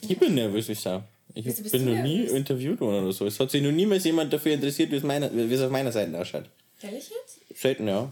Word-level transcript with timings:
Ich 0.00 0.18
bin 0.18 0.34
nervös, 0.34 0.68
ich 0.68 0.80
sag. 0.80 1.02
Ich 1.34 1.44
Wieso 1.44 1.62
bist 1.62 1.72
bin 1.72 1.84
noch 1.84 2.02
nie 2.02 2.18
nervös? 2.20 2.32
interviewt 2.32 2.80
worden 2.80 3.04
oder 3.04 3.12
so. 3.12 3.26
Es 3.26 3.38
hat 3.38 3.50
sich 3.50 3.62
noch 3.62 3.70
niemals 3.72 4.04
jemand 4.04 4.32
dafür 4.32 4.52
interessiert, 4.54 4.90
wie 4.90 4.96
es, 4.96 5.02
meiner, 5.02 5.30
wie 5.34 5.52
es 5.52 5.60
auf 5.60 5.70
meiner 5.70 5.92
Seite 5.92 6.18
ausschaut. 6.18 6.44
Ehrlich 6.82 7.10
jetzt? 7.10 7.60
Selten, 7.60 7.88
ja. 7.88 8.10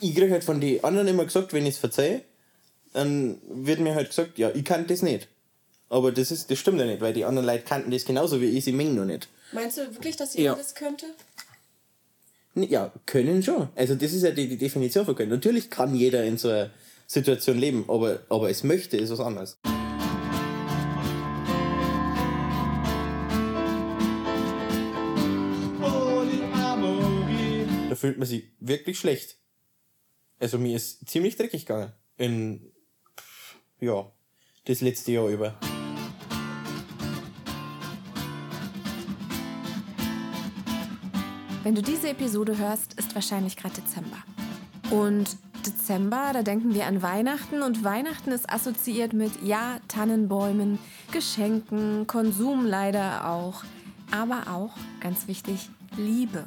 Ich 0.00 0.14
krieg 0.14 0.30
halt 0.30 0.44
von 0.44 0.60
den 0.60 0.82
anderen 0.84 1.08
immer 1.08 1.24
gesagt, 1.24 1.52
wenn 1.52 1.64
ich 1.66 1.74
es 1.74 1.78
verzeihe, 1.78 2.22
dann 2.92 3.38
wird 3.48 3.80
mir 3.80 3.94
halt 3.94 4.08
gesagt, 4.08 4.38
ja, 4.38 4.50
ich 4.54 4.64
kann 4.64 4.86
das 4.86 5.02
nicht. 5.02 5.28
Aber 5.88 6.10
das, 6.12 6.30
ist, 6.30 6.50
das 6.50 6.58
stimmt 6.58 6.80
ja 6.80 6.86
nicht, 6.86 7.00
weil 7.00 7.12
die 7.12 7.24
anderen 7.24 7.46
Leute 7.46 7.62
kannten 7.64 7.90
das 7.90 8.04
genauso 8.04 8.40
wie 8.40 8.46
ich, 8.46 8.64
sie 8.64 8.72
mengen 8.72 8.96
noch 8.96 9.04
nicht. 9.04 9.28
Meinst 9.52 9.78
du 9.78 9.82
wirklich, 9.92 10.16
dass 10.16 10.34
jeder 10.34 10.50
Ja. 10.50 10.54
das 10.56 10.74
könnte? 10.74 11.06
Ja, 12.54 12.90
können 13.04 13.42
schon. 13.42 13.68
Also 13.76 13.94
das 13.94 14.12
ist 14.12 14.22
ja 14.22 14.30
die, 14.30 14.48
die 14.48 14.56
Definition 14.56 15.04
von 15.04 15.14
können. 15.14 15.30
Natürlich 15.30 15.68
kann 15.70 15.94
jeder 15.94 16.24
in 16.24 16.38
so 16.38 16.48
einer 16.48 16.70
Situation 17.06 17.58
leben, 17.58 17.84
aber, 17.88 18.20
aber 18.28 18.50
es 18.50 18.64
möchte, 18.64 18.96
ist 18.96 19.10
was 19.10 19.20
anderes. 19.20 19.58
Da 27.96 28.00
fühlt 28.00 28.18
man 28.18 28.28
sich 28.28 28.52
wirklich 28.60 28.98
schlecht. 28.98 29.38
Also 30.38 30.58
mir 30.58 30.76
ist 30.76 31.08
ziemlich 31.08 31.34
dreckig 31.36 31.64
gegangen. 31.64 31.94
In, 32.18 32.70
ja, 33.80 34.12
das 34.66 34.82
letzte 34.82 35.12
Jahr 35.12 35.28
über. 35.28 35.58
Wenn 41.62 41.74
du 41.74 41.80
diese 41.80 42.10
Episode 42.10 42.58
hörst, 42.58 42.92
ist 43.00 43.14
wahrscheinlich 43.14 43.56
gerade 43.56 43.80
Dezember. 43.80 44.22
Und 44.90 45.34
Dezember, 45.64 46.32
da 46.34 46.42
denken 46.42 46.74
wir 46.74 46.84
an 46.84 47.00
Weihnachten 47.00 47.62
und 47.62 47.82
Weihnachten 47.82 48.30
ist 48.30 48.50
assoziiert 48.50 49.14
mit, 49.14 49.42
ja, 49.42 49.80
Tannenbäumen, 49.88 50.78
Geschenken, 51.12 52.06
Konsum 52.06 52.66
leider 52.66 53.26
auch, 53.26 53.64
aber 54.10 54.52
auch, 54.52 54.76
ganz 55.00 55.28
wichtig, 55.28 55.70
Liebe. 55.96 56.44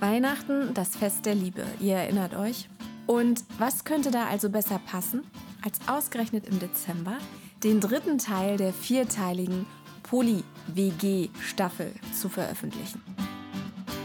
Weihnachten, 0.00 0.74
das 0.74 0.96
Fest 0.96 1.26
der 1.26 1.34
Liebe, 1.34 1.64
ihr 1.80 1.96
erinnert 1.96 2.34
euch? 2.34 2.68
Und 3.06 3.44
was 3.58 3.84
könnte 3.84 4.10
da 4.10 4.26
also 4.26 4.50
besser 4.50 4.80
passen, 4.84 5.22
als 5.62 5.78
ausgerechnet 5.86 6.46
im 6.46 6.58
Dezember 6.58 7.18
den 7.62 7.80
dritten 7.80 8.18
Teil 8.18 8.56
der 8.56 8.72
vierteiligen 8.72 9.66
Poly-WG-Staffel 10.02 11.92
zu 12.18 12.28
veröffentlichen? 12.28 13.02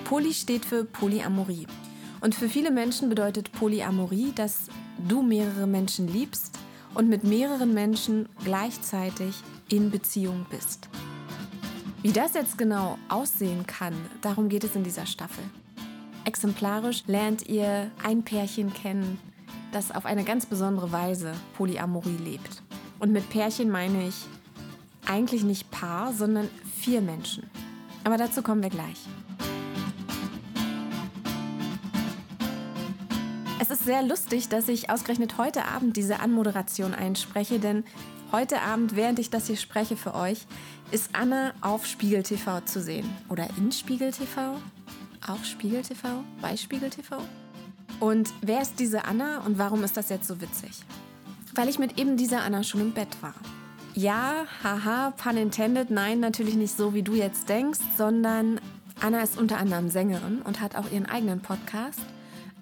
Poly 0.06 0.34
steht 0.34 0.66
für 0.66 0.86
Polyamorie. 0.86 1.68
Und 2.22 2.36
für 2.36 2.50
viele 2.50 2.72
Menschen 2.72 3.10
bedeutet 3.10 3.52
Polyamorie, 3.52 4.34
dass 4.36 4.68
du 5.08 5.22
mehrere 5.22 5.68
Menschen 5.68 6.08
liebst 6.08 6.58
und 6.94 7.08
mit 7.08 7.24
mehreren 7.24 7.74
Menschen 7.74 8.28
gleichzeitig 8.44 9.36
in 9.70 9.92
Beziehung 9.92 10.46
bist. 10.50 10.90
Wie 12.02 12.12
das 12.12 12.34
jetzt 12.34 12.58
genau 12.58 12.98
aussehen 13.08 13.66
kann, 13.68 13.94
darum 14.22 14.50
geht 14.50 14.64
es 14.64 14.76
in 14.76 14.84
dieser 14.84 15.06
Staffel. 15.06 15.44
Exemplarisch 16.30 17.06
lernt 17.08 17.48
ihr 17.48 17.90
ein 18.04 18.22
Pärchen 18.22 18.72
kennen, 18.72 19.20
das 19.72 19.90
auf 19.90 20.06
eine 20.06 20.24
ganz 20.24 20.46
besondere 20.46 20.92
Weise 20.92 21.34
Polyamorie 21.58 22.18
lebt. 22.24 22.62
Und 23.00 23.12
mit 23.12 23.28
Pärchen 23.32 23.72
meine 23.72 24.08
ich 24.08 24.14
eigentlich 25.08 25.42
nicht 25.42 25.72
Paar, 25.72 26.14
sondern 26.14 26.48
vier 26.80 27.02
Menschen. 27.02 27.50
Aber 28.04 28.16
dazu 28.16 28.44
kommen 28.44 28.62
wir 28.62 28.70
gleich. 28.70 29.08
Es 33.60 33.72
ist 33.72 33.86
sehr 33.86 34.04
lustig, 34.04 34.50
dass 34.50 34.70
ich 34.70 34.92
ausgerechnet 34.92 35.40
heute 35.40 35.66
Abend 35.66 35.98
diese 35.98 36.20
Anmoderation 36.20 36.94
einspreche, 36.94 37.58
denn 37.58 37.84
heute 38.32 38.62
Abend, 38.62 38.96
während 38.96 39.18
ich 39.18 39.32
das 39.32 39.48
hier 39.48 39.58
spreche 39.58 39.98
für 39.98 40.14
euch, 40.14 40.46
ist 40.92 41.10
Anna 41.14 41.54
auf 41.62 41.88
Spiegel 41.88 42.22
TV 42.22 42.62
zu 42.62 42.84
sehen. 42.84 43.10
Oder 43.30 43.48
in 43.58 43.72
Spiegel 43.72 44.12
TV? 44.12 44.58
Auf 45.28 45.46
Spiegel 45.46 45.82
TV? 45.82 46.24
Bei 46.42 46.56
Spiegel 46.56 46.90
TV? 46.90 47.18
Und 48.00 48.30
wer 48.42 48.62
ist 48.62 48.80
diese 48.80 49.06
Anna 49.06 49.40
und 49.40 49.58
warum 49.58 49.84
ist 49.84 49.98
das 49.98 50.10
jetzt 50.10 50.28
so 50.28 50.40
witzig? 50.40 50.72
Weil 51.54 51.68
ich 51.68 51.78
mit 51.78 52.00
eben 52.00 52.16
dieser 52.16 52.42
Anna 52.42 52.64
schon 52.64 52.82
im 52.82 52.94
Bett 52.94 53.22
war. 53.22 53.34
Ja, 53.96 54.46
haha, 54.64 55.12
pun 55.12 55.36
intended, 55.36 55.90
nein, 55.90 56.20
natürlich 56.20 56.56
nicht 56.56 56.76
so, 56.76 56.94
wie 56.94 57.04
du 57.04 57.14
jetzt 57.14 57.50
denkst, 57.50 57.80
sondern 57.98 58.62
Anna 59.02 59.22
ist 59.22 59.38
unter 59.38 59.58
anderem 59.58 59.90
Sängerin 59.90 60.42
und 60.42 60.62
hat 60.62 60.76
auch 60.76 60.90
ihren 60.92 61.06
eigenen 61.06 61.42
Podcast, 61.42 62.00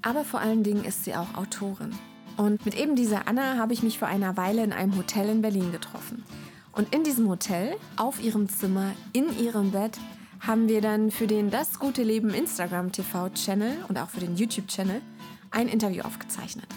aber 0.01 0.23
vor 0.23 0.39
allen 0.39 0.63
Dingen 0.63 0.83
ist 0.83 1.03
sie 1.03 1.15
auch 1.15 1.35
Autorin. 1.35 1.91
Und 2.37 2.65
mit 2.65 2.75
eben 2.75 2.95
dieser 2.95 3.27
Anna 3.27 3.57
habe 3.57 3.73
ich 3.73 3.83
mich 3.83 3.99
vor 3.99 4.07
einer 4.07 4.35
Weile 4.35 4.63
in 4.63 4.73
einem 4.73 4.95
Hotel 4.97 5.29
in 5.29 5.41
Berlin 5.41 5.71
getroffen. 5.71 6.23
Und 6.71 6.93
in 6.93 7.03
diesem 7.03 7.27
Hotel, 7.27 7.75
auf 7.97 8.21
ihrem 8.21 8.49
Zimmer, 8.49 8.93
in 9.13 9.37
ihrem 9.39 9.71
Bett, 9.71 9.97
haben 10.39 10.67
wir 10.67 10.81
dann 10.81 11.11
für 11.11 11.27
den 11.27 11.49
Das 11.49 11.79
gute 11.79 12.03
Leben 12.03 12.29
Instagram 12.29 12.91
TV 12.91 13.29
Channel 13.29 13.77
und 13.87 13.97
auch 13.97 14.09
für 14.09 14.19
den 14.19 14.35
YouTube 14.35 14.67
Channel 14.67 15.01
ein 15.51 15.67
Interview 15.67 16.03
aufgezeichnet. 16.03 16.67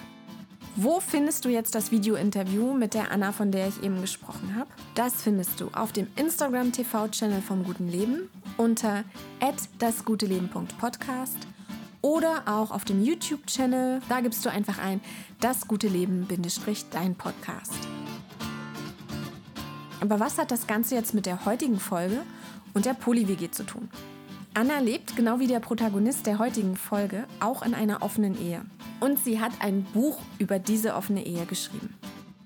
Wo 0.77 1.01
findest 1.01 1.45
du 1.45 1.49
jetzt 1.49 1.75
das 1.75 1.91
Video-Interview 1.91 2.73
mit 2.73 2.95
der 2.95 3.11
Anna, 3.11 3.33
von 3.33 3.51
der 3.51 3.69
ich 3.69 3.83
eben 3.83 4.01
gesprochen 4.01 4.55
habe? 4.57 4.71
Das 4.95 5.23
findest 5.23 5.61
du 5.61 5.69
auf 5.73 5.93
dem 5.93 6.07
Instagram 6.17 6.73
TV-Channel 6.73 7.43
vom 7.43 7.65
Guten 7.65 7.89
Leben 7.89 8.31
unter 8.57 9.05
dasguteleben.podcast 9.79 11.39
oder 12.03 12.45
auch 12.47 12.71
auf 12.71 12.85
dem 12.85 13.05
YouTube-Channel. 13.05 14.01
Da 14.09 14.21
gibst 14.21 14.45
du 14.45 14.51
einfach 14.51 14.79
ein 14.79 15.01
Das 15.41 15.67
gute 15.67 15.89
Leben-dein 15.89 17.15
Podcast. 17.17 17.79
Aber 20.01 20.19
was 20.19 20.39
hat 20.39 20.51
das 20.51 20.67
Ganze 20.67 20.95
jetzt 20.95 21.15
mit 21.15 21.27
der 21.27 21.45
heutigen 21.45 21.79
Folge 21.79 22.23
und 22.75 22.85
der 22.85 22.95
Poly-WG 22.95 23.51
zu 23.51 23.65
tun? 23.65 23.89
Anna 24.55 24.81
lebt, 24.81 25.15
genau 25.15 25.39
wie 25.39 25.47
der 25.47 25.61
Protagonist 25.61 26.27
der 26.27 26.39
heutigen 26.39 26.77
Folge, 26.77 27.27
auch 27.39 27.63
in 27.63 27.75
einer 27.75 28.03
offenen 28.03 28.41
Ehe. 28.41 28.63
Und 28.99 29.19
sie 29.19 29.41
hat 29.41 29.53
ein 29.61 29.85
Buch 29.85 30.19
über 30.39 30.59
diese 30.59 30.95
offene 30.95 31.25
Ehe 31.25 31.47
geschrieben. 31.47 31.95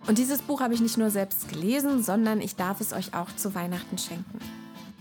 Und 0.07 0.19
dieses 0.19 0.43
Buch 0.43 0.61
habe 0.61 0.75
ich 0.75 0.81
nicht 0.81 0.99
nur 0.99 1.11
selbst 1.11 1.49
gelesen, 1.49 2.03
sondern 2.03 2.43
ich 2.43 2.57
darf 2.57 2.81
es 2.81 2.93
euch 2.93 3.15
auch 3.15 3.35
zu 3.37 3.55
Weihnachten 3.55 3.97
schenken. 3.97 4.39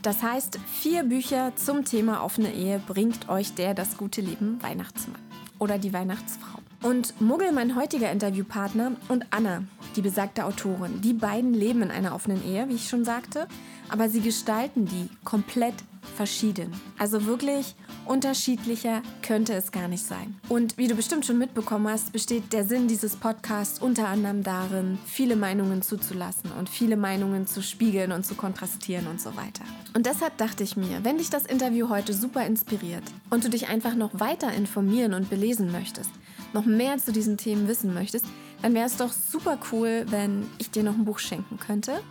Das 0.02 0.24
heißt, 0.24 0.60
vier 0.66 1.04
Bücher 1.04 1.54
zum 1.56 1.86
Thema 1.86 2.24
offene 2.24 2.54
Ehe 2.54 2.80
bringt 2.80 3.30
euch 3.30 3.54
der 3.54 3.74
Das 3.74 3.98
gute 3.98 4.22
Leben 4.22 4.62
Weihnachtsmann 4.62 5.22
oder 5.60 5.78
die 5.78 5.94
Weihnachtsfrau. 5.94 6.53
Und 6.84 7.22
Muggel, 7.22 7.54
mein 7.54 7.78
heutiger 7.78 8.12
Interviewpartner, 8.12 8.92
und 9.08 9.26
Anna, 9.30 9.64
die 9.96 10.02
besagte 10.02 10.44
Autorin, 10.44 11.00
die 11.00 11.14
beiden 11.14 11.54
leben 11.54 11.82
in 11.82 11.92
einer 11.92 12.14
offenen 12.14 12.46
Ehe, 12.46 12.68
wie 12.68 12.76
ich 12.76 12.90
schon 12.90 13.06
sagte, 13.06 13.48
aber 13.88 14.10
sie 14.10 14.20
gestalten 14.20 14.86
die 14.86 15.08
komplett 15.24 15.76
verschieden. 16.18 16.74
Also 16.98 17.26
wirklich 17.26 17.76
unterschiedlicher 18.06 19.02
könnte 19.22 19.54
es 19.54 19.72
gar 19.72 19.88
nicht 19.88 20.04
sein. 20.04 20.36
Und 20.50 20.78
wie 20.78 20.90
du 20.90 20.96
bestimmt 20.96 21.26
schon 21.26 21.38
mitbekommen 21.38 21.88
hast, 21.88 22.12
besteht 22.12 22.52
der 22.52 22.66
Sinn 22.66 22.90
dieses 22.90 23.16
Podcasts 23.16 23.82
unter 23.82 24.10
anderem 24.10 24.44
darin, 24.44 25.00
viele 25.06 25.38
Meinungen 25.38 25.84
zuzulassen 25.84 26.52
und 26.60 26.68
viele 26.68 26.98
Meinungen 26.98 27.48
zu 27.48 27.64
spiegeln 27.64 28.12
und 28.12 28.26
zu 28.26 28.36
kontrastieren 28.36 29.08
und 29.08 29.22
so 29.22 29.38
weiter. 29.38 29.64
Und 29.96 30.06
deshalb 30.06 30.38
dachte 30.38 30.64
ich 30.64 30.76
mir, 30.76 31.04
wenn 31.04 31.18
dich 31.18 31.30
das 31.30 31.46
Interview 31.46 31.88
heute 31.88 32.14
super 32.14 32.46
inspiriert 32.46 33.04
und 33.30 33.46
du 33.46 33.50
dich 33.50 33.70
einfach 33.70 33.96
noch 33.96 34.20
weiter 34.20 34.52
informieren 34.52 35.14
und 35.14 35.30
belesen 35.30 35.72
möchtest, 35.72 36.12
noch 36.54 36.66
mehr 36.66 36.98
zu 36.98 37.12
diesen 37.12 37.38
Themen 37.38 37.68
wissen 37.68 37.94
möchtest, 37.94 38.26
dann 38.62 38.74
wäre 38.74 38.86
es 38.86 38.98
doch 38.98 39.12
super 39.12 39.58
cool, 39.72 40.06
wenn 40.10 40.48
ich 40.58 40.72
dir 40.72 40.84
noch 40.84 40.94
ein 40.94 41.06
Buch 41.06 41.20
schenken 41.20 41.58
könnte 41.58 42.02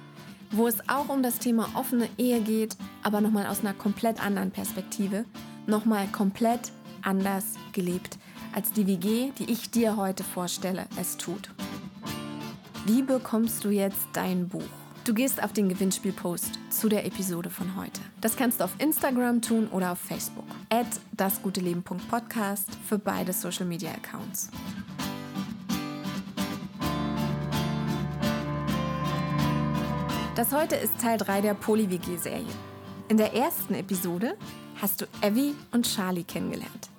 wo 0.53 0.69
es 0.69 0.87
auch 0.89 1.09
um 1.09 1.23
das 1.23 1.39
Thema 1.39 1.71
offene 1.75 2.09
Ehe 2.19 2.41
geht, 2.41 2.77
aber 3.03 3.21
nochmal 3.21 3.47
aus 3.47 3.61
einer 3.61 3.75
komplett 3.75 4.23
anderen 4.25 4.51
Perspektive, 4.51 5.25
nochmal 5.67 6.07
komplett 6.09 6.73
anders 7.03 7.55
gelebt, 7.73 8.19
als 8.55 8.71
die 8.73 8.87
WG, 8.87 9.33
die 9.39 9.51
ich 9.51 9.71
dir 9.71 9.97
heute 9.97 10.23
vorstelle, 10.23 10.87
es 11.01 11.17
tut. 11.17 11.51
Wie 12.87 13.03
bekommst 13.03 13.65
du 13.65 13.71
jetzt 13.71 14.09
dein 14.13 14.49
Buch? 14.49 14.82
Du 15.05 15.15
gehst 15.15 15.43
auf 15.43 15.53
den 15.53 15.69
Gewinnspielpost 15.69 16.61
zu 16.71 16.89
der 16.89 17.05
Episode 17.05 17.51
von 17.51 17.75
heute. 17.75 18.01
Das 18.21 18.37
kannst 18.37 18.61
du 18.61 18.65
auf 18.65 18.71
Instagram 18.79 19.43
tun 19.43 19.67
oder 19.67 19.91
auf 19.91 19.99
Facebook. 19.99 20.45
At 20.71 20.87
dasguteleben.podcast 21.17 22.69
für 22.89 22.99
beide 22.99 23.33
Social 23.33 23.67
Media 23.67 23.91
Accounts. 23.91 24.49
Das 30.37 30.53
heute 30.53 30.77
ist 30.77 30.97
Teil 31.01 31.19
3 31.19 31.41
der 31.41 31.55
Poly-WG-Serie. 31.55 32.47
In 33.09 33.17
der 33.17 33.35
ersten 33.35 33.75
Episode 33.75 34.37
hast 34.81 35.01
du 35.01 35.07
Evie 35.21 35.57
und 35.73 35.85
Charlie 35.85 36.23
kennengelernt. 36.23 36.91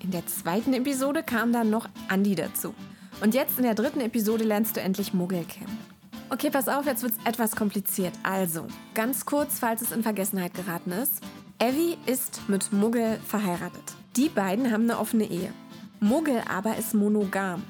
In 0.00 0.10
der 0.10 0.26
zweiten 0.26 0.74
Episode 0.74 1.22
kam 1.22 1.54
dann 1.54 1.70
noch 1.70 1.88
Andy 2.10 2.34
dazu. 2.34 2.74
Und 3.22 3.32
jetzt 3.34 3.56
in 3.56 3.64
der 3.64 3.74
dritten 3.74 4.02
Episode 4.02 4.44
lernst 4.44 4.76
du 4.76 4.82
endlich 4.82 5.14
Muggel 5.14 5.44
kennen. 5.44 5.97
Okay, 6.30 6.50
pass 6.50 6.68
auf, 6.68 6.84
jetzt 6.84 7.02
wird 7.02 7.14
es 7.14 7.26
etwas 7.26 7.56
kompliziert. 7.56 8.12
Also, 8.22 8.66
ganz 8.92 9.24
kurz, 9.24 9.58
falls 9.58 9.80
es 9.80 9.92
in 9.92 10.02
Vergessenheit 10.02 10.52
geraten 10.52 10.92
ist. 10.92 11.22
Evie 11.58 11.96
ist 12.04 12.42
mit 12.48 12.70
Muggel 12.70 13.18
verheiratet. 13.26 13.94
Die 14.14 14.28
beiden 14.28 14.70
haben 14.70 14.82
eine 14.82 14.98
offene 14.98 15.24
Ehe. 15.24 15.54
Muggel 16.00 16.42
aber 16.46 16.76
ist 16.76 16.92
monogam. 16.92 17.62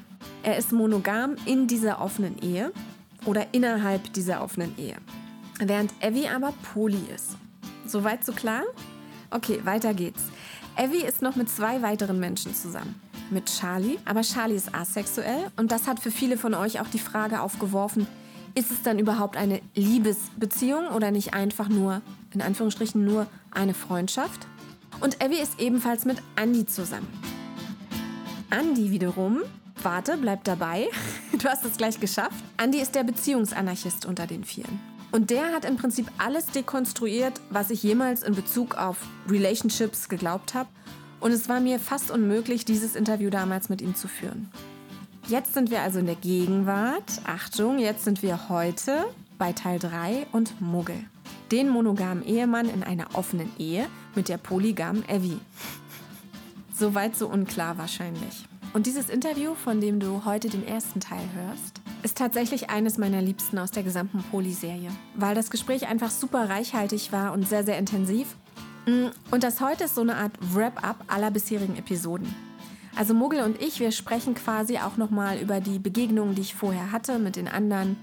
Er 0.43 0.57
ist 0.57 0.73
monogam 0.73 1.37
in 1.45 1.67
dieser 1.67 2.01
offenen 2.01 2.37
Ehe 2.39 2.73
oder 3.25 3.47
innerhalb 3.53 4.11
dieser 4.13 4.43
offenen 4.43 4.77
Ehe. 4.77 4.97
Während 5.59 5.93
Evie 6.01 6.27
aber 6.27 6.53
poly 6.73 7.01
ist. 7.15 7.37
Soweit 7.85 8.25
so 8.25 8.33
klar? 8.33 8.63
Okay, 9.31 9.61
weiter 9.63 9.93
geht's. 9.93 10.23
Evie 10.75 11.05
ist 11.05 11.21
noch 11.21 11.37
mit 11.37 11.49
zwei 11.49 11.81
weiteren 11.81 12.19
Menschen 12.19 12.53
zusammen. 12.53 12.99
Mit 13.31 13.45
Charlie, 13.45 13.99
aber 14.03 14.21
Charlie 14.21 14.55
ist 14.55 14.75
asexuell 14.75 15.47
und 15.55 15.71
das 15.71 15.87
hat 15.87 15.99
für 15.99 16.11
viele 16.11 16.37
von 16.37 16.53
euch 16.53 16.81
auch 16.81 16.87
die 16.87 16.99
Frage 16.99 17.41
aufgeworfen, 17.41 18.05
ist 18.55 18.71
es 18.71 18.81
dann 18.81 18.99
überhaupt 18.99 19.37
eine 19.37 19.61
Liebesbeziehung 19.75 20.87
oder 20.87 21.11
nicht 21.11 21.33
einfach 21.33 21.69
nur, 21.69 22.01
in 22.33 22.41
Anführungsstrichen, 22.41 23.03
nur 23.03 23.27
eine 23.51 23.73
Freundschaft? 23.73 24.47
Und 24.99 25.23
Evie 25.23 25.39
ist 25.39 25.59
ebenfalls 25.59 26.05
mit 26.05 26.21
Andy 26.35 26.65
zusammen. 26.65 27.07
Andy 28.51 28.91
wiederum, 28.91 29.41
warte, 29.81 30.17
bleib 30.17 30.43
dabei, 30.43 30.87
du 31.31 31.47
hast 31.47 31.65
es 31.65 31.77
gleich 31.77 31.99
geschafft. 31.99 32.43
Andy 32.57 32.79
ist 32.79 32.95
der 32.95 33.03
Beziehungsanarchist 33.03 34.05
unter 34.05 34.27
den 34.27 34.43
vielen. 34.43 34.79
Und 35.11 35.31
der 35.31 35.53
hat 35.53 35.65
im 35.65 35.77
Prinzip 35.77 36.07
alles 36.17 36.47
dekonstruiert, 36.47 37.41
was 37.49 37.71
ich 37.71 37.81
jemals 37.81 38.21
in 38.21 38.35
Bezug 38.35 38.75
auf 38.75 38.97
Relationships 39.27 40.07
geglaubt 40.07 40.53
habe. 40.53 40.69
Und 41.19 41.31
es 41.31 41.49
war 41.49 41.59
mir 41.59 41.79
fast 41.79 42.11
unmöglich, 42.11 42.63
dieses 42.63 42.95
Interview 42.95 43.29
damals 43.29 43.69
mit 43.69 43.81
ihm 43.81 43.95
zu 43.95 44.07
führen. 44.07 44.49
Jetzt 45.29 45.53
sind 45.53 45.69
wir 45.69 45.83
also 45.83 45.99
in 45.99 46.07
der 46.07 46.15
Gegenwart. 46.15 47.21
Achtung, 47.23 47.77
jetzt 47.77 48.03
sind 48.03 48.23
wir 48.23 48.49
heute 48.49 49.05
bei 49.37 49.53
Teil 49.53 49.77
3 49.77 50.25
und 50.31 50.59
Muggel. 50.59 51.03
Den 51.51 51.69
monogamen 51.69 52.25
Ehemann 52.25 52.67
in 52.67 52.81
einer 52.81 53.13
offenen 53.13 53.51
Ehe 53.59 53.85
mit 54.15 54.27
der 54.27 54.37
polygamen 54.37 55.07
Evie. 55.07 55.37
Soweit 56.73 57.15
so 57.15 57.27
unklar 57.27 57.77
wahrscheinlich. 57.77 58.43
Und 58.73 58.87
dieses 58.87 59.07
Interview, 59.07 59.53
von 59.53 59.79
dem 59.79 59.99
du 59.99 60.25
heute 60.25 60.49
den 60.49 60.67
ersten 60.67 60.99
Teil 60.99 61.29
hörst, 61.35 61.79
ist 62.01 62.17
tatsächlich 62.17 62.71
eines 62.71 62.97
meiner 62.97 63.21
Liebsten 63.21 63.59
aus 63.59 63.69
der 63.69 63.83
gesamten 63.83 64.23
Poly-Serie, 64.31 64.89
weil 65.13 65.35
das 65.35 65.51
Gespräch 65.51 65.87
einfach 65.87 66.09
super 66.09 66.49
reichhaltig 66.49 67.11
war 67.11 67.33
und 67.33 67.47
sehr, 67.47 67.63
sehr 67.63 67.77
intensiv. 67.77 68.35
Mm, 68.87 69.09
und 69.29 69.43
das 69.43 69.61
heute 69.61 69.83
ist 69.83 69.93
so 69.93 70.01
eine 70.01 70.15
Art 70.15 70.31
Wrap-up 70.55 71.03
aller 71.07 71.29
bisherigen 71.29 71.77
Episoden. 71.77 72.48
Also 72.95 73.13
Muggel 73.13 73.41
und 73.41 73.61
ich, 73.61 73.79
wir 73.79 73.91
sprechen 73.91 74.35
quasi 74.35 74.77
auch 74.77 74.97
nochmal 74.97 75.37
über 75.39 75.61
die 75.61 75.79
Begegnungen, 75.79 76.35
die 76.35 76.41
ich 76.41 76.55
vorher 76.55 76.91
hatte 76.91 77.19
mit 77.19 77.35
den 77.35 77.47
anderen 77.47 77.97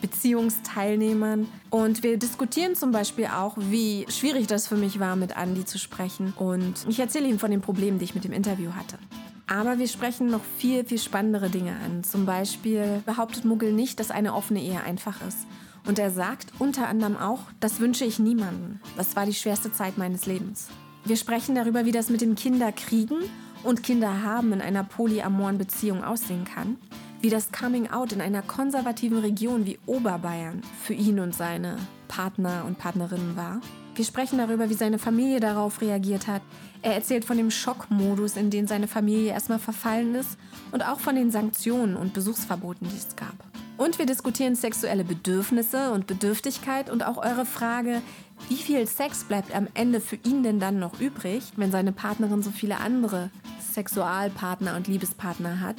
Beziehungsteilnehmern. 0.00 1.46
Und 1.68 2.02
wir 2.02 2.16
diskutieren 2.16 2.74
zum 2.74 2.90
Beispiel 2.90 3.26
auch, 3.26 3.56
wie 3.58 4.06
schwierig 4.08 4.46
das 4.46 4.66
für 4.66 4.76
mich 4.76 4.98
war, 5.00 5.16
mit 5.16 5.36
Andy 5.36 5.64
zu 5.64 5.78
sprechen. 5.78 6.32
Und 6.36 6.86
ich 6.88 7.00
erzähle 7.00 7.28
ihm 7.28 7.38
von 7.38 7.50
den 7.50 7.60
Problemen, 7.60 7.98
die 7.98 8.04
ich 8.04 8.14
mit 8.14 8.24
dem 8.24 8.32
Interview 8.32 8.70
hatte. 8.72 8.98
Aber 9.46 9.78
wir 9.78 9.88
sprechen 9.88 10.28
noch 10.28 10.44
viel, 10.58 10.84
viel 10.84 10.98
spannendere 10.98 11.50
Dinge 11.50 11.72
an. 11.84 12.04
Zum 12.04 12.24
Beispiel 12.24 13.02
behauptet 13.04 13.44
Muggel 13.44 13.72
nicht, 13.72 13.98
dass 13.98 14.12
eine 14.12 14.34
offene 14.34 14.62
Ehe 14.62 14.80
einfach 14.82 15.20
ist. 15.26 15.38
Und 15.86 15.98
er 15.98 16.10
sagt 16.10 16.52
unter 16.58 16.88
anderem 16.88 17.16
auch, 17.16 17.40
das 17.58 17.80
wünsche 17.80 18.04
ich 18.04 18.18
niemandem. 18.18 18.78
Das 18.96 19.16
war 19.16 19.26
die 19.26 19.34
schwerste 19.34 19.72
Zeit 19.72 19.98
meines 19.98 20.26
Lebens. 20.26 20.68
Wir 21.04 21.16
sprechen 21.16 21.54
darüber, 21.54 21.84
wie 21.84 21.92
das 21.92 22.10
mit 22.10 22.20
dem 22.20 22.36
Kinderkriegen 22.36 23.18
und 23.62 23.82
Kinder 23.82 24.22
haben 24.22 24.52
in 24.52 24.60
einer 24.60 24.84
polyamoren 24.84 25.58
Beziehung 25.58 26.02
aussehen 26.02 26.44
kann, 26.44 26.76
wie 27.20 27.30
das 27.30 27.52
Coming 27.52 27.90
Out 27.90 28.12
in 28.12 28.20
einer 28.20 28.42
konservativen 28.42 29.18
Region 29.18 29.66
wie 29.66 29.78
Oberbayern 29.86 30.62
für 30.82 30.94
ihn 30.94 31.20
und 31.20 31.34
seine 31.34 31.76
Partner 32.08 32.64
und 32.66 32.78
Partnerinnen 32.78 33.36
war. 33.36 33.60
Wir 33.94 34.04
sprechen 34.04 34.38
darüber, 34.38 34.70
wie 34.70 34.74
seine 34.74 34.98
Familie 34.98 35.40
darauf 35.40 35.80
reagiert 35.80 36.26
hat. 36.26 36.42
Er 36.80 36.94
erzählt 36.94 37.24
von 37.24 37.36
dem 37.36 37.50
Schockmodus, 37.50 38.36
in 38.36 38.48
den 38.48 38.66
seine 38.66 38.88
Familie 38.88 39.32
erstmal 39.32 39.58
verfallen 39.58 40.14
ist 40.14 40.38
und 40.72 40.86
auch 40.86 41.00
von 41.00 41.14
den 41.14 41.30
Sanktionen 41.30 41.96
und 41.96 42.14
Besuchsverboten, 42.14 42.88
die 42.88 42.96
es 42.96 43.14
gab. 43.16 43.34
Und 43.76 43.98
wir 43.98 44.06
diskutieren 44.06 44.54
sexuelle 44.54 45.04
Bedürfnisse 45.04 45.92
und 45.92 46.06
Bedürftigkeit 46.06 46.90
und 46.90 47.04
auch 47.06 47.16
eure 47.16 47.46
Frage, 47.46 48.02
wie 48.48 48.56
viel 48.56 48.86
Sex 48.86 49.24
bleibt 49.24 49.54
am 49.54 49.68
Ende 49.74 50.00
für 50.00 50.16
ihn 50.16 50.42
denn 50.42 50.60
dann 50.60 50.78
noch 50.78 51.00
übrig, 51.00 51.42
wenn 51.56 51.70
seine 51.70 51.92
Partnerin 51.92 52.42
so 52.42 52.50
viele 52.50 52.78
andere 52.78 53.30
Sexualpartner 53.72 54.76
und 54.76 54.88
Liebespartner 54.88 55.60
hat? 55.60 55.76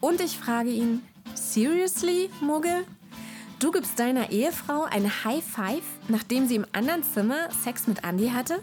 Und 0.00 0.20
ich 0.20 0.38
frage 0.38 0.70
ihn, 0.70 1.02
seriously, 1.34 2.30
Muggel? 2.40 2.84
Du 3.58 3.70
gibst 3.70 3.98
deiner 3.98 4.30
Ehefrau 4.30 4.84
ein 4.84 5.10
High 5.24 5.44
Five, 5.44 5.84
nachdem 6.08 6.46
sie 6.46 6.56
im 6.56 6.66
anderen 6.72 7.02
Zimmer 7.02 7.50
Sex 7.62 7.86
mit 7.86 8.04
Andy 8.04 8.28
hatte? 8.28 8.60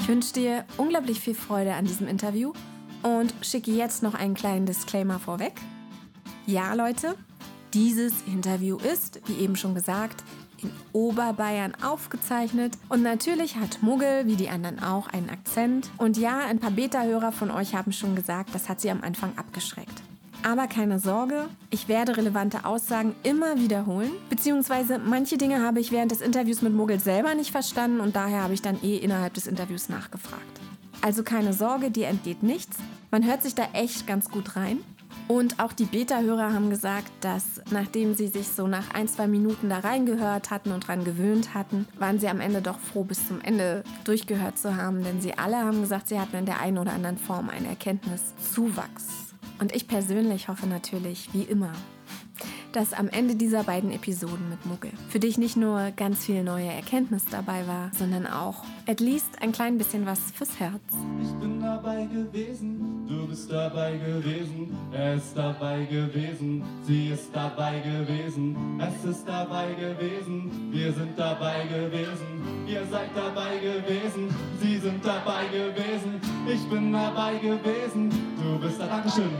Ich 0.00 0.08
wünsche 0.08 0.32
dir 0.32 0.64
unglaublich 0.76 1.20
viel 1.20 1.34
Freude 1.34 1.74
an 1.74 1.84
diesem 1.84 2.08
Interview 2.08 2.52
und 3.02 3.32
schicke 3.42 3.70
jetzt 3.70 4.02
noch 4.02 4.14
einen 4.14 4.34
kleinen 4.34 4.66
Disclaimer 4.66 5.18
vorweg. 5.18 5.52
Ja, 6.46 6.74
Leute, 6.74 7.14
dieses 7.74 8.12
Interview 8.26 8.76
ist, 8.78 9.20
wie 9.26 9.42
eben 9.42 9.56
schon 9.56 9.74
gesagt, 9.74 10.24
in 10.62 10.70
Oberbayern 10.92 11.74
aufgezeichnet. 11.82 12.76
Und 12.88 13.02
natürlich 13.02 13.56
hat 13.56 13.82
Muggel, 13.82 14.26
wie 14.26 14.36
die 14.36 14.48
anderen 14.48 14.82
auch, 14.82 15.08
einen 15.08 15.30
Akzent. 15.30 15.90
Und 15.96 16.16
ja, 16.16 16.40
ein 16.40 16.58
paar 16.58 16.70
Beta-Hörer 16.70 17.32
von 17.32 17.50
euch 17.50 17.74
haben 17.74 17.92
schon 17.92 18.14
gesagt, 18.14 18.54
das 18.54 18.68
hat 18.68 18.80
sie 18.80 18.90
am 18.90 19.02
Anfang 19.02 19.32
abgeschreckt. 19.36 20.02
Aber 20.42 20.66
keine 20.68 20.98
Sorge, 20.98 21.48
ich 21.68 21.88
werde 21.88 22.16
relevante 22.16 22.64
Aussagen 22.64 23.14
immer 23.24 23.58
wiederholen. 23.58 24.10
Beziehungsweise 24.30 24.98
manche 24.98 25.36
Dinge 25.36 25.62
habe 25.62 25.80
ich 25.80 25.92
während 25.92 26.12
des 26.12 26.22
Interviews 26.22 26.62
mit 26.62 26.72
Muggel 26.72 26.98
selber 26.98 27.34
nicht 27.34 27.50
verstanden 27.50 28.00
und 28.00 28.16
daher 28.16 28.42
habe 28.42 28.54
ich 28.54 28.62
dann 28.62 28.82
eh 28.82 28.96
innerhalb 28.96 29.34
des 29.34 29.46
Interviews 29.46 29.90
nachgefragt. 29.90 30.60
Also 31.02 31.22
keine 31.22 31.52
Sorge, 31.52 31.90
dir 31.90 32.08
entgeht 32.08 32.42
nichts. 32.42 32.78
Man 33.10 33.26
hört 33.26 33.42
sich 33.42 33.54
da 33.54 33.68
echt 33.72 34.06
ganz 34.06 34.30
gut 34.30 34.56
rein. 34.56 34.78
Und 35.30 35.60
auch 35.60 35.72
die 35.72 35.84
Beta-Hörer 35.84 36.52
haben 36.52 36.70
gesagt, 36.70 37.12
dass 37.20 37.62
nachdem 37.70 38.14
sie 38.14 38.26
sich 38.26 38.48
so 38.48 38.66
nach 38.66 38.92
ein, 38.92 39.06
zwei 39.06 39.28
Minuten 39.28 39.68
da 39.68 39.78
reingehört 39.78 40.50
hatten 40.50 40.72
und 40.72 40.88
dran 40.88 41.04
gewöhnt 41.04 41.54
hatten, 41.54 41.86
waren 42.00 42.18
sie 42.18 42.26
am 42.26 42.40
Ende 42.40 42.60
doch 42.60 42.80
froh, 42.80 43.04
bis 43.04 43.28
zum 43.28 43.40
Ende 43.40 43.84
durchgehört 44.02 44.58
zu 44.58 44.74
haben. 44.74 45.04
Denn 45.04 45.20
sie 45.20 45.38
alle 45.38 45.58
haben 45.58 45.82
gesagt, 45.82 46.08
sie 46.08 46.18
hatten 46.18 46.34
in 46.34 46.46
der 46.46 46.58
einen 46.58 46.78
oder 46.78 46.92
anderen 46.94 47.16
Form 47.16 47.48
einen 47.48 47.66
Erkenntniszuwachs. 47.66 49.06
Und 49.60 49.72
ich 49.72 49.86
persönlich 49.86 50.48
hoffe 50.48 50.66
natürlich, 50.66 51.32
wie 51.32 51.42
immer, 51.42 51.74
dass 52.72 52.92
am 52.92 53.08
Ende 53.08 53.34
dieser 53.34 53.64
beiden 53.64 53.90
Episoden 53.90 54.48
mit 54.48 54.64
Muggel 54.66 54.90
für 55.08 55.18
dich 55.18 55.38
nicht 55.38 55.56
nur 55.56 55.90
ganz 55.96 56.24
viel 56.24 56.42
neue 56.42 56.66
Erkenntnis 56.66 57.24
dabei 57.30 57.66
war, 57.66 57.90
sondern 57.96 58.26
auch 58.26 58.64
at 58.86 59.00
least 59.00 59.40
ein 59.40 59.52
klein 59.52 59.78
bisschen 59.78 60.06
was 60.06 60.18
fürs 60.34 60.58
Herz. 60.58 60.80
Ich 61.22 61.32
bin 61.40 61.60
dabei 61.60 62.06
gewesen, 62.06 63.06
du 63.08 63.26
bist 63.26 63.50
dabei 63.50 63.96
gewesen, 63.96 64.76
er 64.92 65.14
ist 65.14 65.36
dabei 65.36 65.84
gewesen, 65.84 66.62
sie 66.86 67.08
ist 67.08 67.30
dabei 67.32 67.80
gewesen, 67.80 68.56
es 68.80 69.10
ist 69.10 69.26
dabei 69.26 69.74
gewesen, 69.74 70.70
wir 70.70 70.92
sind 70.92 71.18
dabei 71.18 71.66
gewesen, 71.66 72.66
ihr 72.66 72.84
seid 72.90 73.10
dabei 73.14 73.58
gewesen, 73.58 74.28
sie 74.60 74.78
sind 74.78 75.04
dabei 75.04 75.46
gewesen, 75.48 76.20
ich 76.46 76.68
bin 76.68 76.92
dabei 76.92 77.34
gewesen, 77.38 78.10
du 78.40 78.58
bist 78.58 78.80
da, 78.80 78.86
Dankeschön. 78.86 79.30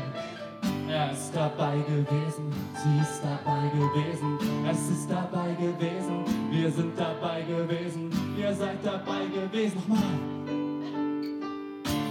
Er 0.91 1.13
ist 1.13 1.33
dabei 1.33 1.77
gewesen, 1.87 2.51
sie 2.75 3.01
ist 3.01 3.23
dabei 3.23 3.69
gewesen, 3.69 4.39
es 4.69 4.91
ist 4.91 5.09
dabei 5.09 5.55
gewesen, 5.55 6.25
wir 6.51 6.69
sind 6.69 6.99
dabei 6.99 7.43
gewesen, 7.43 8.11
ihr 8.37 8.53
seid 8.53 8.85
dabei 8.85 9.27
gewesen. 9.33 9.77
Nochmal. 9.77 10.03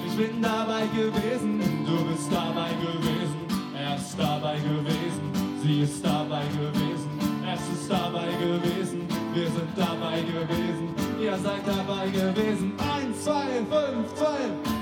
Ich 0.08 0.16
bin 0.16 0.42
dabei 0.42 0.88
gewesen, 0.96 1.60
du 1.86 2.06
bist 2.06 2.32
dabei 2.32 2.70
gewesen, 2.80 3.42
er 3.78 3.98
ist 3.98 4.18
dabei 4.18 4.56
gewesen, 4.56 5.60
sie 5.62 5.82
ist 5.82 6.06
dabei 6.06 6.44
gewesen, 6.48 7.10
es 7.54 7.82
ist 7.82 7.92
dabei 7.92 8.32
gewesen, 8.40 9.02
wir 9.34 9.48
sind 9.48 9.76
dabei 9.76 10.22
gewesen, 10.22 10.96
ihr 11.20 11.38
seid 11.38 11.68
dabei 11.68 12.08
gewesen. 12.08 12.74
Eins, 12.80 13.26
zwei, 13.26 13.60
fünf, 13.70 14.16
zwölf. 14.16 14.79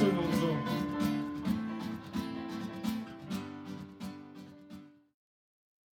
So. 0.00 0.56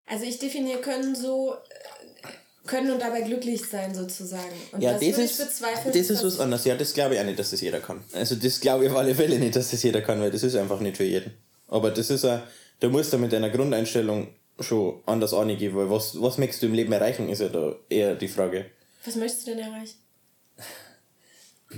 Also 0.06 0.24
ich 0.26 0.38
definiere 0.38 0.80
können 0.80 1.14
so 1.14 1.54
äh, 1.54 2.66
können 2.68 2.90
und 2.92 3.00
dabei 3.00 3.22
glücklich 3.22 3.64
sein 3.68 3.94
sozusagen. 3.94 4.42
Und 4.72 4.82
Ja, 4.82 4.92
das, 4.92 5.02
würde 5.02 5.22
ist, 5.22 5.38
bezweifeln. 5.38 5.94
das 5.94 6.10
ist 6.10 6.24
was 6.24 6.40
anderes. 6.40 6.64
Ja, 6.64 6.76
das 6.76 6.94
glaube 6.94 7.14
ich 7.14 7.20
auch 7.20 7.24
nicht, 7.24 7.38
dass 7.38 7.50
das 7.50 7.60
jeder 7.60 7.80
kann. 7.80 8.02
Also 8.12 8.34
das 8.36 8.60
glaube 8.60 8.84
ich 8.84 8.90
auf 8.90 8.96
alle 8.96 9.14
Fälle 9.14 9.38
nicht, 9.38 9.56
dass 9.56 9.70
das 9.70 9.82
jeder 9.82 10.02
kann, 10.02 10.20
weil 10.20 10.30
das 10.30 10.42
ist 10.42 10.54
einfach 10.56 10.80
nicht 10.80 10.96
für 10.96 11.04
jeden. 11.04 11.32
Aber 11.68 11.90
das 11.90 12.10
ist 12.10 12.24
ja, 12.24 12.46
da 12.80 12.88
musst 12.88 13.12
du 13.12 13.18
mit 13.18 13.32
deiner 13.32 13.50
Grundeinstellung 13.50 14.28
schon 14.60 15.02
anders 15.06 15.34
angehen, 15.34 15.74
weil 15.74 15.90
was, 15.90 16.20
was 16.20 16.38
möchtest 16.38 16.62
du 16.62 16.66
im 16.66 16.74
Leben 16.74 16.92
erreichen, 16.92 17.28
ist 17.28 17.40
ja 17.40 17.48
da 17.48 17.74
eher 17.88 18.14
die 18.14 18.28
Frage. 18.28 18.66
Was 19.04 19.16
möchtest 19.16 19.46
du 19.48 19.50
denn 19.54 19.60
erreichen? 19.60 19.98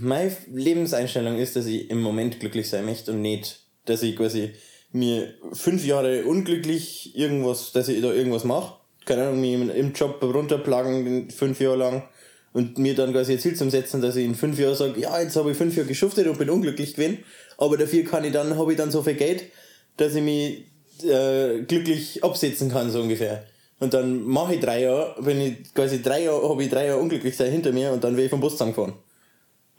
Meine 0.01 0.37
Lebenseinstellung 0.53 1.39
ist, 1.39 1.57
dass 1.57 1.67
ich 1.67 1.91
im 1.91 2.01
Moment 2.03 2.41
glücklich 2.41 2.69
sein 2.69 2.85
möchte 2.85 3.13
und 3.13 3.23
nicht, 3.23 3.61
dass 3.85 4.03
ich 4.03 4.17
quasi 4.17 4.53
mir 4.93 5.35
fünf 5.53 5.85
Jahre 5.85 6.25
unglücklich 6.25 7.17
irgendwas, 7.17 7.73
dass 7.73 7.89
ich 7.89 8.01
da 8.03 8.13
irgendwas 8.13 8.45
mache. 8.45 8.75
Keine 9.05 9.25
Ahnung, 9.29 9.41
mich 9.41 9.53
im- 9.55 9.93
Job 9.93 10.23
runterplagen 10.23 11.31
fünf 11.31 11.61
Jahre 11.61 11.77
lang 11.77 12.09
und 12.53 12.79
mir 12.79 12.95
dann 12.95 13.13
quasi 13.13 13.33
ein 13.33 13.39
Ziel 13.39 13.55
zum 13.55 13.71
Setzen, 13.71 14.01
dass 14.01 14.17
ich 14.17 14.25
in 14.25 14.35
fünf 14.35 14.59
Jahren 14.59 14.75
sage, 14.75 15.01
ja, 15.01 15.21
jetzt 15.21 15.37
habe 15.37 15.51
ich 15.53 15.57
fünf 15.57 15.77
Jahre 15.77 15.89
geschuftet 15.89 16.27
und 16.27 16.39
bin 16.39 16.51
unglücklich 16.51 16.95
gewesen, 16.95 17.19
aber 17.59 17.77
dafür 17.77 18.05
kann 18.05 18.25
ich 18.25 18.33
dann, 18.33 18.59
habe 18.59 18.73
ich 18.73 18.79
dann 18.79 18.91
so 18.91 19.03
viel 19.03 19.15
Geld, 19.15 19.45
dass 19.97 20.15
ich 20.15 20.23
mich 20.23 20.65
äh, 21.05 21.63
glücklich 21.63 22.25
absetzen 22.25 22.71
kann, 22.71 22.91
so 22.91 23.01
ungefähr. 23.01 23.45
Und 23.79 23.93
dann 23.93 24.23
mache 24.25 24.55
ich 24.55 24.61
drei 24.61 24.83
Jahre, 24.83 25.15
wenn 25.19 25.41
ich 25.41 25.75
quasi 25.75 26.03
drei 26.03 26.25
Jahre, 26.25 26.49
habe 26.49 26.65
ich 26.65 26.71
drei 26.71 26.87
Jahre 26.87 27.01
unglücklich 27.01 27.37
sein 27.37 27.53
hinter 27.53 27.73
mir 27.73 27.93
und 27.93 28.03
dann 28.03 28.13
werde 28.13 28.25
ich 28.25 28.31
vom 28.31 28.41
Bus 28.41 28.53
zusammengefahren. 28.53 28.95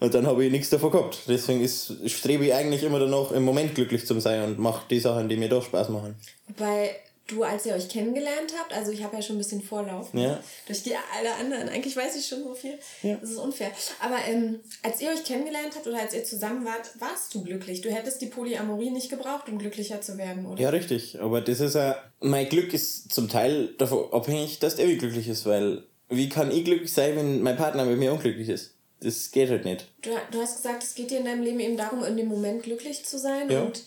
Und 0.00 0.14
dann 0.14 0.26
habe 0.26 0.44
ich 0.44 0.52
nichts 0.52 0.70
davon 0.70 0.92
gehabt. 0.92 1.18
Deswegen 1.26 1.60
ist, 1.60 1.92
strebe 2.06 2.46
ich 2.46 2.54
eigentlich 2.54 2.84
immer 2.84 3.00
danach, 3.00 3.32
im 3.32 3.42
Moment 3.42 3.74
glücklich 3.74 4.06
zu 4.06 4.18
sein 4.20 4.44
und 4.44 4.58
mache 4.58 4.86
die 4.88 5.00
Sachen, 5.00 5.28
die 5.28 5.36
mir 5.36 5.48
doch 5.48 5.64
Spaß 5.64 5.88
machen. 5.88 6.14
Wobei 6.46 6.94
du, 7.26 7.42
als 7.42 7.66
ihr 7.66 7.74
euch 7.74 7.88
kennengelernt 7.88 8.54
habt, 8.58 8.72
also 8.72 8.90
ich 8.90 9.02
habe 9.02 9.16
ja 9.16 9.22
schon 9.22 9.36
ein 9.36 9.38
bisschen 9.38 9.60
Vorlauf. 9.60 10.14
ne? 10.14 10.22
Ja. 10.22 10.40
Durch 10.66 10.82
die 10.82 10.94
alle 10.94 11.34
anderen. 11.34 11.68
Eigentlich 11.68 11.96
weiß 11.96 12.16
ich 12.16 12.26
schon 12.26 12.42
so 12.42 12.54
viel. 12.54 12.78
Ja. 13.02 13.16
Das 13.16 13.30
ist 13.30 13.38
unfair. 13.38 13.70
Aber 14.00 14.16
ähm, 14.28 14.60
als 14.82 15.00
ihr 15.00 15.10
euch 15.10 15.24
kennengelernt 15.24 15.74
habt 15.74 15.86
oder 15.86 16.00
als 16.00 16.14
ihr 16.14 16.24
zusammen 16.24 16.64
wart, 16.64 16.90
warst 16.98 17.34
du 17.34 17.42
glücklich. 17.42 17.80
Du 17.80 17.90
hättest 17.90 18.22
die 18.22 18.26
Polyamorie 18.26 18.90
nicht 18.90 19.10
gebraucht, 19.10 19.48
um 19.48 19.58
glücklicher 19.58 20.00
zu 20.00 20.16
werden, 20.16 20.46
oder? 20.46 20.60
Ja, 20.60 20.70
richtig. 20.70 21.20
Aber 21.20 21.40
das 21.40 21.60
ist 21.60 21.74
ja, 21.74 21.96
mein 22.20 22.48
Glück 22.48 22.72
ist 22.72 23.12
zum 23.12 23.28
Teil 23.28 23.74
davon 23.78 24.12
abhängig, 24.12 24.58
dass 24.60 24.76
der 24.76 24.88
wie 24.88 24.96
glücklich 24.96 25.28
ist, 25.28 25.44
weil 25.44 25.82
wie 26.08 26.28
kann 26.28 26.50
ich 26.50 26.64
glücklich 26.64 26.92
sein, 26.92 27.16
wenn 27.16 27.42
mein 27.42 27.56
Partner 27.56 27.84
mit 27.84 27.98
mir 27.98 28.12
unglücklich 28.12 28.48
ist? 28.48 28.74
Das 29.00 29.30
geht 29.30 29.48
halt 29.50 29.64
nicht. 29.64 29.86
Du, 30.02 30.10
du 30.32 30.40
hast 30.40 30.56
gesagt, 30.56 30.82
es 30.82 30.94
geht 30.94 31.10
dir 31.10 31.18
in 31.18 31.24
deinem 31.24 31.42
Leben 31.42 31.60
eben 31.60 31.76
darum, 31.76 32.04
in 32.04 32.16
dem 32.16 32.26
Moment 32.28 32.62
glücklich 32.64 33.04
zu 33.04 33.18
sein. 33.18 33.48
Ja. 33.50 33.62
Und 33.62 33.82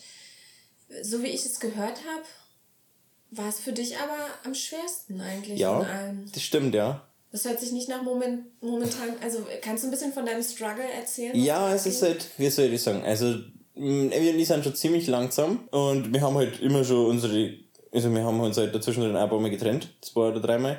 so 1.02 1.22
wie 1.22 1.26
ich 1.28 1.44
es 1.44 1.60
gehört 1.60 1.98
habe, 2.06 2.24
war 3.30 3.48
es 3.48 3.60
für 3.60 3.72
dich 3.72 3.96
aber 3.98 4.16
am 4.44 4.54
schwersten 4.54 5.20
eigentlich 5.20 5.52
von 5.52 5.56
Ja, 5.58 5.78
allen. 5.80 6.30
das 6.32 6.42
stimmt, 6.42 6.74
ja. 6.74 7.06
Das 7.30 7.46
hört 7.46 7.60
sich 7.60 7.72
nicht 7.72 7.88
nach 7.88 8.02
Moment, 8.02 8.44
momentan. 8.62 9.10
Also 9.22 9.46
kannst 9.62 9.84
du 9.84 9.88
ein 9.88 9.90
bisschen 9.90 10.12
von 10.12 10.26
deinem 10.26 10.42
Struggle 10.42 10.84
erzählen? 10.84 11.34
Ja, 11.34 11.74
es 11.74 11.86
ist 11.86 12.02
halt, 12.02 12.26
wie 12.36 12.50
soll 12.50 12.66
ich 12.66 12.82
sagen, 12.82 13.02
also 13.04 13.26
mh, 13.74 14.10
wir 14.10 14.32
und 14.34 14.38
ich 14.38 14.48
sind 14.48 14.62
schon 14.64 14.74
ziemlich 14.74 15.06
langsam 15.06 15.66
und 15.70 16.12
wir 16.12 16.20
haben 16.20 16.36
halt 16.36 16.60
immer 16.60 16.84
schon 16.84 17.06
unsere, 17.06 17.54
also 17.90 18.12
wir 18.14 18.22
haben 18.22 18.38
uns 18.40 18.58
halt 18.58 18.74
dazwischen 18.74 19.16
ein 19.16 19.28
paar 19.30 19.40
Mal 19.40 19.50
getrennt, 19.50 19.88
zwei 20.02 20.28
oder 20.28 20.40
dreimal. 20.40 20.78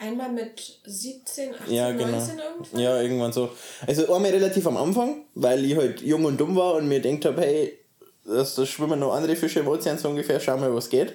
Einmal 0.00 0.32
mit 0.32 0.80
17, 0.86 1.54
18, 1.54 1.74
Ja, 1.74 1.90
genau. 1.92 2.08
19 2.08 2.38
irgendwann? 2.38 2.80
Ja, 2.80 3.02
irgendwann 3.02 3.32
so. 3.34 3.50
Also 3.86 4.12
einmal 4.14 4.30
relativ 4.30 4.66
am 4.66 4.78
Anfang, 4.78 5.26
weil 5.34 5.62
ich 5.62 5.76
halt 5.76 6.00
jung 6.00 6.24
und 6.24 6.40
dumm 6.40 6.56
war 6.56 6.74
und 6.76 6.88
mir 6.88 7.00
gedacht 7.00 7.26
habe, 7.26 7.42
hey, 7.42 7.78
das, 8.24 8.54
das 8.54 8.68
schwimmen 8.68 8.98
noch 8.98 9.12
andere 9.12 9.36
Fische 9.36 9.60
im 9.60 9.68
Ozean 9.68 9.98
so 9.98 10.08
ungefähr, 10.08 10.40
schau 10.40 10.56
mal, 10.56 10.74
was 10.74 10.88
geht. 10.88 11.12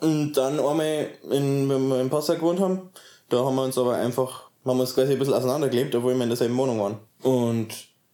Und 0.00 0.32
dann 0.32 0.58
einmal, 0.58 1.08
in, 1.30 1.68
wenn 1.68 1.88
wir 1.88 2.00
in 2.00 2.08
Passau 2.08 2.36
gewohnt 2.36 2.58
haben, 2.60 2.90
da 3.28 3.44
haben 3.44 3.54
wir 3.56 3.64
uns 3.64 3.76
aber 3.76 3.96
einfach, 3.96 4.50
haben 4.64 4.78
wir 4.78 4.82
uns 4.82 4.94
quasi 4.94 5.12
ein 5.12 5.18
bisschen 5.18 5.34
auseinandergelebt, 5.34 5.94
obwohl 5.94 6.14
wir 6.14 6.22
in 6.22 6.30
derselben 6.30 6.56
Wohnung 6.56 6.80
waren. 6.80 6.98
Und 7.22 7.68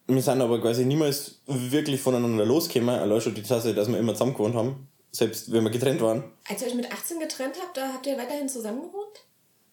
wir 0.08 0.20
sind 0.20 0.40
aber 0.40 0.60
quasi 0.60 0.84
niemals 0.84 1.42
wirklich 1.46 2.00
voneinander 2.00 2.44
losgekommen, 2.44 2.98
allein 2.98 3.20
schon 3.20 3.36
die 3.36 3.42
Tatsache, 3.42 3.74
dass 3.74 3.86
wir 3.88 3.98
immer 3.98 4.14
zusammen 4.14 4.32
gewohnt 4.34 4.56
haben, 4.56 4.88
selbst 5.12 5.52
wenn 5.52 5.62
wir 5.62 5.70
getrennt 5.70 6.00
waren. 6.00 6.24
Als 6.48 6.62
ihr 6.62 6.68
euch 6.68 6.74
mit 6.74 6.90
18 6.90 7.20
getrennt 7.20 7.54
habt, 7.62 7.76
da 7.76 7.92
habt 7.92 8.06
ihr 8.06 8.18
weiterhin 8.18 8.48
zusammen 8.48 8.82
gewohnt? 8.82 9.26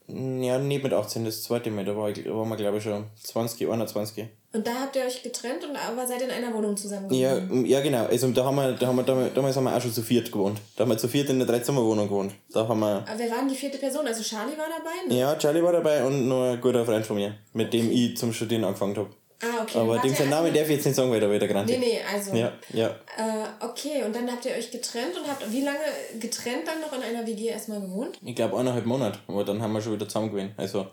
Ja, 0.07 0.59
nicht 0.59 0.83
mit 0.83 0.93
18, 0.93 1.25
das 1.25 1.43
zweite 1.43 1.71
Mal, 1.71 1.85
da, 1.85 1.95
war 1.95 2.09
waren 2.09 2.49
wir 2.49 2.57
glaube 2.57 2.77
ich 2.77 2.83
schon 2.83 3.05
20, 3.23 3.69
21. 3.69 4.27
Und 4.55 4.67
da 4.67 4.71
habt 4.81 4.95
ihr 4.95 5.03
euch 5.03 5.23
getrennt 5.23 5.63
und 5.63 5.75
aber 5.75 6.05
seid 6.05 6.21
in 6.21 6.29
einer 6.29 6.53
Wohnung 6.53 6.77
zusammen 6.77 7.09
gewohnt? 7.09 7.65
Ja, 7.65 7.77
ja 7.77 7.81
genau. 7.81 8.05
Also 8.05 8.29
da 8.29 8.45
haben 8.45 8.55
wir, 8.55 8.73
da 8.73 8.85
haben 8.85 8.97
wir 8.97 9.03
damals, 9.03 9.55
haben 9.55 9.63
wir 9.63 9.75
auch 9.75 9.81
schon 9.81 9.91
zu 9.91 10.03
viert 10.03 10.31
gewohnt. 10.31 10.59
Da 10.75 10.83
haben 10.83 10.91
wir 10.91 10.97
zu 10.97 11.07
viert 11.07 11.29
in 11.29 11.39
der 11.39 11.47
Dreizimmerwohnung 11.47 12.07
gewohnt. 12.07 12.33
Da 12.51 12.67
haben 12.67 12.81
wir. 12.81 13.03
Aber 13.07 13.17
wer 13.17 13.31
war 13.31 13.39
denn 13.39 13.47
die 13.47 13.55
vierte 13.55 13.79
Person? 13.79 14.05
Also 14.05 14.21
Charlie 14.21 14.55
war 14.55 14.67
dabei? 14.69 15.07
Ne? 15.07 15.19
Ja, 15.19 15.35
Charlie 15.37 15.63
war 15.63 15.71
dabei 15.71 16.05
und 16.05 16.27
noch 16.27 16.51
ein 16.51 16.61
guter 16.61 16.85
Freund 16.85 17.03
von 17.03 17.15
mir, 17.15 17.35
mit 17.53 17.73
dem 17.73 17.89
ich 17.89 18.15
zum 18.15 18.31
Studieren 18.31 18.63
angefangen 18.63 18.95
habe. 18.95 19.09
Ah, 19.43 19.61
okay. 19.63 19.77
Aber 19.77 19.97
dem 19.99 20.11
ihr 20.11 20.17
seinen 20.17 20.29
Namen 20.29 20.45
also- 20.47 20.57
darf 20.59 20.69
ich 20.69 20.75
jetzt 20.77 20.85
nicht 20.85 20.95
sagen, 20.95 21.11
weil 21.11 21.19
da 21.19 21.29
wieder 21.29 21.47
genannt 21.47 21.69
Nee, 21.69 21.77
nee, 21.77 21.99
also. 22.11 22.33
Ja, 22.35 22.51
ja. 22.71 22.87
Äh, 23.17 23.65
okay, 23.65 24.03
und 24.05 24.15
dann 24.15 24.31
habt 24.31 24.45
ihr 24.45 24.51
euch 24.53 24.71
getrennt 24.71 25.15
und 25.17 25.27
habt 25.29 25.51
wie 25.51 25.61
lange 25.61 25.79
getrennt 26.19 26.67
dann 26.67 26.79
noch 26.81 26.93
in 26.93 27.01
einer 27.03 27.25
WG 27.27 27.47
erstmal 27.47 27.81
gewohnt? 27.81 28.17
Ich 28.23 28.35
glaube 28.35 28.57
eineinhalb 28.57 28.85
Monate, 28.85 29.19
aber 29.27 29.43
dann 29.43 29.61
haben 29.61 29.73
wir 29.73 29.81
schon 29.81 29.93
wieder 29.93 30.07
zusammen 30.07 30.31
gewesen. 30.31 30.53
Also 30.57 30.87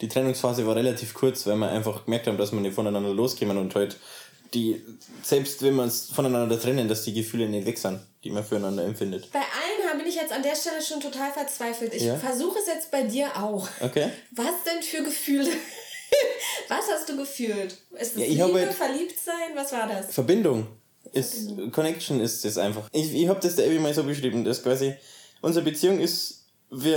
die 0.00 0.08
Trennungsphase 0.08 0.66
war 0.66 0.76
relativ 0.76 1.12
kurz, 1.14 1.46
weil 1.46 1.56
wir 1.56 1.68
einfach 1.68 2.04
gemerkt 2.04 2.26
haben, 2.26 2.38
dass 2.38 2.52
wir 2.52 2.60
nicht 2.60 2.74
voneinander 2.74 3.10
loskommen 3.10 3.58
und 3.58 3.74
halt 3.74 3.96
die, 4.54 4.82
selbst 5.22 5.62
wenn 5.62 5.76
wir 5.76 5.82
uns 5.84 6.10
voneinander 6.12 6.60
trennen, 6.60 6.88
dass 6.88 7.04
die 7.04 7.12
Gefühle 7.14 7.48
nicht 7.48 7.66
weg 7.66 7.78
sind, 7.78 8.00
die 8.24 8.30
man 8.30 8.42
füreinander 8.44 8.84
empfindet. 8.84 9.30
Bei 9.30 9.38
allen 9.38 9.80
bin 10.00 10.08
ich 10.08 10.16
jetzt 10.16 10.32
an 10.32 10.42
der 10.42 10.56
Stelle 10.56 10.80
schon 10.82 11.00
total 11.00 11.30
verzweifelt. 11.30 11.94
Ich 11.94 12.02
Ja? 12.04 12.16
versuche 12.16 12.58
es 12.58 12.66
jetzt 12.66 12.90
bei 12.90 13.02
dir 13.02 13.28
auch. 13.36 13.68
Okay? 13.80 14.08
Was 14.32 14.64
denn 14.66 14.82
für 14.82 15.02
Gefühle? 15.02 15.50
Was 16.68 16.84
hast 16.92 17.08
du 17.08 17.16
gefühlt? 17.16 17.76
Ist 17.98 18.16
es 18.16 18.16
Ja, 18.16 18.26
Liebe, 18.26 18.42
habe 18.44 18.60
halt- 18.60 18.72
verliebt 18.74 19.18
sein? 19.18 19.54
Was 19.54 19.72
war 19.72 19.88
das? 19.88 20.14
Verbindung 20.14 20.66
ist 21.12 21.50
Connection 21.72 22.20
ist 22.20 22.44
es 22.44 22.58
einfach. 22.58 22.88
Ich, 22.92 23.12
ich 23.12 23.28
habe 23.28 23.40
das 23.40 23.56
der 23.56 23.66
Evi 23.66 23.78
mal 23.78 23.92
so 23.92 24.04
beschrieben, 24.04 24.44
dass 24.44 24.62
quasi 24.62 24.94
unsere 25.40 25.64
Beziehung 25.64 25.98
ist 26.00 26.44
wie, 26.70 26.94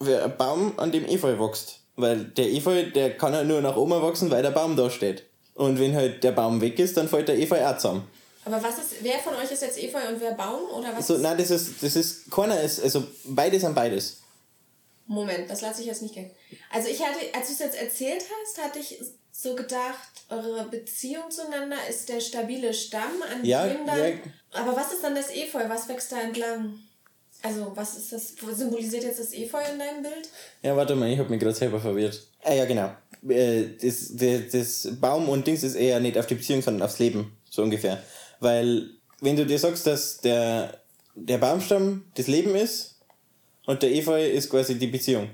wie 0.00 0.14
ein 0.14 0.36
Baum, 0.36 0.72
an 0.78 0.90
dem 0.92 1.04
Efeu 1.04 1.38
wächst. 1.38 1.80
Weil 1.96 2.24
der 2.24 2.46
Efeu, 2.50 2.90
der 2.90 3.16
kann 3.18 3.34
ja 3.34 3.44
nur 3.44 3.60
nach 3.60 3.76
oben 3.76 4.00
wachsen, 4.00 4.30
weil 4.30 4.42
der 4.42 4.50
Baum 4.50 4.76
da 4.76 4.88
steht. 4.88 5.24
Und 5.54 5.78
wenn 5.78 5.94
halt 5.94 6.24
der 6.24 6.32
Baum 6.32 6.60
weg 6.62 6.78
ist, 6.78 6.96
dann 6.96 7.08
fällt 7.08 7.28
der 7.28 7.38
Efeu 7.38 7.62
auch 7.66 7.76
zusammen. 7.76 8.08
Aber 8.44 8.62
was 8.62 8.78
ist, 8.78 8.94
wer 9.02 9.18
von 9.18 9.34
euch 9.34 9.52
ist 9.52 9.62
jetzt 9.62 9.78
Efeu 9.78 9.98
und 10.08 10.18
wer 10.20 10.32
Baum? 10.32 10.62
Oder 10.74 10.96
was? 10.96 11.06
So, 11.06 11.18
nein, 11.18 11.36
das 11.36 11.50
ist, 11.50 11.82
das 11.82 11.94
ist, 11.94 12.30
keiner 12.30 12.60
ist, 12.60 12.82
also 12.82 13.04
beides 13.24 13.60
sind 13.60 13.74
beides. 13.74 14.21
Moment, 15.14 15.48
das 15.50 15.60
lasse 15.60 15.80
ich 15.80 15.86
jetzt 15.86 16.02
nicht 16.02 16.14
gehen. 16.14 16.30
Also 16.72 16.88
ich 16.88 17.00
hatte, 17.00 17.18
als 17.34 17.46
du 17.48 17.52
es 17.54 17.58
jetzt 17.60 17.76
erzählt 17.80 18.22
hast, 18.44 18.62
hatte 18.62 18.78
ich 18.78 18.98
so 19.30 19.54
gedacht, 19.54 19.96
eure 20.28 20.68
Beziehung 20.68 21.30
zueinander 21.30 21.76
ist 21.88 22.08
der 22.08 22.20
stabile 22.20 22.72
Stamm, 22.74 23.22
an 23.30 23.44
Ja, 23.44 23.66
dem 23.66 23.86
dann... 23.86 23.98
ja. 23.98 24.14
Aber 24.52 24.76
was 24.76 24.92
ist 24.92 25.02
dann 25.02 25.14
das 25.14 25.30
Efeu? 25.30 25.60
Was 25.68 25.88
wächst 25.88 26.12
da 26.12 26.20
entlang? 26.20 26.78
Also, 27.42 27.72
was 27.74 27.96
ist 27.96 28.12
das? 28.12 28.34
wo 28.40 28.52
Symbolisiert 28.52 29.02
jetzt 29.02 29.18
das 29.18 29.32
Efeu 29.32 29.58
in 29.72 29.78
deinem 29.78 30.02
Bild? 30.02 30.28
Ja, 30.62 30.76
warte 30.76 30.94
mal, 30.94 31.10
ich 31.10 31.18
habe 31.18 31.28
mich 31.30 31.40
gerade 31.40 31.54
selber 31.56 31.80
verwirrt. 31.80 32.24
Ah 32.44 32.52
ja, 32.52 32.64
genau. 32.66 32.92
Äh, 33.28 33.64
Das, 33.80 34.12
das, 34.14 34.40
das 34.84 35.00
Baum 35.00 35.28
und 35.28 35.46
Dings 35.46 35.62
ist 35.64 35.74
eher 35.74 35.98
nicht 35.98 36.16
auf 36.18 36.26
die 36.26 36.36
Beziehung, 36.36 36.62
sondern 36.62 36.86
aufs 36.86 36.98
Leben, 37.00 37.36
so 37.50 37.62
ungefähr. 37.62 38.00
Weil, 38.38 38.90
wenn 39.20 39.34
du 39.36 39.44
dir 39.44 39.58
sagst, 39.58 39.86
dass 39.86 40.18
der, 40.20 40.80
der 41.16 41.38
Baumstamm 41.38 42.04
das 42.14 42.28
Leben 42.28 42.54
ist 42.54 42.91
und 43.66 43.82
der 43.82 43.92
Efeu 43.92 44.24
ist 44.24 44.50
quasi 44.50 44.78
die 44.78 44.86
Beziehung. 44.86 45.28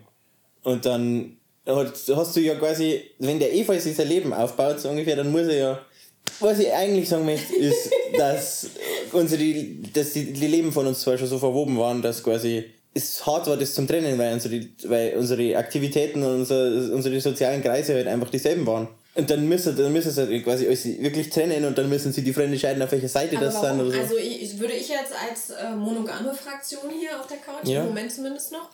Und 0.62 0.84
dann 0.84 1.36
hast 1.66 2.36
du 2.36 2.40
ja 2.40 2.54
quasi, 2.54 3.02
wenn 3.18 3.38
der 3.38 3.54
Efeu 3.54 3.78
sich 3.78 3.96
sein 3.96 4.08
Leben 4.08 4.32
aufbaut, 4.32 4.80
so 4.80 4.88
ungefähr, 4.88 5.16
dann 5.16 5.30
muss 5.30 5.46
er 5.46 5.56
ja. 5.56 5.80
Was 6.40 6.58
ich 6.58 6.72
eigentlich 6.72 7.08
sagen 7.08 7.24
möchte, 7.24 7.54
ist, 7.54 7.90
dass 8.16 8.70
unsere, 9.12 9.64
dass 9.92 10.12
die, 10.12 10.32
die 10.32 10.46
Leben 10.46 10.72
von 10.72 10.86
uns 10.86 11.00
zwar 11.00 11.18
schon 11.18 11.28
so 11.28 11.38
verwoben 11.38 11.78
waren, 11.78 12.02
dass 12.02 12.22
quasi 12.22 12.64
es 12.94 13.24
hart 13.26 13.46
war, 13.46 13.56
das 13.56 13.74
zum 13.74 13.86
Trennen, 13.86 14.18
weil 14.18 14.32
unsere, 14.32 14.66
weil 14.84 15.16
unsere 15.16 15.56
Aktivitäten 15.56 16.22
und 16.22 16.40
unser, 16.40 16.92
unsere 16.92 17.20
sozialen 17.20 17.62
Kreise 17.62 17.94
halt 17.94 18.06
einfach 18.06 18.30
dieselben 18.30 18.66
waren. 18.66 18.88
Und 19.18 19.28
dann 19.30 19.48
müssen, 19.48 19.76
dann 19.76 19.92
müssen 19.92 20.12
sie 20.12 20.20
halt 20.20 20.44
quasi 20.44 20.66
alles 20.66 20.84
wirklich 20.84 21.28
trennen 21.28 21.64
und 21.64 21.76
dann 21.76 21.88
müssen 21.88 22.12
sie 22.12 22.22
die 22.22 22.32
Freunde 22.32 22.52
entscheiden, 22.52 22.80
auf 22.82 22.92
welcher 22.92 23.08
Seite 23.08 23.36
Aber 23.36 23.46
das 23.46 23.54
warum? 23.56 23.78
sind 23.78 23.86
oder 23.88 23.96
so. 23.96 24.00
Also 24.00 24.16
ich, 24.16 24.58
würde 24.60 24.74
ich 24.74 24.88
jetzt 24.88 25.12
als 25.12 25.50
äh, 25.50 25.70
monogame 25.74 26.32
Fraktion 26.32 26.88
hier 26.88 27.18
auf 27.18 27.26
der 27.26 27.38
Couch, 27.38 27.66
Ja. 27.66 27.80
im 27.80 27.88
Moment 27.88 28.12
zumindest 28.12 28.52
noch, 28.52 28.70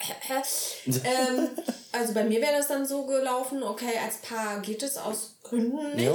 ähm, 0.87 1.49
also 1.93 2.13
bei 2.13 2.25
mir 2.25 2.41
wäre 2.43 2.53
das 2.59 2.69
dann 2.69 2.87
so 2.87 3.07
gelaufen, 3.07 3.63
okay, 3.63 3.93
als 4.05 4.19
Paar 4.19 4.61
geht 4.61 4.83
es 4.83 4.99
aus 4.99 5.37
Gründen 5.43 5.97
nicht. 5.97 6.05
Ja. 6.05 6.15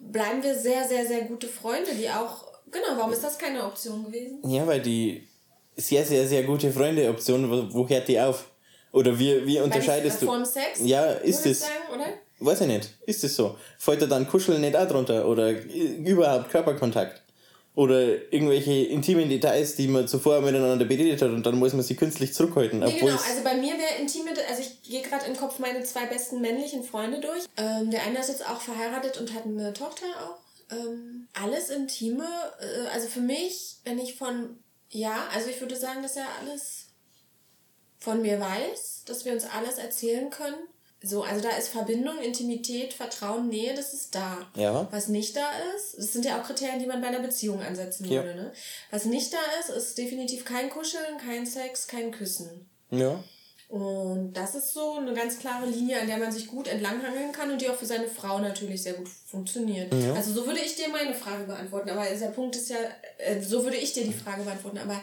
Bleiben 0.00 0.42
wir 0.42 0.54
sehr, 0.58 0.86
sehr, 0.88 1.06
sehr 1.06 1.22
gute 1.22 1.46
Freunde, 1.46 1.92
die 1.94 2.08
auch, 2.10 2.46
genau, 2.70 2.96
warum 2.96 3.12
ist 3.12 3.22
das 3.22 3.38
keine 3.38 3.64
Option 3.64 4.04
gewesen? 4.06 4.40
Ja, 4.50 4.66
weil 4.66 4.80
die 4.80 5.26
sehr, 5.76 6.04
sehr, 6.04 6.26
sehr 6.26 6.42
gute 6.42 6.72
Freunde-Option, 6.72 7.48
wo, 7.48 7.72
wo 7.72 7.88
hört 7.88 8.08
die 8.08 8.18
auf? 8.20 8.44
Oder 8.90 9.16
wie, 9.18 9.46
wie 9.46 9.60
unterscheidest 9.60 10.18
Bei, 10.18 10.26
du? 10.26 10.32
Vorm 10.32 10.44
Sex? 10.44 10.80
Ja, 10.82 11.12
ist 11.12 11.46
es. 11.46 11.60
sagen, 11.60 11.72
oder? 11.94 12.06
Weiß 12.40 12.60
ich 12.62 12.66
nicht. 12.68 12.90
Ist 13.06 13.24
es 13.24 13.34
so? 13.36 13.56
Fällt 13.78 14.02
da 14.02 14.06
dann 14.06 14.28
Kuscheln 14.28 14.60
nicht 14.60 14.76
auch 14.76 14.86
drunter? 14.86 15.26
Oder 15.28 15.50
i- 15.50 15.96
überhaupt 16.04 16.50
Körperkontakt? 16.50 17.22
Oder 17.74 18.32
irgendwelche 18.32 18.72
intimen 18.86 19.28
Details, 19.28 19.76
die 19.76 19.86
man 19.86 20.08
zuvor 20.08 20.40
miteinander 20.40 20.84
beredet 20.84 21.22
hat 21.22 21.30
und 21.30 21.44
dann 21.46 21.56
muss 21.58 21.72
man 21.74 21.82
sie 21.82 21.94
künstlich 21.94 22.34
zurückhalten. 22.34 22.80
Nee, 22.80 22.98
genau, 22.98 23.12
also 23.12 23.42
bei 23.44 23.54
mir 23.54 23.74
wäre 23.74 24.00
intime, 24.00 24.30
also 24.48 24.62
ich 24.62 24.82
gehe 24.82 25.02
gerade 25.02 25.26
im 25.26 25.36
Kopf 25.36 25.60
meine 25.60 25.84
zwei 25.84 26.06
besten 26.06 26.40
männlichen 26.40 26.82
Freunde 26.82 27.20
durch. 27.20 27.44
Ähm, 27.56 27.90
der 27.92 28.02
eine 28.02 28.18
ist 28.18 28.28
jetzt 28.30 28.44
auch 28.48 28.60
verheiratet 28.60 29.18
und 29.18 29.32
hat 29.32 29.44
eine 29.44 29.72
Tochter 29.74 30.06
auch. 30.24 30.74
Ähm, 30.76 31.28
alles 31.40 31.70
Intime, 31.70 32.24
äh, 32.60 32.88
also 32.92 33.06
für 33.06 33.20
mich, 33.20 33.76
wenn 33.84 33.98
ich 34.00 34.16
von, 34.16 34.58
ja, 34.90 35.28
also 35.32 35.48
ich 35.48 35.60
würde 35.60 35.76
sagen, 35.76 36.02
dass 36.02 36.16
er 36.16 36.26
alles 36.40 36.86
von 37.98 38.22
mir 38.22 38.40
weiß, 38.40 39.02
dass 39.06 39.24
wir 39.24 39.32
uns 39.32 39.44
alles 39.44 39.78
erzählen 39.78 40.30
können. 40.30 40.56
So, 41.00 41.22
also 41.22 41.40
da 41.40 41.56
ist 41.56 41.68
Verbindung, 41.68 42.18
Intimität, 42.18 42.92
Vertrauen, 42.92 43.48
Nähe, 43.48 43.72
das 43.74 43.94
ist 43.94 44.14
da. 44.16 44.38
Ja. 44.56 44.88
Was 44.90 45.06
nicht 45.06 45.36
da 45.36 45.46
ist, 45.76 45.96
das 45.96 46.12
sind 46.12 46.24
ja 46.24 46.40
auch 46.40 46.44
Kriterien, 46.44 46.80
die 46.80 46.86
man 46.86 47.00
bei 47.00 47.06
einer 47.06 47.20
Beziehung 47.20 47.60
ansetzen 47.62 48.04
Ja. 48.06 48.24
würde. 48.24 48.34
Ne? 48.34 48.52
Was 48.90 49.04
nicht 49.04 49.32
da 49.32 49.38
ist, 49.60 49.68
ist 49.70 49.96
definitiv 49.96 50.44
kein 50.44 50.70
Kuscheln, 50.70 51.18
kein 51.24 51.46
Sex, 51.46 51.86
kein 51.86 52.10
Küssen. 52.10 52.68
ja. 52.90 53.22
Und 53.68 54.32
das 54.32 54.54
ist 54.54 54.72
so 54.72 54.94
eine 54.94 55.12
ganz 55.12 55.38
klare 55.38 55.66
Linie, 55.66 56.00
an 56.00 56.06
der 56.06 56.16
man 56.16 56.32
sich 56.32 56.46
gut 56.46 56.68
entlanghangeln 56.68 57.32
kann 57.32 57.50
und 57.50 57.60
die 57.60 57.68
auch 57.68 57.74
für 57.74 57.84
seine 57.84 58.08
Frau 58.08 58.38
natürlich 58.38 58.82
sehr 58.82 58.94
gut 58.94 59.08
funktioniert. 59.26 59.92
Ja. 59.92 60.14
Also 60.14 60.32
so 60.32 60.46
würde 60.46 60.60
ich 60.60 60.74
dir 60.76 60.88
meine 60.88 61.12
Frage 61.14 61.44
beantworten. 61.44 61.90
Aber 61.90 62.02
der 62.06 62.28
Punkt 62.28 62.56
ist 62.56 62.70
ja, 62.70 62.78
äh, 63.18 63.42
so 63.42 63.64
würde 63.64 63.76
ich 63.76 63.92
dir 63.92 64.04
die 64.04 64.14
Frage 64.14 64.42
beantworten. 64.44 64.78
Aber 64.78 64.98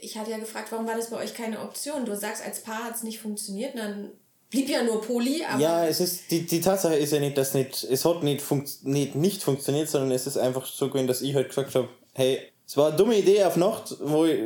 ich 0.00 0.16
hatte 0.16 0.30
ja 0.30 0.38
gefragt, 0.38 0.70
warum 0.70 0.86
war 0.86 0.96
das 0.96 1.10
bei 1.10 1.16
euch 1.16 1.34
keine 1.34 1.58
Option? 1.60 2.04
Du 2.04 2.14
sagst, 2.16 2.44
als 2.44 2.60
Paar 2.60 2.84
hat 2.84 2.94
es 2.94 3.02
nicht 3.02 3.18
funktioniert, 3.18 3.76
dann 3.76 4.12
blieb 4.52 4.68
ja 4.68 4.84
nur 4.84 5.00
Poli, 5.00 5.42
aber. 5.48 5.60
Ja, 5.60 5.86
es 5.86 5.98
ist, 5.98 6.30
die, 6.30 6.46
die 6.46 6.60
Tatsache 6.60 6.94
ist 6.94 7.12
ja 7.12 7.18
nicht, 7.18 7.36
dass 7.36 7.54
nicht, 7.54 7.82
es 7.90 8.04
hat 8.04 8.22
nicht, 8.22 8.40
funkt, 8.40 8.84
nicht, 8.84 9.16
nicht 9.16 9.42
funktioniert, 9.42 9.88
sondern 9.88 10.12
es 10.12 10.28
ist 10.28 10.36
einfach 10.36 10.64
so 10.64 10.88
gewesen, 10.88 11.08
dass 11.08 11.22
ich 11.22 11.34
halt 11.34 11.48
gesagt 11.48 11.74
habe, 11.74 11.88
hey, 12.12 12.38
es 12.64 12.76
war 12.76 12.88
eine 12.88 12.96
dumme 12.96 13.18
Idee 13.18 13.42
auf 13.44 13.56
Nacht, 13.56 13.96
wo 14.00 14.24
ich 14.24 14.38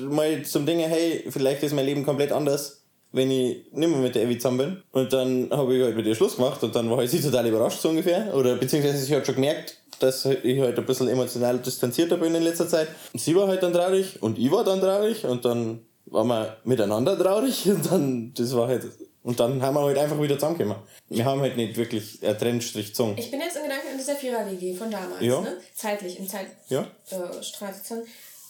mal 0.00 0.42
zum 0.44 0.64
Dinge, 0.64 0.86
hey, 0.86 1.24
vielleicht 1.28 1.62
ist 1.62 1.74
mein 1.74 1.86
Leben 1.86 2.04
komplett 2.04 2.30
anders, 2.30 2.82
wenn 3.10 3.30
ich 3.30 3.64
nicht 3.72 3.88
mehr 3.88 3.98
mit 3.98 4.14
der 4.14 4.22
Evi 4.22 4.38
zusammen 4.38 4.58
bin. 4.58 4.82
Und 4.92 5.12
dann 5.12 5.48
habe 5.50 5.76
ich 5.76 5.82
halt 5.82 5.96
mit 5.96 6.06
ihr 6.06 6.14
Schluss 6.14 6.36
gemacht 6.36 6.62
und 6.62 6.76
dann 6.76 6.88
war 6.90 6.98
halt 6.98 7.10
sie 7.10 7.20
total 7.20 7.46
überrascht, 7.46 7.80
so 7.80 7.88
ungefähr. 7.88 8.34
Oder 8.34 8.56
beziehungsweise 8.56 9.04
ich 9.04 9.12
halt 9.12 9.26
schon 9.26 9.34
gemerkt, 9.34 9.78
dass 9.98 10.24
ich 10.24 10.60
halt 10.60 10.78
ein 10.78 10.86
bisschen 10.86 11.08
emotional 11.08 11.58
distanzierter 11.58 12.18
bin 12.18 12.34
in 12.34 12.42
letzter 12.42 12.68
Zeit. 12.68 12.88
Sie 13.14 13.34
war 13.34 13.48
halt 13.48 13.62
dann 13.62 13.72
traurig 13.72 14.22
und 14.22 14.38
ich 14.38 14.50
war 14.50 14.62
dann 14.62 14.80
traurig 14.80 15.24
und 15.24 15.44
dann 15.44 15.80
waren 16.06 16.28
wir 16.28 16.56
miteinander 16.64 17.18
traurig 17.18 17.66
und 17.70 17.90
dann, 17.90 18.32
das 18.34 18.54
war 18.54 18.68
halt, 18.68 18.86
und 19.22 19.40
dann 19.40 19.60
haben 19.62 19.74
wir 19.74 19.82
halt 19.82 19.98
einfach 19.98 20.20
wieder 20.20 20.36
zusammengekommen. 20.36 20.82
Wir 21.08 21.24
haben 21.24 21.40
halt 21.40 21.56
nicht 21.56 21.76
wirklich 21.76 22.22
einen 22.24 22.38
Trennstrich 22.38 22.88
gezogen. 22.88 23.16
Ich 23.18 23.30
bin 23.30 23.40
jetzt 23.40 23.56
in 23.56 23.62
Gedanken 23.64 23.88
in 23.92 23.98
dieser 23.98 24.16
Vierer-WG 24.16 24.74
von 24.74 24.90
damals, 24.90 25.20
Ja. 25.22 25.40
ne? 25.40 25.56
Zeitlich, 25.74 26.18
im 26.18 26.26
Ja. 26.68 26.86
Zeitstrahl 27.04 27.74
sozusagen. 27.74 28.06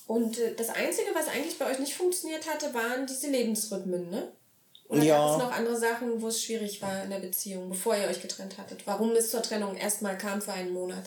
Und 0.06 0.38
äh, 0.38 0.54
das 0.56 0.68
Einzige, 0.70 1.08
was 1.14 1.28
eigentlich 1.28 1.58
bei 1.58 1.70
euch 1.70 1.78
nicht 1.78 1.94
funktioniert 1.94 2.48
hatte, 2.48 2.72
waren 2.74 3.06
diese 3.06 3.28
Lebensrhythmen, 3.30 4.10
ne? 4.10 4.32
Oder 4.88 5.02
Ja. 5.02 5.18
gab 5.18 5.36
es 5.36 5.44
noch 5.44 5.52
andere 5.52 5.76
Sachen, 5.76 6.22
wo 6.22 6.28
es 6.28 6.42
schwierig 6.42 6.80
war 6.80 7.04
in 7.04 7.10
der 7.10 7.18
Beziehung, 7.18 7.68
bevor 7.68 7.94
ihr 7.96 8.08
euch 8.08 8.22
getrennt 8.22 8.56
hattet? 8.56 8.86
Warum 8.86 9.10
es 9.12 9.30
zur 9.30 9.42
Trennung 9.42 9.76
erstmal 9.76 10.16
kam 10.16 10.40
für 10.40 10.52
einen 10.52 10.72
Monat? 10.72 11.04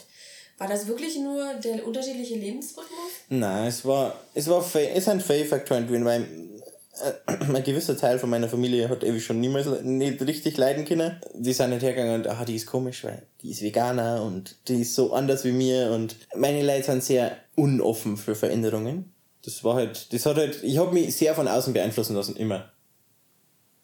War 0.59 0.67
das 0.67 0.85
wirklich 0.85 1.17
nur 1.17 1.55
der 1.55 1.87
unterschiedliche 1.87 2.35
Lebensrhythmus? 2.35 2.87
Nein, 3.29 3.65
es 3.67 3.83
war, 3.83 4.13
es 4.35 4.47
war, 4.47 4.63
es 4.75 5.05
sind 5.05 5.23
Fail-Faktoren 5.23 5.87
gewesen, 5.87 6.05
weil 6.05 6.21
äh, 6.21 6.50
ein 7.25 7.63
gewisser 7.63 7.97
Teil 7.97 8.19
von 8.19 8.29
meiner 8.29 8.49
Familie 8.49 8.89
hat 8.89 9.03
ewig 9.03 9.23
schon 9.23 9.39
niemals 9.39 9.67
nicht 9.83 10.21
richtig 10.21 10.57
leiden 10.57 10.85
können. 10.85 11.19
Die 11.33 11.53
sind 11.53 11.69
nicht 11.69 11.83
hergegangen 11.83 12.15
und, 12.15 12.27
ah, 12.27 12.45
die 12.45 12.55
ist 12.55 12.67
komisch, 12.67 13.03
weil 13.03 13.23
die 13.41 13.51
ist 13.51 13.61
Veganer 13.61 14.23
und 14.23 14.57
die 14.67 14.81
ist 14.81 14.95
so 14.95 15.13
anders 15.13 15.45
wie 15.45 15.51
mir 15.51 15.91
und 15.91 16.15
meine 16.35 16.63
Leute 16.63 16.83
sind 16.83 17.03
sehr 17.03 17.37
unoffen 17.55 18.17
für 18.17 18.35
Veränderungen. 18.35 19.13
Das 19.43 19.63
war 19.63 19.75
halt, 19.75 20.13
das 20.13 20.25
hat 20.25 20.37
halt, 20.37 20.63
ich 20.63 20.77
habe 20.77 20.93
mich 20.93 21.15
sehr 21.15 21.33
von 21.33 21.47
außen 21.47 21.73
beeinflussen 21.73 22.15
lassen, 22.15 22.35
immer. 22.35 22.71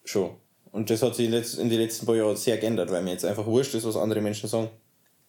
Schon. 0.04 0.36
Und 0.70 0.90
das 0.90 1.02
hat 1.02 1.16
sich 1.16 1.26
in 1.26 1.70
den 1.70 1.80
letzten 1.80 2.06
paar 2.06 2.14
Jahren 2.14 2.36
sehr 2.36 2.58
geändert, 2.58 2.90
weil 2.90 3.02
mir 3.02 3.12
jetzt 3.12 3.24
einfach 3.24 3.46
wurscht 3.46 3.74
ist, 3.74 3.84
was 3.84 3.96
andere 3.96 4.20
Menschen 4.20 4.48
sagen. 4.48 4.70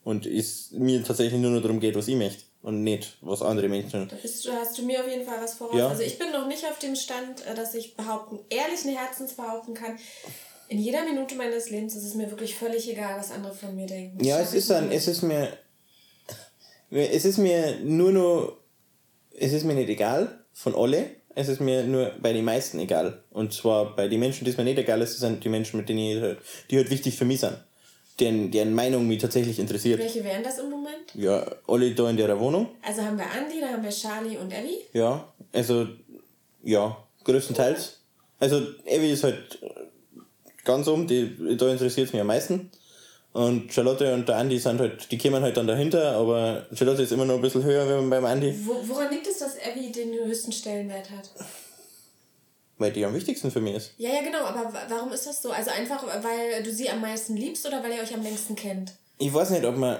Und 0.03 0.25
es 0.25 0.71
mir 0.71 1.03
tatsächlich 1.03 1.39
nur 1.39 1.51
noch 1.51 1.62
darum 1.62 1.79
geht, 1.79 1.95
was 1.95 2.07
ich 2.07 2.15
möchte. 2.15 2.43
Und 2.62 2.84
nicht, 2.84 3.18
was 3.22 3.42
andere 3.42 3.70
Menschen. 3.70 4.10
Da 4.10 4.18
bist 4.18 4.46
du, 4.46 4.51
hast 4.51 4.78
du 4.78 4.84
mir 4.84 5.00
auf 5.00 5.08
jeden 5.08 5.25
Fall 5.25 5.42
was 5.42 5.54
voraus. 5.54 5.78
Ja. 5.78 5.88
Also 5.88 6.04
ich 6.04 6.20
bin 6.20 6.32
noch 6.32 6.46
nicht 6.46 6.66
auf 6.66 6.78
dem 6.80 6.96
Stand, 6.96 7.46
äh, 7.46 7.56
dass 7.56 7.74
ich 7.74 7.96
behaupten, 7.96 8.39
ehrlichen 8.50 8.94
Herzens 8.96 9.34
behaupten 9.34 9.74
kann, 9.74 9.98
in 10.70 10.78
jeder 10.78 11.04
Minute 11.04 11.36
meines 11.36 11.72
Lebens 11.72 11.96
ist 11.96 12.04
es 12.04 12.13
mir 12.13 12.30
wirklich 12.30 12.56
völlig 12.56 12.89
egal, 12.89 13.18
was 13.20 13.32
andere 13.32 13.54
von 13.54 13.75
mir 13.75 13.88
denken. 13.88 14.24
Ja, 14.24 14.39
es 14.39 14.54
ist, 14.54 14.70
nicht. 14.70 14.94
es 14.94 15.08
ist 15.08 15.24
mir. 15.24 15.51
Es 16.92 17.25
ist 17.25 17.38
mir 17.38 17.80
nur 17.84 18.12
noch. 18.12 18.58
Es 19.32 19.51
ist 19.51 19.63
mir 19.63 19.74
nicht 19.74 19.89
egal 19.89 20.44
von 20.54 20.75
alle. 20.75 21.10
Es 21.34 21.48
ist 21.48 21.60
mir 21.60 21.84
nur 21.84 22.12
bei 22.22 22.34
den 22.34 22.46
meisten 22.46 22.80
egal. 22.80 23.24
Und 23.32 23.54
zwar 23.54 23.96
bei 23.96 24.08
den 24.08 24.20
Menschen, 24.20 24.46
die 24.46 24.51
es 24.51 24.58
mir 24.58 24.63
nicht 24.63 24.78
egal 24.78 25.01
ist, 25.01 25.18
sind 25.20 25.44
die 25.44 25.50
Menschen, 25.50 25.78
mit 25.78 25.89
denen 25.89 26.00
ich 26.00 26.22
halt, 26.22 26.39
die 26.70 26.78
halt 26.78 26.89
wichtig 26.89 27.16
für 27.18 27.25
mich 27.25 27.39
sind. 27.39 27.58
Deren, 28.20 28.52
deren 28.52 28.74
Meinung 28.74 29.08
mich 29.08 29.20
tatsächlich 29.22 29.60
interessiert. 29.60 30.00
Welche 30.00 30.24
wären 30.24 30.44
das 30.44 30.60
im 30.60 30.70
Moment? 30.70 31.14
Ja, 31.14 31.46
alle 31.68 31.92
da 31.92 32.10
in 32.10 32.18
der 32.18 32.40
Wohnung. 32.40 32.68
Also 32.82 33.02
haben 33.02 33.18
wir 33.18 33.26
Andi, 33.26 33.62
da 33.62 33.70
haben 33.70 33.84
wir 33.84 33.92
Charlie 33.92 34.38
und 34.38 34.53
Abby. 34.53 34.77
Ja, 34.94 35.32
also, 35.53 35.88
ja, 36.64 36.98
größtenteils. 37.24 38.00
Also, 38.40 38.62
Evi 38.86 39.12
ist 39.12 39.24
halt 39.24 39.60
ganz 40.64 40.88
um, 40.88 41.08
die, 41.08 41.58
da 41.58 41.70
interessiert 41.70 42.08
es 42.08 42.14
mich 42.14 42.22
am 42.22 42.27
meisten. 42.27 42.72
Und 43.32 43.72
Charlotte 43.72 44.14
und 44.14 44.27
der 44.27 44.38
Andi 44.38 44.58
sind 44.58 44.79
halt, 44.79 45.12
die 45.12 45.18
kommen 45.18 45.44
halt 45.44 45.55
dann 45.55 45.68
dahinter, 45.68 46.14
aber 46.14 46.66
Charlotte 46.74 47.03
ist 47.03 47.12
immer 47.12 47.25
noch 47.25 47.36
ein 47.36 47.42
bisschen 47.42 47.64
höher 47.64 47.86
wie 47.86 48.10
beim 48.10 48.25
Andi, 48.25 48.55
Wo, 48.66 48.75
woran 48.88 49.12
liegt 49.12 49.27
es, 49.27 49.38
dass 49.38 49.55
Abby 49.60 49.92
den 49.92 50.14
höchsten 50.25 50.51
Stellenwert 50.51 51.12
hat? 51.12 51.29
Weil 52.79 52.92
die 52.92 53.05
am 53.05 53.13
wichtigsten 53.13 53.51
für 53.51 53.61
mich 53.61 53.75
ist. 53.75 53.92
Ja, 53.98 54.09
ja, 54.09 54.22
genau, 54.24 54.39
aber 54.39 54.74
wa- 54.74 54.85
warum 54.89 55.11
ist 55.11 55.27
das 55.27 55.42
so? 55.42 55.51
Also 55.51 55.70
einfach, 55.70 56.03
weil 56.24 56.63
du 56.63 56.72
sie 56.74 56.89
am 56.89 57.01
meisten 57.01 57.35
liebst 57.37 57.65
oder 57.68 57.83
weil 57.83 57.92
ihr 57.94 58.01
euch 58.01 58.13
am 58.13 58.24
längsten 58.24 58.55
kennt? 58.55 58.94
Ich 59.20 59.31
weiß 59.33 59.51
nicht, 59.51 59.65
ob 59.65 59.77
man, 59.77 60.00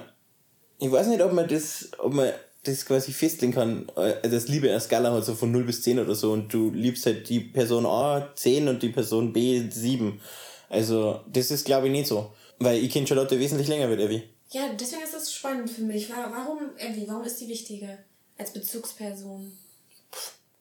ich 0.78 0.90
weiß 0.90 1.06
nicht, 1.06 1.22
ob 1.22 1.32
man 1.32 1.46
das, 1.46 1.90
ob 1.98 2.12
man 2.14 2.32
das 2.64 2.84
quasi 2.84 3.12
festlegen 3.12 3.52
kann, 3.54 3.88
äh, 3.96 4.28
dass 4.28 4.48
Liebe 4.48 4.68
eine 4.68 4.80
Skala 4.80 5.12
hat, 5.12 5.24
so 5.24 5.34
von 5.34 5.50
0 5.52 5.64
bis 5.64 5.82
10 5.82 5.98
oder 5.98 6.14
so, 6.14 6.32
und 6.32 6.52
du 6.52 6.70
liebst 6.70 7.06
halt 7.06 7.28
die 7.28 7.40
Person 7.40 7.86
A 7.86 8.28
10 8.34 8.66
und 8.68 8.82
die 8.82 8.88
Person 8.90 9.32
B 9.32 9.62
7. 9.70 10.20
Also, 10.68 11.20
das 11.30 11.50
ist 11.50 11.64
glaube 11.64 11.86
ich 11.86 11.92
nicht 11.92 12.06
so. 12.08 12.32
Weil 12.58 12.82
ich 12.84 12.92
kenne 12.92 13.06
Charlotte 13.06 13.38
wesentlich 13.40 13.68
länger 13.68 13.88
wie 13.90 14.02
Evi. 14.02 14.22
Ja, 14.50 14.62
deswegen 14.78 15.02
ist 15.02 15.14
das 15.14 15.32
spannend 15.32 15.70
für 15.70 15.82
mich. 15.82 16.10
Wa- 16.10 16.30
Warum 16.30 16.58
Abby? 16.78 17.04
Warum 17.08 17.24
ist 17.24 17.40
die 17.40 17.48
wichtiger 17.48 17.98
als 18.36 18.52
Bezugsperson? 18.52 19.56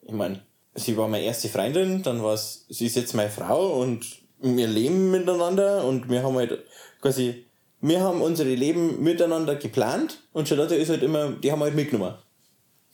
Ich 0.03 0.12
meine, 0.13 0.41
sie 0.80 0.98
war 0.98 1.08
meine 1.08 1.26
erste 1.26 1.50
Freundin, 1.50 2.04
dann 2.04 2.24
war 2.24 2.38
sie 2.38 2.86
ist 2.86 2.96
jetzt 2.96 3.13
meine 3.13 3.30
Frau 3.30 3.80
und 3.80 4.06
wir 4.42 4.68
leben 4.68 5.12
miteinander 5.12 5.84
und 5.86 6.10
wir 6.10 6.24
haben 6.24 6.36
halt 6.36 6.60
quasi, 7.02 7.46
wir 7.82 8.02
haben 8.02 8.22
unsere 8.22 8.54
Leben 8.54 9.04
miteinander 9.04 9.56
geplant 9.56 10.22
und 10.34 10.48
Charlotte 10.48 10.76
ist 10.76 10.89
halt 10.89 11.04
immer, 11.04 11.32
die 11.32 11.52
haben 11.52 11.60
wir 11.60 11.65
halt 11.65 11.76
mitgenommen. 11.76 12.15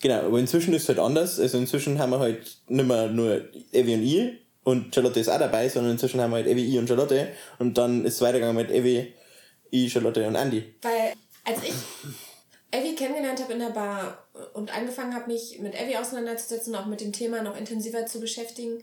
Genau, 0.01 0.21
aber 0.21 0.39
inzwischen 0.39 0.73
ist 0.73 0.83
es 0.83 0.89
halt 0.89 0.99
anders. 0.99 1.39
Also 1.39 1.57
inzwischen 1.57 1.99
haben 1.99 2.11
wir 2.11 2.19
halt 2.19 2.57
nicht 2.67 2.87
mehr 2.87 3.07
nur 3.07 3.41
Evi 3.71 3.93
und 3.93 4.03
ich 4.03 4.31
und 4.63 4.93
Charlotte 4.93 5.19
ist 5.19 5.29
auch 5.29 5.39
dabei, 5.39 5.69
sondern 5.69 5.93
inzwischen 5.93 6.19
haben 6.19 6.31
wir 6.31 6.37
halt 6.37 6.47
Evi, 6.47 6.65
ich 6.65 6.77
und 6.77 6.87
Charlotte 6.87 7.29
und 7.59 7.77
dann 7.77 8.03
ist 8.03 8.15
es 8.15 8.21
weitergegangen 8.21 8.55
mit 8.55 8.71
Evi, 8.71 9.13
ich, 9.69 9.93
Charlotte 9.93 10.27
und 10.27 10.35
Andy. 10.35 10.63
Weil 10.81 11.13
als 11.43 11.63
ich 11.63 11.73
Abby 12.77 12.95
kennengelernt 12.95 13.41
habe 13.41 13.53
in 13.53 13.59
der 13.59 13.69
Bar 13.69 14.25
und 14.53 14.75
angefangen 14.75 15.13
habe, 15.15 15.31
mich 15.31 15.59
mit 15.59 15.79
Abby 15.79 15.95
auseinanderzusetzen 15.97 16.73
und 16.73 16.81
auch 16.81 16.85
mit 16.87 17.01
dem 17.01 17.13
Thema 17.13 17.41
noch 17.41 17.57
intensiver 17.57 18.05
zu 18.05 18.19
beschäftigen, 18.19 18.81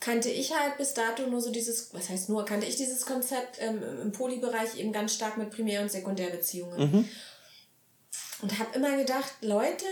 kannte 0.00 0.30
ich 0.30 0.54
halt 0.58 0.76
bis 0.78 0.94
dato 0.94 1.26
nur 1.26 1.40
so 1.40 1.50
dieses, 1.50 1.92
was 1.92 2.08
heißt 2.08 2.28
nur, 2.30 2.44
kannte 2.44 2.66
ich 2.66 2.76
dieses 2.76 3.04
Konzept 3.06 3.58
ähm, 3.60 3.82
im 4.02 4.12
Polybereich 4.12 4.78
eben 4.78 4.92
ganz 4.92 5.14
stark 5.14 5.36
mit 5.36 5.50
Primär- 5.50 5.82
und 5.82 5.90
Sekundärbeziehungen. 5.90 7.08
Und 8.42 8.58
habe 8.58 8.74
immer 8.74 8.96
gedacht, 8.96 9.30
Leute, 9.42 9.84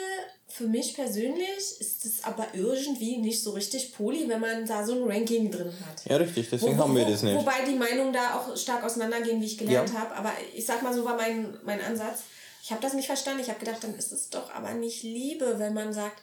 für 0.47 0.65
mich 0.67 0.95
persönlich 0.95 1.59
ist 1.81 2.07
es 2.07 2.25
aber 2.25 2.47
irgendwie 2.55 3.19
nicht 3.19 3.43
so 3.43 3.51
richtig 3.51 3.93
Poly, 3.93 4.27
wenn 4.31 4.41
man 4.41 4.65
da 4.65 4.87
so 4.87 4.95
ein 4.95 5.03
Ranking 5.11 5.51
drin 5.51 5.71
hat. 5.87 6.07
Ja, 6.11 6.17
richtig, 6.17 6.49
deswegen 6.51 6.79
Wo- 6.79 6.83
haben 6.85 6.97
wir 6.97 7.05
wo- 7.07 7.11
das 7.11 7.23
nicht. 7.23 7.37
Wobei 7.37 7.63
die 7.69 7.75
Meinungen 7.75 8.15
da 8.15 8.37
auch 8.39 8.57
stark 8.57 8.83
auseinandergehen, 8.85 9.43
wie 9.43 9.47
ich 9.47 9.59
gelernt 9.59 9.91
Ja. 9.93 10.01
habe. 10.01 10.15
Aber 10.17 10.33
ich 10.55 10.65
sag 10.65 10.83
mal, 10.83 10.95
so 10.95 11.05
war 11.05 11.17
mein, 11.17 11.59
mein 11.65 11.83
Ansatz. 11.83 12.21
Ich 12.69 12.73
habe 12.73 12.83
das 12.83 12.93
nicht 12.93 13.07
verstanden. 13.07 13.41
Ich 13.41 13.49
habe 13.49 13.59
gedacht, 13.59 13.83
dann 13.83 13.95
ist 13.95 14.13
es 14.13 14.29
doch 14.29 14.53
aber 14.53 14.75
nicht 14.75 15.03
Liebe, 15.03 15.59
wenn 15.59 15.73
man 15.73 15.95
sagt, 15.95 16.21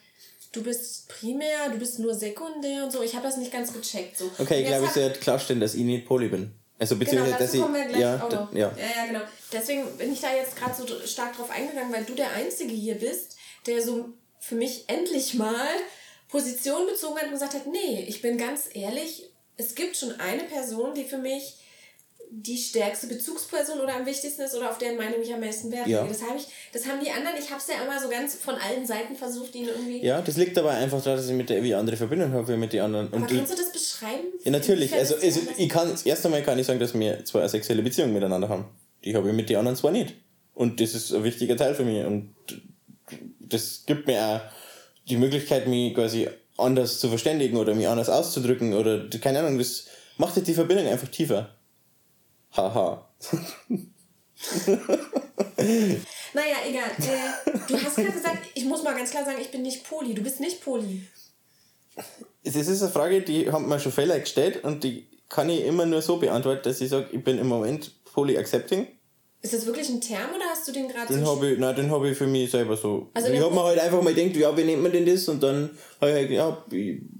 du 0.51 0.61
bist 0.61 1.09
primär, 1.09 1.69
du 1.71 1.79
bist 1.79 1.97
nur 1.97 2.13
sekundär 2.13 2.83
und 2.83 2.91
so. 2.91 3.01
Ich 3.01 3.15
habe 3.15 3.25
das 3.25 3.37
nicht 3.37 3.51
ganz 3.51 3.73
gecheckt. 3.73 4.15
So. 4.15 4.29
Okay, 4.37 4.61
ich 4.61 4.67
glaube, 4.67 4.85
ich 4.85 4.91
sollte 4.91 5.19
klarstellen, 5.19 5.59
dass 5.59 5.73
ich 5.73 5.81
nicht 5.81 6.05
Poly 6.05 6.27
bin. 6.27 6.51
Also 6.77 6.97
Genau, 6.97 7.05
beziehungsweise, 7.05 7.31
dass 7.31 7.47
dazu 7.47 7.55
ich. 7.55 7.61
kommen 7.63 7.73
wir 7.73 7.85
gleich 7.85 7.99
ja, 7.99 8.23
auch 8.23 8.29
noch. 8.29 8.53
ja. 8.53 8.71
ja, 8.77 8.85
ja, 8.95 9.05
genau. 9.07 9.21
Deswegen 9.51 9.97
bin 9.97 10.13
ich 10.13 10.21
da 10.21 10.35
jetzt 10.35 10.55
gerade 10.55 10.75
so 10.75 10.85
stark 11.07 11.35
drauf 11.35 11.49
eingegangen, 11.49 11.91
weil 11.91 12.03
du 12.03 12.13
der 12.13 12.31
Einzige 12.33 12.75
hier 12.75 12.99
bist, 12.99 13.37
der 13.65 13.81
so 13.81 14.09
für 14.39 14.53
mich 14.53 14.83
endlich 14.85 15.33
mal 15.33 15.65
Position 16.29 16.85
bezogen 16.85 17.15
hat 17.17 17.25
und 17.25 17.31
gesagt 17.31 17.55
hat, 17.55 17.65
nee, 17.65 18.05
ich 18.07 18.21
bin 18.21 18.37
ganz 18.37 18.69
ehrlich, 18.71 19.31
es 19.57 19.73
gibt 19.73 19.97
schon 19.97 20.11
eine 20.19 20.43
Person, 20.43 20.93
die 20.93 21.05
für 21.05 21.17
mich 21.17 21.55
die 22.37 22.57
stärkste 22.57 23.07
Bezugsperson 23.07 23.79
oder 23.79 23.95
am 23.95 24.05
wichtigsten 24.05 24.41
ist 24.41 24.55
oder 24.55 24.69
auf 24.69 24.77
deren 24.77 24.97
Meinung 24.97 25.21
ich 25.21 25.33
am 25.33 25.39
meisten 25.39 25.71
Wert 25.71 25.87
Ja. 25.87 26.03
Das, 26.03 26.21
habe 26.21 26.37
ich, 26.37 26.47
das 26.73 26.85
haben 26.85 26.99
die 27.03 27.09
anderen, 27.09 27.37
ich 27.39 27.49
habe 27.49 27.61
es 27.61 27.67
ja 27.67 27.83
immer 27.83 27.99
so 27.99 28.09
ganz 28.09 28.35
von 28.35 28.55
allen 28.55 28.85
Seiten 28.85 29.15
versucht, 29.15 29.55
ihnen 29.55 29.69
irgendwie... 29.69 30.05
Ja, 30.05 30.21
das 30.21 30.35
liegt 30.35 30.57
aber 30.57 30.71
einfach 30.71 31.01
daran, 31.01 31.17
dass 31.17 31.29
ich 31.29 31.35
mit 31.35 31.49
der 31.49 31.59
Evi 31.59 31.73
andere 31.73 31.95
Verbindung 31.95 32.33
habe 32.33 32.47
wie 32.49 32.57
mit 32.57 32.73
den 32.73 32.81
anderen. 32.81 33.07
Aber 33.07 33.17
Und 33.17 33.31
ich, 33.31 33.37
kannst 33.37 33.53
du 33.53 33.57
das 33.57 33.71
beschreiben? 33.71 34.25
ja, 34.43 34.51
natürlich. 34.51 34.93
Also, 34.93 35.15
also 35.15 35.39
ich 35.57 35.69
kann, 35.69 35.89
das 35.89 36.05
erste 36.05 36.27
Mal 36.27 36.43
kann 36.43 36.59
ich 36.59 36.67
sagen, 36.67 36.79
dass 36.79 36.93
wir 36.93 37.23
zwei 37.23 37.39
eine 37.39 37.49
sexuelle 37.49 37.83
Beziehung 37.83 38.11
miteinander 38.11 38.49
haben. 38.49 38.65
Die 39.05 39.15
habe 39.15 39.29
ich 39.29 39.35
mit 39.35 39.49
den 39.49 39.57
anderen 39.57 39.77
zwar 39.77 39.91
nicht. 39.91 40.13
Und 40.53 40.81
das 40.81 40.93
ist 40.93 41.13
ein 41.13 41.23
wichtiger 41.23 41.55
Teil 41.55 41.73
für 41.73 41.83
mich. 41.83 42.05
Und 42.05 42.33
das 43.39 43.83
gibt 43.85 44.07
mir 44.07 44.21
auch 44.21 44.41
die 45.07 45.17
Möglichkeit, 45.17 45.67
mich 45.67 45.93
quasi 45.93 46.27
anders 46.57 46.99
zu 46.99 47.09
verständigen 47.09 47.57
oder 47.57 47.75
mich 47.75 47.87
anders 47.87 48.09
auszudrücken 48.09 48.73
oder 48.73 49.07
keine 49.21 49.39
Ahnung, 49.39 49.57
das 49.57 49.85
macht 50.17 50.47
die 50.47 50.53
Verbindung 50.53 50.87
einfach 50.87 51.09
tiefer. 51.09 51.54
Haha. 52.55 53.09
Naja, 56.33 56.57
egal. 56.67 56.91
Äh, 56.99 57.57
du 57.67 57.81
hast 57.81 57.95
gerade 57.95 58.11
gesagt, 58.11 58.47
ich 58.53 58.65
muss 58.65 58.83
mal 58.83 58.93
ganz 58.95 59.11
klar 59.11 59.25
sagen, 59.25 59.39
ich 59.41 59.51
bin 59.51 59.61
nicht 59.61 59.87
Poli. 59.87 60.13
Du 60.13 60.21
bist 60.21 60.39
nicht 60.39 60.61
Poli. 60.61 61.07
das 62.43 62.55
ist 62.55 62.81
eine 62.81 62.91
Frage, 62.91 63.21
die 63.21 63.51
haben 63.51 63.67
mir 63.67 63.79
schon 63.79 63.91
Fälle 63.91 64.19
gestellt 64.19 64.63
und 64.63 64.83
die 64.83 65.07
kann 65.29 65.49
ich 65.49 65.65
immer 65.65 65.85
nur 65.85 66.01
so 66.01 66.17
beantworten, 66.17 66.63
dass 66.63 66.81
ich 66.81 66.89
sage, 66.89 67.07
ich 67.11 67.23
bin 67.23 67.39
im 67.39 67.47
Moment 67.47 67.91
poly 68.05 68.37
accepting. 68.37 68.87
Ist 69.45 69.53
das 69.53 69.65
wirklich 69.67 69.87
ein 69.89 70.01
Term 70.01 70.31
oder 70.35 70.45
hast 70.49 70.67
du 70.67 70.71
den 70.71 70.87
gerade 70.87 71.13
Den 71.13 71.23
so... 71.23 71.35
habe 71.35 71.51
ich, 71.51 71.59
nein, 71.59 71.75
den 71.75 71.91
habe 71.91 72.09
ich 72.09 72.17
für 72.17 72.25
mich 72.25 72.49
selber 72.49 72.75
so. 72.75 73.09
Also 73.13 73.29
ich 73.31 73.39
habe 73.39 73.53
mir 73.53 73.63
halt 73.63 73.77
einfach 73.79 74.01
mal 74.01 74.11
gedacht, 74.11 74.35
ja, 74.37 74.57
wie 74.57 74.63
nennt 74.63 74.81
man 74.81 74.91
denn 74.91 75.05
das? 75.05 75.27
Und 75.29 75.43
dann 75.43 75.69
habe 76.01 76.09
ich 76.11 76.17
halt, 76.17 76.31
ja, 76.31 76.65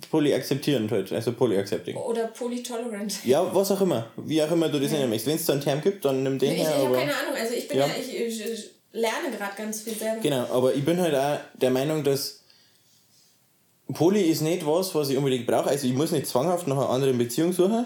poly 0.09 0.33
akzeptierend 0.33 0.91
halt, 0.91 1.11
also 1.13 1.33
poly 1.33 1.55
accepting. 1.55 1.95
Oder 1.95 2.25
polytolerant? 2.29 3.23
Ja, 3.25 3.53
was 3.53 3.69
auch 3.69 3.81
immer, 3.81 4.07
wie 4.17 4.41
auch 4.41 4.49
immer 4.49 4.69
du 4.69 4.79
das 4.79 4.91
nennen 4.91 5.07
möchtest. 5.09 5.27
Wenn 5.27 5.35
es 5.35 5.45
da 5.45 5.53
einen 5.53 5.61
Term 5.61 5.81
gibt, 5.81 6.03
dann 6.03 6.23
nimm 6.23 6.39
den 6.39 6.53
Ich, 6.53 6.61
ich 6.61 6.63
her. 6.67 6.73
habe 6.77 6.85
aber, 6.87 6.95
keine 6.97 7.11
Ahnung, 7.15 7.35
also 7.39 7.53
ich 7.53 7.67
bin 7.67 7.77
ja, 7.77 7.85
Ja. 7.85 7.93
ich, 7.99 8.19
ich, 8.19 8.43
ich 8.43 8.69
lerne 8.91 9.29
gerade 9.37 9.55
ganz 9.55 9.81
viel 9.81 9.93
selber. 9.93 10.21
Genau, 10.23 10.45
aber 10.51 10.73
ich 10.73 10.83
bin 10.83 10.99
halt 10.99 11.13
auch 11.13 11.37
der 11.61 11.69
Meinung, 11.69 12.03
dass 12.03 12.41
Poly 13.93 14.21
ist 14.21 14.41
nicht 14.41 14.65
was, 14.65 14.95
was 14.95 15.09
ich 15.11 15.17
unbedingt 15.17 15.45
brauche. 15.45 15.69
Also 15.69 15.85
ich 15.85 15.93
muss 15.93 16.11
nicht 16.11 16.25
zwanghaft 16.25 16.65
nach 16.67 16.75
einer 16.77 16.89
anderen 16.89 17.19
Beziehung 17.19 17.53
suchen. 17.53 17.85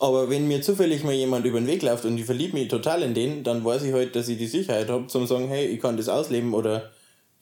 Aber 0.00 0.30
wenn 0.30 0.48
mir 0.48 0.62
zufällig 0.62 1.04
mal 1.04 1.12
jemand 1.12 1.44
über 1.44 1.60
den 1.60 1.66
Weg 1.66 1.82
läuft 1.82 2.06
und 2.06 2.16
ich 2.16 2.24
verliebe 2.24 2.56
mich 2.56 2.68
total 2.68 3.02
in 3.02 3.12
den, 3.12 3.44
dann 3.44 3.62
weiß 3.62 3.82
ich 3.82 3.92
halt, 3.92 4.16
dass 4.16 4.28
ich 4.28 4.38
die 4.38 4.46
Sicherheit 4.46 4.88
habe, 4.88 5.08
zum 5.08 5.26
sagen, 5.26 5.48
hey, 5.48 5.66
ich 5.66 5.78
kann 5.78 5.98
das 5.98 6.08
ausleben 6.08 6.54
oder 6.54 6.90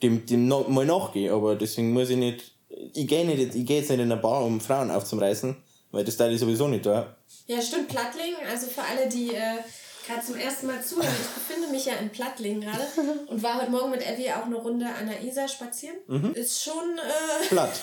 dem, 0.02 0.26
dem 0.26 0.48
no, 0.48 0.66
mal 0.68 0.84
nachgehen. 0.84 1.32
Aber 1.32 1.54
deswegen 1.54 1.92
muss 1.92 2.10
ich 2.10 2.16
nicht, 2.16 2.50
ich 2.94 3.06
gehe 3.06 3.24
nicht, 3.24 3.54
ich 3.54 3.64
gehe 3.64 3.78
jetzt 3.78 3.90
nicht 3.90 4.00
in 4.00 4.10
eine 4.10 4.20
Bar, 4.20 4.44
um 4.44 4.60
Frauen 4.60 4.90
aufzureißen, 4.90 5.56
weil 5.92 6.04
das 6.04 6.16
teile 6.16 6.34
ich 6.34 6.40
sowieso 6.40 6.66
nicht 6.66 6.84
da. 6.84 7.16
Ja, 7.46 7.62
stimmt, 7.62 7.88
Plattling. 7.88 8.34
Also 8.50 8.66
für 8.66 8.82
alle, 8.82 9.08
die 9.08 9.34
äh, 9.34 9.58
gerade 10.04 10.26
zum 10.26 10.34
ersten 10.36 10.66
Mal 10.66 10.82
zuhören, 10.82 11.06
ich 11.06 11.28
befinde 11.28 11.68
mich 11.68 11.86
ja 11.86 11.94
in 11.94 12.10
Plattling 12.10 12.60
gerade 12.60 12.84
und 13.28 13.40
war 13.40 13.60
heute 13.60 13.70
Morgen 13.70 13.92
mit 13.92 14.04
Abby 14.04 14.32
auch 14.32 14.46
eine 14.46 14.56
Runde 14.56 14.86
an 14.86 15.06
der 15.06 15.22
Isar 15.22 15.46
spazieren. 15.46 15.96
Mhm. 16.08 16.32
Ist 16.34 16.60
schon 16.60 16.98
äh, 16.98 17.46
Platt. 17.46 17.70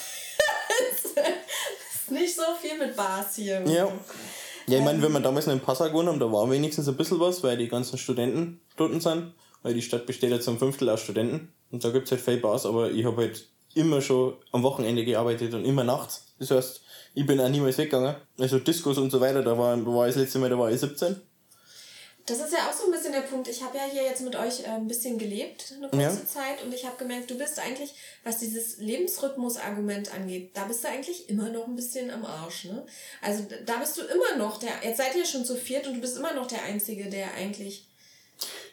ist 0.92 2.12
nicht 2.12 2.36
so 2.36 2.44
viel 2.62 2.78
mit 2.78 2.94
Bars 2.98 3.36
hier. 3.36 3.64
Ja. 3.66 3.90
Ja, 4.68 4.80
ich 4.80 4.84
meine, 4.84 5.02
wenn 5.02 5.12
wir 5.12 5.20
damals 5.20 5.46
noch 5.46 5.54
in 5.54 5.60
Passau 5.60 5.86
gewohnt 5.86 6.10
haben, 6.10 6.20
da 6.20 6.32
war 6.32 6.50
wenigstens 6.50 6.88
ein 6.88 6.98
bisschen 6.98 7.20
was, 7.20 7.44
weil 7.44 7.58
die 7.58 7.68
ganzen 7.68 7.98
Studenten 7.98 8.62
dort 8.78 9.00
sind. 9.02 9.34
Weil 9.62 9.74
die 9.74 9.82
Stadt 9.82 10.06
besteht 10.06 10.32
ja 10.32 10.40
zum 10.40 10.60
Fünftel 10.60 10.90
aus 10.90 11.02
Studenten. 11.02 11.52
Und 11.72 11.84
da 11.84 11.90
gibt's 11.90 12.12
halt 12.12 12.22
viele 12.22 12.38
Bars, 12.38 12.66
aber 12.66 12.92
ich 12.92 13.06
habe 13.06 13.18
halt 13.18 13.48
immer 13.74 14.02
schon 14.02 14.34
am 14.52 14.64
Wochenende 14.64 15.04
gearbeitet 15.04 15.54
und 15.54 15.66
immer 15.66 15.84
nachts. 15.84 16.34
Das 16.40 16.52
heißt, 16.52 16.82
ich 17.14 17.26
bin 17.26 17.40
auch 17.40 17.50
niemals 17.50 17.78
weggegangen. 17.78 18.16
Also 18.40 18.60
Discos 18.60 18.98
und 18.98 19.12
so 19.12 19.20
weiter, 19.22 19.44
da 19.44 19.58
war, 19.58 19.86
war 19.86 20.08
ich 20.08 20.14
das 20.14 20.24
letzte 20.24 20.40
Mal, 20.40 20.50
da 20.50 20.58
war 20.58 20.72
ich 20.72 20.80
17. 20.80 21.16
Das 22.28 22.40
ist 22.40 22.52
ja 22.54 22.68
auch 22.68 22.74
so 22.74 22.86
ein 22.86 22.92
bisschen 22.92 23.12
der 23.12 23.22
Punkt. 23.22 23.48
Ich 23.48 23.62
habe 23.62 23.78
ja 23.78 23.84
hier 23.84 24.02
jetzt 24.04 24.22
mit 24.22 24.36
euch 24.36 24.62
äh, 24.62 24.68
ein 24.70 24.88
bisschen 24.88 25.20
gelebt, 25.20 25.74
eine 25.78 25.90
kurze 25.90 26.04
Ja. 26.04 26.26
Zeit, 26.26 26.64
und 26.66 26.74
ich 26.74 26.84
habe 26.86 26.98
gemerkt, 26.98 27.30
du 27.30 27.38
bist 27.38 27.60
eigentlich, 27.60 27.94
was 28.24 28.40
dieses 28.40 28.78
Lebensrhythmus-Argument 28.78 30.14
angeht, 30.14 30.52
da 30.56 30.64
bist 30.66 30.84
du 30.84 30.88
eigentlich 30.88 31.30
immer 31.30 31.50
noch 31.50 31.68
ein 31.68 31.76
bisschen 31.76 32.10
am 32.10 32.26
Arsch, 32.26 32.66
ne? 32.66 32.84
Also 33.22 33.46
da 33.66 33.78
bist 33.78 33.98
du 33.98 34.02
immer 34.02 34.38
noch 34.38 34.58
der, 34.60 34.72
jetzt 34.84 34.98
seid 34.98 35.16
ihr 35.16 35.26
schon 35.26 35.46
zu 35.46 35.56
viert 35.56 35.86
und 35.88 35.96
du 35.96 36.02
bist 36.02 36.18
immer 36.18 36.34
noch 36.34 36.48
der 36.48 36.64
Einzige, 36.64 37.10
der 37.10 37.34
eigentlich, 37.36 37.88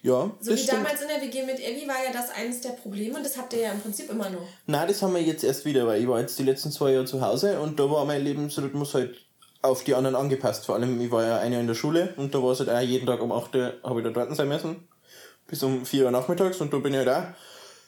Ja, 0.02 0.30
so 0.40 0.52
wie 0.52 0.56
stimmt. 0.56 0.78
damals 0.78 1.02
in 1.02 1.08
der 1.08 1.20
WG 1.20 1.42
mit 1.44 1.60
Evi 1.60 1.86
war 1.86 2.02
ja 2.04 2.10
das 2.12 2.30
eines 2.30 2.60
der 2.62 2.70
Probleme 2.70 3.16
und 3.16 3.24
das 3.24 3.36
habt 3.36 3.52
ihr 3.52 3.60
ja 3.60 3.72
im 3.72 3.80
Prinzip 3.80 4.10
immer 4.10 4.30
noch. 4.30 4.46
Nein, 4.66 4.88
das 4.88 5.02
haben 5.02 5.14
wir 5.14 5.22
jetzt 5.22 5.44
erst 5.44 5.64
wieder, 5.64 5.86
weil 5.86 6.00
ich 6.00 6.08
war 6.08 6.20
jetzt 6.20 6.38
die 6.38 6.42
letzten 6.44 6.72
zwei 6.72 6.92
Jahre 6.92 7.04
zu 7.04 7.20
Hause 7.20 7.60
und 7.60 7.78
da 7.78 7.90
war 7.90 8.04
mein 8.04 8.24
Lebensrhythmus 8.24 8.94
halt 8.94 9.18
auf 9.62 9.84
die 9.84 9.94
anderen 9.94 10.16
angepasst. 10.16 10.66
Vor 10.66 10.74
allem, 10.74 11.00
ich 11.00 11.10
war 11.10 11.24
ja 11.24 11.38
ein 11.38 11.52
Jahr 11.52 11.60
in 11.60 11.68
der 11.68 11.74
Schule 11.74 12.12
und 12.16 12.34
da 12.34 12.42
war 12.42 12.50
es 12.50 12.58
halt 12.58 12.70
auch 12.70 12.80
jeden 12.80 13.06
Tag 13.06 13.22
um 13.22 13.32
8 13.32 13.54
Uhr, 13.54 13.72
habe 13.84 14.00
ich 14.00 14.06
da 14.06 14.10
dort 14.10 14.36
sein 14.36 14.48
müssen. 14.48 14.88
Bis 15.46 15.62
um 15.62 15.86
4 15.86 16.04
Uhr 16.04 16.10
nachmittags 16.10 16.60
und 16.60 16.72
da 16.72 16.78
bin 16.78 16.92
ich 16.92 16.98
halt 16.98 17.08
auch 17.08 17.22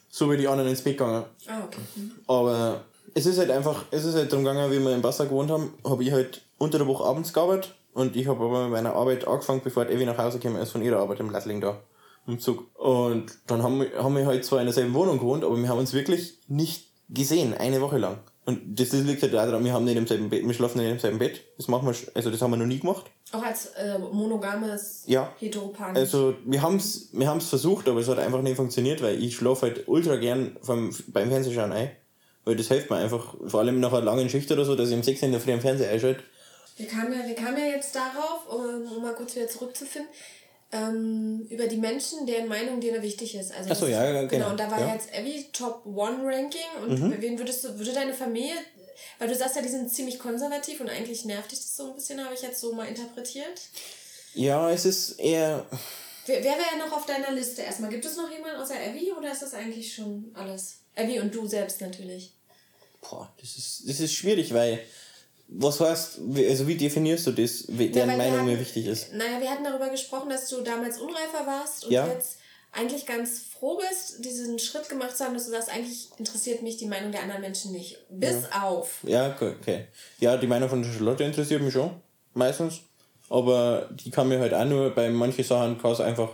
so 0.09 0.31
wie 0.31 0.37
die 0.37 0.47
anderen 0.47 0.71
ins 0.71 0.83
Bett 0.83 0.97
gegangen. 0.97 1.25
Ah, 1.49 1.65
okay. 1.65 1.81
Mhm. 1.97 2.13
Aber 2.29 2.83
es 3.15 3.27
ist 3.27 3.39
halt 3.39 3.51
einfach, 3.51 3.85
es 3.91 4.05
ist 4.05 4.15
halt 4.15 4.33
darum 4.33 4.45
gegangen, 4.45 4.71
wie 4.71 4.79
wir 4.79 4.95
in 4.95 5.03
Basel 5.03 5.27
gewohnt 5.27 5.51
haben, 5.51 5.75
habe 5.85 6.05
ich 6.05 6.13
halt 6.13 6.43
unter 6.59 6.79
der 6.79 6.87
Woche 6.87 7.05
abends 7.05 7.33
gearbeitet 7.33 7.75
und 7.93 8.17
ich 8.17 8.29
habe 8.29 8.45
aber 8.45 8.65
mit 8.65 8.73
meiner 8.73 8.95
Arbeit 8.95 9.27
angefangen, 9.27 9.61
bevor 9.63 9.87
Evi 9.87 10.05
nach 10.05 10.19
Hause 10.19 10.39
gekommen 10.39 10.61
ist 10.61 10.71
von 10.71 10.83
ihrer 10.83 10.99
Arbeit 10.99 11.21
im 11.21 11.31
Lattling 11.31 11.61
da, 11.61 11.81
im 12.27 12.39
Zug. 12.39 12.67
Und 12.77 13.27
dann 13.47 13.63
haben 13.63 13.81
wir, 13.81 14.03
haben 14.03 14.17
wir 14.17 14.27
halt 14.27 14.45
zwar 14.45 14.61
in 14.61 14.67
derselben 14.67 14.95
Wohnung 14.95 15.19
gewohnt, 15.19 15.45
aber 15.45 15.57
wir 15.57 15.69
haben 15.69 15.79
uns 15.79 15.93
wirklich 15.93 16.39
nicht 16.49 16.89
gesehen, 17.09 17.55
eine 17.55 17.81
Woche 17.81 17.99
lang. 17.99 18.19
Und 18.47 18.79
das 18.79 18.93
liegt 18.93 19.23
halt 19.23 19.33
daran, 19.33 19.65
wir 19.65 19.73
haben 19.73 19.85
nicht 19.87 19.97
im 19.97 20.07
selben 20.07 20.29
Bett, 20.29 20.47
wir 20.47 20.53
schlafen 20.53 20.79
nicht 20.79 20.91
im 20.91 20.99
selben 20.99 21.19
Bett. 21.19 21.41
Das 21.57 21.67
machen 21.69 21.89
wir, 21.89 21.95
also 22.15 22.31
das 22.31 22.43
haben 22.43 22.51
wir 22.51 22.59
noch 22.59 22.67
nie 22.67 22.79
gemacht. 22.79 23.07
Auch 23.33 23.43
als 23.43 23.67
äh, 23.77 23.99
monogames 23.99 25.05
Ja. 25.07 25.33
Heteropan. 25.39 25.97
Also 25.97 26.35
wir 26.45 26.61
haben's 26.61 27.09
wir 27.13 27.27
haben's 27.27 27.49
versucht, 27.49 27.89
aber 27.89 28.01
es 28.01 28.09
hat 28.09 28.19
einfach 28.19 28.43
nicht 28.43 28.57
funktioniert, 28.57 29.03
weil 29.03 29.23
ich 29.23 29.37
schlafe 29.37 29.67
halt 29.67 29.89
ultra 29.89 30.17
gern 30.17 30.57
vom, 30.61 30.95
beim 31.09 31.31
Fernsehschauen 31.31 31.73
ein. 31.73 31.91
Weil 32.45 32.57
das 32.57 32.69
hilft 32.69 32.91
mir 32.91 32.97
einfach, 32.97 33.35
vor 33.47 33.61
allem 33.61 33.81
nach 33.81 33.93
einer 33.95 34.05
langen 34.05 34.29
Schicht 34.29 34.53
oder 34.53 34.67
so, 34.67 34.77
dass 34.77 34.91
ich 34.91 34.95
um 34.95 35.03
6 35.03 35.23
Uhr 35.23 35.27
in 35.27 35.33
der 35.33 35.41
Früh 35.41 35.53
am 35.53 35.61
Fernseher 35.61 35.91
einschalte. 35.91 36.23
Wir 36.77 36.87
kamen 36.87 37.13
ja, 37.13 37.27
wir 37.27 37.35
kamen 37.35 37.57
ja 37.57 37.67
jetzt 37.77 37.95
darauf, 37.97 38.47
um, 38.51 38.97
um 38.97 39.03
mal 39.03 39.15
kurz 39.15 39.37
wieder 39.37 39.49
zurückzufinden, 39.49 40.11
ähm, 40.75 41.47
über 41.51 41.67
die 41.69 41.77
Menschen, 41.77 42.27
deren 42.27 42.49
Meinung 42.49 42.81
dir 42.81 43.01
wichtig 43.01 43.35
ist. 43.37 43.53
Also 43.53 43.71
Ach 43.71 43.77
so, 43.77 43.83
das- 43.87 43.93
ja, 43.93 44.05
ja, 44.05 44.13
genau, 44.13 44.29
Genau, 44.29 44.51
und 44.51 44.59
da 44.61 44.71
war 44.71 44.81
ja. 44.81 44.87
Mhm. 44.89 44.93
jetzt 44.95 45.15
Abby 45.15 45.47
Top 45.53 45.87
One 45.87 46.19
Ranking 46.25 46.61
und 46.83 47.21
wen 47.23 47.39
würdest 47.39 47.63
du, 47.65 47.79
würde 47.79 47.93
deine 47.93 48.13
Familie, 48.13 48.55
weil 49.19 49.29
du 49.29 49.35
sagst 49.37 49.57
ja, 49.57 49.63
die 49.63 49.69
sind 49.69 49.91
ziemlich 49.93 50.19
konservativ 50.19 50.81
und 50.81 50.89
eigentlich 50.91 51.25
nervt 51.25 51.53
dich 51.53 51.61
das 51.61 51.77
so 51.77 51.89
ein 51.91 51.95
bisschen, 51.95 52.23
habe 52.25 52.35
ich 52.35 52.43
jetzt 52.43 52.61
so 52.61 52.73
mal 52.75 52.87
interpretiert. 52.89 53.61
Ja, 54.35 54.71
es 54.71 54.85
ist 54.85 55.13
eher. 55.21 55.65
Wer, 56.27 56.43
wer 56.43 56.53
wäre 56.55 56.79
noch 56.85 56.93
auf 56.97 57.07
deiner 57.07 57.31
Liste 57.31 57.63
erstmal? 57.63 57.91
Gibt 57.91 58.05
es 58.05 58.17
noch 58.17 58.31
jemanden 58.31 58.57
außer 58.61 58.75
Abby 58.75 59.13
oder 59.17 59.31
ist 59.31 59.43
das 59.43 59.55
eigentlich 59.55 59.95
schon 59.95 60.33
alles? 60.35 60.79
Abby 60.97 61.21
und 61.21 61.33
du 61.35 61.47
selbst 61.47 61.81
natürlich. 61.81 62.33
Boah, 63.01 63.33
das 63.41 63.57
ist, 63.57 63.83
das 63.89 64.01
ist 64.01 64.13
schwierig, 64.15 64.53
weil. 64.55 64.81
Was 65.49 65.79
heißt, 65.81 66.19
wie- 66.35 66.47
also 66.49 66.67
wie 66.67 66.77
definierst 66.77 67.27
du 67.27 67.33
das, 67.33 67.65
deren 67.69 67.93
Ja, 68.11 68.17
Meinung 68.17 68.45
mir 68.47 68.53
hatten- 68.53 68.61
wichtig 68.61 68.87
ist? 68.87 69.13
Naja, 69.13 69.41
wir 69.41 69.51
hatten 69.51 69.65
darüber 69.65 69.89
gesprochen, 69.91 70.29
dass 70.31 70.49
du 70.49 70.63
damals 70.63 70.99
unreifer 70.99 71.47
warst 71.47 71.85
und 71.87 71.93
Ja. 71.93 72.07
jetzt 72.09 72.39
eigentlich 72.73 73.07
ganz 73.07 73.39
froh 73.53 73.79
bist, 73.79 74.25
diesen 74.25 74.59
Schritt 74.59 74.89
gemacht 74.89 75.17
zu 75.17 75.25
haben, 75.25 75.35
dass 75.35 75.45
du 75.45 75.53
sagst, 75.53 75.69
eigentlich 75.69 76.09
interessiert 76.19 76.63
mich 76.63 76.77
die 76.79 76.87
Meinung 76.87 77.13
der 77.13 77.23
anderen 77.23 77.43
Menschen 77.43 77.71
nicht. 77.73 77.99
Bis 78.11 78.37
auf. 78.51 78.99
Ja, 79.05 79.31
okay. 79.41 79.85
Ja, 80.19 80.37
die 80.37 80.47
Meinung 80.49 80.69
von 80.69 80.83
der 80.83 80.91
Charlotte 80.91 81.23
interessiert 81.23 81.63
mich 81.63 81.73
schon, 81.73 81.91
meistens. 82.33 82.81
Aber 83.31 83.89
die 83.93 84.11
kann 84.11 84.29
mir 84.29 84.41
halt 84.41 84.53
auch 84.55 84.65
nur 84.65 84.91
bei 84.91 85.09
manchen 85.11 85.45
Sachen 85.45 85.79
kann 85.81 85.95
sie 85.95 86.05
einfach 86.05 86.31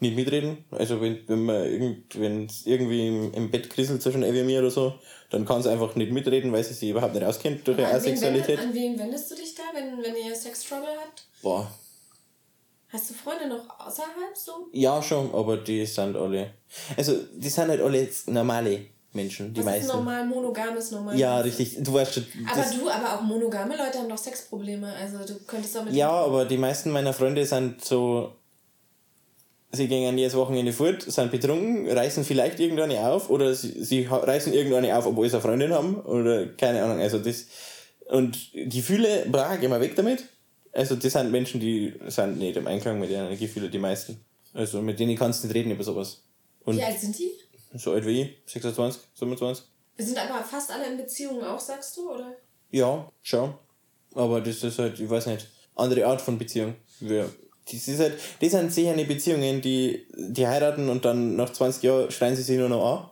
nicht 0.00 0.14
mitreden. 0.16 0.64
Also 0.70 1.00
wenn, 1.00 1.26
wenn 1.28 1.44
man 1.44 1.64
irgend, 1.64 2.18
wenn 2.20 2.46
es 2.46 2.64
irgendwie 2.66 3.08
im, 3.08 3.34
im 3.34 3.50
Bett 3.50 3.68
kriselt 3.70 4.02
zwischen 4.02 4.22
Evi 4.22 4.40
und 4.40 4.46
mir 4.46 4.60
oder 4.60 4.70
so, 4.70 4.94
dann 5.32 5.46
kann 5.46 5.62
sie 5.62 5.70
einfach 5.70 5.96
nicht 5.96 6.12
mitreden, 6.12 6.52
weil 6.52 6.62
sie 6.62 6.74
sich 6.74 6.90
überhaupt 6.90 7.14
nicht 7.14 7.24
auskennt 7.24 7.66
durch 7.66 7.78
ihre 7.78 7.88
wen, 7.88 7.96
Asexualität. 7.96 8.58
an 8.58 8.74
wen 8.74 8.98
wendest 8.98 9.30
du 9.30 9.34
dich 9.34 9.54
da, 9.54 9.62
wenn, 9.72 10.02
wenn 10.02 10.14
ihr 10.14 10.34
Sex-Trouble 10.34 10.86
habt? 11.02 11.24
Boah. 11.42 11.70
Hast 12.90 13.08
du 13.08 13.14
Freunde 13.14 13.48
noch 13.48 13.80
außerhalb 13.80 14.36
so? 14.36 14.68
Ja, 14.72 15.02
schon, 15.02 15.34
aber 15.34 15.56
die 15.56 15.86
sind 15.86 16.14
alle. 16.14 16.52
Also, 16.96 17.14
die 17.34 17.48
sind 17.48 17.68
halt 17.68 17.80
alle 17.80 18.06
normale 18.26 18.86
Menschen, 19.14 19.54
die 19.54 19.60
Was 19.60 19.64
meisten. 19.66 19.86
ist 19.86 19.94
normal, 19.94 20.26
monogames 20.26 20.90
normal? 20.90 21.18
Ja, 21.18 21.38
richtig. 21.40 21.78
Du 21.80 21.94
weißt 21.94 22.12
schon. 22.14 22.26
Aber 22.50 22.62
du, 22.62 22.90
aber 22.90 23.14
auch 23.14 23.22
monogame 23.22 23.76
Leute 23.76 23.98
haben 23.98 24.08
doch 24.10 24.18
Sexprobleme. 24.18 24.92
Also 24.94 25.18
du 25.26 25.38
könntest 25.46 25.74
doch 25.74 25.84
mit 25.84 25.94
Ja, 25.94 26.10
aber 26.10 26.44
die 26.44 26.58
meisten 26.58 26.90
meiner 26.90 27.14
Freunde 27.14 27.44
sind 27.46 27.82
so. 27.82 28.34
Sie 29.74 29.88
gehen 29.88 30.18
jedes 30.18 30.34
Wochenende 30.34 30.72
fort, 30.72 31.02
sind 31.02 31.30
betrunken, 31.30 31.90
reißen 31.90 32.24
vielleicht 32.24 32.60
irgendeine 32.60 33.08
auf 33.08 33.30
oder 33.30 33.54
sie, 33.54 33.82
sie 33.82 34.06
reißen 34.06 34.52
irgendeine 34.52 34.96
auf, 34.96 35.06
obwohl 35.06 35.28
sie 35.28 35.36
eine 35.36 35.42
Freundin 35.42 35.72
haben 35.72 35.96
oder 36.02 36.46
keine 36.48 36.82
Ahnung. 36.82 37.00
Also 37.00 37.18
das. 37.18 37.46
Und 38.06 38.36
Gefühle, 38.52 39.24
bra, 39.30 39.56
geh 39.56 39.68
mal 39.68 39.80
weg 39.80 39.96
damit. 39.96 40.24
Also 40.72 40.96
das 40.96 41.12
sind 41.12 41.30
Menschen, 41.30 41.60
die 41.60 41.94
sind 42.08 42.38
nicht 42.38 42.56
im 42.56 42.66
Einklang 42.66 43.00
mit 43.00 43.10
ihren 43.10 43.38
Gefühlen, 43.38 43.70
die 43.70 43.78
meisten. 43.78 44.22
Also 44.52 44.82
mit 44.82 44.98
denen 45.00 45.16
kannst 45.16 45.42
du 45.42 45.48
nicht 45.48 45.56
reden 45.56 45.70
über 45.70 45.84
sowas. 45.84 46.22
Und 46.64 46.76
Wie 46.76 46.82
alt 46.82 47.00
sind 47.00 47.18
die? 47.18 47.30
so 47.74 47.92
alt 47.92 48.04
wie 48.06 48.22
ich, 48.22 48.36
26, 48.46 49.00
27. 49.14 49.64
Wir 49.96 50.04
sind 50.04 50.18
aber 50.18 50.44
fast 50.44 50.70
alle 50.70 50.90
in 50.90 50.96
Beziehungen 50.96 51.42
auch, 51.44 51.58
sagst 51.58 51.96
du, 51.96 52.10
oder? 52.12 52.36
Ja, 52.70 53.10
schon. 53.22 53.54
Aber 54.14 54.40
das 54.40 54.62
ist 54.62 54.78
halt, 54.78 55.00
ich 55.00 55.08
weiß 55.08 55.26
nicht, 55.26 55.46
andere 55.74 56.06
Art 56.06 56.20
von 56.20 56.38
Beziehung. 56.38 56.74
Wir, 57.00 57.30
das, 57.70 57.88
ist 57.88 58.00
halt, 58.00 58.18
das 58.40 58.50
sind 58.50 58.72
sicher 58.72 58.94
Beziehungen, 58.94 59.60
die, 59.60 60.06
die 60.16 60.46
heiraten 60.46 60.88
und 60.88 61.04
dann 61.04 61.36
nach 61.36 61.52
20 61.52 61.82
Jahren 61.82 62.10
schreien 62.10 62.36
sie 62.36 62.42
sich 62.42 62.58
nur 62.58 62.68
noch 62.68 62.84
an 62.84 63.10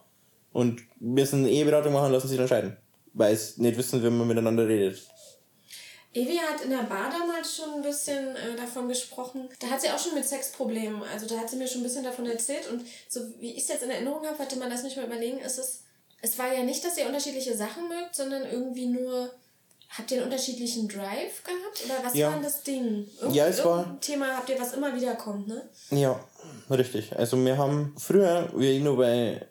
und 0.52 0.82
müssen 1.00 1.40
eine 1.40 1.50
Eheberatung 1.50 1.92
machen 1.92 2.06
und 2.06 2.12
lassen 2.12 2.28
sich 2.28 2.38
dann 2.38 2.48
scheiden. 2.48 2.76
Weil 3.12 3.36
sie 3.36 3.62
nicht 3.62 3.76
wissen, 3.78 4.02
wie 4.02 4.10
man 4.10 4.26
miteinander 4.26 4.66
redet. 4.66 5.02
Evi 6.12 6.36
hat 6.36 6.60
in 6.62 6.70
der 6.70 6.82
Bar 6.82 7.08
damals 7.10 7.56
schon 7.56 7.74
ein 7.74 7.82
bisschen 7.82 8.34
äh, 8.34 8.56
davon 8.56 8.88
gesprochen. 8.88 9.48
Da 9.60 9.68
hat 9.68 9.80
sie 9.80 9.90
auch 9.90 9.98
schon 9.98 10.14
mit 10.14 10.26
Sexproblemen. 10.26 11.02
Also 11.04 11.26
da 11.26 11.38
hat 11.38 11.48
sie 11.48 11.56
mir 11.56 11.68
schon 11.68 11.82
ein 11.82 11.84
bisschen 11.84 12.02
davon 12.02 12.26
erzählt. 12.26 12.68
Und 12.68 12.84
so 13.08 13.20
wie 13.38 13.52
ich 13.52 13.62
es 13.62 13.68
jetzt 13.68 13.84
in 13.84 13.90
Erinnerung 13.90 14.26
habe, 14.26 14.38
hatte 14.38 14.58
man 14.58 14.70
das 14.70 14.82
nicht 14.82 14.96
mal 14.96 15.06
überlegen, 15.06 15.38
ist 15.38 15.58
es. 15.58 15.84
Es 16.20 16.36
war 16.36 16.52
ja 16.52 16.64
nicht, 16.64 16.84
dass 16.84 16.98
ihr 16.98 17.06
unterschiedliche 17.06 17.56
Sachen 17.56 17.88
mögt, 17.88 18.16
sondern 18.16 18.42
irgendwie 18.50 18.86
nur. 18.86 19.32
Habt 19.96 20.10
ihr 20.12 20.18
einen 20.18 20.26
unterschiedlichen 20.26 20.86
Drive 20.88 21.42
gehabt? 21.42 21.82
Oder 21.84 21.94
was 22.04 22.14
Ja. 22.14 22.28
war 22.28 22.34
denn 22.34 22.44
das 22.44 22.62
Ding? 22.62 23.06
Irgend, 23.20 23.34
Ja, 23.34 23.46
es 23.46 23.64
war- 23.64 23.98
Thema 24.00 24.36
habt 24.36 24.48
ihr, 24.48 24.58
was 24.60 24.74
immer 24.74 24.94
wieder 24.94 25.14
kommt, 25.16 25.48
ne? 25.48 25.62
Ja, 25.90 26.18
richtig. 26.70 27.16
Also 27.16 27.36
wir 27.44 27.58
haben 27.58 27.94
früher, 27.98 28.48
wie 28.54 28.76
ich 28.78 28.82
noch 28.82 28.96
bei 28.96 29.46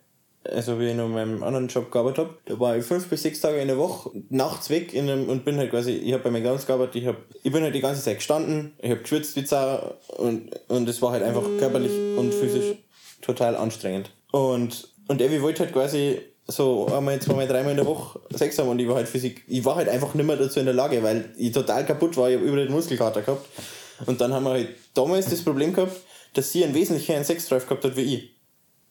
also 0.45 0.79
wie 0.79 0.85
ich 0.85 0.91
in 0.91 1.11
meinem 1.11 1.43
anderen 1.43 1.67
Job 1.67 1.91
gearbeitet 1.91 2.19
habe, 2.19 2.37
da 2.45 2.59
war 2.59 2.77
ich 2.77 2.85
fünf 2.85 3.07
bis 3.09 3.21
sechs 3.23 3.41
Tage 3.41 3.59
in 3.59 3.67
der 3.67 3.77
Woche 3.77 4.09
nachts 4.29 4.69
weg 4.69 4.93
in 4.93 5.09
einem, 5.09 5.27
und 5.29 5.43
bin 5.43 5.57
halt 5.57 5.69
quasi, 5.69 5.91
ich 5.91 6.13
habe 6.13 6.23
bei 6.23 6.31
McDonalds 6.31 6.65
gearbeitet, 6.65 6.95
ich, 6.95 7.07
hab, 7.07 7.17
ich 7.43 7.51
bin 7.51 7.61
halt 7.61 7.75
die 7.75 7.81
ganze 7.81 8.01
Zeit 8.01 8.15
gestanden, 8.17 8.73
ich 8.79 8.89
habe 8.89 9.01
geschwitzt 9.01 9.35
wie 9.35 9.45
Sau 9.45 9.95
und, 10.17 10.49
und 10.69 10.87
es 10.87 11.01
war 11.01 11.11
halt 11.11 11.23
einfach 11.23 11.43
körperlich 11.59 11.91
und 12.17 12.33
physisch 12.33 12.77
total 13.21 13.57
anstrengend. 13.57 14.11
Und, 14.31 14.87
und 15.09 15.21
Evi 15.21 15.41
wollte 15.41 15.63
halt 15.65 15.73
quasi 15.73 16.21
so 16.51 16.87
einmal, 16.87 17.19
zweimal, 17.19 17.47
dreimal 17.47 17.71
in 17.71 17.77
der 17.77 17.85
Woche 17.85 18.19
Sex 18.33 18.57
haben 18.57 18.69
und 18.69 18.79
ich 18.79 18.87
war 18.87 18.95
halt 18.95 19.07
Physik, 19.07 19.43
ich 19.47 19.63
war 19.63 19.75
halt 19.75 19.89
einfach 19.89 20.13
nicht 20.13 20.25
mehr 20.25 20.35
dazu 20.35 20.59
in 20.59 20.65
der 20.65 20.73
Lage, 20.73 21.01
weil 21.03 21.33
ich 21.37 21.51
total 21.51 21.85
kaputt 21.85 22.17
war, 22.17 22.29
ich 22.29 22.37
habe 22.37 22.45
überall 22.45 22.65
den 22.65 22.73
Muskelkater 22.73 23.21
gehabt. 23.21 23.45
Und 24.05 24.21
dann 24.21 24.33
haben 24.33 24.43
wir 24.45 24.51
halt 24.51 24.69
damals 24.93 25.29
das 25.29 25.43
Problem 25.43 25.73
gehabt, 25.73 25.95
dass 26.33 26.51
sie 26.51 26.63
einen 26.63 26.73
wesentlich 26.73 27.07
höheren 27.07 27.25
Sexdrive 27.25 27.67
gehabt 27.67 27.83
hat 27.83 27.95
wie 27.95 28.15
ich. 28.15 28.29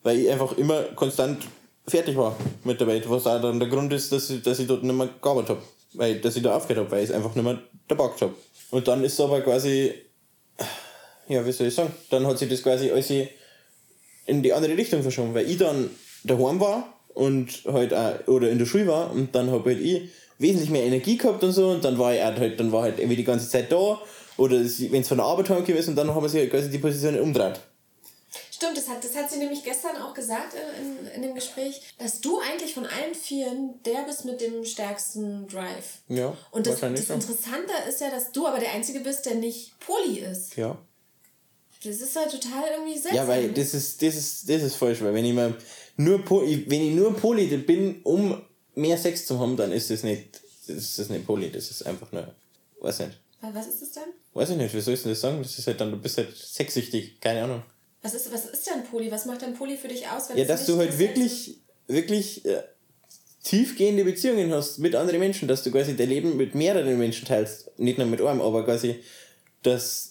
Weil 0.03 0.19
ich 0.19 0.31
einfach 0.31 0.57
immer 0.57 0.83
konstant 0.95 1.47
fertig 1.87 2.17
war 2.17 2.37
mit 2.65 2.79
der 2.81 2.87
Welt, 2.87 3.09
was 3.09 3.27
auch 3.27 3.41
dann 3.41 3.59
der 3.59 3.69
Grund 3.69 3.93
ist, 3.93 4.13
dass 4.13 4.29
ich, 4.31 4.43
dass 4.43 4.59
ich 4.59 4.67
dort 4.67 4.83
nicht 4.83 4.95
mehr 4.95 5.09
gearbeitet 5.21 5.51
habe. 5.51 5.63
Weil, 5.95 6.21
dass 6.21 6.37
ich 6.37 6.43
da 6.43 6.55
aufgehört 6.55 6.85
habe, 6.87 6.91
weil 6.91 7.05
ich 7.05 7.11
es 7.11 7.15
einfach 7.17 7.35
nicht 7.35 7.45
mehr 7.45 7.59
dabei 7.89 8.05
habe. 8.05 8.35
Und 8.71 8.87
dann 8.87 9.03
ist 9.03 9.15
es 9.15 9.21
aber 9.21 9.41
quasi, 9.41 9.95
ja, 11.27 11.45
wie 11.45 11.53
soll 11.53 11.69
ich 11.69 11.75
sagen, 11.75 11.93
dann 12.11 12.27
hat 12.27 12.39
sich 12.39 12.49
das 12.49 12.63
quasi 12.63 12.91
alles 12.91 13.11
in 14.27 14.43
die 14.43 14.53
andere 14.53 14.77
Richtung 14.77 15.03
verschoben, 15.03 15.35
weil 15.35 15.51
ich 15.51 15.57
dann 15.57 15.89
daheim 16.25 16.61
war 16.61 16.98
und 17.19 17.65
halt 17.67 17.93
auch, 17.93 18.27
oder 18.29 18.49
in 18.49 18.59
der 18.59 18.67
Schule 18.67 18.87
war 18.87 19.11
und 19.11 19.35
dann 19.35 19.51
habe 19.51 19.71
halt 19.71 19.81
ich 19.81 20.09
wesentlich 20.39 20.71
mehr 20.71 20.85
Energie 20.85 21.19
gehabt 21.19 21.43
und 21.43 21.53
so 21.53 21.71
und 21.71 21.85
dann 21.85 21.99
war 21.99 22.15
ich 22.15 22.23
halt, 22.23 22.61
dann 22.61 22.71
war 22.71 22.83
halt 22.83 22.99
irgendwie 22.99 23.17
die 23.17 23.25
ganze 23.25 23.49
Zeit 23.49 23.73
da 23.73 24.01
oder 24.37 24.57
wenn 24.57 25.03
es 25.03 25.09
von 25.09 25.19
der 25.19 25.27
Arbeit 25.27 25.51
heimgekommen 25.51 25.81
ist 25.81 25.89
und 25.89 25.97
dann 25.97 26.15
haben 26.15 26.23
wir 26.23 26.29
sich 26.29 26.41
halt 26.41 26.51
quasi 26.51 26.71
die 26.71 26.79
Position 26.79 27.19
umdreht. 27.19 27.61
Stimmt, 28.53 28.77
das 28.77 28.89
hat, 28.89 29.03
das 29.03 29.17
hat 29.17 29.31
sie 29.31 29.39
nämlich 29.39 29.63
gestern 29.65 29.97
auch 29.97 30.15
gesagt 30.15 30.55
in, 30.55 31.07
in, 31.07 31.15
in 31.17 31.23
dem 31.23 31.35
Gespräch, 31.35 31.81
dass 31.99 32.21
du 32.21 32.41
eigentlich 32.41 32.75
von 32.75 32.87
allen 32.87 33.15
Vieren 33.15 33.75
der 33.85 34.03
bist 34.07 34.25
mit 34.25 34.41
dem 34.41 34.65
stärksten 34.65 35.47
Drive. 35.49 35.99
Ja. 36.09 36.37
Und 36.51 36.67
das, 36.67 36.81
das 36.81 37.11
Interessante 37.11 37.73
ist 37.89 38.01
ja, 38.01 38.11
dass 38.11 38.33
du 38.33 38.47
aber 38.47 38.59
der 38.59 38.73
Einzige 38.73 39.01
bist, 39.01 39.27
der 39.27 39.37
nicht 39.37 39.79
Poli 39.81 40.21
ist. 40.21 40.57
Ja. 40.57 40.77
Das 41.85 42.01
ist 42.01 42.17
halt 42.17 42.31
total 42.33 42.65
irgendwie 42.77 42.99
seltsam. 42.99 43.15
Ja, 43.15 43.29
weil 43.29 43.53
das 43.53 43.75
ist, 43.75 44.03
das 44.03 44.17
ist, 44.17 44.49
das 44.49 44.63
ist 44.63 44.75
falsch, 44.75 45.01
weil 45.03 45.15
wenn 45.15 45.25
ich 45.25 45.35
mal 45.35 45.55
nur 45.99 46.25
Poli, 46.25 46.65
wenn 46.69 46.81
ich 46.81 46.95
nur 46.95 47.15
Poli 47.15 47.47
bin, 47.59 48.01
um 48.05 48.41
mehr 48.75 48.97
Sex 48.97 49.27
zu 49.27 49.39
haben, 49.39 49.57
dann 49.57 49.73
ist 49.73 49.91
das 49.91 50.05
nicht, 50.05 50.41
das 50.67 50.99
ist 50.99 51.11
nicht 51.11 51.27
Poli, 51.27 51.51
das 51.51 51.71
ist 51.71 51.85
einfach 51.87 52.11
nur, 52.13 52.35
weiß 52.81 53.01
nicht. 53.01 53.19
Was 53.41 53.67
ist 53.67 53.83
das 53.83 53.93
dann? 53.93 54.05
Weiß 54.33 54.51
ich 54.51 54.57
nicht, 54.57 54.75
wie 54.75 54.81
soll 54.81 54.95
ich 54.95 55.03
denn 55.03 55.13
das 55.13 55.21
sagen? 55.21 55.43
Das 55.43 55.59
ist 55.59 55.67
halt 55.67 55.81
dann, 55.81 55.91
du 55.91 55.97
bist 55.97 56.19
halt 56.19 56.37
sexsüchtig, 56.37 57.21
keine 57.21 57.45
Ahnung. 57.45 57.63
Was 58.03 58.15
ist, 58.15 58.33
was 58.33 58.47
ist 58.47 58.67
denn 58.67 58.85
Poli? 58.85 59.11
Was 59.11 59.27
macht 59.27 59.43
denn 59.43 59.55
Poli 59.55 59.77
für 59.77 59.89
dich 59.89 60.07
aus? 60.09 60.29
ja, 60.35 60.45
dass 60.45 60.67
du 60.67 60.77
halt 60.79 60.99
wirklich, 60.99 61.59
wirklich 61.89 62.45
äh, 62.45 62.63
tiefgehende 63.43 64.05
Beziehungen 64.05 64.53
hast 64.53 64.79
mit 64.79 64.95
anderen 64.95 65.19
Menschen, 65.19 65.49
dass 65.49 65.65
du 65.65 65.71
quasi 65.73 65.97
dein 65.97 66.09
Leben 66.09 66.37
mit 66.37 66.55
mehreren 66.55 66.97
Menschen 66.97 67.27
teilst. 67.27 67.77
Nicht 67.79 67.99
nur 67.99 68.07
mit 68.07 68.21
einem, 68.21 68.41
aber 68.41 68.65
quasi, 68.65 69.03
dass 69.63 70.08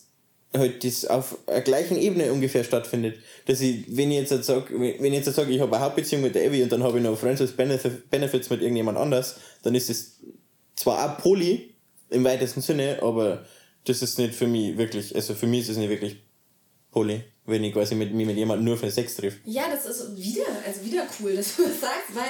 halt 0.58 0.84
das 0.84 1.06
auf 1.06 1.38
einer 1.48 1.62
gleichen 1.62 1.98
Ebene 1.98 2.32
ungefähr 2.32 2.64
stattfindet. 2.64 3.18
Dass 3.46 3.62
ich, 3.62 3.86
wenn 3.96 4.12
ich 4.12 4.30
jetzt 4.30 4.46
sage, 4.46 4.80
wenn 4.80 5.14
ich 5.14 5.26
jetzt 5.26 5.36
sage, 5.36 5.52
ich 5.52 5.60
habe 5.60 5.76
eine 5.76 5.86
Hauptbeziehung 5.86 6.22
mit 6.22 6.36
der 6.36 6.46
Evi 6.46 6.64
und 6.64 6.72
dann 6.72 6.84
habe 6.84 6.98
ich 6.98 7.04
noch 7.04 7.18
Friends 7.18 7.42
with 7.42 7.54
Benefits 7.56 8.50
mit 8.50 8.62
irgendjemand 8.62 8.98
anders, 8.98 9.38
dann 9.64 9.76
ist 9.76 9.90
es 9.90 10.20
zwar 10.76 11.04
auch 11.04 11.22
Poly 11.22 11.74
im 12.10 12.24
weitesten 12.24 12.62
Sinne, 12.62 13.00
aber 13.02 13.46
das 13.86 14.02
ist 14.02 14.18
nicht 14.18 14.36
für 14.36 14.48
mich 14.48 14.78
wirklich, 14.78 15.16
also 15.16 15.34
für 15.34 15.48
mich 15.48 15.62
ist 15.62 15.70
es 15.70 15.78
nicht 15.78 15.90
wirklich 15.90 16.18
Poly, 16.92 17.24
wenn 17.46 17.64
ich 17.64 17.74
quasi 17.74 17.96
mit, 17.96 18.14
mit 18.14 18.36
jemandem 18.36 18.66
nur 18.66 18.78
für 18.78 18.90
Sex 18.90 19.16
treffe. 19.16 19.38
Ja, 19.46 19.70
das 19.70 19.86
ist 19.86 20.18
wieder, 20.18 20.46
also 20.66 20.84
wieder 20.84 21.06
cool, 21.20 21.36
dass 21.36 21.56
du 21.56 21.64
das 21.64 21.82
sagst, 21.82 22.16
weil 22.16 22.30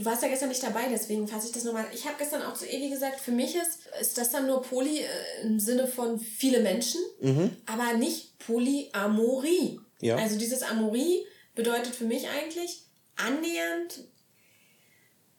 Du 0.00 0.06
warst 0.06 0.22
ja 0.22 0.28
gestern 0.28 0.48
nicht 0.48 0.62
dabei, 0.62 0.88
deswegen 0.90 1.28
fasse 1.28 1.48
ich 1.48 1.52
das 1.52 1.64
nochmal. 1.64 1.84
Ich 1.92 2.06
habe 2.06 2.16
gestern 2.16 2.40
auch 2.40 2.54
zu 2.54 2.66
Evi 2.66 2.88
gesagt, 2.88 3.20
für 3.20 3.32
mich 3.32 3.54
ist, 3.54 3.80
ist 4.00 4.16
das 4.16 4.30
dann 4.30 4.46
nur 4.46 4.62
Poly 4.62 5.00
äh, 5.00 5.42
im 5.42 5.60
Sinne 5.60 5.86
von 5.86 6.18
viele 6.18 6.60
Menschen, 6.60 7.02
mhm. 7.20 7.50
aber 7.66 7.98
nicht 7.98 8.38
Polyamorie. 8.38 9.78
Ja. 10.00 10.16
Also 10.16 10.38
dieses 10.38 10.62
Amorie 10.62 11.26
bedeutet 11.54 11.94
für 11.94 12.06
mich 12.06 12.26
eigentlich 12.30 12.84
annähernd 13.16 14.04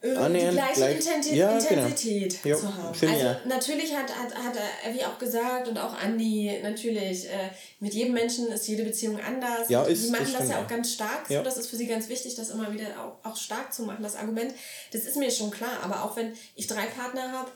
die 0.01 0.09
gleiche 0.09 0.51
gleich, 0.51 0.95
Intensität, 0.95 1.37
ja, 1.37 1.59
genau. 1.59 1.81
Intensität 1.83 2.43
genau. 2.43 2.57
zu 2.57 2.75
haben. 2.75 2.95
Schön, 2.95 3.09
also 3.09 3.25
ja. 3.25 3.41
natürlich 3.45 3.95
hat, 3.95 4.09
hat, 4.09 4.35
hat 4.35 4.57
Evi 4.83 5.03
auch 5.03 5.19
gesagt 5.19 5.67
und 5.67 5.77
auch 5.77 5.93
Andi 5.93 6.59
natürlich, 6.63 7.29
äh, 7.29 7.51
mit 7.79 7.93
jedem 7.93 8.13
Menschen 8.13 8.47
ist 8.51 8.67
jede 8.67 8.83
Beziehung 8.83 9.19
anders. 9.19 9.69
Ja, 9.69 9.83
ist, 9.83 10.05
die 10.05 10.09
machen 10.09 10.27
das, 10.31 10.41
das 10.41 10.49
ja 10.49 10.63
auch 10.63 10.67
ganz 10.67 10.93
stark. 10.93 11.29
Ja. 11.29 11.39
So, 11.39 11.43
das 11.43 11.57
ist 11.57 11.67
für 11.67 11.75
sie 11.75 11.85
ganz 11.85 12.09
wichtig, 12.09 12.33
das 12.33 12.49
immer 12.49 12.73
wieder 12.73 12.87
auch, 12.99 13.29
auch 13.29 13.37
stark 13.37 13.73
zu 13.73 13.83
machen, 13.83 14.01
das 14.01 14.15
Argument. 14.15 14.53
Das 14.91 15.03
ist 15.03 15.17
mir 15.17 15.29
schon 15.29 15.51
klar. 15.51 15.83
Aber 15.83 16.03
auch 16.03 16.15
wenn 16.15 16.33
ich 16.55 16.65
drei 16.65 16.87
Partner 16.87 17.31
habe 17.31 17.51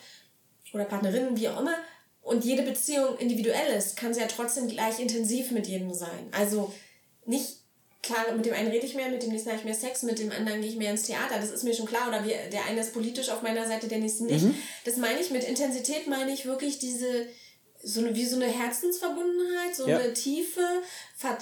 oder 0.74 0.86
Partnerinnen, 0.86 1.36
wie 1.36 1.50
auch 1.50 1.60
immer, 1.60 1.76
und 2.22 2.44
jede 2.44 2.64
Beziehung 2.64 3.18
individuell 3.18 3.76
ist, 3.76 3.98
kann 3.98 4.14
sie 4.14 4.20
ja 4.20 4.28
trotzdem 4.28 4.68
gleich 4.68 5.00
intensiv 5.00 5.52
mit 5.52 5.68
jedem 5.68 5.94
sein. 5.94 6.28
Also 6.32 6.74
nicht 7.26 7.65
klar, 8.06 8.32
mit 8.34 8.46
dem 8.46 8.54
einen 8.54 8.70
rede 8.70 8.86
ich 8.86 8.96
mehr, 8.96 9.10
mit 9.10 9.24
dem 9.24 9.30
nächsten 9.30 9.50
habe 9.50 9.60
ich 9.60 9.66
mehr 9.66 9.76
Sex, 9.76 10.04
mit 10.04 10.20
dem 10.20 10.32
anderen 10.32 10.62
gehe 10.62 10.70
ich 10.70 10.78
mehr 10.78 10.92
ins 10.92 11.04
Theater. 11.04 11.40
Das 11.40 11.52
ist 11.52 11.64
mir 11.64 11.74
schon 11.74 11.86
klar. 11.86 12.08
Oder 12.08 12.24
wir, 12.24 12.38
der 12.52 12.66
eine 12.66 12.82
ist 12.82 12.94
politisch 12.94 13.30
auf 13.30 13.42
meiner 13.42 13.68
Seite, 13.68 13.88
der 13.88 14.00
nächste 14.00 14.26
nicht. 14.26 14.46
Mhm. 14.46 14.56
Das 14.86 14.98
meine 14.98 15.20
ich 15.20 15.32
mit 15.32 15.44
Intensität, 15.44 16.08
meine 16.08 16.32
ich 16.32 16.46
wirklich 16.46 16.80
diese, 16.80 17.28
so 17.84 18.00
eine, 18.00 18.16
wie 18.16 18.26
so 18.26 18.36
eine 18.36 18.48
Herzensverbundenheit, 18.48 19.76
so 19.76 19.88
ja. 19.88 19.98
eine 19.98 20.14
Tiefe. 20.14 20.66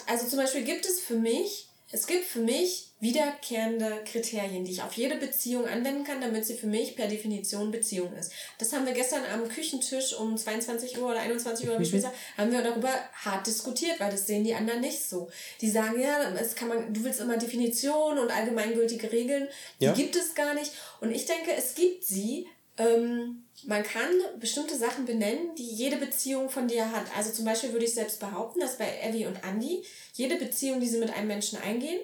Also 0.07 0.27
zum 0.27 0.39
Beispiel 0.39 0.63
gibt 0.63 0.85
es 0.85 0.99
für 0.99 1.15
mich, 1.15 1.67
es 1.91 2.07
gibt 2.07 2.25
für 2.25 2.39
mich 2.39 2.92
wiederkehrende 3.03 4.01
Kriterien, 4.05 4.65
die 4.65 4.71
ich 4.71 4.81
auf 4.81 4.93
jede 4.93 5.17
Beziehung 5.17 5.67
anwenden 5.67 6.05
kann, 6.05 6.21
damit 6.21 6.45
sie 6.45 6.55
für 6.55 6.67
mich 6.67 6.95
per 6.95 7.07
Definition 7.07 7.69
Beziehung 7.69 8.13
ist. 8.13 8.31
Das 8.57 8.73
haben 8.73 8.85
wir 8.85 8.93
gestern 8.93 9.23
am 9.31 9.47
Küchentisch 9.47 10.13
um 10.13 10.37
22 10.37 10.97
Uhr 10.97 11.11
oder 11.11 11.19
21 11.19 11.69
Uhr, 11.69 11.79
wie 11.79 11.97
mhm. 11.97 12.05
haben 12.37 12.51
wir 12.51 12.63
darüber 12.63 12.89
hart 13.13 13.45
diskutiert, 13.45 13.99
weil 13.99 14.09
das 14.09 14.25
sehen 14.25 14.43
die 14.43 14.55
anderen 14.55 14.81
nicht 14.81 15.07
so. 15.07 15.29
Die 15.61 15.69
sagen, 15.69 15.99
ja, 16.01 16.33
es 16.39 16.55
kann 16.55 16.69
man, 16.69 16.93
du 16.93 17.03
willst 17.03 17.19
immer 17.19 17.37
Definitionen 17.37 18.19
und 18.19 18.31
allgemeingültige 18.31 19.11
Regeln, 19.11 19.47
die 19.79 19.85
ja. 19.85 19.93
gibt 19.93 20.15
es 20.15 20.33
gar 20.33 20.53
nicht. 20.53 20.71
Und 21.01 21.11
ich 21.11 21.25
denke, 21.25 21.51
es 21.55 21.75
gibt 21.75 22.05
sie, 22.05 22.47
ähm, 22.77 23.43
man 23.65 23.83
kann 23.83 24.09
bestimmte 24.39 24.75
Sachen 24.75 25.05
benennen, 25.05 25.53
die 25.55 25.69
jede 25.69 25.97
Beziehung 25.97 26.49
von 26.49 26.67
dir 26.67 26.91
hat. 26.91 27.05
Also 27.15 27.31
zum 27.31 27.45
Beispiel 27.45 27.73
würde 27.73 27.85
ich 27.85 27.93
selbst 27.93 28.19
behaupten, 28.19 28.61
dass 28.61 28.77
bei 28.77 28.87
Evie 29.01 29.25
und 29.25 29.43
Andy 29.43 29.83
jede 30.13 30.37
Beziehung, 30.37 30.79
die 30.79 30.87
sie 30.87 30.99
mit 30.99 31.13
einem 31.13 31.27
Menschen 31.27 31.59
eingehen, 31.59 31.99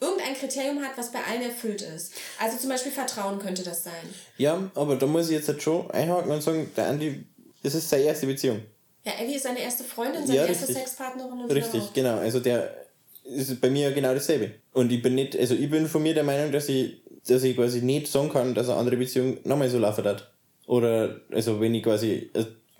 irgendein 0.00 0.34
Kriterium 0.34 0.82
hat, 0.82 0.96
was 0.96 1.12
bei 1.12 1.22
allen 1.22 1.42
erfüllt 1.42 1.82
ist. 1.82 2.14
Also 2.38 2.56
zum 2.58 2.70
Beispiel 2.70 2.92
Vertrauen 2.92 3.38
könnte 3.38 3.62
das 3.62 3.84
sein. 3.84 3.92
Ja, 4.38 4.70
aber 4.74 4.96
da 4.96 5.06
muss 5.06 5.26
ich 5.26 5.36
jetzt 5.36 5.48
halt 5.48 5.62
schon 5.62 5.90
einhaken 5.90 6.30
und 6.30 6.42
sagen, 6.42 6.70
der 6.76 6.88
Andi, 6.88 7.24
das 7.62 7.74
ist 7.74 7.88
seine 7.88 8.04
erste 8.04 8.26
Beziehung. 8.26 8.60
Ja, 9.04 9.12
Ellie 9.18 9.36
ist 9.36 9.44
seine 9.44 9.60
erste 9.60 9.84
Freundin, 9.84 10.26
seine 10.26 10.38
ja, 10.38 10.46
erste 10.46 10.72
Sexpartnerin 10.72 11.40
und 11.40 11.52
Richtig, 11.52 11.82
so 11.82 11.90
genau. 11.94 12.18
Also 12.18 12.40
der 12.40 12.86
ist 13.24 13.60
bei 13.60 13.70
mir 13.70 13.92
genau 13.92 14.12
dasselbe. 14.12 14.52
Und 14.72 14.92
ich 14.92 15.02
bin 15.02 15.14
nicht, 15.14 15.38
also 15.38 15.54
ich 15.54 15.70
bin 15.70 15.86
von 15.86 16.02
mir 16.02 16.14
der 16.14 16.24
Meinung, 16.24 16.52
dass 16.52 16.68
ich, 16.68 17.00
dass 17.26 17.42
ich 17.42 17.56
quasi 17.56 17.82
nicht 17.82 18.08
sagen 18.08 18.30
kann, 18.30 18.54
dass 18.54 18.68
eine 18.68 18.78
andere 18.78 18.96
Beziehung 18.96 19.38
nochmal 19.44 19.70
so 19.70 19.78
laufen 19.78 20.04
hat. 20.04 20.30
Oder, 20.66 21.20
also 21.30 21.60
wenn 21.60 21.74
ich 21.74 21.82
quasi 21.82 22.30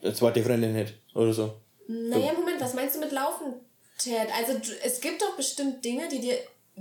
eine 0.03 0.15
zweite 0.15 0.43
Freundin 0.43 0.75
hätte 0.75 0.93
oder 1.15 1.33
so. 1.33 1.55
Naja, 1.89 2.33
Moment, 2.35 2.61
was 2.61 2.75
meinst 2.75 2.97
du 2.97 3.01
mit 3.01 3.13
laufen, 3.13 3.55
Ted? 3.99 4.29
Also 4.39 4.61
es 4.85 5.01
gibt 5.01 5.23
doch 5.23 5.37
bestimmt 5.37 5.85
Dinge, 5.85 6.09
die 6.09 6.21
dir 6.21 6.37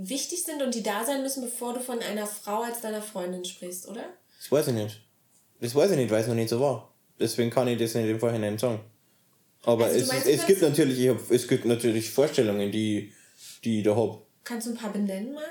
wichtig 0.08 0.42
sind 0.44 0.62
und 0.62 0.74
die 0.74 0.82
da 0.82 1.04
sein 1.04 1.22
müssen, 1.22 1.42
bevor 1.42 1.74
du 1.74 1.80
von 1.80 1.98
einer 2.00 2.26
Frau 2.26 2.62
als 2.62 2.80
deiner 2.80 3.02
Freundin 3.02 3.44
sprichst, 3.44 3.88
oder? 3.88 4.04
Das 4.38 4.50
weiß 4.50 4.68
ich 4.68 4.74
nicht. 4.74 5.00
Das 5.60 5.74
weiß 5.74 5.90
ich 5.90 5.96
nicht, 5.96 6.10
weil 6.10 6.22
es 6.22 6.28
noch 6.28 6.34
nicht 6.34 6.48
so 6.48 6.60
war. 6.60 6.94
Deswegen 7.18 7.50
kann 7.50 7.68
ich 7.68 7.78
das 7.78 7.94
nicht 7.94 8.08
im 8.08 8.18
Vorhinein 8.18 8.58
sagen. 8.58 8.80
Aber 9.62 9.84
also, 9.84 9.98
es, 9.98 10.08
meinst, 10.08 10.26
es, 10.26 10.46
gibt 10.46 10.62
natürlich, 10.62 10.98
ich 10.98 11.08
hab, 11.10 11.30
es 11.30 11.46
gibt 11.46 11.66
natürlich 11.66 12.10
Vorstellungen, 12.10 12.72
die, 12.72 13.12
die 13.62 13.78
ich 13.78 13.84
da 13.84 13.94
habe. 13.94 14.22
Kannst 14.42 14.66
du 14.66 14.70
ein 14.70 14.76
paar 14.76 14.92
benennen 14.92 15.34
mal? 15.34 15.44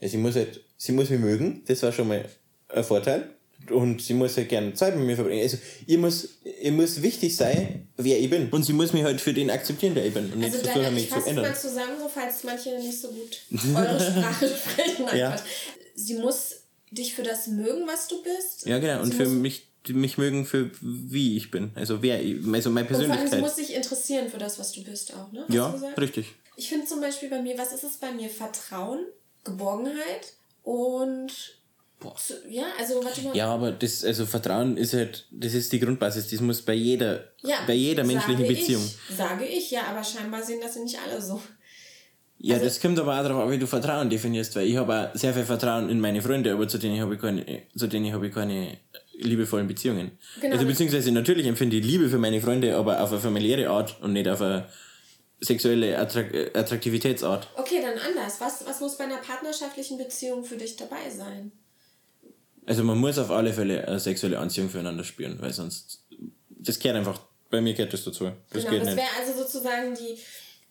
Ja, 0.00 0.08
sie 0.08 0.18
muss 0.18 0.36
halt, 0.36 0.62
sie 0.76 0.92
muss 0.92 1.08
mich 1.08 1.18
mögen, 1.18 1.64
das 1.66 1.82
war 1.82 1.92
schon 1.92 2.08
mal 2.08 2.28
ein 2.68 2.84
Vorteil 2.84 3.37
und 3.70 4.00
sie 4.00 4.14
muss 4.14 4.36
halt 4.36 4.48
gerne 4.48 4.72
Zeit 4.74 4.96
mit 4.96 5.06
mir 5.06 5.16
verbringen. 5.16 5.42
Also, 5.42 5.58
ihr 5.86 5.98
muss, 5.98 6.28
ihr 6.62 6.72
muss 6.72 7.02
wichtig 7.02 7.36
sein, 7.36 7.88
wer 7.96 8.18
ich 8.18 8.30
bin. 8.30 8.48
Und 8.50 8.64
sie 8.64 8.72
muss 8.72 8.92
mich 8.92 9.04
halt 9.04 9.20
für 9.20 9.34
den 9.34 9.50
akzeptieren, 9.50 9.94
der 9.94 10.06
ich 10.06 10.14
bin. 10.14 10.32
Und 10.32 10.42
also 10.42 10.56
nicht 10.58 10.70
versuchen, 10.70 10.94
mich 10.94 11.10
zu 11.10 11.26
ändern. 11.26 11.44
mal 11.44 11.56
zusammen, 11.56 11.98
so 11.98 12.08
falls 12.08 12.44
manche 12.44 12.70
nicht 12.78 13.00
so 13.00 13.08
gut 13.08 13.40
eure 13.74 14.00
Sprache 14.00 14.48
sprechen. 14.56 15.18
Ja. 15.18 15.36
Sie 15.94 16.14
muss 16.14 16.56
dich 16.90 17.14
für 17.14 17.22
das 17.22 17.48
mögen, 17.48 17.86
was 17.86 18.08
du 18.08 18.22
bist. 18.22 18.66
Ja, 18.66 18.78
genau. 18.78 19.02
Und 19.02 19.12
sie 19.12 19.16
für 19.16 19.26
mich 19.26 19.68
mich 19.88 20.18
mögen 20.18 20.44
für 20.44 20.70
wie 20.80 21.36
ich 21.36 21.50
bin. 21.50 21.70
Also 21.74 22.02
wer 22.02 22.18
also 22.52 22.68
meine 22.70 22.86
Persönlichkeit. 22.86 22.98
Und 22.98 23.08
vor 23.08 23.16
allem, 23.16 23.28
sie 23.30 23.38
muss 23.38 23.56
sich 23.56 23.74
interessieren 23.74 24.28
für 24.28 24.36
das, 24.36 24.58
was 24.58 24.72
du 24.72 24.84
bist 24.84 25.14
auch, 25.14 25.32
ne? 25.32 25.44
Hast 25.48 25.54
ja, 25.54 25.70
richtig. 25.96 26.34
Ich 26.56 26.68
finde 26.68 26.86
zum 26.86 27.00
Beispiel 27.00 27.30
bei 27.30 27.40
mir, 27.40 27.56
was 27.56 27.72
ist 27.72 27.84
es 27.84 27.96
bei 27.96 28.12
mir? 28.12 28.28
Vertrauen, 28.28 28.98
Geborgenheit 29.44 30.34
und 30.62 31.57
Boah. 32.00 32.14
Ja, 32.48 32.66
also 32.78 33.02
warte 33.02 33.22
mal. 33.22 33.36
Ja, 33.36 33.46
aber 33.52 33.72
das, 33.72 34.04
also 34.04 34.24
Vertrauen 34.24 34.76
ist 34.76 34.94
halt, 34.94 35.26
das 35.32 35.54
ist 35.54 35.72
die 35.72 35.80
Grundbasis, 35.80 36.28
das 36.28 36.40
muss 36.40 36.62
bei 36.62 36.74
jeder, 36.74 37.24
ja, 37.42 37.56
bei 37.66 37.74
jeder 37.74 38.04
menschlichen 38.04 38.44
sage 38.44 38.54
Beziehung. 38.54 38.84
Ich, 38.84 39.16
sage 39.16 39.44
ich, 39.44 39.70
ja, 39.72 39.82
aber 39.90 40.04
scheinbar 40.04 40.42
sehen 40.42 40.60
das 40.62 40.76
ja 40.76 40.82
nicht 40.82 40.98
alle 41.04 41.20
so. 41.20 41.40
Ja, 42.38 42.54
also, 42.54 42.66
das 42.66 42.80
kommt 42.80 43.00
aber 43.00 43.18
auch 43.18 43.22
darauf 43.24 43.42
an, 43.42 43.50
wie 43.50 43.58
du 43.58 43.66
Vertrauen 43.66 44.08
definierst, 44.08 44.54
weil 44.54 44.68
ich 44.68 44.76
habe 44.76 45.10
auch 45.10 45.18
sehr 45.18 45.34
viel 45.34 45.44
Vertrauen 45.44 45.90
in 45.90 45.98
meine 45.98 46.22
Freunde, 46.22 46.52
aber 46.52 46.68
zu 46.68 46.78
denen 46.78 47.00
habe 47.00 47.16
ich 47.16 47.20
keine, 47.20 47.44
zu 47.74 47.88
denen 47.88 48.12
habe 48.12 48.28
ich 48.28 48.34
keine 48.34 48.78
liebevollen 49.14 49.66
Beziehungen. 49.66 50.12
Genau. 50.40 50.54
Also 50.54 50.66
beziehungsweise 50.66 51.10
natürlich 51.10 51.46
empfinde 51.46 51.76
ich 51.76 51.84
Liebe 51.84 52.08
für 52.08 52.18
meine 52.18 52.40
Freunde, 52.40 52.76
aber 52.76 53.02
auf 53.02 53.10
eine 53.10 53.20
familiäre 53.20 53.68
Art 53.68 54.00
und 54.00 54.12
nicht 54.12 54.28
auf 54.28 54.40
eine 54.40 54.68
sexuelle 55.40 55.98
Attrakt 55.98 56.56
Attraktivitätsart. 56.56 57.48
Okay, 57.56 57.80
dann 57.82 57.98
anders. 57.98 58.40
Was, 58.40 58.64
was 58.64 58.80
muss 58.80 58.96
bei 58.96 59.04
einer 59.04 59.18
partnerschaftlichen 59.18 59.98
Beziehung 59.98 60.44
für 60.44 60.56
dich 60.56 60.76
dabei 60.76 61.10
sein? 61.10 61.50
Also 62.68 62.84
man 62.84 62.98
muss 62.98 63.18
auf 63.18 63.30
alle 63.30 63.52
Fälle 63.52 63.88
eine 63.88 63.98
sexuelle 63.98 64.38
Anziehung 64.38 64.68
füreinander 64.68 65.02
spüren, 65.02 65.38
weil 65.40 65.52
sonst 65.52 66.04
das 66.50 66.78
gehört 66.78 66.98
einfach, 66.98 67.18
bei 67.50 67.60
mir 67.60 67.72
gehört 67.72 67.94
das 67.94 68.04
dazu. 68.04 68.30
Das 68.50 68.64
genau, 68.64 68.84
das 68.84 68.94
wäre 68.94 69.08
also 69.18 69.42
sozusagen 69.42 69.94
die 69.94 70.18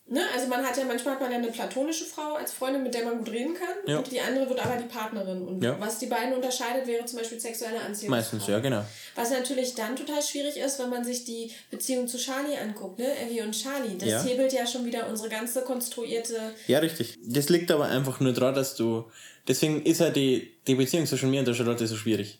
Ne? 0.10 0.21
Also 0.33 0.47
man 0.47 0.65
hat 0.65 0.77
ja 0.77 0.86
manchmal 0.86 1.15
hat 1.15 1.21
man 1.21 1.31
ja 1.31 1.38
eine 1.38 1.49
platonische 1.49 2.05
Frau 2.05 2.36
als 2.36 2.53
Freundin, 2.53 2.81
mit 2.81 2.93
der 2.93 3.03
man 3.03 3.17
gut 3.17 3.29
reden 3.29 3.53
kann. 3.53 3.75
Ja. 3.86 3.97
Und 3.97 4.10
die 4.10 4.21
andere 4.21 4.47
wird 4.47 4.65
aber 4.65 4.77
die 4.77 4.88
Partnerin. 4.88 5.41
Und 5.45 5.62
ja. 5.62 5.77
was 5.81 5.99
die 5.99 6.05
beiden 6.05 6.33
unterscheidet, 6.33 6.88
wäre 6.88 7.03
zum 7.05 7.19
Beispiel 7.19 7.39
sexuelle 7.39 7.81
Anziehung. 7.81 8.12
Meistens, 8.12 8.47
ja, 8.47 8.60
genau. 8.60 8.86
Was 9.15 9.31
natürlich 9.31 9.75
dann 9.75 9.97
total 9.97 10.21
schwierig 10.21 10.55
ist, 10.55 10.79
wenn 10.79 10.89
man 10.89 11.03
sich 11.03 11.25
die 11.25 11.51
Beziehung 11.71 12.07
zu 12.07 12.17
Charlie 12.17 12.55
anguckt, 12.55 12.99
ne? 12.99 13.19
Evie 13.19 13.41
und 13.41 13.51
Charlie. 13.51 13.97
Das 13.97 14.10
ja. 14.10 14.23
hebelt 14.23 14.53
ja 14.53 14.65
schon 14.65 14.86
wieder 14.86 15.10
unsere 15.10 15.27
ganze 15.27 15.62
konstruierte. 15.63 16.53
Ja, 16.67 16.79
richtig. 16.79 17.17
Das 17.21 17.49
liegt 17.49 17.69
aber 17.69 17.86
einfach 17.86 18.21
nur 18.21 18.31
daran, 18.31 18.55
dass 18.55 18.75
du. 18.75 19.12
Deswegen 19.47 19.81
ist 19.83 20.01
ja 20.01 20.10
die, 20.10 20.51
die 20.67 20.75
Beziehung 20.75 21.05
zwischen 21.05 21.29
mir 21.29 21.39
und 21.39 21.47
der 21.47 21.53
Charlotte 21.53 21.88
so 21.88 21.95
schwierig. 21.95 22.39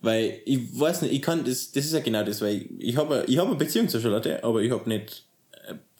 Weil 0.00 0.40
ich 0.44 0.78
weiß 0.78 1.02
nicht, 1.02 1.12
ich 1.12 1.22
kann 1.22 1.44
das, 1.44 1.72
das 1.72 1.84
ist 1.84 1.92
ja 1.92 2.00
genau 2.00 2.24
das, 2.24 2.40
weil 2.40 2.66
ich 2.78 2.96
habe 2.96 3.24
ich 3.26 3.38
hab 3.38 3.46
eine 3.46 3.56
Beziehung 3.56 3.88
zu 3.88 4.00
Charlotte, 4.00 4.42
aber 4.42 4.60
ich 4.60 4.70
habe 4.70 4.88
nicht 4.88 5.24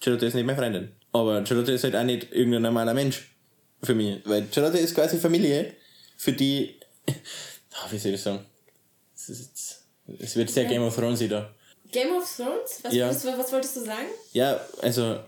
Charlotte 0.03 0.27
ist 0.27 0.35
nicht 0.35 0.45
meine 0.45 0.59
Freundin. 0.59 0.93
Aber 1.13 1.45
Charlotte 1.47 1.73
ist 1.73 1.85
halt 1.85 1.95
auch 1.95 2.03
nicht 2.03 2.33
irgendein 2.33 2.63
normaler 2.63 2.95
Mensch 2.95 3.35
für 3.83 3.95
mich. 3.95 4.21
Weil 4.25 4.47
Charlotte 4.53 4.79
ist 4.79 4.95
quasi 4.95 5.19
Familie, 5.19 5.75
für 6.17 6.33
die. 6.33 6.77
Oh, 7.09 7.13
wie 7.91 7.99
soll 7.99 8.15
ich 8.15 8.21
sagen? 8.21 8.45
Es 9.15 10.37
wird 10.37 10.51
sehr 10.51 10.65
Game 10.65 10.83
of 10.83 10.97
Thrones 10.97 11.21
da. 11.29 11.55
Game 11.91 12.17
of 12.17 12.37
Thrones? 12.37 12.81
Was, 12.83 12.95
ja. 12.95 13.07
wolltest, 13.07 13.27
was 13.27 13.53
wolltest 13.53 13.77
du 13.77 13.81
sagen? 13.81 14.07
Ja, 14.33 14.61
also, 14.81 15.21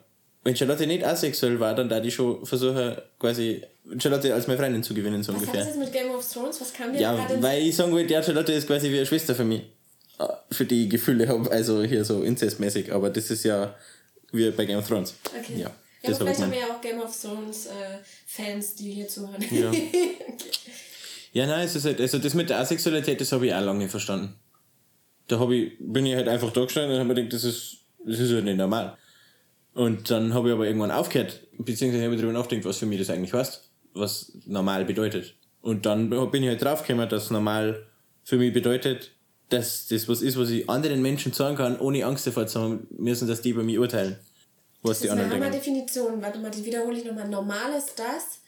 wenn 0.42 0.56
Charlotte 0.56 0.86
nicht 0.86 1.04
asexuell 1.04 1.60
war, 1.60 1.74
dann 1.74 1.88
da 1.88 2.00
die 2.00 2.10
schon 2.10 2.44
versuchen, 2.44 2.96
quasi 3.18 3.62
Charlotte 3.98 4.32
als 4.32 4.46
meine 4.46 4.58
Freundin 4.58 4.82
zu 4.82 4.94
gewinnen, 4.94 5.22
so 5.22 5.32
was 5.32 5.40
ungefähr. 5.40 5.60
Was 5.60 5.68
hat 5.68 5.76
das 5.76 5.76
jetzt 5.76 5.92
mit 5.92 6.02
Game 6.02 6.14
of 6.14 6.32
Thrones? 6.32 6.60
Was 6.60 6.72
kam 6.72 6.92
dir 6.92 7.00
Ja, 7.00 7.28
weil 7.40 7.62
ich 7.62 7.76
sagen 7.76 7.92
wollte, 7.92 8.12
ja, 8.12 8.22
Charlotte 8.22 8.52
ist 8.52 8.66
quasi 8.66 8.90
wie 8.90 8.96
eine 8.96 9.06
Schwester 9.06 9.34
für 9.34 9.44
mich. 9.44 9.62
Äh, 10.18 10.26
für 10.50 10.64
die 10.64 10.88
Gefühle 10.88 11.28
habe, 11.28 11.50
also 11.50 11.82
hier 11.82 12.04
so 12.04 12.22
inzestmäßig, 12.22 12.92
aber 12.92 13.10
das 13.10 13.30
ist 13.30 13.44
ja 13.44 13.74
wie 14.32 14.50
bei 14.50 14.64
Game 14.64 14.78
of 14.78 14.86
Thrones. 14.86 15.14
Okay. 15.26 15.60
Ja, 15.60 15.70
ja 16.02 16.08
aber 16.08 16.16
vielleicht 16.16 16.40
haben 16.40 16.52
wir 16.52 16.58
ja 16.60 16.66
auch 16.66 16.80
Game 16.80 17.00
of 17.00 17.20
Thrones 17.20 17.66
äh, 17.66 17.70
Fans, 18.26 18.74
die 18.76 18.92
hier 18.92 19.08
zuhören. 19.08 19.44
Ja. 19.50 19.68
okay. 19.68 20.10
Ja, 21.32 21.46
nein, 21.46 21.66
es 21.66 21.74
ist 21.74 21.84
halt, 21.84 22.00
also 22.00 22.18
das 22.18 22.34
mit 22.34 22.48
der 22.48 22.60
Asexualität, 22.60 23.20
das 23.20 23.32
habe 23.32 23.46
ich 23.46 23.54
auch 23.54 23.60
lange 23.60 23.88
verstanden. 23.88 24.34
Da 25.26 25.40
hab 25.40 25.50
ich, 25.50 25.72
bin 25.80 26.06
ich 26.06 26.14
halt 26.14 26.28
einfach 26.28 26.52
da 26.52 26.62
gestanden 26.62 26.92
und 26.92 26.98
habe 27.00 27.08
mir 27.08 27.14
gedacht, 27.16 27.32
das 27.32 27.42
ist, 27.42 27.78
das 28.06 28.20
ist 28.20 28.32
halt 28.32 28.44
nicht 28.44 28.56
normal. 28.56 28.96
Und 29.72 30.08
dann 30.10 30.32
habe 30.32 30.48
ich 30.48 30.54
aber 30.54 30.66
irgendwann 30.66 30.92
aufgehört, 30.92 31.40
beziehungsweise 31.58 32.04
habe 32.04 32.14
ich 32.14 32.20
darüber 32.20 32.38
nachgedacht, 32.38 32.66
was 32.66 32.78
für 32.78 32.86
mich 32.86 33.00
das 33.00 33.10
eigentlich 33.10 33.32
heißt, 33.32 33.68
was 33.94 34.32
normal 34.46 34.84
bedeutet. 34.84 35.34
Und 35.62 35.86
dann 35.86 36.10
bin 36.10 36.42
ich 36.42 36.48
halt 36.48 36.62
draufgekommen, 36.62 37.08
dass 37.08 37.30
normal 37.30 37.86
für 38.22 38.36
mich 38.36 38.52
bedeutet, 38.52 39.12
dass 39.48 39.86
das 39.86 40.08
was 40.08 40.20
ist, 40.20 40.38
was 40.38 40.50
ich 40.50 40.68
anderen 40.68 41.00
Menschen 41.00 41.32
sagen 41.32 41.56
kann, 41.56 41.78
ohne 41.78 42.04
Angst 42.04 42.26
davor 42.26 42.46
zu 42.46 42.60
haben 42.60 42.86
müssen, 42.98 43.28
dass 43.28 43.40
die 43.40 43.50
über 43.50 43.62
mich 43.62 43.78
urteilen. 43.78 44.18
Was 44.82 44.98
das 44.98 45.00
die 45.00 45.06
ist 45.06 45.12
anderen 45.12 45.42
eine 45.42 45.50
Definition. 45.50 46.20
Warte 46.20 46.38
mal, 46.38 46.50
die 46.50 46.64
wiederhole 46.64 46.98
ich 46.98 47.04
nochmal. 47.04 47.28
Normal 47.28 47.72
ist 47.78 47.98
das, 47.98 48.40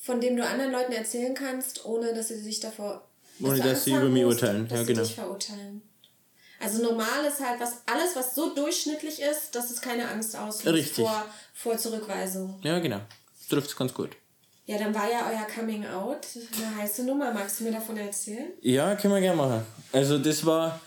von 0.00 0.20
dem 0.20 0.36
du 0.36 0.44
anderen 0.44 0.72
Leuten 0.72 0.92
erzählen 0.92 1.34
kannst, 1.34 1.84
ohne 1.86 2.12
dass 2.12 2.28
sie 2.28 2.38
sich 2.38 2.60
davor. 2.60 3.08
Ohne 3.40 3.60
dass 3.60 3.84
sie 3.84 3.92
über 3.92 4.08
mich 4.08 4.24
urteilen. 4.24 4.68
Dass 4.68 4.80
ja, 4.80 4.84
genau. 4.84 5.02
dich 5.02 5.14
verurteilen. 5.14 5.82
Also 6.60 6.82
normal 6.82 7.24
ist 7.26 7.40
halt 7.40 7.60
was, 7.60 7.82
alles, 7.86 8.16
was 8.16 8.34
so 8.34 8.52
durchschnittlich 8.54 9.22
ist, 9.22 9.54
dass 9.54 9.70
es 9.70 9.80
keine 9.80 10.08
Angst 10.08 10.36
auslöst 10.36 10.96
vor, 10.96 11.24
vor 11.54 11.78
Zurückweisung. 11.78 12.58
Ja, 12.62 12.80
genau. 12.80 13.00
Trifft 13.48 13.68
es 13.68 13.76
ganz 13.76 13.94
gut. 13.94 14.16
Ja, 14.68 14.76
dann 14.76 14.94
war 14.94 15.10
ja 15.10 15.26
euer 15.30 15.46
Coming 15.46 15.86
Out 15.86 16.26
eine 16.58 16.82
heiße 16.82 17.02
Nummer. 17.06 17.32
Magst 17.32 17.58
du 17.58 17.64
mir 17.64 17.72
davon 17.72 17.96
erzählen? 17.96 18.48
Ja, 18.60 18.94
können 18.96 19.14
wir 19.14 19.20
gerne 19.22 19.38
machen. 19.38 19.62
Also 19.94 20.18
das 20.18 20.44
war, 20.44 20.78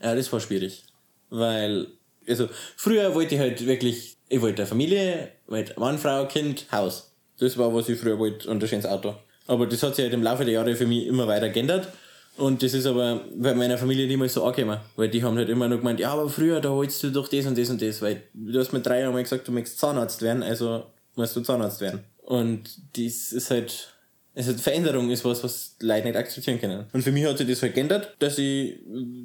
ja, 0.00 0.14
das 0.14 0.32
war 0.32 0.38
schwierig. 0.38 0.84
Weil, 1.28 1.88
also 2.28 2.48
früher 2.76 3.16
wollte 3.16 3.34
ich 3.34 3.40
halt 3.40 3.66
wirklich, 3.66 4.16
ich 4.28 4.40
wollte 4.40 4.62
eine 4.62 4.68
Familie, 4.68 5.32
wollte 5.48 5.78
Mann, 5.80 5.98
Frau, 5.98 6.26
Kind, 6.26 6.66
Haus. 6.70 7.10
Das 7.40 7.58
war, 7.58 7.74
was 7.74 7.88
ich 7.88 7.98
früher 7.98 8.16
wollte 8.20 8.48
und 8.48 8.62
ein 8.62 8.68
schönes 8.68 8.86
Auto. 8.86 9.16
Aber 9.48 9.66
das 9.66 9.82
hat 9.82 9.96
sich 9.96 10.04
halt 10.04 10.14
im 10.14 10.22
Laufe 10.22 10.44
der 10.44 10.54
Jahre 10.54 10.76
für 10.76 10.86
mich 10.86 11.04
immer 11.08 11.26
weiter 11.26 11.48
geändert. 11.48 11.88
Und 12.36 12.62
das 12.62 12.74
ist 12.74 12.86
aber 12.86 13.24
bei 13.34 13.54
meiner 13.54 13.76
Familie 13.76 14.06
niemals 14.06 14.34
so 14.34 14.44
angekommen. 14.44 14.78
Weil 14.94 15.08
die 15.08 15.24
haben 15.24 15.36
halt 15.36 15.48
immer 15.48 15.66
nur 15.66 15.78
gemeint, 15.78 15.98
ja, 15.98 16.12
aber 16.12 16.30
früher, 16.30 16.60
da 16.60 16.68
holst 16.68 17.02
du 17.02 17.10
doch 17.10 17.26
das 17.26 17.44
und 17.44 17.58
das 17.58 17.70
und 17.70 17.82
das. 17.82 18.00
Weil 18.02 18.22
du 18.34 18.56
hast 18.56 18.72
mit 18.72 18.86
drei 18.86 19.00
Jahren 19.00 19.14
mal 19.14 19.22
gesagt, 19.24 19.48
du 19.48 19.50
möchtest 19.50 19.80
Zahnarzt 19.80 20.22
werden, 20.22 20.44
also 20.44 20.84
musst 21.16 21.34
du 21.34 21.40
Zahnarzt 21.40 21.80
werden. 21.80 22.04
Und 22.28 22.64
dies 22.94 23.32
ist 23.32 23.50
halt, 23.50 23.94
also 24.36 24.52
Veränderung 24.52 25.08
ist 25.08 25.24
was, 25.24 25.42
was 25.42 25.76
Leute 25.80 26.08
nicht 26.08 26.16
akzeptieren 26.16 26.60
können. 26.60 26.86
Und 26.92 27.00
für 27.00 27.10
mich 27.10 27.24
hat 27.24 27.38
sich 27.38 27.48
das 27.48 27.62
halt 27.62 27.74
geändert, 27.74 28.14
dass 28.18 28.36
ich, 28.36 28.80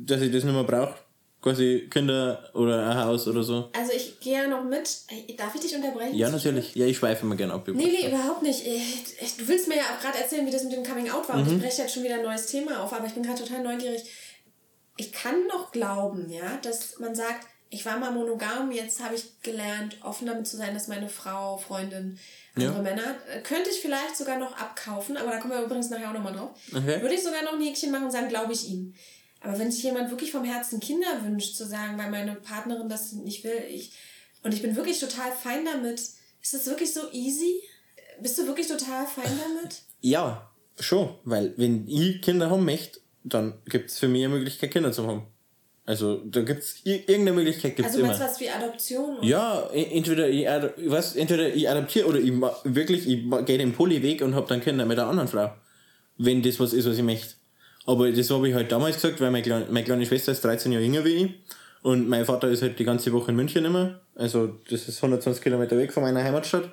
dass 0.06 0.22
ich 0.22 0.32
das 0.32 0.46
nicht 0.46 0.54
mehr 0.54 0.64
brauche. 0.64 0.96
Quasi 1.42 1.90
Kinder 1.92 2.50
oder 2.54 2.90
ein 2.90 2.98
Haus 2.98 3.28
oder 3.28 3.44
so. 3.44 3.70
Also 3.78 3.92
ich 3.94 4.22
gehe 4.22 4.44
ja 4.44 4.48
noch 4.48 4.64
mit. 4.64 4.88
Darf 5.38 5.54
ich 5.54 5.60
dich 5.60 5.76
unterbrechen? 5.76 6.16
Ja, 6.16 6.30
natürlich. 6.30 6.74
Ja, 6.76 6.86
ich 6.86 6.96
schweife 6.96 7.26
immer 7.26 7.36
gerne 7.36 7.52
ab. 7.52 7.68
Nee, 7.68 7.74
nee, 7.74 8.08
überhaupt 8.08 8.42
nicht. 8.42 8.66
Du 8.66 9.48
willst 9.50 9.68
mir 9.68 9.76
ja 9.76 9.84
auch 9.84 10.02
gerade 10.02 10.20
erzählen, 10.20 10.48
wie 10.48 10.52
das 10.52 10.64
mit 10.64 10.72
dem 10.72 10.86
Coming 10.86 11.10
Out 11.10 11.28
war. 11.28 11.36
Mhm. 11.36 11.42
Und 11.42 11.56
ich 11.58 11.62
breche 11.62 11.82
jetzt 11.82 11.94
schon 11.94 12.06
wieder 12.06 12.16
ein 12.16 12.24
neues 12.24 12.46
Thema 12.46 12.82
auf, 12.82 12.94
aber 12.94 13.06
ich 13.06 13.14
bin 13.14 13.24
gerade 13.24 13.44
total 13.44 13.64
neugierig. 13.64 14.04
Ich 14.96 15.12
kann 15.12 15.46
noch 15.48 15.74
glauben, 15.74 16.30
ja, 16.30 16.58
dass 16.62 17.00
man 17.00 17.14
sagt, 17.16 17.46
ich 17.70 17.86
war 17.86 18.00
mal 18.00 18.12
monogam, 18.12 18.72
jetzt 18.72 19.04
habe 19.04 19.16
ich 19.16 19.42
gelernt, 19.42 19.98
offen 20.04 20.28
damit 20.28 20.48
zu 20.48 20.56
sein, 20.56 20.74
dass 20.74 20.88
meine 20.88 21.10
Frau, 21.10 21.58
Freundin, 21.58 22.18
andere 22.56 22.76
ja. 22.76 22.82
Männer, 22.82 23.16
äh, 23.32 23.42
könnte 23.42 23.70
ich 23.70 23.80
vielleicht 23.80 24.16
sogar 24.16 24.38
noch 24.38 24.56
abkaufen, 24.58 25.18
aber 25.18 25.32
da 25.32 25.38
kommen 25.38 25.54
wir 25.54 25.64
übrigens 25.64 25.90
nachher 25.90 26.10
auch 26.10 26.14
nochmal 26.14 26.34
drauf. 26.34 26.52
Okay. 26.72 27.02
Würde 27.02 27.16
ich 27.16 27.24
sogar 27.24 27.44
noch 27.44 27.54
ein 27.54 27.62
Häkchen 27.62 27.92
machen 27.92 28.06
und 28.06 28.12
sagen, 28.12 28.30
glaube 28.30 28.54
ich 28.54 28.70
ihm. 28.70 28.94
Aber 29.42 29.60
wenn 29.60 29.72
sich 29.72 29.84
jemand 29.84 30.10
wirklich 30.10 30.32
vom 30.32 30.46
Herzen 30.46 30.80
Kinder 30.80 31.24
wünscht, 31.24 31.56
zu 31.56 31.66
sagen, 31.66 31.98
weil 31.98 32.12
meine 32.12 32.36
Partnerin 32.36 32.90
das 32.90 33.12
nicht 33.12 33.44
will, 33.44 33.62
ich, 33.70 33.92
und 34.44 34.54
ich 34.54 34.62
bin 34.62 34.76
wirklich 34.76 35.00
total 35.00 35.32
fein 35.32 35.66
damit, 35.66 36.00
ist 36.00 36.54
das 36.54 36.66
wirklich 36.66 36.94
so 36.94 37.12
easy? 37.12 37.62
Bist 38.22 38.38
du 38.38 38.48
wirklich 38.48 38.68
total 38.68 39.08
fein 39.08 39.40
damit? 39.42 39.82
Ja, 40.02 40.52
schon, 40.80 41.16
weil 41.24 41.54
wenn 41.58 41.88
ich 41.88 42.22
Kinder 42.22 42.50
haben 42.50 42.66
möchte, 42.66 43.00
dann 43.24 43.62
gibt 43.66 43.90
es 43.90 44.00
für 44.00 44.08
mich 44.08 44.24
eine 44.24 44.36
Möglichkeit, 44.36 44.72
Kinder 44.72 44.92
zu 44.92 45.08
haben. 45.08 45.28
Also 45.86 46.22
da 46.26 46.42
gibt 46.42 46.64
es 46.64 46.78
irgendeine 46.86 47.34
Möglichkeit 47.34 47.76
gibt's 47.76 47.92
also, 47.92 48.04
immer. 48.04 48.14
Also 48.14 48.24
was 48.24 48.40
wie 48.40 48.50
Adoption? 48.50 49.18
Oder? 49.18 49.28
Ja, 49.28 49.70
entweder 49.74 50.30
ich, 50.30 50.48
was, 50.90 51.16
entweder 51.16 51.54
ich 51.54 51.70
adoptiere 51.70 52.08
oder 52.08 52.20
ich 52.20 52.32
wirklich 52.64 53.08
ich 53.08 53.30
gehe 53.46 53.58
den 53.58 53.74
Polyweg 53.74 54.22
und 54.22 54.34
habe 54.34 54.48
dann 54.48 54.62
Kinder 54.62 54.86
mit 54.86 54.98
einer 54.98 55.10
anderen 55.10 55.28
Frau. 55.28 55.54
Wenn 56.18 56.42
das 56.42 56.60
was 56.60 56.72
ist, 56.72 56.88
was 56.88 56.98
ich 56.98 57.04
möchte. 57.04 57.36
Aber 57.86 58.10
das 58.10 58.30
habe 58.30 58.48
ich 58.48 58.56
halt 58.56 58.72
damals 58.72 58.96
gesagt, 58.96 59.20
weil 59.20 59.32
meine 59.32 59.44
kleine, 59.44 59.66
meine 59.70 59.84
kleine 59.84 60.06
Schwester 60.06 60.32
ist 60.32 60.46
13 60.46 60.72
Jahre 60.72 60.86
jünger 60.86 61.04
wie 61.04 61.26
ich. 61.26 61.32
Und 61.82 62.08
mein 62.08 62.24
Vater 62.24 62.48
ist 62.48 62.62
halt 62.62 62.80
die 62.80 62.86
ganze 62.86 63.12
Woche 63.12 63.32
in 63.32 63.36
München 63.36 63.66
immer. 63.66 64.00
Also 64.16 64.60
das 64.70 64.88
ist 64.88 65.04
120 65.04 65.44
Kilometer 65.44 65.78
weg 65.78 65.92
von 65.92 66.04
meiner 66.04 66.24
Heimatstadt. 66.24 66.72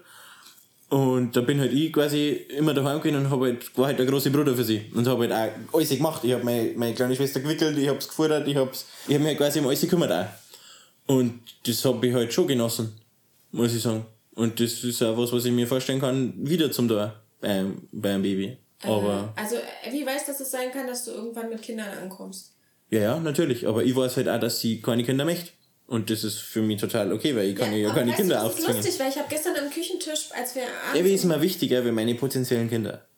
Und 0.91 1.37
da 1.37 1.41
bin 1.41 1.61
halt 1.61 1.73
ich 1.73 1.93
quasi 1.93 2.31
immer 2.57 2.75
daheim 2.75 3.01
gewesen 3.01 3.25
und 3.25 3.31
hab 3.31 3.41
halt, 3.41 3.79
war 3.79 3.87
halt 3.87 3.99
der 4.01 4.07
große 4.07 4.31
Bruder 4.31 4.57
für 4.57 4.65
sie. 4.65 4.91
Und 4.93 5.07
habe 5.07 5.29
halt 5.29 5.63
auch 5.73 5.77
alles 5.77 5.91
gemacht. 5.91 6.25
Ich 6.25 6.33
habe 6.33 6.45
meine, 6.45 6.73
meine 6.75 6.95
kleine 6.95 7.15
Schwester 7.15 7.39
gewickelt, 7.39 7.79
ich 7.79 7.89
hab's 7.89 8.09
gefordert, 8.09 8.49
ich 8.49 8.57
hab's, 8.57 8.87
ich 9.07 9.15
hab 9.15 9.21
mich 9.21 9.29
halt 9.29 9.39
quasi 9.39 9.61
um 9.61 9.69
alles 9.69 9.81
gekümmert 9.81 10.11
auch. 10.11 10.27
Und 11.07 11.41
das 11.65 11.85
habe 11.85 12.05
ich 12.07 12.13
halt 12.13 12.33
schon 12.33 12.49
genossen, 12.49 12.93
muss 13.53 13.73
ich 13.73 13.83
sagen. 13.83 14.05
Und 14.35 14.59
das 14.59 14.83
ist 14.83 15.01
auch 15.03 15.17
was, 15.17 15.33
was 15.33 15.45
ich 15.45 15.53
mir 15.53 15.67
vorstellen 15.69 16.01
kann, 16.01 16.35
wieder 16.37 16.73
zum 16.73 16.89
da 16.89 17.21
beim, 17.41 17.83
beim 17.93 18.23
Baby. 18.23 18.57
Aber. 18.83 19.33
Äh, 19.37 19.41
also, 19.41 19.57
wie 19.93 20.05
weißt 20.05 20.27
du, 20.27 20.33
dass 20.33 20.41
es 20.41 20.51
sein 20.51 20.73
kann, 20.73 20.89
dass 20.89 21.05
du 21.05 21.13
irgendwann 21.13 21.51
mit 21.51 21.63
Kindern 21.63 21.89
ankommst? 22.03 22.55
Ja, 22.91 23.01
ja, 23.01 23.21
natürlich. 23.21 23.67
Aber 23.69 23.85
ich 23.85 23.95
weiß 23.95 24.17
halt 24.17 24.29
auch, 24.29 24.41
dass 24.41 24.61
sie 24.61 24.81
keine 24.81 25.05
Kinder 25.05 25.25
möchte. 25.25 25.51
Und 25.91 26.09
das 26.09 26.23
ist 26.23 26.39
für 26.39 26.63
mich 26.63 26.81
total 26.81 27.13
okay, 27.13 27.35
weil 27.35 27.49
ich 27.49 27.57
kann 27.57 27.73
ja, 27.73 27.89
ja 27.89 27.93
keine 27.93 28.13
Kinder 28.13 28.37
du, 28.37 28.43
das 28.43 28.45
aufzwingen. 28.45 28.69
Das 28.69 28.79
ist 28.79 28.85
lustig, 28.87 29.01
weil 29.01 29.11
ich 29.11 29.19
habe 29.19 29.27
gestern 29.29 29.57
am 29.57 29.71
Küchentisch, 29.71 30.29
als 30.31 30.55
wir 30.55 30.63
Ja, 30.95 31.05
wie 31.05 31.13
ist 31.13 31.25
mir 31.25 31.43
wichtiger 31.43 31.85
wie 31.85 31.91
meine 31.91 32.15
potenziellen 32.15 32.71
Kinder? 32.71 33.09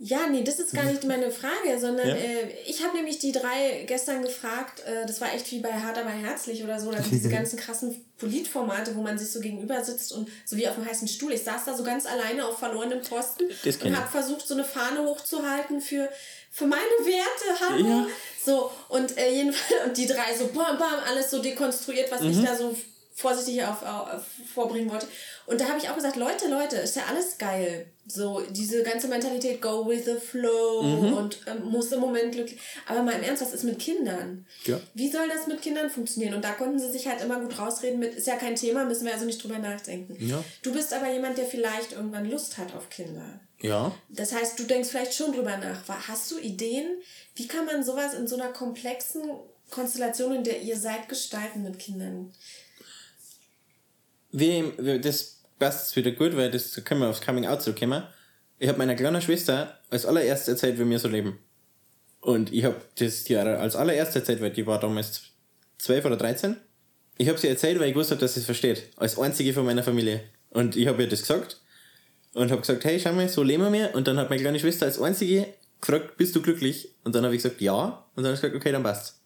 Ja, 0.00 0.28
nee, 0.28 0.42
das 0.42 0.58
ist 0.58 0.72
gar 0.72 0.84
nicht 0.84 1.04
meine 1.04 1.30
Frage, 1.30 1.78
sondern 1.78 2.08
ja? 2.08 2.14
äh, 2.14 2.48
ich 2.66 2.84
habe 2.84 2.96
nämlich 2.96 3.18
die 3.20 3.30
drei 3.30 3.84
gestern 3.86 4.22
gefragt, 4.22 4.80
äh, 4.86 5.06
das 5.06 5.20
war 5.20 5.32
echt 5.32 5.50
wie 5.52 5.60
bei 5.60 5.72
Hart 5.72 5.98
aber 5.98 6.10
herzlich 6.10 6.62
oder 6.62 6.80
so, 6.80 6.90
also 6.90 7.08
diese 7.10 7.28
ganzen 7.28 7.58
krassen 7.58 8.04
Politformate, 8.16 8.94
wo 8.94 9.02
man 9.02 9.18
sich 9.18 9.30
so 9.30 9.40
gegenüber 9.40 9.84
sitzt 9.84 10.12
und 10.12 10.28
so 10.44 10.56
wie 10.56 10.68
auf 10.68 10.74
dem 10.74 10.84
heißen 10.84 11.06
Stuhl. 11.06 11.32
Ich 11.32 11.42
saß 11.42 11.64
da 11.64 11.76
so 11.76 11.82
ganz 11.82 12.06
alleine 12.06 12.46
auf 12.46 12.58
verlorenem 12.58 13.02
Posten 13.02 13.44
und 13.44 13.96
habe 13.96 14.10
versucht, 14.10 14.46
so 14.46 14.54
eine 14.54 14.64
Fahne 14.64 15.04
hochzuhalten 15.04 15.80
für 15.80 16.08
für 16.50 16.66
meine 16.66 16.82
Werte, 16.82 17.60
hallo. 17.60 17.88
Ja. 17.88 18.06
So, 18.44 18.70
und 18.88 19.16
äh, 19.18 19.30
jedenfalls, 19.30 19.84
und 19.86 19.96
die 19.96 20.06
drei 20.06 20.34
so 20.36 20.46
bam, 20.46 20.78
bam, 20.78 21.00
alles 21.06 21.30
so 21.30 21.42
dekonstruiert, 21.42 22.10
was 22.10 22.22
mhm. 22.22 22.30
ich 22.30 22.44
da 22.44 22.56
so 22.56 22.74
vorsichtig 23.18 23.64
auf, 23.64 23.82
auf, 23.82 24.22
vorbringen 24.54 24.88
wollte. 24.90 25.08
Und 25.46 25.60
da 25.60 25.66
habe 25.68 25.78
ich 25.78 25.88
auch 25.90 25.96
gesagt, 25.96 26.14
Leute, 26.16 26.46
Leute, 26.48 26.76
ist 26.76 26.94
ja 26.94 27.02
alles 27.08 27.36
geil. 27.36 27.86
So, 28.06 28.40
diese 28.50 28.82
ganze 28.84 29.08
Mentalität, 29.08 29.60
go 29.60 29.86
with 29.88 30.04
the 30.04 30.14
flow 30.14 30.82
Mhm. 30.82 31.12
und 31.14 31.40
ähm, 31.46 31.64
muss 31.64 31.90
im 31.90 31.98
Moment 32.00 32.32
glücklich. 32.32 32.60
Aber 32.86 33.02
mal 33.02 33.12
im 33.16 33.22
Ernst, 33.24 33.42
was 33.42 33.52
ist 33.52 33.64
mit 33.64 33.78
Kindern? 33.80 34.46
Ja. 34.64 34.80
Wie 34.94 35.10
soll 35.10 35.28
das 35.28 35.48
mit 35.48 35.60
Kindern 35.60 35.90
funktionieren? 35.90 36.34
Und 36.34 36.44
da 36.44 36.52
konnten 36.52 36.78
sie 36.78 36.90
sich 36.92 37.08
halt 37.08 37.20
immer 37.20 37.40
gut 37.40 37.58
rausreden 37.58 37.98
mit, 37.98 38.14
ist 38.14 38.28
ja 38.28 38.36
kein 38.36 38.54
Thema, 38.54 38.84
müssen 38.84 39.04
wir 39.04 39.12
also 39.12 39.26
nicht 39.26 39.42
drüber 39.42 39.58
nachdenken. 39.58 40.16
Ja. 40.24 40.42
Du 40.62 40.72
bist 40.72 40.92
aber 40.92 41.10
jemand, 41.12 41.38
der 41.38 41.46
vielleicht 41.46 41.92
irgendwann 41.92 42.30
Lust 42.30 42.56
hat 42.56 42.74
auf 42.76 42.88
Kinder. 42.88 43.40
Ja. 43.60 43.92
Das 44.10 44.32
heißt, 44.32 44.58
du 44.58 44.62
denkst 44.62 44.90
vielleicht 44.90 45.14
schon 45.14 45.32
drüber 45.32 45.56
nach. 45.56 45.82
Hast 46.06 46.30
du 46.30 46.38
Ideen? 46.38 46.86
Wie 47.34 47.48
kann 47.48 47.66
man 47.66 47.82
sowas 47.82 48.14
in 48.14 48.28
so 48.28 48.36
einer 48.36 48.52
komplexen 48.52 49.22
Konstellation, 49.70 50.34
in 50.34 50.44
der 50.44 50.62
ihr 50.62 50.78
seid, 50.78 51.08
gestalten 51.08 51.62
mit 51.62 51.78
Kindern? 51.78 52.32
Wie, 54.30 54.72
wie 54.78 55.00
das 55.00 55.42
passt 55.58 55.94
wieder 55.96 56.12
gut, 56.12 56.36
weil 56.36 56.50
das 56.50 56.72
da 56.72 56.80
können 56.80 57.00
wir 57.00 57.08
aufs 57.08 57.20
Coming 57.20 57.46
Out 57.46 57.62
zurückkommen. 57.62 58.02
Ich 58.58 58.68
habe 58.68 58.78
meiner 58.78 58.94
kleinen 58.94 59.22
Schwester 59.22 59.78
als 59.90 60.06
allererstes 60.06 60.48
erzählt, 60.48 60.78
wie 60.78 60.88
wir 60.88 60.98
so 60.98 61.08
leben. 61.08 61.38
Und 62.20 62.52
ich 62.52 62.64
habe 62.64 62.76
das 62.98 63.24
die 63.24 63.36
als 63.36 63.76
allererstes 63.76 64.16
erzählt, 64.16 64.40
weil 64.40 64.50
die 64.50 64.66
war 64.66 64.80
damals 64.80 65.22
12 65.78 66.04
oder 66.04 66.16
13. 66.16 66.56
Ich 67.16 67.28
habe 67.28 67.38
sie 67.38 67.48
erzählt, 67.48 67.78
weil 67.78 67.88
ich 67.88 67.94
gewusst 67.94 68.10
habe, 68.10 68.20
dass 68.20 68.34
sie 68.34 68.40
es 68.40 68.46
versteht. 68.46 68.90
Als 68.96 69.18
einzige 69.18 69.52
von 69.52 69.64
meiner 69.64 69.82
Familie. 69.82 70.22
Und 70.50 70.76
ich 70.76 70.86
habe 70.86 71.02
ihr 71.02 71.08
das 71.08 71.22
gesagt. 71.22 71.60
Und 72.34 72.50
habe 72.50 72.60
gesagt, 72.60 72.84
hey, 72.84 73.00
schau 73.00 73.12
mal, 73.12 73.28
so 73.28 73.42
leben 73.42 73.72
wir. 73.72 73.94
Und 73.94 74.06
dann 74.06 74.18
hat 74.18 74.30
meine 74.30 74.42
kleine 74.42 74.60
Schwester 74.60 74.86
als 74.86 75.00
einzige 75.00 75.46
gefragt, 75.80 76.16
bist 76.16 76.34
du 76.36 76.42
glücklich? 76.42 76.94
Und 77.04 77.14
dann 77.14 77.24
habe 77.24 77.34
ich 77.34 77.42
gesagt, 77.42 77.60
ja. 77.60 78.04
Und 78.14 78.22
dann 78.22 78.26
habe 78.26 78.34
ich 78.34 78.40
gesagt, 78.40 78.56
okay, 78.56 78.72
dann 78.72 78.82
passt's. 78.82 79.20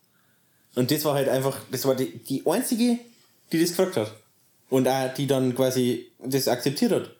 Und 0.74 0.90
das 0.90 1.04
war 1.04 1.14
halt 1.14 1.28
einfach, 1.28 1.58
das 1.70 1.84
war 1.84 1.94
die, 1.94 2.18
die 2.18 2.46
einzige, 2.46 2.98
die 3.52 3.60
das 3.60 3.70
gefragt 3.70 3.96
hat. 3.96 4.14
Und 4.72 4.88
auch 4.88 5.12
die 5.12 5.26
dann 5.26 5.54
quasi 5.54 6.06
das 6.24 6.48
akzeptiert 6.48 6.92
hat. 6.92 7.10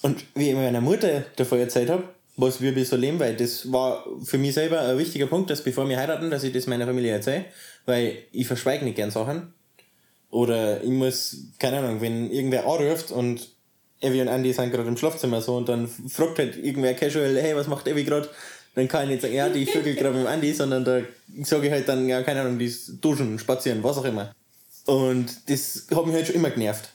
Und 0.00 0.24
wie 0.36 0.50
ich 0.50 0.54
meiner 0.54 0.80
Mutter 0.80 1.24
davor 1.34 1.58
erzählt 1.58 1.90
habe, 1.90 2.04
was 2.36 2.60
wir 2.60 2.84
so 2.84 2.94
leben, 2.94 3.18
weil 3.18 3.34
das 3.34 3.72
war 3.72 4.06
für 4.22 4.38
mich 4.38 4.54
selber 4.54 4.82
ein 4.82 4.96
wichtiger 4.96 5.26
Punkt, 5.26 5.50
dass 5.50 5.64
bevor 5.64 5.88
wir 5.88 5.98
heiraten, 5.98 6.30
dass 6.30 6.44
ich 6.44 6.52
das 6.52 6.68
meiner 6.68 6.86
Familie 6.86 7.10
erzähle, 7.10 7.46
weil 7.84 8.18
ich 8.30 8.46
verschweige 8.46 8.84
nicht 8.84 8.94
gern 8.94 9.10
Sachen. 9.10 9.52
Oder 10.30 10.80
ich 10.84 10.90
muss, 10.90 11.38
keine 11.58 11.78
Ahnung, 11.78 12.00
wenn 12.00 12.30
irgendwer 12.30 12.64
anruft 12.64 13.10
und 13.10 13.48
Evi 14.00 14.20
und 14.20 14.28
Andy 14.28 14.52
sind 14.52 14.70
gerade 14.70 14.86
im 14.86 14.96
Schlafzimmer 14.96 15.40
so 15.40 15.56
und 15.56 15.68
dann 15.68 15.88
fragt 15.88 16.38
halt 16.38 16.56
irgendwer 16.56 16.94
casual, 16.94 17.36
hey, 17.42 17.56
was 17.56 17.66
macht 17.66 17.88
Evi 17.88 18.04
gerade? 18.04 18.28
Dann 18.76 18.86
kann 18.86 19.02
ich 19.02 19.08
nicht 19.08 19.22
sagen, 19.22 19.34
ja, 19.34 19.48
die 19.48 19.66
vögel 19.66 19.96
gerade 19.96 20.16
mit 20.16 20.28
Andy, 20.28 20.52
sondern 20.52 20.84
da 20.84 21.00
sage 21.42 21.66
ich 21.66 21.72
halt 21.72 21.88
dann, 21.88 22.08
ja, 22.08 22.22
keine 22.22 22.42
Ahnung, 22.42 22.56
die 22.56 22.72
duschen, 23.00 23.36
spazieren, 23.40 23.82
was 23.82 23.98
auch 23.98 24.04
immer. 24.04 24.32
Und 24.88 25.50
das 25.50 25.86
hat 25.94 26.06
mich 26.06 26.14
halt 26.14 26.26
schon 26.26 26.36
immer 26.36 26.48
genervt, 26.48 26.88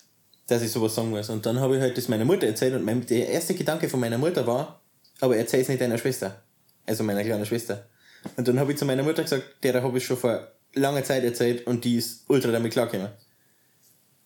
dass 0.47 0.63
ich 0.63 0.71
sowas 0.71 0.95
sagen 0.95 1.11
muss. 1.11 1.29
Und 1.29 1.45
dann 1.45 1.59
habe 1.59 1.75
ich 1.75 1.81
halt 1.81 1.95
das 1.95 2.07
meiner 2.07 2.25
Mutter 2.25 2.47
erzählt 2.47 2.73
und 2.73 2.83
mein, 2.83 3.05
der 3.05 3.29
erste 3.29 3.53
Gedanke 3.53 3.87
von 3.87 3.99
meiner 3.99 4.17
Mutter 4.17 4.47
war, 4.47 4.81
aber 5.19 5.37
erzähl 5.37 5.61
es 5.61 5.67
nicht 5.67 5.79
deiner 5.79 5.99
Schwester. 5.99 6.41
Also 6.87 7.03
meiner 7.03 7.23
kleinen 7.23 7.45
Schwester. 7.45 7.87
Und 8.35 8.47
dann 8.47 8.59
habe 8.59 8.71
ich 8.71 8.79
zu 8.79 8.85
meiner 8.85 9.03
Mutter 9.03 9.21
gesagt, 9.21 9.43
der 9.61 9.83
habe 9.83 9.95
ich 9.95 10.05
schon 10.05 10.17
vor 10.17 10.47
langer 10.73 11.03
Zeit 11.03 11.23
erzählt 11.23 11.67
und 11.67 11.85
die 11.85 11.97
ist 11.97 12.27
ultra 12.29 12.51
damit 12.51 12.73
klargekommen. 12.73 13.11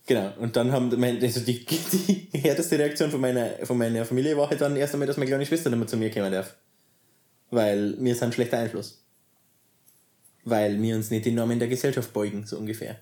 Genau. 0.05 0.31
Und 0.39 0.55
dann 0.55 0.71
haben 0.71 0.97
mein, 0.97 1.21
also 1.21 1.41
die, 1.41 1.65
die 1.65 2.29
härteste 2.39 2.79
Reaktion 2.79 3.11
von 3.11 3.19
meiner, 3.19 3.49
von 3.63 3.77
meiner 3.77 4.05
Familie 4.05 4.37
war 4.37 4.49
halt 4.49 4.61
dann 4.61 4.77
erst 4.77 4.93
einmal, 4.93 5.07
dass 5.07 5.17
meine 5.17 5.29
kleine 5.29 5.45
Schwester 5.45 5.69
nicht 5.69 5.79
mehr 5.79 5.87
zu 5.87 5.97
mir 5.97 6.09
kommen 6.09 6.31
darf. 6.31 6.55
Weil 7.51 7.97
wir 7.99 8.15
sind 8.15 8.29
ein 8.29 8.31
schlechter 8.31 8.59
Einfluss. 8.59 9.03
Weil 10.45 10.81
wir 10.81 10.95
uns 10.95 11.11
nicht 11.11 11.25
den 11.25 11.35
Normen 11.35 11.59
der 11.59 11.67
Gesellschaft 11.67 12.13
beugen, 12.13 12.45
so 12.45 12.57
ungefähr. 12.57 12.97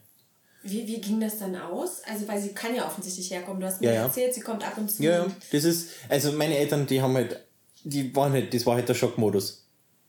Wie, 0.68 0.88
wie 0.88 1.00
ging 1.00 1.20
das 1.22 1.38
dann 1.38 1.56
aus? 1.56 2.02
Also, 2.10 2.28
weil 2.28 2.42
sie 2.42 2.50
kann 2.50 2.76
ja 2.76 2.88
offensichtlich 2.88 3.30
herkommen. 3.30 3.62
Du 3.62 3.68
hast 3.68 3.82
mir 3.82 3.94
Ja, 3.94 4.04
erzählt, 4.04 4.34
sie 4.34 4.42
kommt 4.42 4.66
ab 4.66 4.76
und 4.78 4.90
zu. 4.90 5.04
Ja, 5.04 5.20
ja. 5.20 5.28
Das 5.52 5.64
ist, 5.64 5.90
also 6.10 6.32
meine 6.32 6.58
Eltern, 6.58 6.88
die 6.88 7.02
haben 7.02 7.14
halt, 7.14 7.40
die 7.84 8.16
waren 8.16 8.34
halt, 8.34 8.52
das 8.52 8.66
war 8.66 8.76
halt 8.76 8.90
der 8.90 8.96
Schockmodus. 8.96 9.68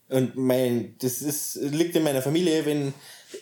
Und 0.09 0.35
mein, 0.35 0.95
das 0.99 1.21
ist, 1.21 1.57
liegt 1.61 1.95
in 1.95 2.03
meiner 2.03 2.23
Familie, 2.23 2.65
wenn 2.65 2.93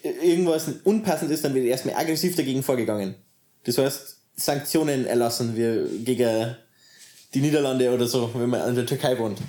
irgendwas 0.04 0.68
unpassend 0.84 1.32
ist, 1.32 1.46
dann 1.46 1.54
wird 1.54 1.66
erstmal 1.66 1.96
aggressiv 1.96 2.36
dagegen 2.36 2.64
vorgegangen. 2.64 3.16
Das 3.64 3.78
heißt, 3.78 4.18
Sanktionen 4.36 5.06
erlassen 5.06 5.56
wir 5.56 5.88
gegen 6.04 6.56
die 7.34 7.40
Niederlande 7.40 7.94
oder 7.94 8.08
so, 8.08 8.30
wenn 8.34 8.50
man 8.50 8.68
in 8.68 8.76
der 8.76 8.86
Türkei 8.86 9.18
wohnt. 9.18 9.40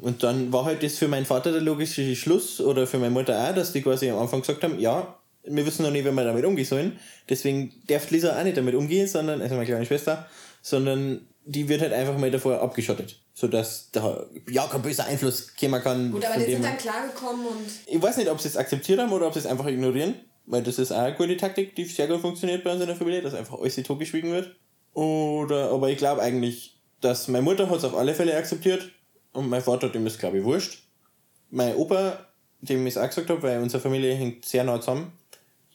Und 0.00 0.22
dann 0.22 0.52
war 0.52 0.64
halt 0.64 0.82
das 0.82 0.98
für 0.98 1.08
meinen 1.08 1.26
Vater 1.26 1.50
der 1.50 1.60
logische 1.62 2.14
Schluss 2.14 2.60
oder 2.60 2.86
für 2.86 2.98
meine 2.98 3.10
Mutter 3.10 3.48
auch, 3.48 3.54
dass 3.54 3.72
die 3.72 3.82
quasi 3.82 4.10
am 4.10 4.18
Anfang 4.18 4.42
gesagt 4.42 4.62
haben, 4.62 4.78
ja, 4.78 5.18
wir 5.46 5.66
wissen 5.66 5.82
noch 5.82 5.90
nicht, 5.90 6.04
wie 6.04 6.10
wir 6.10 6.24
damit 6.24 6.44
umgehen 6.44 6.64
sollen. 6.64 6.98
Deswegen 7.28 7.72
darf 7.86 8.10
Lisa 8.10 8.38
auch 8.38 8.44
nicht 8.44 8.56
damit 8.56 8.74
umgehen, 8.74 9.06
sondern, 9.06 9.40
also 9.40 9.54
meine 9.54 9.66
kleine 9.66 9.86
Schwester, 9.86 10.26
sondern 10.62 11.26
die 11.44 11.68
wird 11.68 11.80
halt 11.80 11.92
einfach 11.92 12.18
mal 12.18 12.30
davor 12.30 12.60
abgeschottet. 12.60 13.20
Sodass 13.32 13.90
da 13.92 14.26
ja 14.48 14.66
kein 14.66 14.82
böser 14.82 15.06
Einfluss 15.06 15.54
kommen 15.56 15.82
kann. 15.82 16.10
Gut, 16.10 16.24
aber 16.24 16.38
die 16.38 16.52
sind 16.52 16.64
dann 16.64 16.76
klargekommen 16.76 17.46
und 17.46 17.66
Ich 17.86 18.02
weiß 18.02 18.16
nicht, 18.16 18.30
ob 18.30 18.40
sie 18.40 18.48
es 18.48 18.56
akzeptiert 18.56 18.98
haben 18.98 19.12
oder 19.12 19.26
ob 19.26 19.32
sie 19.32 19.40
es 19.40 19.46
einfach 19.46 19.66
ignorieren. 19.66 20.14
Weil 20.46 20.62
das 20.62 20.78
ist 20.78 20.92
auch 20.92 20.98
eine 20.98 21.16
gute 21.16 21.36
Taktik, 21.36 21.74
die 21.74 21.84
sehr 21.84 22.06
gut 22.06 22.20
funktioniert 22.20 22.62
bei 22.62 22.72
uns 22.72 22.80
in 22.80 22.86
der 22.86 22.96
Familie, 22.96 23.20
dass 23.20 23.34
einfach 23.34 23.58
alles 23.58 23.74
totgeschwiegen 23.76 24.32
wird. 24.32 24.56
Oder, 24.92 25.70
aber 25.70 25.90
ich 25.90 25.98
glaube 25.98 26.22
eigentlich, 26.22 26.80
dass 27.00 27.28
meine 27.28 27.42
Mutter 27.42 27.68
hat 27.68 27.78
es 27.78 27.84
auf 27.84 27.96
alle 27.96 28.14
Fälle 28.14 28.36
akzeptiert 28.36 28.90
und 29.32 29.48
mein 29.48 29.60
Vater, 29.60 29.88
dem 29.88 30.06
ist 30.06 30.18
glaube 30.18 30.38
ich 30.38 30.44
wurscht. 30.44 30.84
Mein 31.50 31.76
Opa, 31.76 32.26
dem 32.60 32.86
ich 32.86 32.94
es 32.94 32.98
auch 32.98 33.06
gesagt 33.06 33.28
habe, 33.28 33.42
weil 33.42 33.60
unsere 33.60 33.82
Familie 33.82 34.14
hängt 34.14 34.44
sehr 34.44 34.64
nah 34.64 34.80
zusammen, 34.80 35.12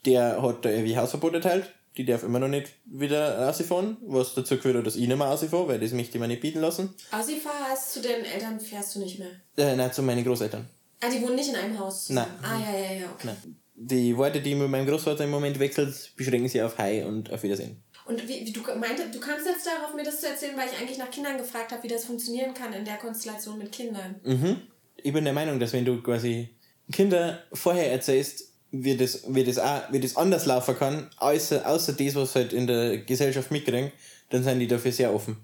der 0.06 0.42
hat 0.42 0.66
da 0.66 0.70
irgendwie 0.70 0.98
Hausverbot 0.98 1.34
erteilt. 1.34 1.72
Die 1.98 2.06
darf 2.06 2.24
immer 2.24 2.40
noch 2.40 2.48
nicht 2.48 2.70
wieder 2.86 3.40
rausfahren, 3.48 3.98
was 4.02 4.34
dazu 4.34 4.56
geführt 4.56 4.78
hat, 4.78 4.88
dass 4.88 4.96
ich 4.96 5.08
nicht 5.08 5.18
mehr 5.18 5.28
rausfahre, 5.28 5.68
weil 5.68 5.80
das 5.80 5.92
möchte 5.92 6.16
ich 6.16 6.22
mir 6.22 6.28
nicht 6.30 6.42
bieten 6.42 6.62
lassen. 6.62 6.94
Aussifahr 7.12 7.70
heißt, 7.70 7.94
zu 7.94 8.02
den 8.02 8.24
Eltern 8.24 8.60
fährst 8.62 8.96
du 8.96 9.00
nicht 9.00 9.20
mehr. 9.20 9.32
Äh, 9.58 9.76
nein, 9.76 9.92
zu 9.92 10.02
meinen 10.02 10.24
Großeltern. 10.24 10.70
Ah, 11.02 11.10
die 11.10 11.22
wohnen 11.22 11.36
nicht 11.36 11.50
in 11.50 11.56
einem 11.56 11.78
Haus. 11.78 12.06
zusammen. 12.06 12.32
Ah, 12.42 12.60
ja, 12.60 12.80
ja, 12.80 13.00
ja, 13.02 13.06
okay. 13.14 13.28
Nein. 13.28 13.58
Die 13.76 14.16
Worte, 14.16 14.42
die 14.42 14.56
mit 14.56 14.70
meinem 14.70 14.88
Großvater 14.88 15.24
im 15.24 15.32
Moment 15.32 15.60
wechselt, 15.60 16.14
beschränken 16.16 16.48
sich 16.48 16.62
auf 16.62 16.78
Hi 16.78 17.04
und 17.04 17.32
auf 17.32 17.44
Wiedersehen. 17.44 17.84
Und 18.06 18.28
wie, 18.28 18.46
wie 18.46 18.52
du 18.52 18.62
meinte, 18.76 19.10
du 19.12 19.20
kamst 19.20 19.46
jetzt 19.46 19.66
darauf, 19.66 19.94
mir 19.94 20.04
das 20.04 20.22
zu 20.22 20.28
erzählen, 20.28 20.56
weil 20.58 20.70
ich 20.72 20.80
eigentlich 20.80 20.98
nach 20.98 21.12
Kindern 21.12 21.38
gefragt 21.38 21.72
habe, 21.72 21.84
wie 21.84 21.88
das 21.88 22.06
funktionieren 22.06 22.54
kann 22.54 22.72
in 22.74 22.86
der 22.86 22.98
Konstellation 22.98 23.58
mit 23.58 23.72
Kindern. 23.72 24.20
Mhm. 24.24 24.62
Ich 24.98 25.12
bin 25.14 25.24
der 25.24 25.34
Meinung, 25.34 25.60
dass 25.60 25.74
wenn 25.74 25.86
du 25.86 26.02
quasi 26.02 26.50
Kinder 26.92 27.44
vorher 27.54 27.92
erzählst, 27.92 28.51
wie 28.72 28.96
das, 28.96 29.24
wie 29.28 29.44
das, 29.44 29.58
auch, 29.58 29.82
wie 29.92 30.00
das 30.00 30.16
anders 30.16 30.46
laufen 30.46 30.78
kann, 30.78 31.10
außer, 31.18 31.68
außer 31.68 31.94
das, 31.94 32.16
was 32.16 32.36
halt 32.36 32.54
in 32.54 32.68
der 32.68 33.00
Gesellschaft 33.00 33.52
mitkriegen, 33.52 33.92
dann 34.30 34.44
sind 34.44 34.60
die 34.60 34.68
dafür 34.68 34.92
sehr 34.92 35.14
offen. 35.14 35.38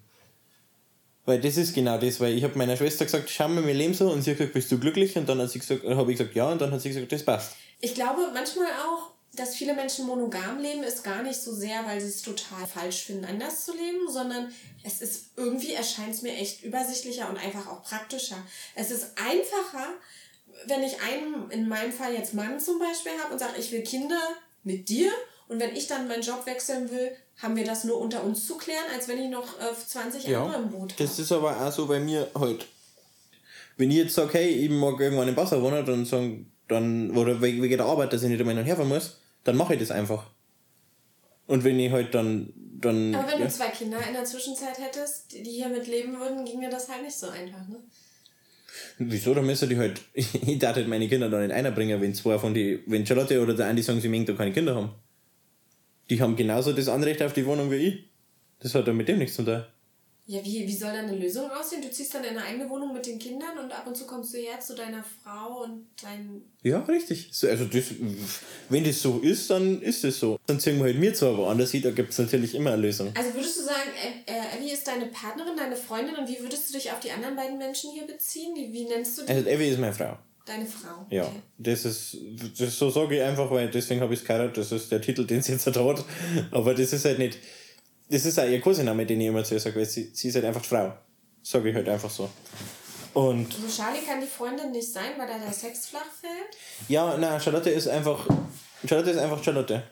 Weil 1.25 1.41
das 1.41 1.57
ist 1.57 1.75
genau 1.75 1.97
das, 1.97 2.21
weil 2.21 2.37
ich 2.37 2.43
habe 2.45 2.57
meiner 2.57 2.77
Schwester 2.77 3.03
gesagt, 3.03 3.29
schau 3.29 3.49
mal, 3.49 3.67
wir 3.67 3.73
leben 3.73 3.93
so, 3.93 4.09
und 4.09 4.21
sie 4.21 4.31
hat 4.31 4.37
gesagt, 4.37 4.53
bist 4.53 4.71
du 4.71 4.79
glücklich? 4.79 5.17
Und 5.17 5.27
dann 5.27 5.39
habe 5.39 5.51
ich 6.11 6.17
gesagt, 6.17 6.35
ja, 6.35 6.49
und 6.49 6.61
dann 6.61 6.71
hat 6.71 6.79
sie 6.79 6.87
gesagt, 6.87 7.11
das 7.11 7.23
passt. 7.23 7.57
Ich 7.81 7.93
glaube 7.93 8.21
manchmal 8.33 8.67
auch, 8.67 9.11
dass 9.33 9.55
viele 9.55 9.75
Menschen 9.75 10.07
monogam 10.07 10.59
leben, 10.59 10.83
ist 10.83 11.03
gar 11.03 11.21
nicht 11.21 11.39
so 11.39 11.53
sehr, 11.53 11.85
weil 11.85 11.99
sie 11.99 12.07
es 12.07 12.21
total 12.21 12.65
falsch 12.65 13.03
finden, 13.03 13.25
anders 13.25 13.65
zu 13.65 13.73
leben, 13.73 14.09
sondern 14.09 14.51
es 14.83 15.01
ist 15.01 15.31
irgendwie 15.35 15.73
erscheint 15.73 16.13
es 16.13 16.21
mir 16.21 16.33
echt 16.33 16.63
übersichtlicher 16.63 17.29
und 17.29 17.37
einfach 17.37 17.67
auch 17.67 17.83
praktischer. 17.83 18.37
Es 18.73 18.89
ist 18.89 19.11
einfacher, 19.17 19.89
wenn 20.65 20.83
ich 20.83 21.01
einen, 21.01 21.49
in 21.51 21.67
meinem 21.67 21.91
Fall 21.91 22.13
jetzt 22.13 22.33
Mann 22.33 22.59
zum 22.59 22.79
Beispiel 22.79 23.11
habe 23.23 23.33
und 23.33 23.39
sage, 23.39 23.53
ich 23.59 23.71
will 23.71 23.83
Kinder 23.83 24.21
mit 24.63 24.89
dir 24.89 25.11
und 25.47 25.59
wenn 25.59 25.75
ich 25.75 25.87
dann 25.87 26.07
meinen 26.07 26.21
Job 26.21 26.45
wechseln 26.45 26.91
will, 26.91 27.11
haben 27.37 27.55
wir 27.55 27.65
das 27.65 27.83
nur 27.83 27.99
unter 27.99 28.23
uns 28.23 28.45
zu 28.45 28.57
klären, 28.57 28.85
als 28.93 29.07
wenn 29.07 29.19
ich 29.19 29.29
noch 29.29 29.59
äh, 29.59 29.73
20 29.73 30.35
andere 30.35 30.61
im 30.61 30.69
Boot 30.69 30.93
habe. 30.93 31.03
Das 31.03 31.19
ist 31.19 31.31
aber 31.31 31.59
auch 31.59 31.71
so 31.71 31.85
bei 31.85 31.99
mir 31.99 32.27
halt. 32.37 32.65
Wenn 33.77 33.91
ich 33.91 33.97
jetzt 33.97 34.15
sage, 34.15 34.33
hey, 34.33 34.49
ich 34.49 34.71
mag 34.71 34.99
irgendwann 34.99 35.27
in 35.27 35.37
Wasser 35.37 35.61
wohnen, 35.61 35.85
dann 35.85 36.05
sagen, 36.05 36.51
dann, 36.67 37.15
oder 37.15 37.41
wegen 37.41 37.69
der 37.69 37.85
Arbeit, 37.85 38.11
dass 38.11 38.23
ich 38.23 38.29
nicht 38.29 38.39
einmal 38.39 38.55
hin 38.55 38.63
und 38.63 38.67
herfahren 38.67 38.89
muss, 38.89 39.19
dann 39.43 39.55
mache 39.55 39.75
ich 39.75 39.79
das 39.79 39.91
einfach. 39.91 40.25
Und 41.45 41.63
wenn 41.63 41.79
ich 41.79 41.91
halt 41.91 42.13
dann, 42.13 42.51
dann. 42.55 43.15
Aber 43.15 43.31
wenn 43.31 43.39
ja. 43.39 43.45
du 43.45 43.51
zwei 43.51 43.69
Kinder 43.69 43.99
in 44.05 44.13
der 44.13 44.25
Zwischenzeit 44.25 44.77
hättest, 44.79 45.31
die 45.31 45.43
hier 45.43 45.69
mit 45.69 45.87
leben 45.87 46.19
würden, 46.19 46.43
ginge 46.43 46.69
das 46.69 46.89
halt 46.89 47.03
nicht 47.03 47.17
so 47.17 47.29
einfach, 47.29 47.65
ne? 47.67 47.79
Wieso, 48.99 49.33
dann 49.33 49.45
müsste 49.45 49.67
die 49.67 49.77
halt, 49.77 50.01
ich 50.13 50.59
darf 50.59 50.75
halt 50.75 50.87
meine 50.87 51.07
Kinder 51.07 51.29
da 51.29 51.39
nicht 51.39 51.51
einbringen, 51.51 52.01
wenn 52.01 52.13
zwei 52.13 52.39
von 52.39 52.53
die, 52.53 52.83
wenn 52.87 53.05
Charlotte 53.05 53.41
oder 53.41 53.53
der 53.53 53.67
Andi 53.67 53.81
sagen, 53.81 54.01
sie 54.01 54.09
mögen 54.09 54.25
da 54.25 54.33
keine 54.33 54.51
Kinder 54.51 54.75
haben. 54.75 54.91
Die 56.09 56.21
haben 56.21 56.35
genauso 56.35 56.73
das 56.73 56.87
Anrecht 56.87 57.21
auf 57.21 57.33
die 57.33 57.45
Wohnung 57.45 57.69
wie 57.71 57.75
ich. 57.75 58.09
Das 58.59 58.73
hat 58.73 58.87
dann 58.87 58.97
mit 58.97 59.07
dem 59.07 59.19
nichts 59.19 59.35
zu 59.35 59.43
tun. 59.43 59.63
Ja, 60.29 60.43
wie, 60.43 60.67
wie 60.67 60.75
soll 60.75 60.91
dann 60.91 61.05
eine 61.05 61.15
Lösung 61.15 61.49
aussehen? 61.49 61.81
Du 61.81 61.89
ziehst 61.89 62.13
dann 62.13 62.21
in 62.25 62.31
eine 62.31 62.43
eigene 62.43 62.69
Wohnung 62.69 62.93
mit 62.93 63.05
den 63.05 63.17
Kindern 63.17 63.57
und 63.63 63.71
ab 63.71 63.87
und 63.87 63.95
zu 63.95 64.05
kommst 64.05 64.33
du 64.33 64.37
her 64.37 64.59
zu 64.59 64.75
deiner 64.75 65.01
Frau 65.23 65.63
und 65.63 65.85
dein. 66.03 66.41
Ja, 66.63 66.79
richtig. 66.81 67.29
So, 67.31 67.47
also 67.47 67.63
das, 67.63 67.85
wenn 68.67 68.83
das 68.83 69.01
so 69.01 69.19
ist, 69.19 69.49
dann 69.49 69.81
ist 69.81 70.03
es 70.03 70.19
so. 70.19 70.37
Dann 70.45 70.59
ziehen 70.59 70.77
wir 70.79 70.83
halt 70.83 70.99
mir 70.99 71.13
zwar 71.13 71.37
woanders 71.37 71.71
hin, 71.71 71.81
da 71.81 71.91
gibt 71.91 72.11
es 72.11 72.17
natürlich 72.17 72.55
immer 72.55 72.73
eine 72.73 72.81
Lösung. 72.81 73.13
Also 73.17 73.33
würdest 73.35 73.57
du 73.57 73.63
sagen, 73.63 73.89
äh, 74.25 74.57
Abby 74.57 74.69
ist 74.69 74.85
deine 74.85 75.05
Partnerin, 75.05 75.55
deine 75.55 75.77
Freundin 75.77 76.17
und 76.17 76.27
wie 76.27 76.41
würdest 76.41 76.67
du 76.69 76.73
dich 76.73 76.91
auf 76.91 76.99
die 76.99 77.11
anderen 77.11 77.37
beiden 77.37 77.57
Menschen 77.57 77.91
hier 77.93 78.05
beziehen? 78.05 78.53
Wie, 78.53 78.73
wie 78.73 78.83
nennst 78.83 79.17
du 79.17 79.21
die? 79.23 79.31
Also 79.31 79.47
Evi 79.47 79.69
ist 79.69 79.79
meine 79.79 79.93
Frau. 79.93 80.17
Deine 80.45 80.65
Frau. 80.65 81.05
Ja, 81.09 81.23
Okay. 81.23 81.41
das 81.57 81.85
ist, 81.85 82.17
das 82.59 82.77
so 82.77 82.89
sage 82.89 83.15
ich 83.15 83.21
einfach, 83.21 83.49
weil 83.49 83.69
deswegen 83.69 84.01
habe 84.01 84.13
ich 84.13 84.19
es 84.19 84.25
geheiratet, 84.25 84.57
das 84.57 84.73
ist 84.73 84.91
der 84.91 85.01
Titel, 85.01 85.25
den 85.25 85.41
sie 85.41 85.53
jetzt 85.53 85.67
hat. 85.67 85.77
Aber 86.51 86.73
das 86.73 86.91
ist 86.91 87.05
halt 87.05 87.19
nicht, 87.19 87.37
das 88.09 88.25
ist 88.25 88.39
auch 88.39 88.47
ihr 88.47 88.61
Kosename, 88.61 89.05
den 89.05 89.21
ich 89.21 89.27
immer 89.27 89.43
zu 89.43 89.55
ihr 89.55 89.59
sage, 89.59 89.75
weil 89.77 89.85
sie, 89.85 90.11
sie 90.13 90.29
ist 90.29 90.35
halt 90.35 90.45
einfach 90.45 90.63
Frau. 90.63 90.93
Sage 91.43 91.69
ich 91.69 91.75
halt 91.75 91.87
einfach 91.89 92.09
so. 92.09 92.29
Und 93.13 93.47
Also 93.53 93.67
Charlie 93.83 94.05
kann 94.05 94.21
die 94.21 94.27
Freundin 94.27 94.71
nicht 94.71 94.91
sein, 94.91 95.11
weil 95.17 95.27
da 95.27 95.39
der 95.39 95.51
Sex 95.51 95.87
flach 95.87 96.05
fällt. 96.21 96.55
ja, 96.87 97.17
na, 97.19 97.39
Charlotte 97.39 97.69
ist 97.69 97.87
einfach, 97.87 98.27
Charlotte 98.87 99.11
ist 99.11 99.17
einfach 99.17 99.43
Charlotte. 99.43 99.83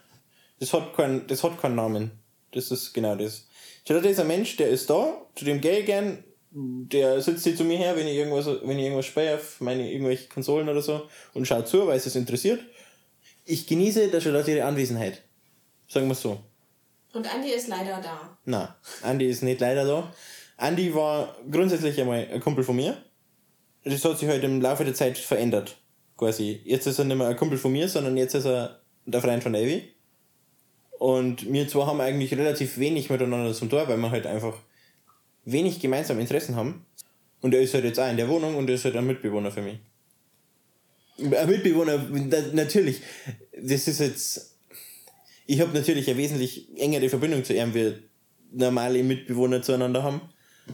Das 0.59 0.71
hat, 0.73 0.95
kein, 0.95 1.25
das 1.27 1.43
hat 1.43 1.59
keinen 1.59 1.75
Namen. 1.75 2.11
Das 2.51 2.71
ist 2.71 2.93
genau 2.93 3.15
das. 3.15 3.47
Charlotte 3.87 4.09
ist 4.09 4.19
ein 4.19 4.27
Mensch, 4.27 4.55
der 4.57 4.69
ist 4.69 4.89
da, 4.89 5.25
zu 5.35 5.45
dem 5.45 5.59
gehe 5.59 5.79
ich 5.79 5.85
gern, 5.85 6.23
der 6.51 7.21
sitzt 7.21 7.43
hier 7.43 7.55
zu 7.55 7.63
mir 7.65 7.77
her, 7.77 7.95
wenn 7.97 8.07
ich 8.07 8.15
irgendwas, 8.15 8.45
wenn 8.45 8.77
ich 8.79 8.85
irgendwas 8.85 9.05
spiele 9.05 9.35
auf 9.35 9.59
meine 9.59 9.91
irgendwelche 9.91 10.29
Konsolen 10.29 10.69
oder 10.69 10.81
so 10.81 11.09
und 11.33 11.45
schaut 11.47 11.67
zu, 11.67 11.85
weil 11.87 11.97
es 11.97 12.05
es 12.05 12.15
interessiert. 12.15 12.61
Ich 13.43 13.67
genieße 13.67 14.07
der 14.07 14.21
Charlotte 14.21 14.51
ihre 14.51 14.65
Anwesenheit. 14.65 15.21
Sagen 15.87 16.07
wir 16.07 16.15
so. 16.15 16.39
Und 17.15 17.33
Andi 17.33 17.49
ist 17.51 17.67
leider 17.69 18.01
da. 18.01 18.37
Na, 18.45 18.75
Andi 19.01 19.25
ist 19.27 19.41
nicht 19.41 19.61
leider 19.61 19.85
da. 19.85 20.11
Andi 20.57 20.93
war 20.93 21.35
grundsätzlich 21.49 21.99
einmal 21.99 22.27
ein 22.31 22.41
Kumpel 22.41 22.63
von 22.63 22.75
mir. 22.75 22.97
Das 23.85 24.03
hat 24.03 24.19
sich 24.19 24.27
halt 24.27 24.43
im 24.43 24.59
Laufe 24.61 24.83
der 24.83 24.93
Zeit 24.93 25.17
verändert. 25.17 25.77
Quasi. 26.17 26.61
Jetzt 26.65 26.87
ist 26.87 26.99
er 26.99 27.05
nicht 27.05 27.17
mehr 27.17 27.27
ein 27.27 27.37
Kumpel 27.37 27.57
von 27.57 27.71
mir, 27.71 27.87
sondern 27.87 28.17
jetzt 28.17 28.35
ist 28.35 28.45
er 28.45 28.81
der 29.05 29.21
Freund 29.21 29.43
von 29.43 29.55
Evi. 29.55 29.93
Und 30.99 31.51
wir 31.51 31.67
zwei 31.67 31.85
haben 31.85 32.01
eigentlich 32.01 32.33
relativ 32.33 32.77
wenig 32.77 33.09
miteinander 33.09 33.53
zum 33.53 33.69
Tor, 33.69 33.87
weil 33.87 33.97
wir 33.97 34.11
halt 34.11 34.25
einfach 34.25 34.57
wenig 35.45 35.79
gemeinsame 35.79 36.21
Interessen 36.21 36.55
haben. 36.55 36.85
Und 37.41 37.53
er 37.53 37.61
ist 37.61 37.73
halt 37.73 37.83
jetzt 37.85 37.99
auch 37.99 38.09
in 38.09 38.17
der 38.17 38.27
Wohnung 38.27 38.55
und 38.55 38.69
er 38.69 38.75
ist 38.75 38.85
halt 38.85 38.95
ein 38.97 39.05
Mitbewohner 39.05 39.51
für 39.51 39.61
mich. 39.61 39.77
Ein 41.19 41.49
Mitbewohner, 41.49 42.07
na- 42.11 42.51
natürlich. 42.53 43.01
Das 43.57 43.87
ist 43.87 43.99
jetzt. 43.99 44.54
Ich 45.45 45.61
habe 45.61 45.73
natürlich 45.73 46.09
eine 46.09 46.17
wesentlich 46.17 46.67
engere 46.77 47.09
Verbindung 47.09 47.43
zu 47.43 47.53
ihm, 47.53 47.73
wie 47.73 47.95
normale 48.51 49.03
Mitbewohner 49.03 49.61
zueinander 49.61 50.03
haben. 50.03 50.21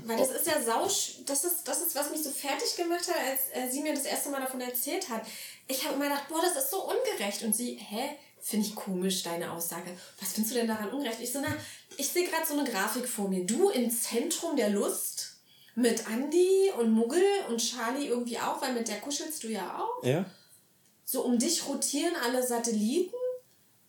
Weil 0.05 0.17
das 0.17 0.31
ist 0.31 0.47
ja 0.47 0.61
sausch, 0.61 1.17
das 1.25 1.43
ist, 1.43 1.67
das 1.67 1.81
ist, 1.81 1.95
was 1.95 2.11
mich 2.11 2.23
so 2.23 2.29
fertig 2.29 2.75
gemacht 2.77 3.05
hat, 3.09 3.17
als 3.29 3.41
äh, 3.51 3.69
sie 3.69 3.81
mir 3.81 3.93
das 3.93 4.05
erste 4.05 4.29
Mal 4.29 4.39
davon 4.39 4.61
erzählt 4.61 5.09
hat. 5.09 5.23
Ich 5.67 5.83
habe 5.83 5.95
immer 5.95 6.05
gedacht, 6.05 6.29
boah, 6.29 6.41
das 6.41 6.63
ist 6.63 6.71
so 6.71 6.83
ungerecht. 6.83 7.43
Und 7.43 7.53
sie, 7.53 7.75
hä, 7.75 8.11
finde 8.39 8.67
ich 8.67 8.75
komisch, 8.75 9.23
deine 9.23 9.51
Aussage. 9.51 9.91
Was 10.19 10.33
findest 10.33 10.55
du 10.55 10.59
denn 10.59 10.67
daran 10.67 10.89
ungerecht? 10.91 11.19
Ich 11.21 11.33
so, 11.33 11.39
na, 11.41 11.53
ich 11.97 12.07
sehe 12.07 12.25
gerade 12.25 12.45
so 12.47 12.57
eine 12.57 12.69
Grafik 12.69 13.07
vor 13.07 13.27
mir. 13.27 13.45
Du 13.45 13.69
im 13.69 13.91
Zentrum 13.91 14.55
der 14.55 14.69
Lust 14.69 15.41
mit 15.75 16.05
Andy 16.07 16.71
und 16.79 16.91
Muggel 16.91 17.23
und 17.49 17.57
Charlie 17.57 18.07
irgendwie 18.07 18.39
auch, 18.39 18.61
weil 18.61 18.73
mit 18.73 18.87
der 18.87 18.99
kuschelst 18.99 19.43
du 19.43 19.49
ja 19.49 19.77
auch. 19.77 20.05
Ja? 20.05 20.25
So 21.03 21.23
um 21.23 21.37
dich 21.37 21.67
rotieren 21.67 22.15
alle 22.23 22.45
Satelliten, 22.45 23.15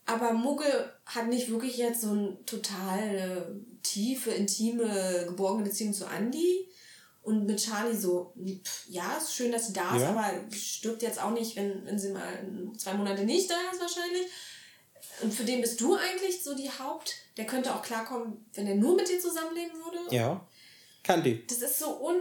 aber 0.06 0.32
Muggel 0.32 0.92
hat 1.06 1.28
nicht 1.28 1.50
wirklich 1.50 1.76
jetzt 1.76 2.02
so 2.02 2.10
eine 2.10 2.44
total 2.44 3.54
tiefe, 3.82 4.30
intime, 4.30 5.24
geborgene 5.28 5.64
Beziehung 5.64 5.92
zu 5.94 6.06
Andy. 6.06 6.68
Und 7.22 7.46
mit 7.46 7.62
Charlie 7.64 7.96
so, 7.96 8.34
pff, 8.64 8.86
ja, 8.88 9.16
ist 9.16 9.32
schön, 9.34 9.52
dass 9.52 9.68
sie 9.68 9.72
da 9.72 9.94
ist, 9.94 10.02
Ja. 10.02 10.10
aber 10.10 10.32
stirbt 10.52 11.02
jetzt 11.02 11.22
auch 11.22 11.30
nicht, 11.30 11.54
wenn, 11.54 11.86
wenn 11.86 11.96
sie 11.96 12.10
mal 12.10 12.26
zwei 12.76 12.94
Monate 12.94 13.22
nicht 13.24 13.48
da 13.48 13.54
ist 13.72 13.80
wahrscheinlich. 13.80 14.26
Und 15.22 15.32
für 15.32 15.44
den 15.44 15.60
bist 15.60 15.80
du 15.80 15.94
eigentlich 15.94 16.42
so 16.42 16.56
die 16.56 16.68
Haupt. 16.70 17.14
Der 17.36 17.46
könnte 17.46 17.72
auch 17.72 17.82
klarkommen, 17.82 18.44
wenn 18.54 18.66
er 18.66 18.74
nur 18.74 18.96
mit 18.96 19.08
dir 19.08 19.20
zusammenleben 19.20 19.72
würde. 19.84 20.14
Ja. 20.14 20.44
Kann 21.04 21.22
die. 21.22 21.46
Das 21.46 21.58
ist 21.58 21.78
so 21.78 22.04
un... 22.04 22.16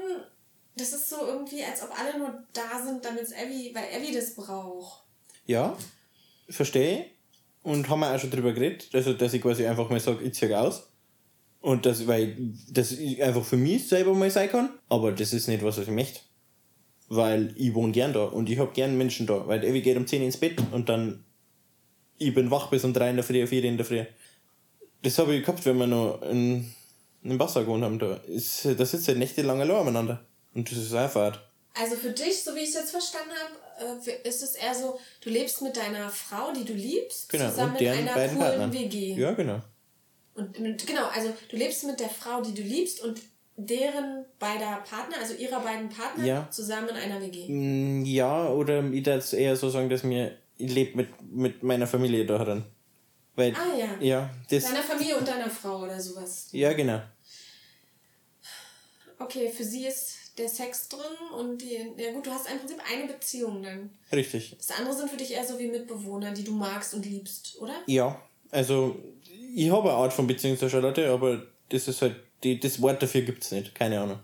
Das 0.76 0.94
ist 0.94 1.10
so 1.10 1.26
irgendwie, 1.26 1.64
als 1.64 1.82
ob 1.84 1.98
alle 2.00 2.18
nur 2.18 2.44
da 2.54 2.82
sind, 2.86 3.04
damit 3.04 3.28
Abby, 3.36 3.72
weil 3.74 3.86
Abby 3.94 4.14
das 4.14 4.36
braucht. 4.36 5.04
Ja. 5.46 5.76
Verstehe. 6.48 7.10
Und 7.64 7.90
haben 7.90 8.00
wir 8.00 8.14
auch 8.14 8.20
schon 8.20 8.32
drüber 8.32 8.54
geredet, 8.54 8.90
also, 8.94 9.14
dass 9.14 9.34
ich 9.34 9.42
quasi 9.42 9.66
einfach 9.66 9.90
mal 9.90 10.00
sage, 10.00 10.24
ich 10.24 10.34
ziehe 10.34 10.60
aus. 10.60 10.88
Und 11.60 11.86
das, 11.86 12.08
weil 12.08 12.36
das 12.70 12.98
einfach 13.22 13.46
für 13.46 13.58
mich 13.58 13.88
selber 13.88 14.16
mal 14.16 14.32
sein 14.32 14.50
kann. 14.50 14.72
Aber 14.90 15.12
das 15.12 15.32
ist 15.32 15.48
nicht 15.48 15.64
was, 15.64 15.78
was 15.78 15.88
ich 15.88 15.94
möchte. 15.94 16.22
Weil 17.08 17.54
ich 17.56 17.74
wohne 17.76 17.92
gern 17.92 18.14
da 18.14 18.24
und 18.24 18.50
ich 18.50 18.58
hab 18.58 18.74
gern 18.74 18.98
Menschen 18.98 19.28
da. 19.28 19.46
Weil 19.48 19.64
Evi 19.64 19.82
geht 19.82 19.98
um 19.98 20.08
10 20.08 20.24
ins 20.24 20.38
Bett 20.38 20.60
und 20.72 20.90
dann 20.90 21.24
ich 22.22 22.34
bin 22.34 22.52
wach 22.52 22.70
bis 22.70 22.84
um 22.84 22.94
3 22.94 23.10
in 23.10 23.16
der 23.16 23.26
Früh, 23.26 23.46
4 23.46 23.64
in 23.64 23.78
der 23.78 23.86
Früh. 23.86 24.06
Das 25.02 25.18
habe 25.18 25.36
ich 25.36 25.42
gehabt, 25.44 25.66
wenn 25.66 25.78
wir 25.78 25.88
noch 25.88 26.22
in, 26.22 26.72
in 27.24 27.40
Wasser 27.40 27.62
gewohnt 27.62 27.84
haben. 27.84 27.98
Da, 27.98 28.16
ist, 28.28 28.66
da 28.66 28.86
sitzt 28.86 29.08
halt 29.08 29.18
nächtelang 29.18 29.60
allein 29.60 29.78
aneinander. 29.78 30.26
Und 30.54 30.72
das 30.72 30.78
ist 30.78 30.92
Fahrt. 30.92 31.40
Also 31.74 31.96
für 31.96 32.12
dich, 32.12 32.44
so 32.44 32.54
wie 32.56 32.60
ich 32.60 32.70
es 32.70 32.76
jetzt 32.76 32.92
verstanden 32.92 33.32
habe, 33.32 33.56
äh, 33.80 34.28
ist 34.28 34.44
es 34.44 34.56
eher 34.56 34.74
so, 34.76 35.00
du 35.24 35.30
lebst 35.30 35.62
mit 35.62 35.76
deiner 35.78 36.10
Frau, 36.10 36.52
die 36.54 36.66
du 36.66 36.74
liebst, 36.74 37.30
Genau. 37.30 37.50
zusammen 37.50 37.78
deren 37.78 38.00
einer 38.08 38.14
coolen 38.14 38.38
Partner. 38.40 38.74
WG. 38.74 39.14
Ja, 39.16 39.32
genau. 39.34 39.62
Und 40.34 40.60
mit, 40.60 40.86
genau, 40.88 41.08
also 41.08 41.34
du 41.50 41.58
lebst 41.58 41.84
mit 41.86 42.00
der 42.00 42.10
Frau, 42.10 42.42
die 42.42 42.54
du 42.54 42.62
liebst 42.62 43.02
und 43.04 43.20
deren 43.58 44.26
beider 44.40 44.82
Partner, 44.90 45.18
also 45.20 45.34
ihrer 45.34 45.60
beiden 45.60 45.90
Partner, 45.90 46.26
Ja. 46.26 46.48
zusammen 46.50 46.90
in 46.90 46.96
einer 46.96 47.22
WG. 47.22 47.48
Mm, 47.50 48.06
Ja, 48.06 48.50
oder 48.50 48.80
ich 48.80 49.06
würde 49.06 49.22
eher 49.38 49.56
so 49.56 49.70
sagen, 49.70 49.90
dass 49.90 50.04
mir 50.04 50.38
ich 50.58 50.72
lebe 50.74 50.96
mit, 50.98 51.22
mit 51.32 51.64
meiner 51.64 51.86
Familie 51.88 52.26
da 52.26 52.38
drin. 52.44 52.64
Weil, 53.36 53.54
Ah 53.56 53.76
ja. 53.78 53.98
ja, 54.00 54.30
das, 54.50 54.64
Deiner 54.66 54.84
Familie 54.84 55.18
und 55.18 55.28
deiner 55.28 55.50
Frau 55.50 55.84
oder 55.84 56.00
sowas. 56.00 56.48
ja, 56.52 56.72
genau. 56.74 57.02
Okay, 59.20 59.50
für 59.52 59.64
sie 59.64 59.86
ist 59.86 60.11
der 60.38 60.48
Sex 60.48 60.90
drin 60.90 61.00
und 61.38 61.62
die, 61.62 61.78
ja 61.98 62.12
gut, 62.14 62.26
du 62.26 62.32
hast 62.32 62.50
im 62.50 62.60
Prinzip 62.60 62.78
eine 62.90 63.12
Beziehung 63.12 63.64
dann. 63.64 63.90
Richtig. 64.12 64.56
Das 64.58 64.78
andere 64.78 64.96
sind 64.96 65.10
für 65.10 65.18
dich 65.18 65.32
eher 65.32 65.46
so 65.46 65.60
wie 65.60 65.68
Mitbewohner, 65.68 66.32
die 66.32 66.44
du 66.44 66.52
magst 66.52 66.94
und 66.94 67.06
liebst, 67.06 67.58
oder? 67.60 67.76
Ja, 67.86 68.22
also, 68.50 68.98
ich 69.56 69.70
habe 69.72 69.90
eine 69.90 69.98
Art 69.98 70.14
von 70.14 70.28
Beziehung 70.28 70.58
zur 70.58 70.70
Charlotte, 70.70 71.10
aber 71.10 71.44
das 71.70 71.88
ist 71.88 72.02
halt, 72.02 72.16
die, 72.44 72.60
das 72.60 72.82
Wort 72.82 73.02
dafür 73.02 73.22
gibt 73.22 73.44
es 73.44 73.52
nicht. 73.52 73.74
Keine 73.76 74.00
Ahnung. 74.00 74.20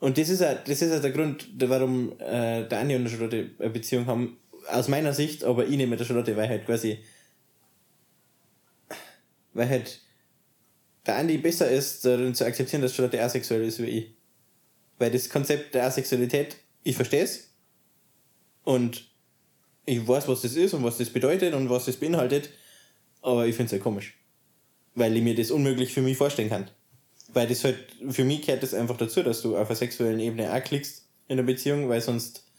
Und 0.00 0.16
das 0.16 0.30
ist 0.30 0.42
auch, 0.42 0.56
das 0.64 0.80
ist 0.80 0.96
auch 0.96 1.02
der 1.02 1.10
Grund, 1.10 1.48
warum 1.58 2.12
äh, 2.18 2.66
der 2.66 2.80
Andi 2.80 2.96
und 2.96 3.04
der 3.04 3.10
Charlotte 3.10 3.50
eine 3.58 3.70
Beziehung 3.70 4.06
haben, 4.06 4.38
aus 4.68 4.88
meiner 4.88 5.12
Sicht, 5.12 5.44
aber 5.44 5.66
ich 5.66 5.76
mit 5.86 6.00
der 6.00 6.06
Charlotte, 6.06 6.36
weil 6.36 6.48
halt 6.48 6.64
quasi, 6.64 6.98
weil 9.52 9.68
halt 9.68 10.00
der 11.06 11.16
Andi 11.16 11.38
besser 11.38 11.70
ist, 11.70 12.04
darin 12.04 12.34
zu 12.34 12.44
akzeptieren, 12.44 12.82
dass 12.82 12.94
Charlotte 12.94 13.22
asexuell 13.22 13.64
ist 13.64 13.80
wie 13.80 13.86
ich. 13.86 14.14
Weil 14.98 15.10
das 15.10 15.28
Konzept 15.28 15.74
der 15.74 15.84
Asexualität, 15.84 16.56
ich 16.82 16.96
verstehe 16.96 17.22
es. 17.22 17.50
Und 18.64 19.10
ich 19.86 20.06
weiß, 20.06 20.28
was 20.28 20.42
das 20.42 20.56
ist 20.56 20.74
und 20.74 20.84
was 20.84 20.98
das 20.98 21.10
bedeutet 21.10 21.54
und 21.54 21.70
was 21.70 21.86
das 21.86 21.96
beinhaltet, 21.96 22.50
aber 23.22 23.46
ich 23.46 23.54
finde 23.54 23.66
es 23.66 23.72
halt 23.72 23.82
komisch. 23.82 24.18
Weil 24.94 25.16
ich 25.16 25.22
mir 25.22 25.34
das 25.34 25.50
unmöglich 25.50 25.92
für 25.92 26.02
mich 26.02 26.16
vorstellen 26.16 26.50
kann. 26.50 26.70
Weil 27.32 27.48
das 27.48 27.64
halt, 27.64 27.78
für 28.10 28.24
mich 28.24 28.42
gehört 28.42 28.62
das 28.62 28.74
einfach 28.74 28.96
dazu, 28.96 29.22
dass 29.22 29.40
du 29.42 29.56
auf 29.56 29.68
einer 29.68 29.76
sexuellen 29.76 30.20
Ebene 30.20 30.52
auch 30.52 30.62
klickst 30.62 31.06
in 31.28 31.36
der 31.36 31.44
Beziehung, 31.44 31.88
weil 31.88 32.00
sonst 32.00 32.49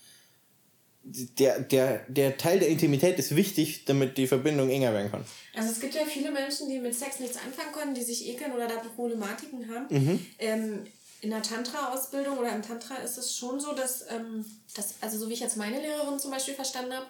der, 1.04 1.60
der, 1.60 2.06
der 2.08 2.38
Teil 2.38 2.60
der 2.60 2.68
Intimität 2.70 3.18
ist 3.18 3.36
wichtig, 3.36 3.86
damit 3.86 4.18
die 4.18 4.28
Verbindung 4.28 4.70
enger 4.70 4.94
werden 4.94 5.12
kann. 5.12 5.26
Also 5.56 5.72
es 5.72 5.80
gibt 5.80 5.96
ja 5.96 6.06
viele 6.06 6.32
Menschen, 6.32 6.70
die 6.70 6.80
mit 6.80 6.94
Sex 6.94 7.20
nichts 7.20 7.38
anfangen 7.38 7.74
können, 7.74 7.96
die 7.96 8.04
sich 8.04 8.28
ekeln 8.28 8.52
oder 8.54 8.68
da 8.68 8.76
Problematiken 8.76 9.74
haben. 9.74 9.88
Mhm. 9.90 10.26
Ähm, 10.40 10.88
in 11.22 11.30
der 11.30 11.42
Tantra-Ausbildung 11.42 12.38
oder 12.38 12.54
im 12.54 12.62
Tantra 12.62 12.96
ist 12.96 13.18
es 13.18 13.36
schon 13.36 13.60
so, 13.60 13.74
dass, 13.74 14.06
ähm, 14.10 14.46
dass, 14.76 14.96
also 15.02 15.18
so 15.18 15.30
wie 15.30 15.34
ich 15.34 15.40
jetzt 15.40 15.58
meine 15.58 15.80
Lehrerin 15.80 16.20
zum 16.20 16.32
Beispiel 16.32 16.56
verstanden 16.56 16.94
habe, 16.94 17.06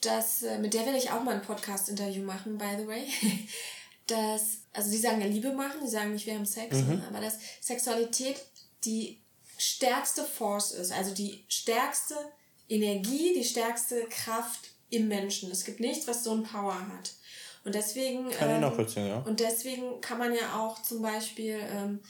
dass, 0.00 0.42
äh, 0.42 0.58
mit 0.58 0.74
der 0.74 0.84
werde 0.84 0.98
ich 0.98 1.10
auch 1.10 1.22
mal 1.22 1.34
ein 1.34 1.42
Podcast-Interview 1.42 2.22
machen, 2.24 2.58
by 2.58 2.76
the 2.78 2.86
way, 2.86 3.06
dass, 4.06 4.58
also 4.72 4.90
die 4.90 4.98
sagen 4.98 5.20
ja 5.20 5.26
Liebe 5.26 5.52
machen, 5.52 5.80
die 5.82 5.90
sagen 5.90 6.12
nicht, 6.12 6.26
wir 6.26 6.34
haben 6.34 6.46
Sex, 6.46 6.76
ne? 6.76 7.02
aber 7.08 7.20
dass 7.20 7.38
Sexualität 7.60 8.36
die 8.84 9.20
stärkste 9.56 10.24
Force 10.24 10.72
ist, 10.72 10.92
also 10.92 11.14
die 11.14 11.44
stärkste 11.48 12.16
Energie, 12.72 13.34
die 13.34 13.44
stärkste 13.44 14.06
Kraft 14.08 14.70
im 14.90 15.08
Menschen. 15.08 15.50
Es 15.50 15.64
gibt 15.64 15.80
nichts, 15.80 16.06
was 16.06 16.24
so 16.24 16.32
ein 16.32 16.42
Power 16.42 16.74
hat. 16.74 17.12
Und 17.64 17.74
deswegen. 17.74 18.30
Kann 18.30 18.62
ähm, 18.62 18.86
ja. 18.96 19.18
Und 19.18 19.40
deswegen 19.40 20.00
kann 20.00 20.18
man 20.18 20.34
ja 20.34 20.58
auch 20.58 20.82
zum 20.82 21.02
Beispiel 21.02 21.58
ähm, 21.60 22.00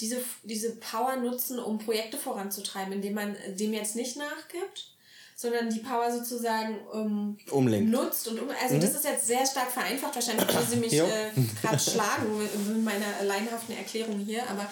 diese, 0.00 0.18
diese 0.42 0.76
Power 0.76 1.16
nutzen, 1.16 1.58
um 1.58 1.78
Projekte 1.78 2.18
voranzutreiben, 2.18 2.92
indem 2.92 3.14
man 3.14 3.36
dem 3.54 3.72
jetzt 3.72 3.96
nicht 3.96 4.16
nachgibt, 4.16 4.90
sondern 5.36 5.70
die 5.70 5.80
Power 5.80 6.10
sozusagen 6.12 6.78
ähm, 6.92 7.38
Umlenkt. 7.50 7.90
nutzt 7.90 8.28
und 8.28 8.40
um. 8.40 8.48
Also 8.62 8.78
das 8.78 8.94
ist 8.94 9.04
jetzt 9.04 9.26
sehr 9.26 9.46
stark 9.46 9.70
vereinfacht, 9.70 10.14
wahrscheinlich 10.14 10.48
würde 10.48 10.66
sie 10.66 10.76
mich 10.76 10.92
äh, 10.92 11.30
gerade 11.62 11.78
schlagen 11.90 12.38
mit, 12.38 12.68
mit 12.68 12.84
meiner 12.84 13.22
laienhaften 13.22 13.76
Erklärung 13.76 14.18
hier, 14.18 14.48
aber 14.48 14.70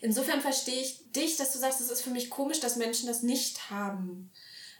insofern 0.00 0.40
verstehe 0.40 0.80
ich 0.80 1.12
dich, 1.12 1.36
dass 1.36 1.52
du 1.52 1.58
sagst, 1.58 1.80
es 1.80 1.90
ist 1.90 2.02
für 2.02 2.10
mich 2.10 2.30
komisch, 2.30 2.60
dass 2.60 2.76
Menschen 2.76 3.08
das 3.08 3.22
nicht 3.22 3.70
haben. 3.70 4.30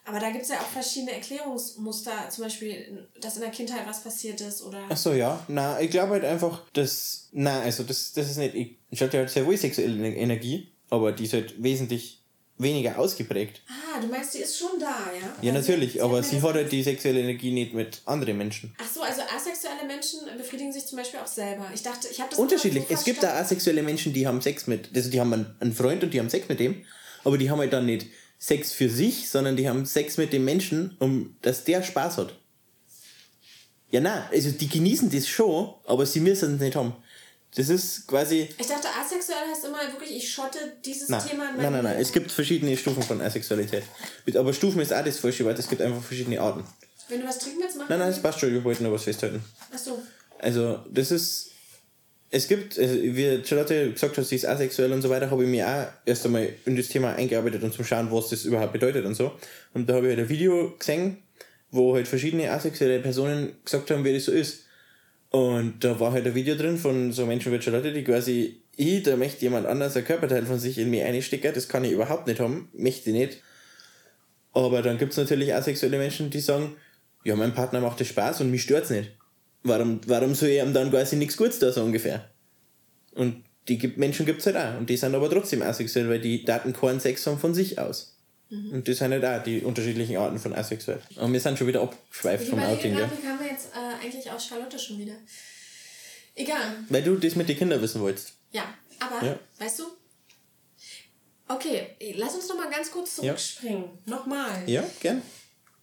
Aber 0.07 0.21
da 0.21 0.31
gibt 0.31 0.45
es 0.45 0.51
ja 0.51 0.57
auch 0.61 0.67
verschiedene 0.69 1.13
Erklärungsmuster, 1.13 2.13
zum 2.31 2.45
Beispiel, 2.45 3.07
dass 3.21 3.35
in 3.37 3.43
der 3.43 3.51
Kindheit 3.51 3.87
was 3.87 4.03
passiert 4.03 4.41
ist 4.41 4.63
oder. 4.63 4.81
Ach 4.89 4.97
so, 4.97 5.13
ja. 5.13 5.45
Na, 5.49 5.81
ich 5.81 5.91
glaube 5.91 6.13
halt 6.13 6.25
einfach, 6.25 6.63
dass. 6.73 7.29
Na, 7.33 7.61
also 7.61 7.83
das, 7.83 8.13
das 8.13 8.31
ist 8.31 8.37
nicht. 8.39 8.55
Ich, 8.55 8.77
ich 8.91 9.01
hatte 9.03 9.19
halt 9.19 9.31
sehr 9.31 9.45
wohl 9.47 9.57
sexuelle 9.57 10.09
Energie, 10.15 10.69
aber 10.91 11.13
die 11.13 11.25
ist 11.25 11.33
halt 11.33 11.63
wesentlich 11.63 12.23
weniger 12.59 12.99
ausgeprägt. 12.99 13.61
Ah, 13.69 14.01
du 14.01 14.07
meinst, 14.07 14.33
die 14.33 14.39
ist 14.39 14.57
schon 14.59 14.79
da, 14.81 14.87
ja? 15.13 15.27
Ja, 15.43 15.53
Also 15.53 15.71
natürlich, 15.73 15.93
sie- 15.95 16.01
aber 16.01 16.23
sie 16.23 16.41
hat 16.41 16.55
halt 16.55 16.73
die 16.73 16.83
sexuelle 16.83 17.21
Energie 17.21 17.51
nicht 17.53 17.75
mit 17.75 18.01
anderen 18.07 18.39
Menschen. 18.39 18.75
Ach 18.81 18.91
so, 18.91 19.03
also 19.03 19.21
asexuelle 19.37 19.85
Menschen 19.87 20.21
befriedigen 20.39 20.73
sich 20.73 20.87
zum 20.87 20.97
Beispiel 20.97 21.21
auch 21.21 21.27
selber. 21.27 21.67
Ich 21.75 21.83
dachte, 21.83 22.09
ich 22.11 22.19
habe 22.19 22.31
das 22.31 22.39
Unterschiedlich. 22.39 22.85
Es 22.89 23.05
gibt 23.05 23.23
da 23.23 23.35
asexuelle 23.39 23.83
Menschen, 23.83 24.15
die 24.15 24.27
haben 24.27 24.41
Sex 24.41 24.67
mit, 24.69 24.89
also 24.97 25.11
die 25.11 25.21
haben 25.21 25.35
einen 25.61 25.73
Freund 25.75 26.03
und 26.03 26.15
die 26.15 26.19
haben 26.19 26.31
Sex 26.31 26.49
mit 26.49 26.59
dem, 26.61 26.83
aber 27.25 27.37
die 27.37 27.51
haben 27.51 27.59
halt 27.59 27.75
dann 27.75 27.85
nicht 27.85 28.07
Sex 28.39 28.73
für 28.73 28.89
sich, 28.89 29.29
sondern 29.29 29.57
die 29.57 29.69
haben 29.69 29.87
Sex 29.87 30.19
mit 30.19 30.33
dem 30.33 30.45
Menschen, 30.45 30.97
um 30.99 31.37
dass 31.43 31.65
der 31.65 31.83
Spaß 31.83 32.19
hat. 32.19 32.35
Ja, 33.91 34.01
na, 34.01 34.29
also 34.33 34.51
die 34.51 34.69
genießen 34.69 35.11
das 35.11 35.29
schon, 35.29 35.73
aber 35.85 36.05
sie 36.07 36.21
müssen 36.21 36.57
es 36.57 36.61
nicht 36.61 36.77
haben. 36.77 36.95
Das 37.55 37.71
ist 37.71 38.07
quasi. 38.07 38.49
Ich 38.59 38.67
dachte, 38.67 38.89
asexuell 38.89 39.49
heißt 39.51 39.65
immer 39.65 39.79
wirklich, 39.93 40.17
ich 40.17 40.31
schotte 40.31 40.59
dieses 40.85 41.09
Na, 41.09 41.19
Thema 41.19 41.51
in 41.51 41.57
nein, 41.57 41.73
nein, 41.73 41.85
nein. 41.85 41.97
Es 41.99 42.13
gibt 42.13 42.31
verschiedene 42.31 42.77
Stufen 42.77 43.03
von 43.03 43.21
Asexualität. 43.21 43.85
Aber 44.35 44.53
Stufen 44.53 44.81
ist 44.81 44.93
auch 44.93 45.05
das 45.05 45.19
falsche 45.19 45.45
Wort. 45.45 45.59
Es 45.59 45.69
gibt 45.69 45.81
einfach 45.81 46.03
verschiedene 46.03 46.39
Arten. 46.41 46.65
Wenn 47.09 47.21
du 47.21 47.27
was 47.27 47.39
trinken 47.39 47.61
willst, 47.63 47.79
mach 47.79 47.89
Nein, 47.89 48.01
nein, 48.01 48.11
es 48.11 48.21
passt 48.21 48.41
schon. 48.41 48.55
Ich 48.55 48.63
wollte 48.63 48.83
nur 48.83 48.93
was 48.93 49.05
festhalten. 49.05 49.43
Ach 49.73 49.79
so. 49.79 50.03
Also, 50.39 50.81
das 50.91 51.11
ist. 51.11 51.46
Es 52.31 52.49
gibt, 52.49 52.79
also 52.79 52.95
wie 52.95 53.41
Charlotte 53.45 53.93
gesagt 53.93 54.19
hat, 54.19 54.25
sie 54.25 54.37
ist 54.37 54.47
asexuell 54.47 54.93
und 54.93 55.01
so 55.01 55.09
weiter, 55.09 55.31
habe 55.31 55.45
ich 55.45 55.49
mir 55.49 55.67
auch 55.67 55.87
erst 56.05 56.27
einmal 56.27 56.49
in 56.65 56.77
das 56.77 56.89
Thema 56.89 57.15
eingearbeitet 57.15 57.63
und 57.63 57.73
zum 57.73 57.85
Schauen, 57.85 58.11
was 58.11 58.31
das 58.31 58.45
überhaupt 58.45 58.73
bedeutet 58.73 59.05
und 59.05 59.15
so. 59.15 59.33
Und 59.75 59.89
da 59.89 59.95
habe 59.95 60.07
ich 60.07 60.17
halt 60.17 60.27
ein 60.27 60.29
Video 60.29 60.75
gesehen, 60.77 61.19
wo 61.71 61.95
halt 61.95 62.09
verschiedene 62.09 62.51
asexuelle 62.51 62.99
Personen 63.01 63.53
gesagt 63.65 63.91
haben, 63.91 64.05
wie 64.05 64.13
das 64.13 64.25
so 64.25 64.33
ist. 64.33 64.65
Und 65.31 65.85
da 65.85 66.01
war 66.01 66.13
halt 66.13 66.27
ein 66.27 66.35
Video 66.35 66.57
drin 66.57 66.79
von 66.79 67.13
so 67.13 67.27
Menschen 67.27 67.53
wie 67.53 67.61
Charlotte, 67.61 67.93
die 67.93 68.05
quasi, 68.05 68.61
ich, 68.77 69.03
da 69.03 69.17
möchte 69.17 69.43
jemand 69.43 69.67
anders 69.67 69.97
ein 69.97 70.05
Körperteil 70.05 70.47
von 70.47 70.59
sich 70.59 70.79
in 70.79 70.91
mir 70.91 71.07
einstecken, 71.07 71.53
das 71.55 71.69
kann 71.69 71.85
ich 71.85 71.93
überhaupt 71.93 72.27
nicht 72.27 72.41
haben, 72.41 72.71
möchte 72.75 73.11
ich 73.11 73.17
nicht. 73.17 73.43
Aber 74.53 74.83
dann 74.83 74.99
gibt 74.99 75.13
es 75.13 75.19
natürlich 75.19 75.55
asexuelle 75.55 75.99
Menschen, 75.99 76.31
die 76.31 76.41
sagen, 76.41 76.77
ja, 77.25 77.37
mein 77.37 77.55
Partner 77.55 77.81
macht 77.81 78.01
das 78.01 78.09
Spaß 78.09 78.41
und 78.41 78.51
mich 78.51 78.63
stört's 78.63 78.91
nicht. 78.91 79.11
Warum, 79.69 80.01
warum 80.07 80.35
soll 80.35 80.51
ich 80.51 80.61
ihm 80.63 80.73
dann 80.73 80.91
quasi 80.91 81.17
nichts 81.17 81.37
Gutes 81.37 81.59
da, 81.59 81.73
so 81.73 81.83
ungefähr? 81.83 82.29
Und 83.15 83.45
die 83.69 83.79
gibt, 83.79 83.99
Menschen 83.99 84.27
gibt's 84.27 84.47
halt 84.47 84.57
auch. 84.57 84.79
Und 84.79 84.89
die 84.89 84.97
sind 84.97 85.15
aber 85.15 85.29
trotzdem 85.31 85.63
asexuell, 85.63 86.09
weil 86.09 86.21
die 86.21 86.45
Daten 86.45 86.73
keinen 86.73 87.01
Sex 87.01 87.27
haben 87.27 87.39
von 87.39 87.55
sich 87.55 87.79
aus. 87.79 88.13
Und 88.49 88.87
das 88.87 88.99
sind 88.99 89.11
halt 89.11 89.25
auch 89.25 89.43
die 89.43 89.61
unterschiedlichen 89.63 90.17
Arten 90.19 90.39
von 90.39 90.55
asexuell. 90.55 91.01
Und 91.17 91.33
wir 91.33 91.41
sind 91.41 91.59
schon 91.59 91.67
wieder 91.67 91.81
abgeschweift 91.83 92.47
vom 92.49 92.61
Outing, 92.63 92.97
ja. 92.97 93.11
wie 93.11 93.27
kamen 93.27 93.41
wir 93.41 93.49
jetzt 93.49 93.71
äh, 93.75 94.05
eigentlich 94.07 94.31
auf 94.31 94.41
Charlotte 94.41 94.79
schon 94.79 94.99
wieder? 94.99 95.15
Egal. 96.37 96.77
Weil 96.89 97.03
du 97.03 97.17
das 97.17 97.35
mit 97.35 97.49
den 97.49 97.57
Kindern 97.59 97.83
wissen 97.83 98.01
wolltest. 98.01 98.35
Ja, 98.53 98.73
aber, 99.01 99.27
Ja. 99.27 99.39
weißt 99.59 99.81
du? 99.81 99.85
Okay, 101.49 101.89
lass 102.17 102.35
uns 102.35 102.49
noch 102.49 102.57
mal 102.57 102.71
ganz 102.71 102.91
kurz 102.91 103.17
Ja. 103.17 103.23
zurückspringen. 103.25 103.85
Nochmal. 104.05 104.63
Ja, 104.67 104.85
gern. 105.01 105.23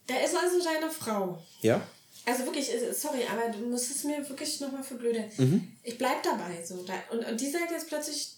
Da 0.06 0.14
ist 0.24 0.34
also 0.36 0.62
deine 0.62 0.90
Frau. 0.90 1.42
Ja. 1.62 1.86
Also 2.26 2.44
wirklich, 2.44 2.72
äh, 2.72 2.92
sorry, 2.92 3.20
aber 3.30 3.50
du 3.56 3.64
musst 3.66 3.90
es 3.90 4.04
mir 4.04 4.26
wirklich 4.28 4.60
nochmal 4.60 4.82
für 4.82 4.94
blöde. 4.94 5.28
Mhm. 5.36 5.76
Ich 5.82 5.98
bleib 5.98 6.22
dabei. 6.22 6.64
So. 6.64 6.84
Und, 7.10 7.26
und 7.26 7.40
die 7.40 7.50
sagt 7.50 7.70
jetzt 7.70 7.88
plötzlich, 7.88 8.36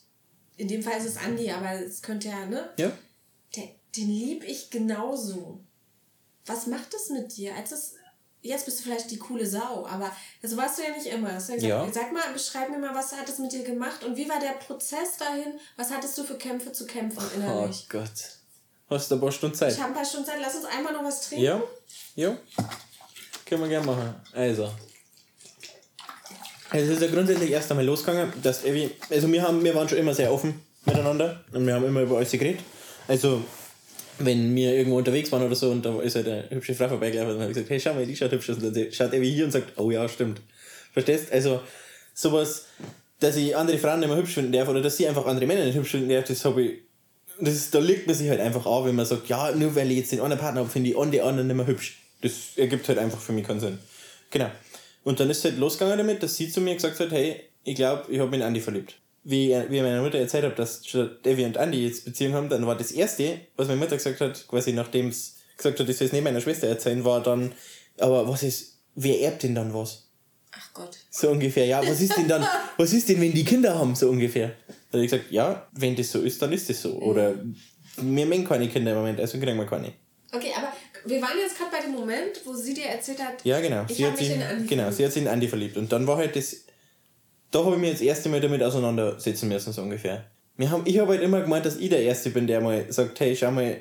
in 0.57 0.69
dem 0.69 0.83
Fall 0.83 0.99
ist 0.99 1.07
es 1.07 1.17
Andi, 1.19 1.51
aber 1.51 1.73
es 1.73 2.03
könnte 2.03 2.29
ja, 2.29 2.47
ne? 2.47 2.71
Ja. 2.79 2.91
Der, 3.55 3.69
den 3.97 4.09
lieb 4.09 4.45
ich 4.45 4.71
genauso. 4.71 5.61
Was 6.47 6.67
macht 6.67 6.93
das 6.95 7.11
mit 7.11 7.37
dir? 7.37 7.55
Als 7.55 7.73
es, 7.73 7.95
jetzt 8.43 8.65
bist 8.65 8.79
du 8.81 8.85
vielleicht 8.85 9.11
die 9.11 9.19
coole 9.19 9.47
Sau, 9.47 9.87
aber 9.87 10.11
so 10.43 10.57
warst 10.57 10.79
du 10.79 10.83
ja 10.83 10.91
nicht 10.91 11.07
immer. 11.07 11.35
Gesagt, 11.35 11.63
Ja. 11.63 11.87
Sag 11.93 12.13
mal, 12.13 12.33
beschreib 12.33 12.71
mir 12.71 12.79
mal, 12.79 12.95
was 12.95 13.13
hat 13.13 13.29
es 13.29 13.39
mit 13.39 13.53
dir 13.53 13.63
gemacht 13.65 14.03
und 14.05 14.17
wie 14.17 14.29
war 14.29 14.41
der 14.41 14.53
Prozess 14.53 15.17
dahin? 15.19 15.59
Was 15.77 15.91
hattest 15.91 16.17
du 16.19 16.25
für 16.25 16.39
Kämpfe 16.39 16.73
zu 16.73 16.87
kämpfen 16.87 17.23
Oh 17.23 17.37
innerlich? 17.37 17.89
Gott. 17.89 18.11
Hast 18.89 19.11
du 19.11 19.17
ein 19.17 19.21
paar 19.21 19.33
Stunden 19.33 19.57
Zeit? 19.57 19.73
Ich 19.73 19.79
habe 19.81 19.89
ein 19.91 19.95
paar 19.95 20.05
Stunden 20.05 20.27
Zeit, 20.27 20.39
lass 20.41 20.55
uns 20.55 20.65
einmal 20.65 20.93
noch 20.93 21.03
was 21.05 21.29
trinken. 21.29 21.45
Ja? 21.45 21.63
Ja. 22.15 22.39
Können 23.47 23.63
wir 23.63 23.69
gerne 23.69 23.87
machen. 23.87 24.15
Also. 24.33 24.71
Es 26.73 26.89
ist 26.89 27.01
ja 27.01 27.09
grundsätzlich 27.09 27.51
erst 27.51 27.71
einmal 27.71 27.87
losgegangen, 27.87 28.33
dass 28.43 28.65
Evi, 28.65 28.91
also 29.09 29.31
wir 29.31 29.43
haben, 29.43 29.63
wir 29.63 29.75
waren 29.75 29.89
schon 29.89 29.99
immer 29.99 30.15
sehr 30.15 30.33
offen 30.33 30.61
miteinander 30.85 31.45
und 31.53 31.65
wir 31.65 31.75
haben 31.75 31.87
immer 31.87 32.03
über 32.03 32.17
alles 32.17 32.33
geredet. 32.33 32.61
Also 33.07 33.43
wenn 34.19 34.55
wir 34.57 34.75
irgendwo 34.75 34.99
unterwegs 34.99 35.31
waren 35.31 35.45
oder 35.45 35.55
so 35.55 35.71
und 35.71 35.85
da 35.85 36.01
ist 36.01 36.17
halt 36.17 36.27
eine 36.27 36.51
hübsche 36.51 36.75
Frau 36.75 36.89
vorbeigelaufen 36.89 37.35
und 37.35 37.39
dann 37.39 37.43
habe 37.43 37.53
ich 37.53 37.57
gesagt, 37.57 37.71
hey 37.71 37.81
schau 37.81 37.95
mal, 37.95 38.05
die 38.05 38.17
schaut 38.17 38.33
hübsch 38.33 38.51
aus 38.51 38.57
und 38.57 38.75
dann 38.75 38.93
schaut 38.93 39.13
Evi 39.13 39.33
hier 39.33 39.45
und 39.45 39.53
sagt, 39.53 39.79
oh 39.79 39.91
ja, 39.93 40.09
stimmt. 40.09 40.41
Verstehst? 40.93 41.31
Also 41.31 41.61
sowas, 42.15 42.67
dass 43.21 43.37
ich 43.37 43.57
andere 43.57 43.79
Frauen 43.79 44.01
nicht 44.01 44.09
mehr 44.09 44.19
hübsch 44.19 44.35
finden 44.35 44.53
darf 44.53 44.69
oder 44.69 44.83
dass 44.83 44.97
sie 44.97 45.07
einfach 45.07 45.27
andere 45.27 45.47
Männer 45.47 45.65
nicht 45.65 45.77
hübsch 45.77 45.93
finden 45.93 46.09
darf, 46.09 46.25
das 46.25 46.45
habe 46.45 46.63
ich 46.63 46.73
das 47.39 47.71
da 47.71 47.79
legt 47.79 48.07
man 48.07 48.17
sich 48.17 48.31
halt 48.31 48.41
einfach 48.41 48.65
auf, 48.67 48.87
wenn 48.87 48.95
man 48.95 49.05
sagt, 49.05 49.29
ja, 49.29 49.53
nur 49.53 49.77
weil 49.77 49.91
ich 49.91 49.99
jetzt 49.99 50.13
den 50.13 50.21
anderen 50.21 50.41
Partner 50.41 50.61
habe, 50.61 50.71
finde 50.71 50.91
ich 50.91 50.97
an 50.97 51.11
die 51.11 51.21
anderen 51.21 51.47
nicht 51.47 51.57
mehr 51.57 51.67
hübsch. 51.67 51.99
Das 52.27 52.57
ergibt 52.57 52.89
halt 52.89 52.99
einfach 52.99 53.21
für 53.21 53.33
mich 53.33 53.47
keinen 53.47 53.61
Sinn. 53.61 53.79
Genau. 54.31 54.51
Und 55.05 55.21
dann 55.21 55.31
ist 55.31 55.39
es 55.39 55.45
halt 55.45 55.59
losgegangen 55.59 55.99
damit, 55.99 56.23
dass 56.23 56.37
sie 56.37 56.51
zu 56.51 56.61
mir 56.61 56.75
gesagt 56.75 56.99
hat, 56.99 57.13
hey, 57.13 57.41
ich 57.63 57.77
glaube, 57.77 58.11
ich 58.11 58.19
habe 58.19 58.31
mich 58.31 58.41
in 58.41 58.47
Andi 58.47 58.61
verliebt. 58.61 58.97
Wie, 59.23 59.49
wie 59.49 59.77
ich 59.77 59.83
meiner 59.83 60.03
Mutter 60.03 60.19
erzählt 60.19 60.45
habe, 60.45 60.55
dass 60.55 60.83
Devi 60.83 61.45
und 61.45 61.59
Andi 61.59 61.85
jetzt 61.85 62.05
Beziehung 62.05 62.35
haben, 62.35 62.49
dann 62.49 62.67
war 62.67 62.77
das 62.77 62.93
Erste, 62.93 63.41
was 63.57 63.69
meine 63.69 63.81
Mutter 63.81 63.97
gesagt 63.97 64.21
hat, 64.21 64.47
quasi 64.47 64.73
nachdem 64.73 65.09
es 65.09 65.37
gesagt 65.57 65.81
hat, 65.81 65.89
ich 65.89 65.97
soll 65.97 66.07
es 66.07 66.13
nicht 66.13 66.23
meiner 66.23 66.41
Schwester 66.41 66.69
erzählen, 66.69 67.05
war 67.05 67.23
dann, 67.23 67.53
aber 67.99 68.29
was 68.29 68.43
ist, 68.43 68.79
wer 68.95 69.21
erbt 69.21 69.43
denn 69.43 69.55
dann 69.55 69.75
was? 69.75 70.09
Ach 70.53 70.75
Gott. 70.75 70.97
So 71.11 71.31
ungefähr, 71.31 71.67
ja, 71.67 71.87
was 71.87 72.01
ist 72.01 72.17
denn 72.17 72.29
dann, 72.29 72.47
was 72.77 72.93
ist 72.93 73.09
denn, 73.09 73.21
wenn 73.21 73.33
die 73.33 73.45
Kinder 73.45 73.79
haben, 73.79 73.95
so 73.95 74.09
ungefähr? 74.11 74.53
Da 74.91 74.99
habe 74.99 75.05
ich 75.05 75.11
gesagt, 75.11 75.31
ja, 75.31 75.67
wenn 75.73 75.97
das 75.97 76.13
so 76.13 76.21
ist, 76.21 76.41
dann 76.41 76.53
ist 76.53 76.69
das 76.71 76.83
so. 76.83 76.95
Oder 76.99 77.35
wir 77.97 78.27
mengen 78.27 78.47
keine 78.47 78.69
Kinder 78.69 78.93
im 78.93 78.99
Moment, 78.99 79.21
also 79.21 79.39
kriegen 79.39 79.57
wir 79.57 79.67
keine. 79.67 79.93
Okay, 80.33 80.53
aber 80.57 80.73
wir 81.07 81.23
waren 81.23 81.39
jetzt 81.39 81.57
gerade 81.57 81.71
bei 81.71 81.81
dem 81.81 81.93
Moment, 81.93 82.41
wo 82.45 82.53
sie 82.55 82.75
dir 82.75 82.87
erzählt 82.87 83.23
hat, 83.23 83.45
Ja, 83.45 83.61
genau. 83.61 83.85
ich 83.89 83.97
Sie 83.97 84.05
habe 84.05 84.13
hat, 84.13 84.21
mich 84.21 84.29
sich, 84.29 84.37
in 84.37 84.43
Andi 84.43 84.67
genau 84.67 84.91
sie 84.91 85.05
hat 85.05 85.13
sich 85.13 85.23
in 85.23 85.29
Andi 85.29 85.49
verliebt. 85.49 85.77
Und 85.77 85.91
dann 85.93 86.07
war 86.07 86.17
halt 86.17 86.35
das, 86.37 86.57
da 87.51 87.65
habe 87.65 87.75
ich 87.77 87.81
mich 87.81 87.91
jetzt 87.91 88.01
das 88.01 88.07
erste 88.09 88.29
Mal 88.29 88.41
damit 88.41 88.63
auseinandersetzen 88.63 89.49
müssen, 89.49 89.73
so 89.73 89.83
ungefähr. 89.83 90.25
Wir 90.57 90.71
haben, 90.71 90.83
ich 90.87 90.99
habe 90.99 91.13
halt 91.13 91.23
immer 91.23 91.41
gemeint, 91.41 91.67
dass 91.67 91.77
ich 91.77 91.91
der 91.91 92.03
Erste 92.03 92.31
bin, 92.31 92.47
der 92.47 92.61
mal 92.61 92.91
sagt, 92.91 93.21
hey, 93.21 93.37
schau 93.37 93.51
mal, 93.51 93.77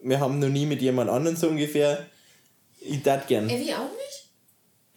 wir 0.00 0.18
haben 0.20 0.38
noch 0.38 0.48
nie 0.48 0.66
mit 0.66 0.82
jemand 0.82 1.10
anderem 1.10 1.36
so 1.36 1.48
ungefähr. 1.48 2.06
Ich 2.80 3.02
dat 3.02 3.28
gern. 3.28 3.48
Evi 3.48 3.72
auch 3.74 3.90
nicht? 3.92 4.09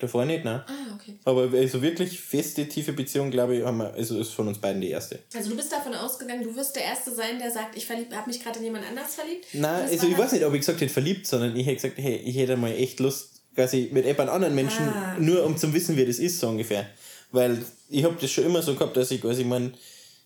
Davor 0.04 0.26
nicht, 0.26 0.44
ne? 0.44 0.66
Ah, 0.68 0.96
okay. 0.96 1.16
Aber 1.24 1.50
also 1.58 1.82
wirklich 1.82 2.20
feste, 2.20 2.68
tiefe 2.68 2.92
Beziehung, 2.92 3.32
glaube 3.32 3.56
ich, 3.56 3.64
haben 3.66 3.78
wir, 3.78 3.94
also 3.94 4.20
ist 4.20 4.34
von 4.34 4.50
uns 4.50 4.58
beiden 4.60 4.82
die 4.82 4.90
erste. 4.90 5.20
Also 5.34 5.50
du 5.52 5.56
bist 5.56 5.72
davon 5.72 5.94
ausgegangen, 5.96 6.44
du 6.44 6.54
wirst 6.58 6.76
der 6.76 6.84
Erste 6.84 7.10
sein, 7.16 7.40
der 7.40 7.50
sagt, 7.50 7.78
ich 7.78 7.90
habe 7.90 8.04
mich 8.28 8.44
gerade 8.44 8.60
in 8.60 8.66
jemand 8.66 8.86
anders 8.86 9.16
verliebt? 9.16 9.46
Nein, 9.54 9.84
also 9.84 9.94
ich 9.94 10.02
dann- 10.02 10.18
weiß 10.18 10.34
nicht, 10.34 10.44
ob 10.44 10.54
ich 10.54 10.60
gesagt 10.60 10.82
hätte 10.82 10.92
verliebt, 10.92 11.26
sondern 11.26 11.56
ich 11.56 11.66
hätte 11.66 11.76
gesagt, 11.76 11.94
hey, 12.00 12.18
ich 12.18 12.36
hätte 12.36 12.58
mal 12.58 12.72
echt 12.74 13.00
Lust, 13.00 13.30
quasi 13.56 13.90
mit 13.94 14.06
jemand 14.06 14.30
anderen 14.30 14.56
Menschen, 14.56 14.86
Ah. 14.90 15.16
nur 15.20 15.46
um 15.46 15.56
zu 15.56 15.74
wissen, 15.74 15.96
wie 15.96 16.06
das 16.06 16.20
ist, 16.20 16.38
so 16.40 16.50
ungefähr. 16.50 16.86
Weil 17.32 17.64
ich 17.90 18.04
habe 18.04 18.18
das 18.20 18.30
schon 18.30 18.44
immer 18.44 18.62
so 18.62 18.74
gehabt, 18.76 18.98
dass 18.98 19.10
ich 19.12 19.22
quasi, 19.22 19.46
mein, 19.46 19.74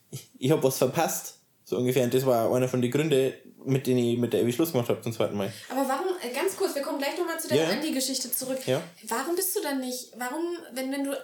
ich, 0.09 0.28
ich 0.39 0.49
habe 0.49 0.63
was 0.63 0.78
verpasst, 0.80 1.36
so 1.65 1.78
ungefähr. 1.78 2.03
Und 2.05 2.13
das 2.15 2.25
war 2.25 2.51
einer 2.51 2.67
von 2.67 2.82
den 2.82 2.89
Gründen, 2.89 3.32
mit 3.65 3.86
denen 3.86 3.99
ich 3.99 4.17
mit 4.17 4.32
der 4.34 4.41
Evi 4.41 4.53
Schluss 4.53 4.71
gemacht 4.71 4.88
habe 4.89 5.01
zum 5.01 5.11
zweiten 5.11 5.36
Mal. 5.38 5.51
Aber 5.69 5.88
warum, 5.88 6.07
äh, 6.23 6.34
ganz 6.34 6.55
kurz, 6.55 6.73
wir 6.73 6.82
gleich 7.47 7.59
nochmal 7.59 7.75
zu 7.75 7.75
der 7.81 7.81
Ja. 7.81 7.87
Andi-Geschichte 7.87 8.31
zurück. 8.31 8.59
Ja. 8.67 8.83
Warum 9.07 9.35
bist 9.35 9.55
du 9.55 9.61
dann 9.61 9.79
nicht, 9.79 10.11
warum, 10.17 10.43
wenn, 10.73 10.91
wenn 10.91 11.03
du 11.03 11.17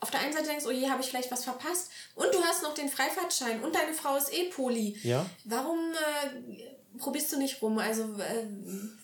auf 0.00 0.10
der 0.10 0.20
einen 0.20 0.32
Seite 0.32 0.46
denkst, 0.48 0.64
oh 0.66 0.70
je, 0.70 0.88
habe 0.88 1.02
ich 1.02 1.08
vielleicht 1.08 1.30
was 1.32 1.44
verpasst 1.44 1.90
und 2.14 2.32
du 2.32 2.40
hast 2.42 2.62
noch 2.62 2.74
den 2.74 2.88
Freifahrtschein 2.88 3.62
und 3.62 3.74
deine 3.74 3.92
Frau 3.94 4.16
ist 4.16 4.32
eh 4.32 4.44
Poli. 4.50 4.96
Ja. 5.02 5.26
Warum 5.44 5.78
äh, 5.92 6.98
probierst 6.98 7.32
du 7.32 7.38
nicht 7.38 7.60
rum? 7.62 7.78
Also 7.78 8.02
äh, 8.04 8.46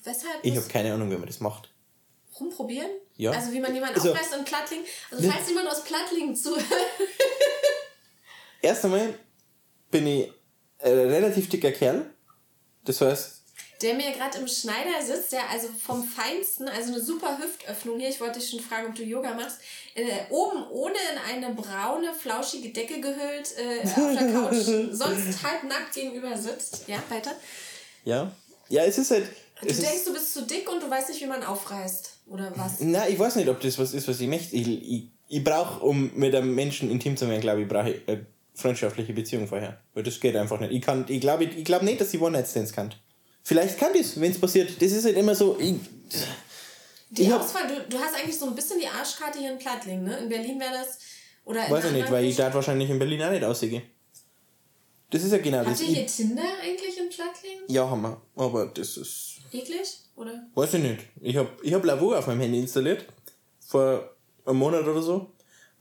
weshalb 0.03 0.39
Ich 0.43 0.55
habe 0.55 0.67
keine 0.67 0.93
Ahnung, 0.93 1.11
wie 1.11 1.17
man 1.17 1.27
das 1.27 1.39
macht. 1.41 1.69
rumprobieren? 2.39 2.89
Ja. 3.17 3.31
Also 3.31 3.51
wie 3.51 3.59
man 3.59 3.73
jemanden 3.73 3.95
Also- 3.95 4.11
aufreißt 4.11 4.35
in 4.35 4.45
Plattling. 4.45 4.81
Also 5.11 5.29
falls 5.29 5.47
jemand 5.49 5.67
aus 5.69 5.83
Plattling 5.83 6.35
zuhört. 6.35 6.63
Erst 8.61 8.85
einmal 8.85 9.17
bin 9.91 10.07
ich 10.07 10.31
ein 10.79 10.91
relativ 10.93 11.49
dicker 11.49 11.71
Kerl. 11.71 12.09
Das 12.83 13.01
heißt, 13.01 13.34
der 13.81 13.93
mir 13.93 14.11
gerade 14.11 14.37
im 14.37 14.47
Schneider 14.47 15.01
sitzt, 15.05 15.31
der 15.31 15.49
also 15.49 15.67
vom 15.67 16.03
Feinsten, 16.03 16.67
also 16.67 16.93
eine 16.93 17.01
super 17.01 17.37
Hüftöffnung 17.37 17.99
hier, 17.99 18.09
ich 18.09 18.21
wollte 18.21 18.39
dich 18.39 18.49
schon 18.49 18.59
fragen, 18.59 18.87
ob 18.87 18.95
du 18.95 19.03
Yoga 19.03 19.33
machst, 19.33 19.59
äh, 19.95 20.03
oben 20.29 20.63
ohne 20.71 20.95
in 21.11 21.35
eine 21.35 21.53
braune, 21.53 22.13
flauschige 22.13 22.69
Decke 22.69 23.01
gehüllt, 23.01 23.53
äh, 23.57 23.85
auf 23.85 24.17
der 24.17 24.31
Couch, 24.33 24.91
sonst 24.91 25.43
halb 25.43 25.63
nackt 25.63 25.93
gegenüber 25.93 26.37
sitzt. 26.37 26.87
Ja, 26.87 27.01
weiter. 27.09 27.31
ja. 28.03 28.31
Ja, 28.69 28.83
es 28.83 28.97
ist 28.97 29.11
halt. 29.11 29.27
Du 29.61 29.67
denkst, 29.67 30.05
du 30.05 30.13
bist 30.13 30.33
zu 30.33 30.41
dick 30.41 30.69
und 30.71 30.81
du 30.81 30.89
weißt 30.89 31.09
nicht, 31.09 31.21
wie 31.21 31.27
man 31.27 31.43
aufreißt. 31.43 32.17
Oder 32.27 32.51
was? 32.55 32.77
Na, 32.79 33.07
ich 33.07 33.17
weiß 33.17 33.35
nicht, 33.35 33.47
ob 33.47 33.61
das 33.61 33.77
was 33.77 33.93
ist, 33.93 34.07
was 34.07 34.19
ich 34.19 34.27
möchte. 34.27 34.55
Ich, 34.55 34.67
ich, 34.67 35.03
ich 35.27 35.43
brauche, 35.43 35.83
um 35.83 36.11
mit 36.15 36.35
einem 36.35 36.53
Menschen 36.53 36.89
intim 36.89 37.15
zu 37.15 37.29
werden, 37.29 37.41
glaube 37.41 37.61
ich, 37.61 37.67
brauche 37.67 37.91
ich 37.91 38.07
eine 38.07 38.25
freundschaftliche 38.53 39.13
Beziehung 39.13 39.47
vorher. 39.47 39.79
Weil 39.93 40.03
das 40.03 40.19
geht 40.19 40.35
einfach 40.35 40.59
nicht. 40.59 40.71
Ich, 40.71 40.81
kann, 40.81 41.05
ich 41.07 41.21
glaube 41.21 41.45
ich, 41.45 41.63
glaub 41.63 41.83
nicht, 41.83 42.01
dass 42.01 42.11
sie 42.11 42.19
One-Night-Stands 42.19 42.73
kann. 42.73 42.93
Vielleicht 43.47 43.77
kann 43.77 43.93
das, 43.93 44.19
wenn 44.19 44.31
es 44.31 44.41
passiert. 44.41 44.81
Das 44.81 44.91
ist 44.91 45.05
halt 45.05 45.15
immer 45.17 45.35
so. 45.35 45.55
Ich, 45.59 45.75
Die 47.11 47.31
Auswahl, 47.31 47.67
du, 47.67 47.79
du 47.87 47.99
hast 47.99 48.15
eigentlich 48.15 48.37
so 48.37 48.47
ein 48.47 48.55
bisschen 48.55 48.79
die 48.79 48.87
Arschkarte 48.87 49.37
hier 49.37 49.51
in 49.51 49.59
Plattling, 49.59 50.03
ne? 50.03 50.17
In 50.17 50.29
Berlin 50.29 50.59
wäre 50.59 50.73
das. 50.73 50.97
Oder 51.45 51.67
in 51.67 51.71
weiß 51.71 51.85
ich 51.85 51.91
nicht, 51.91 52.11
weil 52.11 52.25
ich 52.25 52.35
dort 52.35 52.55
wahrscheinlich 52.55 52.89
in 52.89 52.97
Berlin 52.97 53.21
auch 53.21 53.29
nicht 53.29 53.43
aussehe. 53.43 53.83
Das 55.11 55.23
ist 55.23 55.31
ja 55.31 55.37
genau 55.37 55.59
Habt 55.59 55.69
das. 55.69 55.81
ihr 55.81 55.89
Ich, 55.89 55.93
hier 55.97 56.07
Tinder 56.07 56.41
eigentlich 56.63 56.97
in 56.97 57.07
Plattlingen? 57.09 57.63
ja, 57.67 57.87
haben 57.87 58.01
wir. 58.01 58.19
Aber 58.35 58.65
das 58.65 58.97
ist. 58.97 59.35
Eklig? 59.53 59.99
Oder? 60.15 60.43
Weiß 60.55 60.73
ich 60.73 60.81
nicht. 60.81 61.01
Ich 61.21 61.37
hab, 61.37 61.63
ich 61.63 61.71
hab 61.73 61.85
Lavo 61.85 62.15
auf 62.15 62.25
meinem 62.25 62.41
Handy 62.41 62.59
installiert. 62.59 63.05
Vor 63.59 64.09
einem 64.43 64.57
Monat 64.57 64.85
oder 64.87 65.03
so. 65.03 65.31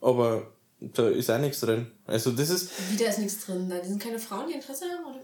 Aber 0.02 0.52
da 0.80 1.08
ist 1.08 1.30
auch 1.30 1.38
nichts 1.38 1.60
drin. 1.60 1.90
Also 2.06 2.32
das 2.32 2.50
ist. 2.50 2.68
Wieder 2.92 3.08
ist 3.08 3.18
nichts 3.20 3.46
drin. 3.46 3.70
Da 3.70 3.82
sind 3.82 4.02
keine 4.02 4.18
Frauen, 4.18 4.48
die 4.48 4.54
Interesse 4.54 4.84
haben? 4.84 5.06
Oder? 5.14 5.22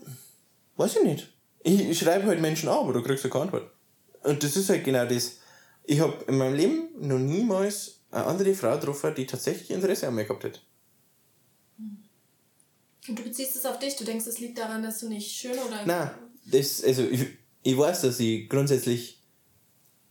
Weiß 0.77 0.97
ich 0.97 1.03
nicht. 1.05 1.29
Ich, 1.63 1.99
schreibe 1.99 2.27
halt 2.27 2.41
Menschen 2.41 2.69
an, 2.69 2.79
aber 2.79 2.93
du 2.93 3.03
kriegst 3.03 3.25
ja 3.25 3.31
keine 3.31 3.45
Antwort. 3.45 3.71
Und 4.23 4.43
das 4.43 4.57
ist 4.57 4.71
halt 4.71 4.85
genau 4.85 5.05
das. 5.07 5.39
Ich 5.85 6.01
habe 6.01 6.25
in 6.27 6.39
meinem 6.39 6.55
Leben 6.55 6.89
noch 7.01 7.19
niemals 7.19 8.01
eine 8.11 8.25
andere 8.25 8.55
Frau 8.55 8.75
getroffen, 8.77 9.15
die 9.15 9.27
tatsächlich 9.27 9.71
Interesse 9.71 10.09
an 10.09 10.15
mir 10.15 10.25
gehabt 10.25 10.45
hätte. 10.45 10.61
Und 13.09 13.19
du 13.19 13.23
beziehst 13.23 13.57
es 13.57 13.65
auf 13.65 13.79
dich. 13.79 13.97
Du 13.97 14.05
denkst, 14.05 14.27
es 14.27 14.39
liegt 14.39 14.59
daran, 14.59 14.83
dass 14.83 15.01
du 15.01 15.09
nicht 15.09 15.31
schön 15.31 15.53
oder... 15.53 15.85
Nein, 15.85 16.11
das, 16.45 16.83
also 16.85 17.03
ich, 17.03 17.27
ich 17.63 17.77
weiß, 17.77 18.03
dass 18.03 18.21
ich 18.21 18.49
grundsätzlich, 18.49 19.23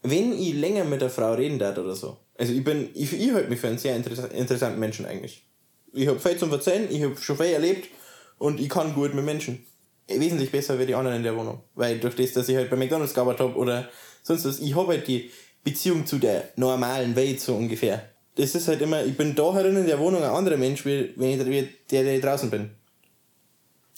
wenn 0.02 0.34
ich 0.34 0.54
länger 0.54 0.86
mit 0.86 1.02
einer 1.02 1.10
Frau 1.10 1.34
reden 1.34 1.60
darf 1.60 1.78
oder 1.78 1.96
so, 1.96 2.18
also 2.38 2.54
ich 2.54 2.64
bin, 2.64 2.90
ich, 2.94 3.12
ich 3.14 3.32
halte 3.34 3.50
mich 3.50 3.60
für 3.60 3.68
einen 3.68 3.78
sehr 3.78 3.98
interessa- 3.98 4.32
interessanten 4.32 4.80
Menschen 4.80 5.06
eigentlich. 5.06 5.46
Ich 5.94 6.08
habe 6.08 6.20
viel 6.20 6.38
zum 6.38 6.50
Verzeihen, 6.50 6.90
ich 6.90 7.04
habe 7.04 7.18
schon 7.18 7.38
viel 7.38 7.48
erlebt 7.48 7.90
und 8.38 8.60
ich 8.60 8.70
kann 8.70 8.94
gut 8.94 9.14
mit 9.14 9.26
Menschen. 9.26 9.66
Wesentlich 10.10 10.52
besser 10.52 10.80
wie 10.80 10.86
die 10.86 10.96
anderen 10.96 11.18
in 11.18 11.24
der 11.24 11.36
Wohnung. 11.36 11.62
Weil 11.76 12.00
durch 12.00 12.16
das, 12.16 12.34
dass 12.34 12.50
ich 12.50 12.56
halt 12.56 12.70
bei 12.70 12.76
McDonalds 12.76 13.14
gearbeitet 13.14 13.42
habe 13.42 13.56
oder 13.56 13.90
sonst 14.24 14.46
was, 14.46 14.60
ich 14.60 14.76
habe 14.76 14.94
halt 14.94 15.08
die 15.08 15.32
Beziehung 15.64 16.06
zu 16.06 16.18
der 16.18 16.50
normalen 16.56 17.16
Welt 17.16 17.40
so 17.42 17.56
ungefähr. 17.56 18.10
Das 18.36 18.56
ist 18.56 18.68
halt 18.68 18.82
immer, 18.82 19.04
ich 19.04 19.16
bin 19.18 19.36
da 19.36 19.54
herin 19.54 19.76
in 19.76 19.86
der 19.86 20.00
Wohnung 20.00 20.24
ein 20.24 20.30
anderer 20.30 20.58
Mensch, 20.58 20.86
wie, 20.86 21.14
wenn 21.16 21.32
ich, 21.52 21.68
der, 21.92 22.04
der 22.04 22.16
ich 22.16 22.22
draußen 22.22 22.50
bin. 22.50 22.72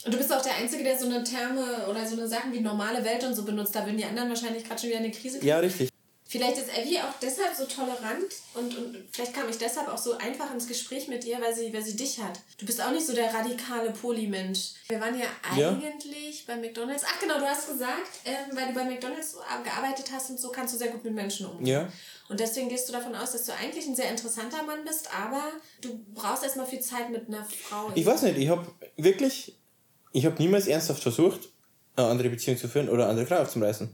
Und 0.04 0.14
du 0.14 0.18
bist 0.18 0.34
auch 0.34 0.42
der 0.42 0.56
Einzige, 0.56 0.84
der 0.84 0.98
so 0.98 1.06
eine 1.06 1.24
Terme 1.24 1.88
oder 1.88 2.06
so 2.06 2.18
eine 2.18 2.28
Sachen 2.28 2.52
wie 2.52 2.60
normale 2.60 3.04
Welt 3.06 3.24
und 3.24 3.36
so 3.36 3.44
benutzt. 3.44 3.76
Da 3.76 3.86
würden 3.86 3.98
die 3.98 4.06
anderen 4.06 4.30
wahrscheinlich 4.30 4.64
gerade 4.64 4.82
schon 4.82 4.90
wieder 4.90 5.00
eine 5.00 5.12
Krise 5.12 5.38
kriegen. 5.38 5.48
Ja, 5.48 5.60
richtig. 5.60 5.90
Vielleicht 6.32 6.58
ist 6.60 6.70
Evie 6.78 6.98
auch 7.00 7.14
deshalb 7.22 7.54
so 7.58 7.66
tolerant 7.66 8.24
und, 8.54 8.78
und 8.78 8.98
vielleicht 9.12 9.34
kam 9.34 9.50
ich 9.50 9.58
deshalb 9.58 9.90
auch 9.90 9.98
so 9.98 10.18
einfach 10.18 10.54
ins 10.54 10.66
Gespräch 10.66 11.10
mit 11.10 11.26
ihr, 11.26 11.42
weil 11.42 11.54
sie, 11.54 11.74
weil 11.74 11.84
sie 11.84 11.98
dich 11.98 12.20
hat. 12.22 12.40
Du 12.58 12.66
bist 12.66 12.82
auch 12.82 12.92
nicht 12.92 13.06
so 13.06 13.14
der 13.14 13.34
radikale 13.34 13.92
Polymensch. 13.92 14.70
Wir 14.88 15.02
waren 15.02 15.20
ja 15.20 15.26
Ja. 15.58 15.72
eigentlich 15.72 16.46
bei 16.48 16.56
McDonalds. 16.56 17.04
Ach 17.06 17.20
genau, 17.20 17.38
du 17.38 17.46
hast 17.46 17.68
gesagt, 17.70 18.08
ähm, 18.24 18.56
weil 18.56 18.68
du 18.70 18.74
bei 18.74 18.86
McDonalds 18.86 19.36
gearbeitet 19.66 20.06
hast 20.14 20.30
und 20.30 20.40
so 20.40 20.50
kannst 20.54 20.74
du 20.74 20.78
sehr 20.78 20.88
gut 20.88 21.04
mit 21.04 21.14
Menschen 21.14 21.48
umgehen. 21.48 21.66
Ja. 21.68 21.90
Und 22.30 22.40
deswegen 22.40 22.70
gehst 22.70 22.88
du 22.88 22.94
davon 22.94 23.14
aus, 23.14 23.34
dass 23.34 23.44
du 23.44 23.52
eigentlich 23.54 23.86
ein 23.86 23.96
sehr 23.98 24.10
interessanter 24.10 24.64
Mann 24.64 24.86
bist, 24.86 25.10
aber 25.14 25.44
du 25.82 26.00
brauchst 26.14 26.44
erstmal 26.44 26.66
viel 26.66 26.80
Zeit 26.80 27.10
mit 27.10 27.28
einer 27.28 27.44
Frau. 27.44 27.92
Ich 27.94 28.06
weiß 28.06 28.22
nicht, 28.22 28.38
ich 28.38 28.48
habe 28.48 28.66
wirklich, 28.96 29.58
ich 30.14 30.26
habe 30.26 30.42
niemals 30.42 30.68
ernsthaft 30.68 31.04
versucht, 31.04 31.50
eine 31.98 32.08
andere 32.08 32.30
Beziehung 32.30 32.58
zu 32.58 32.70
führen 32.70 32.88
oder 32.88 33.04
eine 33.04 33.10
andere 33.20 33.26
Frau 33.28 33.42
aufzureißen. 33.42 33.94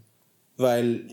Weil, 0.55 1.09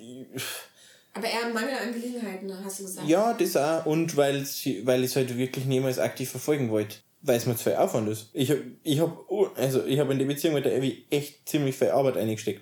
aber 1.15 1.27
eher 1.29 1.49
Mangel 1.49 1.75
an 1.75 1.93
Gelegenheiten, 1.93 2.53
hast 2.65 2.81
du 2.81 2.85
gesagt. 2.85 3.09
ja, 3.09 3.33
das 3.35 3.57
auch, 3.57 3.87
und 3.87 4.17
weil, 4.17 4.45
weil 4.85 5.05
ich 5.05 5.11
es 5.11 5.17
halt 5.17 5.37
wirklich 5.39 5.65
niemals 5.65 5.99
aktiv 5.99 6.31
verfolgen 6.31 6.71
wollte. 6.71 6.97
Weil 7.23 7.39
es 7.39 7.47
mir 7.47 7.57
zu 7.57 7.65
viel 7.65 7.77
Aufwand 7.77 8.09
ist. 8.11 8.27
Ich 8.35 8.51
habe 8.51 8.63
ich 8.83 9.01
hab, 9.01 9.17
also 9.57 9.83
ich 9.87 9.99
hab 9.99 10.11
in 10.11 10.19
die 10.19 10.27
Beziehung 10.27 10.53
mit 10.55 10.67
der 10.67 10.77
Evi 10.77 11.07
echt 11.09 11.49
ziemlich 11.49 11.75
viel 11.75 11.89
Arbeit 11.89 12.19
eingesteckt. 12.19 12.61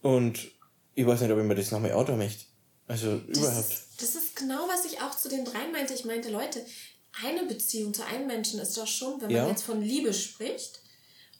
Und 0.00 0.46
ich 0.94 1.04
weiß 1.04 1.20
nicht, 1.22 1.32
ob 1.32 1.38
ich 1.38 1.44
mir 1.44 1.56
das 1.56 1.72
nochmal 1.72 1.92
Auto 1.92 2.14
möchte. 2.14 2.44
Also 2.86 3.18
Das 3.28 3.38
überhaupt. 3.38 3.58
ist, 3.58 3.82
das 4.00 4.14
ist 4.14 4.36
genau, 4.36 4.68
was 4.68 4.84
ich 4.84 5.00
auch 5.00 5.10
zu 5.18 5.28
den 5.28 5.44
dreien 5.44 5.72
meinte. 5.72 5.92
Ich 5.92 6.04
meinte, 6.04 6.30
Leute, 6.30 6.64
eine 7.24 7.46
Beziehung 7.46 7.92
zu 7.94 8.06
einem 8.06 8.28
Menschen 8.28 8.60
ist 8.60 8.76
doch 8.78 8.86
schon, 8.86 9.20
wenn 9.20 9.30
Ja. 9.30 9.42
man 9.42 9.50
jetzt 9.50 9.64
von 9.64 9.82
Liebe 9.82 10.12
spricht 10.14 10.80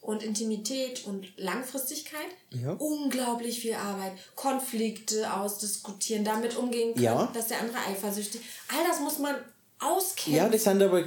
und 0.07 0.23
Intimität 0.23 1.05
und 1.05 1.27
Langfristigkeit, 1.35 2.29
Ja. 2.51 2.71
unglaublich 2.79 3.59
viel 3.59 3.73
Arbeit. 3.73 4.13
Konflikte 4.35 5.33
ausdiskutieren, 5.33 6.23
damit 6.23 6.55
umgehen 6.55 6.93
können, 6.93 7.03
Ja. 7.03 7.29
dass 7.33 7.47
der 7.47 7.59
andere 7.59 7.77
eifersüchtig 7.89 8.39
All 8.69 8.87
das 8.87 9.01
muss 9.01 9.19
man 9.19 9.35
auskennen. 9.79 10.37
Ja, 10.37 10.47
das 10.47 10.63
sind 10.63 10.81
aber 10.81 11.03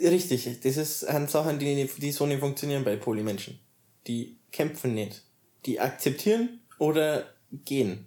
richtig. 0.00 0.60
Das 0.62 0.76
ist, 0.76 1.00
sind 1.00 1.30
Sachen, 1.30 1.58
die, 1.58 1.90
die 1.98 2.12
so 2.12 2.26
nicht 2.26 2.38
funktionieren 2.38 2.84
bei 2.84 2.94
Polymenschen. 2.94 3.58
Die 4.06 4.38
kämpfen 4.52 4.94
nicht. 4.94 5.22
Die 5.66 5.80
akzeptieren 5.80 6.60
oder 6.78 7.26
gehen, 7.64 8.06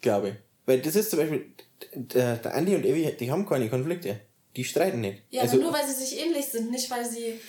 glaube 0.00 0.28
ich. 0.28 0.34
Weil 0.64 0.80
das 0.80 0.94
ist 0.94 1.10
zum 1.10 1.18
Beispiel, 1.18 1.46
der, 1.94 2.36
der 2.36 2.54
Andi 2.54 2.76
und 2.76 2.84
Evi, 2.86 3.16
die 3.18 3.32
haben 3.32 3.44
keine 3.46 3.68
Konflikte. 3.68 4.20
Die 4.54 4.62
streiten 4.62 5.00
nicht. 5.00 5.22
ja 5.30 5.42
also 5.42 5.56
nur 5.56 5.72
weil 5.72 5.84
sie 5.88 6.04
sich 6.04 6.20
ähnlich 6.20 6.44
sind, 6.46 6.70
nicht 6.70 6.88
weil 6.88 7.04
sie. 7.04 7.40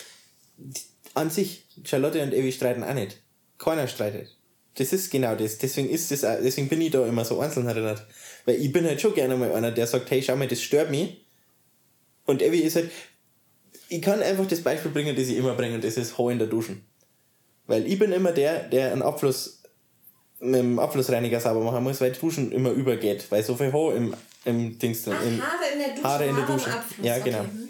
An 1.14 1.30
sich, 1.30 1.66
Charlotte 1.84 2.22
und 2.22 2.34
Evi 2.34 2.51
streiten 2.51 2.84
auch 2.84 2.93
nicht. 2.93 3.18
Keiner 3.57 3.88
streitet. 3.88 4.36
Das 4.76 4.91
ist 4.91 5.11
genau 5.11 5.36
das. 5.36 5.57
Deswegen 5.59 5.89
ist 5.89 6.11
das 6.11 6.24
auch, 6.24 6.38
deswegen 6.41 6.68
bin 6.68 6.82
ich 6.82 6.91
da 6.91 7.05
immer 7.05 7.24
so 7.24 7.39
einzeln 7.39 7.68
erinnert. 7.68 8.05
Weil 8.45 8.55
ich 8.55 8.72
bin 8.72 8.86
halt 8.86 8.99
schon 8.99 9.14
gerne 9.14 9.36
mal 9.36 9.53
einer, 9.53 9.72
der 9.72 9.86
sagt, 9.88 10.09
hey, 10.09 10.22
schau 10.22 10.36
mal, 10.36 10.47
das 10.47 10.61
stört 10.61 10.89
mich. 10.89 11.24
Und 12.26 12.41
Evi 12.41 12.59
ist 12.59 12.76
halt, 12.76 12.89
ich 13.89 14.01
kann 14.01 14.22
einfach 14.22 14.47
das 14.47 14.61
Beispiel 14.61 14.91
bringen, 14.91 15.16
das 15.16 15.28
ich 15.28 15.38
immer 15.38 15.53
bringe, 15.53 15.76
und 15.76 15.84
das 15.84 15.97
ist 15.97 16.18
Haar 16.18 16.32
in 16.32 16.39
der 16.39 16.47
Duschen. 16.47 16.84
Weil 17.68 17.86
ich 17.86 17.99
bin 17.99 18.11
immer 18.11 18.32
der, 18.32 18.64
der 18.64 18.91
einen 18.91 19.01
Abfluss 19.01 19.61
mit 20.39 20.59
dem 20.59 20.80
Abflussreiniger 20.80 21.39
sauber 21.39 21.64
machen 21.64 21.84
muss, 21.84 22.01
weil 22.01 22.11
Duschen 22.11 22.51
immer 22.51 22.72
übergeht, 22.72 23.26
weil 23.30 23.43
so 23.43 23.55
viel 23.55 23.72
Haar 23.72 23.95
im, 23.95 24.14
im 24.45 24.78
Dings 24.78 25.03
drin. 25.03 25.16
Im, 25.26 25.41
Haare 25.41 25.66
in 25.72 25.80
der 25.80 25.89
Dusche, 25.89 26.03
Haare 26.03 26.26
in 26.26 26.36
der 26.36 26.45
Dusche. 26.45 26.70
Ja, 27.01 27.14
okay. 27.16 27.22
genau. 27.24 27.43
Mhm. 27.43 27.70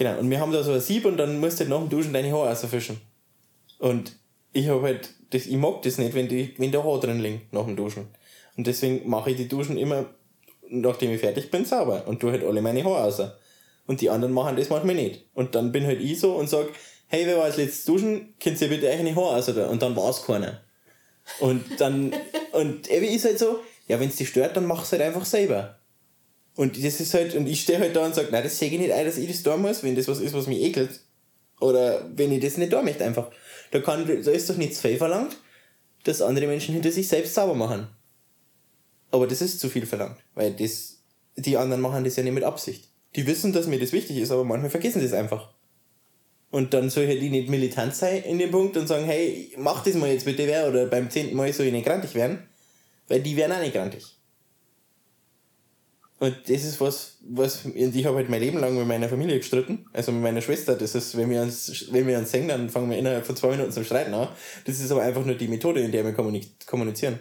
Genau, 0.00 0.18
und 0.18 0.30
wir 0.30 0.40
haben 0.40 0.50
da 0.50 0.62
so 0.62 0.72
ein 0.72 0.80
Sieb 0.80 1.04
und 1.04 1.18
dann 1.18 1.40
musst 1.40 1.60
du 1.60 1.64
halt 1.64 1.68
nach 1.68 1.78
dem 1.78 1.90
Duschen 1.90 2.14
deine 2.14 2.32
Haare 2.32 2.48
rausfischen. 2.48 3.02
Und 3.78 4.16
ich 4.54 4.66
hab 4.66 4.80
halt, 4.80 5.10
das, 5.28 5.44
ich 5.44 5.58
mag 5.58 5.82
das 5.82 5.98
nicht, 5.98 6.14
wenn, 6.14 6.26
die, 6.26 6.54
wenn 6.56 6.72
der 6.72 6.84
Haar 6.84 7.00
drin 7.00 7.20
liegt 7.20 7.52
nach 7.52 7.66
dem 7.66 7.76
Duschen. 7.76 8.08
Und 8.56 8.66
deswegen 8.66 9.06
mache 9.10 9.32
ich 9.32 9.36
die 9.36 9.46
Duschen 9.46 9.76
immer, 9.76 10.06
nachdem 10.70 11.10
ich 11.12 11.20
fertig 11.20 11.50
bin, 11.50 11.66
sauber 11.66 12.04
und 12.06 12.18
tue 12.18 12.32
halt 12.32 12.42
alle 12.42 12.62
meine 12.62 12.82
Haare 12.82 13.02
raus. 13.02 13.20
Und 13.86 14.00
die 14.00 14.08
anderen 14.08 14.32
machen 14.32 14.56
das 14.56 14.70
manchmal 14.70 14.94
nicht. 14.94 15.26
Und 15.34 15.54
dann 15.54 15.70
bin 15.70 15.84
halt 15.84 16.00
ich 16.00 16.18
so 16.18 16.32
und 16.32 16.48
sag, 16.48 16.68
hey, 17.08 17.26
wer 17.26 17.36
war 17.36 17.44
als 17.44 17.58
letztes 17.58 17.84
duschen, 17.84 18.32
könnt 18.42 18.58
ihr 18.58 18.68
bitte 18.68 18.86
euch 18.86 19.00
eine 19.00 19.14
Haare 19.14 19.34
raus? 19.34 19.48
Und 19.50 19.82
dann 19.82 19.96
war's 19.96 20.24
keiner. 20.24 20.62
Und 21.40 21.78
dann, 21.78 22.14
und 22.52 22.90
Evi 22.90 23.08
ist 23.08 23.26
halt 23.26 23.38
so, 23.38 23.60
ja, 23.86 24.00
wenn's 24.00 24.16
dich 24.16 24.30
stört, 24.30 24.56
dann 24.56 24.64
mach's 24.64 24.92
halt 24.92 25.02
einfach 25.02 25.26
selber. 25.26 25.76
Und 26.56 26.82
das 26.84 27.00
ist 27.00 27.14
halt, 27.14 27.34
und 27.34 27.46
ich 27.46 27.62
stehe 27.62 27.78
halt 27.78 27.94
da 27.94 28.04
und 28.04 28.14
sage, 28.14 28.28
nein, 28.30 28.42
das 28.42 28.58
sehe 28.58 28.70
ich 28.70 28.78
nicht 28.78 28.92
ein, 28.92 29.06
dass 29.06 29.16
ich 29.16 29.28
das 29.28 29.42
da 29.42 29.56
muss, 29.56 29.82
wenn 29.82 29.94
das 29.94 30.08
was 30.08 30.20
ist, 30.20 30.34
was 30.34 30.46
mich 30.46 30.60
ekelt. 30.60 31.00
Oder 31.60 32.08
wenn 32.14 32.32
ich 32.32 32.40
das 32.40 32.56
nicht 32.56 32.72
da 32.72 32.82
möchte 32.82 33.04
einfach. 33.04 33.30
Da 33.70 33.80
kann, 33.80 34.06
da 34.06 34.30
ist 34.30 34.50
doch 34.50 34.56
nicht 34.56 34.74
zu 34.74 34.88
viel 34.88 34.98
verlangt, 34.98 35.36
dass 36.04 36.22
andere 36.22 36.46
Menschen 36.46 36.74
hinter 36.74 36.90
sich 36.90 37.06
selbst 37.08 37.34
sauber 37.34 37.54
machen. 37.54 37.88
Aber 39.10 39.26
das 39.26 39.42
ist 39.42 39.60
zu 39.60 39.68
viel 39.68 39.86
verlangt, 39.86 40.18
weil 40.34 40.52
das, 40.52 41.02
die 41.36 41.56
anderen 41.56 41.82
machen 41.82 42.04
das 42.04 42.16
ja 42.16 42.22
nicht 42.22 42.32
mit 42.32 42.44
Absicht. 42.44 42.88
Die 43.16 43.26
wissen, 43.26 43.52
dass 43.52 43.66
mir 43.66 43.78
das 43.78 43.92
wichtig 43.92 44.18
ist, 44.18 44.30
aber 44.30 44.44
manchmal 44.44 44.70
vergessen 44.70 45.02
das 45.02 45.12
einfach. 45.12 45.52
Und 46.50 46.74
dann 46.74 46.90
soll 46.90 47.06
halt 47.06 47.22
ich 47.22 47.30
nicht 47.30 47.48
militant 47.48 47.94
sein 47.94 48.22
in 48.22 48.38
dem 48.38 48.50
Punkt 48.50 48.76
und 48.76 48.86
sagen, 48.86 49.04
hey, 49.04 49.52
mach 49.56 49.84
das 49.84 49.94
mal 49.94 50.10
jetzt 50.10 50.24
bitte 50.24 50.46
wer, 50.46 50.68
oder 50.68 50.86
beim 50.86 51.10
zehnten 51.10 51.36
Mal 51.36 51.52
soll 51.52 51.66
ich 51.66 51.72
nicht 51.72 51.86
grantig 51.86 52.14
werden, 52.14 52.48
weil 53.08 53.20
die 53.20 53.36
werden 53.36 53.52
auch 53.52 53.60
nicht 53.60 53.74
grantig. 53.74 54.19
Und 56.20 56.36
das 56.48 56.64
ist 56.64 56.78
was, 56.82 57.16
was, 57.22 57.64
und 57.64 57.96
ich 57.96 58.04
habe 58.04 58.18
halt 58.18 58.28
mein 58.28 58.42
Leben 58.42 58.58
lang 58.58 58.76
mit 58.76 58.86
meiner 58.86 59.08
Familie 59.08 59.38
gestritten, 59.38 59.86
also 59.94 60.12
mit 60.12 60.22
meiner 60.22 60.42
Schwester, 60.42 60.76
das 60.76 60.94
ist, 60.94 61.16
wenn 61.16 61.30
wir 61.30 61.40
uns, 61.40 61.86
wenn 61.92 62.06
wir 62.06 62.18
uns 62.18 62.30
sehen, 62.30 62.46
dann 62.46 62.68
fangen 62.68 62.90
wir 62.90 62.98
innerhalb 62.98 63.24
von 63.24 63.36
zwei 63.36 63.48
Minuten 63.48 63.72
zum 63.72 63.84
Streiten 63.84 64.12
an. 64.12 64.28
Das 64.66 64.80
ist 64.80 64.92
aber 64.92 65.00
einfach 65.00 65.24
nur 65.24 65.34
die 65.34 65.48
Methode, 65.48 65.80
in 65.80 65.90
der 65.90 66.04
wir 66.04 66.12
kommunizieren. 66.66 67.18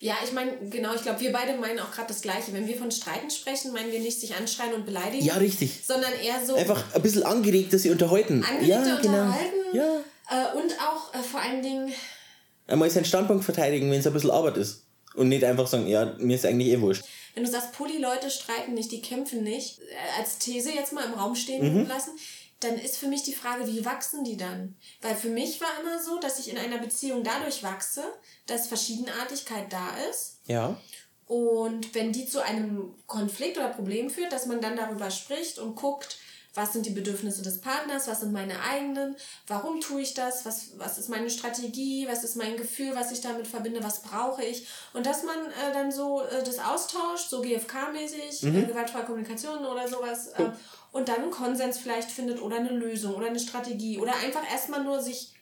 Ja, 0.00 0.14
ich 0.24 0.32
meine, 0.32 0.52
genau, 0.70 0.94
ich 0.94 1.02
glaube, 1.02 1.20
wir 1.20 1.30
beide 1.30 1.58
meinen 1.58 1.78
auch 1.80 1.90
gerade 1.90 2.08
das 2.08 2.22
Gleiche. 2.22 2.52
Wenn 2.52 2.66
wir 2.66 2.76
von 2.76 2.90
Streiten 2.90 3.30
sprechen, 3.30 3.72
meinen 3.72 3.92
wir 3.92 4.00
nicht 4.00 4.18
sich 4.18 4.34
anschreien 4.34 4.72
und 4.72 4.86
beleidigen. 4.86 5.24
Ja, 5.24 5.34
richtig. 5.34 5.82
Sondern 5.84 6.12
eher 6.24 6.44
so 6.46 6.54
Einfach 6.54 6.82
ein 6.94 7.02
bisschen 7.02 7.24
angeregt, 7.24 7.72
dass 7.74 7.82
sie 7.82 7.90
unterhalten. 7.90 8.44
angeregte 8.44 8.68
ja, 8.70 8.98
genau. 9.02 9.24
Unterhalten. 9.24 9.56
Ja. 9.74 10.00
Äh, 10.30 10.56
und 10.56 10.72
auch 10.80 11.12
äh, 11.14 11.22
vor 11.22 11.40
allen 11.40 11.62
Dingen, 11.62 11.92
Einmal 12.68 12.88
seinen 12.90 13.06
Standpunkt 13.06 13.44
verteidigen, 13.44 13.90
wenn 13.90 13.98
es 13.98 14.06
ein 14.06 14.12
bisschen 14.12 14.30
Arbeit 14.30 14.56
ist. 14.56 14.84
Und 15.14 15.30
nicht 15.30 15.42
einfach 15.42 15.66
sagen, 15.66 15.86
ja, 15.86 16.14
mir 16.18 16.36
ist 16.36 16.46
eigentlich 16.46 16.68
eh 16.68 16.80
wurscht. 16.80 17.04
Wenn 17.38 17.44
du 17.44 17.50
sagst, 17.52 17.70
Poly-Leute 17.70 18.30
streiten 18.32 18.74
nicht, 18.74 18.90
die 18.90 19.00
kämpfen 19.00 19.44
nicht, 19.44 19.78
äh, 19.78 20.18
als 20.18 20.38
These 20.38 20.72
jetzt 20.72 20.92
mal 20.92 21.04
im 21.04 21.14
Raum 21.14 21.36
stehen 21.36 21.82
Mhm. 21.82 21.86
lassen, 21.86 22.10
dann 22.58 22.76
ist 22.76 22.96
für 22.96 23.06
mich 23.06 23.22
die 23.22 23.32
Frage, 23.32 23.64
wie 23.68 23.84
wachsen 23.84 24.24
die 24.24 24.36
dann? 24.36 24.74
Weil 25.02 25.14
für 25.14 25.28
mich 25.28 25.60
war 25.60 25.68
immer 25.80 26.02
so, 26.02 26.18
dass 26.18 26.40
ich 26.40 26.50
in 26.50 26.58
einer 26.58 26.78
Beziehung 26.78 27.22
dadurch 27.22 27.62
wachse, 27.62 28.02
dass 28.46 28.66
Verschiedenartigkeit 28.66 29.72
da 29.72 29.96
ist. 30.10 30.40
Ja. 30.46 30.76
Und 31.28 31.94
wenn 31.94 32.10
die 32.10 32.26
zu 32.26 32.42
einem 32.42 32.92
Konflikt 33.06 33.56
oder 33.56 33.68
Problem 33.68 34.10
führt, 34.10 34.32
dass 34.32 34.46
man 34.46 34.60
dann 34.60 34.74
darüber 34.76 35.12
spricht 35.12 35.60
und 35.60 35.76
guckt, 35.76 36.18
was 36.54 36.72
sind 36.72 36.86
die 36.86 36.90
Bedürfnisse 36.90 37.42
des 37.42 37.60
Partners, 37.60 38.08
was 38.08 38.20
sind 38.20 38.32
meine 38.32 38.60
eigenen, 38.60 39.16
warum 39.46 39.80
tue 39.80 40.00
ich 40.00 40.14
das, 40.14 40.44
was, 40.44 40.70
was 40.78 40.98
ist 40.98 41.08
meine 41.08 41.30
Strategie, 41.30 42.06
was 42.08 42.24
ist 42.24 42.36
mein 42.36 42.56
Gefühl, 42.56 42.94
was 42.96 43.12
ich 43.12 43.20
damit 43.20 43.46
verbinde, 43.46 43.82
was 43.84 44.02
brauche 44.02 44.42
ich. 44.44 44.66
Und 44.92 45.06
dass 45.06 45.22
man 45.22 45.36
äh, 45.46 45.72
dann 45.72 45.92
so 45.92 46.22
äh, 46.22 46.42
das 46.42 46.58
austauscht, 46.58 47.28
so 47.28 47.42
GFK-mäßig, 47.42 48.44
äh, 48.44 48.62
gewaltfreie 48.66 49.04
Kommunikation 49.04 49.64
oder 49.64 49.86
sowas, 49.86 50.28
äh, 50.28 50.50
und 50.90 51.08
dann 51.08 51.22
einen 51.22 51.30
Konsens 51.30 51.78
vielleicht 51.78 52.10
findet 52.10 52.40
oder 52.40 52.56
eine 52.56 52.70
Lösung 52.70 53.14
oder 53.14 53.26
eine 53.26 53.38
Strategie 53.38 53.98
oder 53.98 54.16
einfach 54.16 54.50
erstmal 54.50 54.82
nur 54.82 55.02
sich 55.02 55.32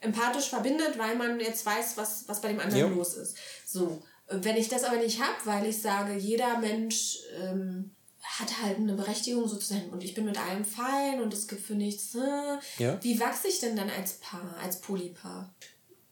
empathisch 0.00 0.48
verbindet, 0.50 0.98
weil 0.98 1.16
man 1.16 1.40
jetzt 1.40 1.64
weiß, 1.64 1.96
was, 1.96 2.28
was 2.28 2.40
bei 2.40 2.48
dem 2.48 2.60
anderen 2.60 2.78
Ja. 2.80 2.88
los 2.88 3.14
ist. 3.14 3.36
So. 3.66 4.02
Wenn 4.28 4.56
ich 4.56 4.68
das 4.68 4.84
aber 4.84 4.96
nicht 4.96 5.20
habe, 5.20 5.34
weil 5.44 5.66
ich 5.66 5.80
sage, 5.80 6.14
jeder 6.14 6.58
Mensch 6.58 7.18
ähm, 7.40 7.90
hat 8.38 8.62
halt 8.62 8.78
eine 8.78 8.94
Berechtigung 8.94 9.46
so 9.46 9.56
zu 9.56 9.66
sein 9.66 9.90
und 9.90 10.02
ich 10.02 10.14
bin 10.14 10.24
mit 10.24 10.38
allem 10.38 10.64
fein 10.64 11.20
und 11.20 11.34
es 11.34 11.46
gibt 11.46 11.62
für 11.66 11.74
nichts. 11.74 12.14
Äh, 12.14 12.58
Ja. 12.78 12.98
Wie 13.02 13.20
wachse 13.20 13.48
ich 13.48 13.60
denn 13.60 13.76
dann 13.76 13.90
als 13.90 14.14
Paar, 14.14 14.56
als 14.62 14.80
Polypaar? 14.80 15.54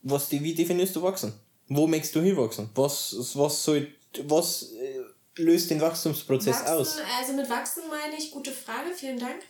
Was, 0.03 0.31
wie 0.31 0.53
definierst 0.53 0.95
du 0.95 1.01
wachsen? 1.01 1.33
Wo 1.67 1.87
möchtest 1.87 2.15
du 2.15 2.21
hinwachsen? 2.21 2.69
Was, 2.75 3.15
was 3.35 3.63
soll, 3.63 3.87
was 4.25 4.71
äh, 4.73 4.99
löst 5.35 5.69
den 5.71 5.81
Wachstumsprozess 5.81 6.57
Wachsen, 6.57 6.73
aus? 6.73 6.97
Also 7.19 7.33
mit 7.33 7.49
wachsen 7.49 7.83
meine 7.89 8.15
ich, 8.17 8.31
gute 8.31 8.51
Frage, 8.51 8.91
vielen 8.95 9.19
Dank. 9.19 9.41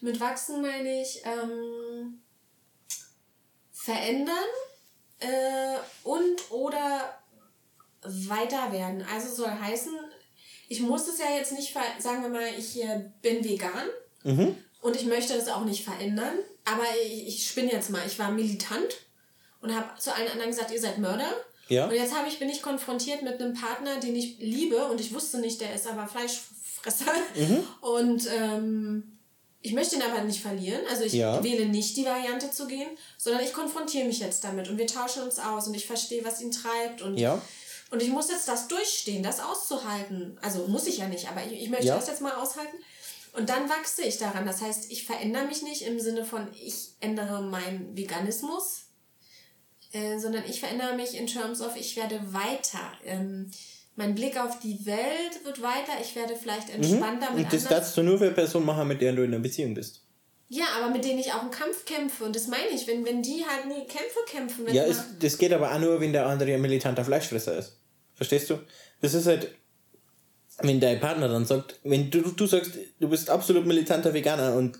Mit 0.00 0.18
wachsen 0.18 0.62
meine 0.62 1.02
ich 1.02 1.22
ähm, 1.24 2.20
verändern 3.72 4.34
äh, 5.20 5.76
und 6.04 6.50
oder 6.50 7.18
weiter 8.02 8.72
werden. 8.72 9.04
Also 9.12 9.34
soll 9.34 9.50
heißen, 9.50 9.92
ich 10.68 10.80
muss 10.80 11.08
es 11.08 11.18
ja 11.18 11.26
jetzt 11.36 11.52
nicht, 11.52 11.74
sagen 11.98 12.22
wir 12.22 12.28
mal, 12.28 12.48
ich 12.58 12.68
hier 12.68 13.12
bin 13.22 13.42
vegan 13.44 13.86
Mhm. 14.24 14.56
und 14.82 14.96
ich 14.96 15.04
möchte 15.06 15.34
das 15.34 15.48
auch 15.48 15.64
nicht 15.64 15.84
verändern, 15.84 16.34
aber 16.64 16.84
ich, 17.04 17.26
ich 17.28 17.48
spinne 17.48 17.72
jetzt 17.72 17.90
mal, 17.90 18.02
ich 18.06 18.18
war 18.18 18.30
militant 18.30 18.96
und 19.60 19.74
habe 19.74 19.98
zu 19.98 20.14
allen 20.14 20.28
anderen 20.28 20.50
gesagt, 20.50 20.70
ihr 20.70 20.80
seid 20.80 20.98
Mörder. 20.98 21.30
Ja. 21.68 21.86
Und 21.86 21.94
jetzt 21.94 22.14
habe 22.16 22.28
ich, 22.28 22.38
bin 22.38 22.48
ich 22.48 22.62
konfrontiert 22.62 23.22
mit 23.22 23.40
einem 23.40 23.54
Partner, 23.54 24.00
den 24.00 24.16
ich 24.16 24.38
liebe 24.38 24.86
und 24.88 25.00
ich 25.00 25.12
wusste 25.14 25.38
nicht, 25.38 25.60
der 25.60 25.74
ist 25.74 25.86
aber 25.86 26.06
Fleischfresser. 26.06 27.12
Mhm. 27.36 27.64
Und 27.82 28.28
ähm, 28.34 29.18
ich 29.60 29.72
möchte 29.72 29.96
ihn 29.96 30.02
aber 30.02 30.22
nicht 30.22 30.40
verlieren. 30.40 30.80
Also 30.88 31.04
ich 31.04 31.12
Ja. 31.14 31.42
wähle 31.44 31.66
nicht 31.66 31.96
die 31.96 32.04
Variante 32.06 32.50
zu 32.50 32.66
gehen, 32.66 32.88
sondern 33.18 33.42
ich 33.44 33.52
konfrontiere 33.52 34.06
mich 34.06 34.18
jetzt 34.20 34.44
damit 34.44 34.68
und 34.68 34.78
wir 34.78 34.86
tauschen 34.86 35.22
uns 35.24 35.38
aus 35.38 35.66
und 35.68 35.74
ich 35.74 35.86
verstehe, 35.86 36.24
was 36.24 36.40
ihn 36.40 36.50
treibt. 36.52 37.02
Und, 37.02 37.18
Ja. 37.18 37.40
Und 37.90 38.02
ich 38.02 38.08
muss 38.10 38.28
jetzt 38.30 38.48
das 38.48 38.68
durchstehen, 38.68 39.22
das 39.22 39.40
auszuhalten. 39.40 40.38
Also 40.42 40.66
muss 40.68 40.86
ich 40.86 40.98
ja 40.98 41.08
nicht, 41.08 41.28
aber 41.30 41.42
ich, 41.44 41.52
ich 41.62 41.70
möchte 41.70 41.86
Ja. 41.86 41.96
das 41.96 42.06
jetzt 42.08 42.20
mal 42.20 42.32
aushalten. 42.34 42.76
Und 43.34 43.48
dann 43.50 43.68
wachse 43.68 44.02
ich 44.02 44.18
daran. 44.18 44.46
Das 44.46 44.60
heißt, 44.62 44.90
ich 44.90 45.04
verändere 45.06 45.44
mich 45.46 45.62
nicht 45.62 45.82
im 45.82 46.00
Sinne 46.00 46.24
von, 46.24 46.48
ich 46.54 46.88
ändere 47.00 47.42
meinen 47.42 47.96
Veganismus, 47.96 48.82
äh, 49.92 50.18
sondern 50.18 50.44
ich 50.48 50.60
verändere 50.60 50.96
mich 50.96 51.14
in 51.16 51.26
terms 51.26 51.60
of, 51.60 51.76
ich 51.76 51.96
werde 51.96 52.20
weiter. 52.32 52.92
Ähm, 53.04 53.50
mein 53.96 54.14
Blick 54.14 54.38
auf 54.38 54.58
die 54.60 54.84
Welt 54.86 55.44
wird 55.44 55.60
weiter, 55.62 55.92
ich 56.00 56.14
werde 56.14 56.36
vielleicht 56.36 56.70
entspannter 56.70 57.30
mit 57.30 57.38
Mhm. 57.38 57.44
Und 57.44 57.52
das 57.52 57.62
anderen. 57.64 57.80
darfst 57.80 57.96
du 57.96 58.02
nur 58.02 58.18
für 58.18 58.24
eine 58.26 58.34
Person 58.34 58.64
machen, 58.64 58.86
mit 58.88 59.00
der 59.00 59.12
du 59.12 59.22
in 59.24 59.32
einer 59.32 59.42
Beziehung 59.42 59.74
bist. 59.74 60.02
Ja, 60.50 60.64
aber 60.78 60.90
mit 60.90 61.04
denen 61.04 61.18
ich 61.18 61.32
auch 61.32 61.42
einen 61.42 61.50
Kampf 61.50 61.84
kämpfe. 61.84 62.24
Und 62.24 62.34
das 62.34 62.46
meine 62.46 62.68
ich, 62.72 62.86
wenn, 62.86 63.04
wenn 63.04 63.22
die 63.22 63.44
halt 63.44 63.66
nie 63.66 63.86
Kämpfe 63.86 64.18
kämpfen. 64.26 64.66
Ja, 64.72 64.84
es, 64.84 64.98
das 65.20 65.36
geht 65.36 65.52
aber 65.52 65.72
auch 65.74 65.78
nur, 65.78 66.00
wenn 66.00 66.12
der 66.12 66.26
andere 66.26 66.54
ein 66.54 66.60
militanter 66.62 67.04
Fleischfresser 67.04 67.58
ist. 67.58 67.77
Verstehst 68.18 68.50
du? 68.50 68.58
Das 69.00 69.14
ist 69.14 69.26
halt, 69.26 69.54
wenn 70.58 70.80
dein 70.80 70.98
Partner 70.98 71.28
dann 71.28 71.46
sagt, 71.46 71.78
wenn 71.84 72.10
du, 72.10 72.20
du 72.20 72.46
sagst, 72.46 72.72
du 72.98 73.08
bist 73.08 73.30
absolut 73.30 73.64
militanter 73.64 74.12
Veganer 74.12 74.56
und 74.56 74.78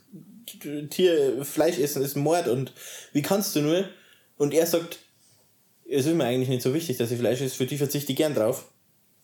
Tier, 0.91 1.45
Fleisch 1.45 1.78
essen 1.78 2.03
ist 2.03 2.16
Mord 2.16 2.49
und 2.49 2.72
wie 3.12 3.22
kannst 3.22 3.55
du 3.55 3.61
nur? 3.61 3.89
Und 4.39 4.53
er 4.53 4.66
sagt, 4.66 4.99
es 5.89 6.07
ist 6.07 6.14
mir 6.14 6.24
eigentlich 6.24 6.49
nicht 6.49 6.62
so 6.62 6.74
wichtig, 6.74 6.97
dass 6.97 7.12
ich 7.12 7.18
Fleisch 7.18 7.41
esse, 7.41 7.55
für 7.55 7.66
die 7.66 7.78
verzichte 7.78 8.11
ich 8.12 8.18
gern 8.18 8.34
drauf. 8.34 8.64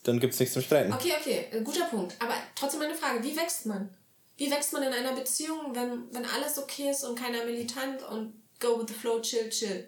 Dann 0.03 0.19
gibt 0.21 0.33
es 0.33 0.39
nichts 0.39 0.53
zum 0.53 0.61
Streiten. 0.61 0.93
Okay, 0.93 1.11
okay, 1.19 1.45
äh, 1.51 1.61
guter 1.61 1.85
Punkt. 1.85 2.15
Aber 2.19 2.35
trotzdem 2.55 2.81
eine 2.81 2.95
Frage, 2.95 3.21
wie 3.21 3.35
wächst 3.35 3.65
man? 3.65 3.89
Wie 4.37 4.49
wächst 4.49 4.71
man 4.71 4.83
in 4.83 4.93
einer 4.93 5.13
Beziehung, 5.13 5.75
wenn, 5.75 6.05
wenn 6.13 6.25
alles 6.25 6.57
okay 6.57 6.89
ist 6.91 7.03
und 7.03 7.19
keiner 7.19 7.43
militant 7.43 8.01
und 8.07 8.33
go 8.61 8.79
with 8.79 8.85
the 8.87 8.93
flow, 8.93 9.19
chill, 9.19 9.49
chill? 9.49 9.85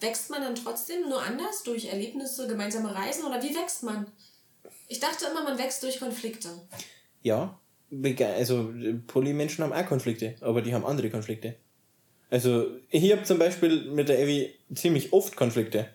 Wächst 0.00 0.30
man 0.30 0.42
dann 0.42 0.54
trotzdem 0.54 1.08
nur 1.08 1.22
anders 1.22 1.62
durch 1.62 1.86
Erlebnisse, 1.86 2.48
gemeinsame 2.48 2.94
Reisen 2.94 3.24
oder 3.24 3.42
wie 3.42 3.54
wächst 3.54 3.82
man? 3.82 4.06
Ich 4.88 4.98
dachte 4.98 5.26
immer, 5.30 5.44
man 5.44 5.58
wächst 5.58 5.82
durch 5.82 6.00
Konflikte. 6.00 6.48
Ja, 7.22 7.60
also 8.34 8.72
Polymenschen 9.06 9.64
haben 9.64 9.72
auch 9.72 9.86
Konflikte, 9.86 10.36
aber 10.40 10.62
die 10.62 10.72
haben 10.72 10.86
andere 10.86 11.10
Konflikte. 11.10 11.56
Also 12.30 12.68
ich 12.88 13.10
habe 13.12 13.24
zum 13.24 13.38
Beispiel 13.38 13.90
mit 13.90 14.08
der 14.08 14.20
Evi 14.20 14.54
ziemlich 14.74 15.12
oft 15.12 15.36
Konflikte. 15.36 15.88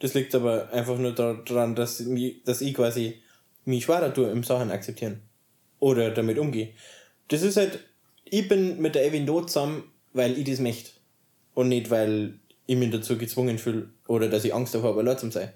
Das 0.00 0.14
liegt 0.14 0.34
aber 0.34 0.70
einfach 0.72 0.98
nur 0.98 1.12
daran, 1.12 1.74
dass, 1.76 2.00
ich 2.00 2.74
quasi 2.74 3.22
mich 3.64 3.84
schwerer 3.84 4.12
tue 4.12 4.30
im 4.30 4.42
Sachen 4.42 4.70
akzeptieren. 4.70 5.22
Oder 5.78 6.10
damit 6.10 6.38
umgehe. 6.38 6.74
Das 7.28 7.42
ist 7.42 7.56
halt, 7.56 7.78
ich 8.24 8.48
bin 8.48 8.80
mit 8.80 8.94
der 8.94 9.06
Evi 9.06 9.20
not 9.20 9.50
zusammen, 9.50 9.84
weil 10.12 10.36
ich 10.36 10.44
das 10.44 10.58
möchte. 10.58 10.90
Und 11.54 11.68
nicht, 11.68 11.90
weil 11.90 12.39
ich 12.70 12.78
mich 12.78 12.90
dazu 12.90 13.18
gezwungen 13.18 13.58
fühle 13.58 13.90
oder 14.06 14.28
dass 14.28 14.44
ich 14.44 14.54
Angst 14.54 14.74
davor 14.74 14.90
habe, 14.90 15.00
allein 15.00 15.18
zu 15.18 15.30
sein 15.30 15.52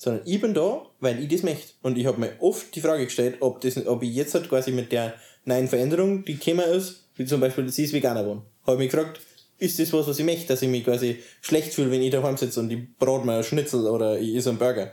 sondern 0.00 0.22
ich 0.24 0.40
bin 0.40 0.54
da, 0.54 0.86
weil 1.00 1.22
ich 1.22 1.28
das 1.28 1.42
möchte. 1.42 1.74
Und 1.82 1.98
ich 1.98 2.06
habe 2.06 2.18
mir 2.18 2.32
oft 2.40 2.74
die 2.74 2.80
Frage 2.80 3.04
gestellt, 3.04 3.36
ob, 3.40 3.60
das, 3.60 3.86
ob 3.86 4.02
ich 4.02 4.14
jetzt 4.14 4.32
halt 4.32 4.48
quasi 4.48 4.72
mit 4.72 4.92
der 4.92 5.12
neuen 5.44 5.68
Veränderung, 5.68 6.24
die 6.24 6.38
gekommen 6.38 6.64
ist, 6.70 7.10
wie 7.16 7.26
zum 7.26 7.38
Beispiel, 7.38 7.68
sie 7.68 7.84
ist 7.84 7.92
Veganer 7.92 8.22
geworden, 8.22 8.42
habe 8.66 8.78
mich 8.78 8.90
gefragt, 8.90 9.20
ist 9.58 9.78
das 9.78 9.92
was, 9.92 10.08
was 10.08 10.18
ich 10.18 10.24
möchte, 10.24 10.46
dass 10.48 10.62
ich 10.62 10.70
mich 10.70 10.84
quasi 10.84 11.18
schlecht 11.42 11.74
fühle, 11.74 11.90
wenn 11.90 12.00
ich 12.00 12.10
daheim 12.10 12.38
sitze 12.38 12.60
und 12.60 12.72
ich 12.72 12.78
brate 12.98 13.26
mir 13.26 13.34
einen 13.34 13.44
Schnitzel 13.44 13.86
oder 13.88 14.18
ich 14.18 14.34
esse 14.36 14.48
einen 14.48 14.58
Burger? 14.58 14.92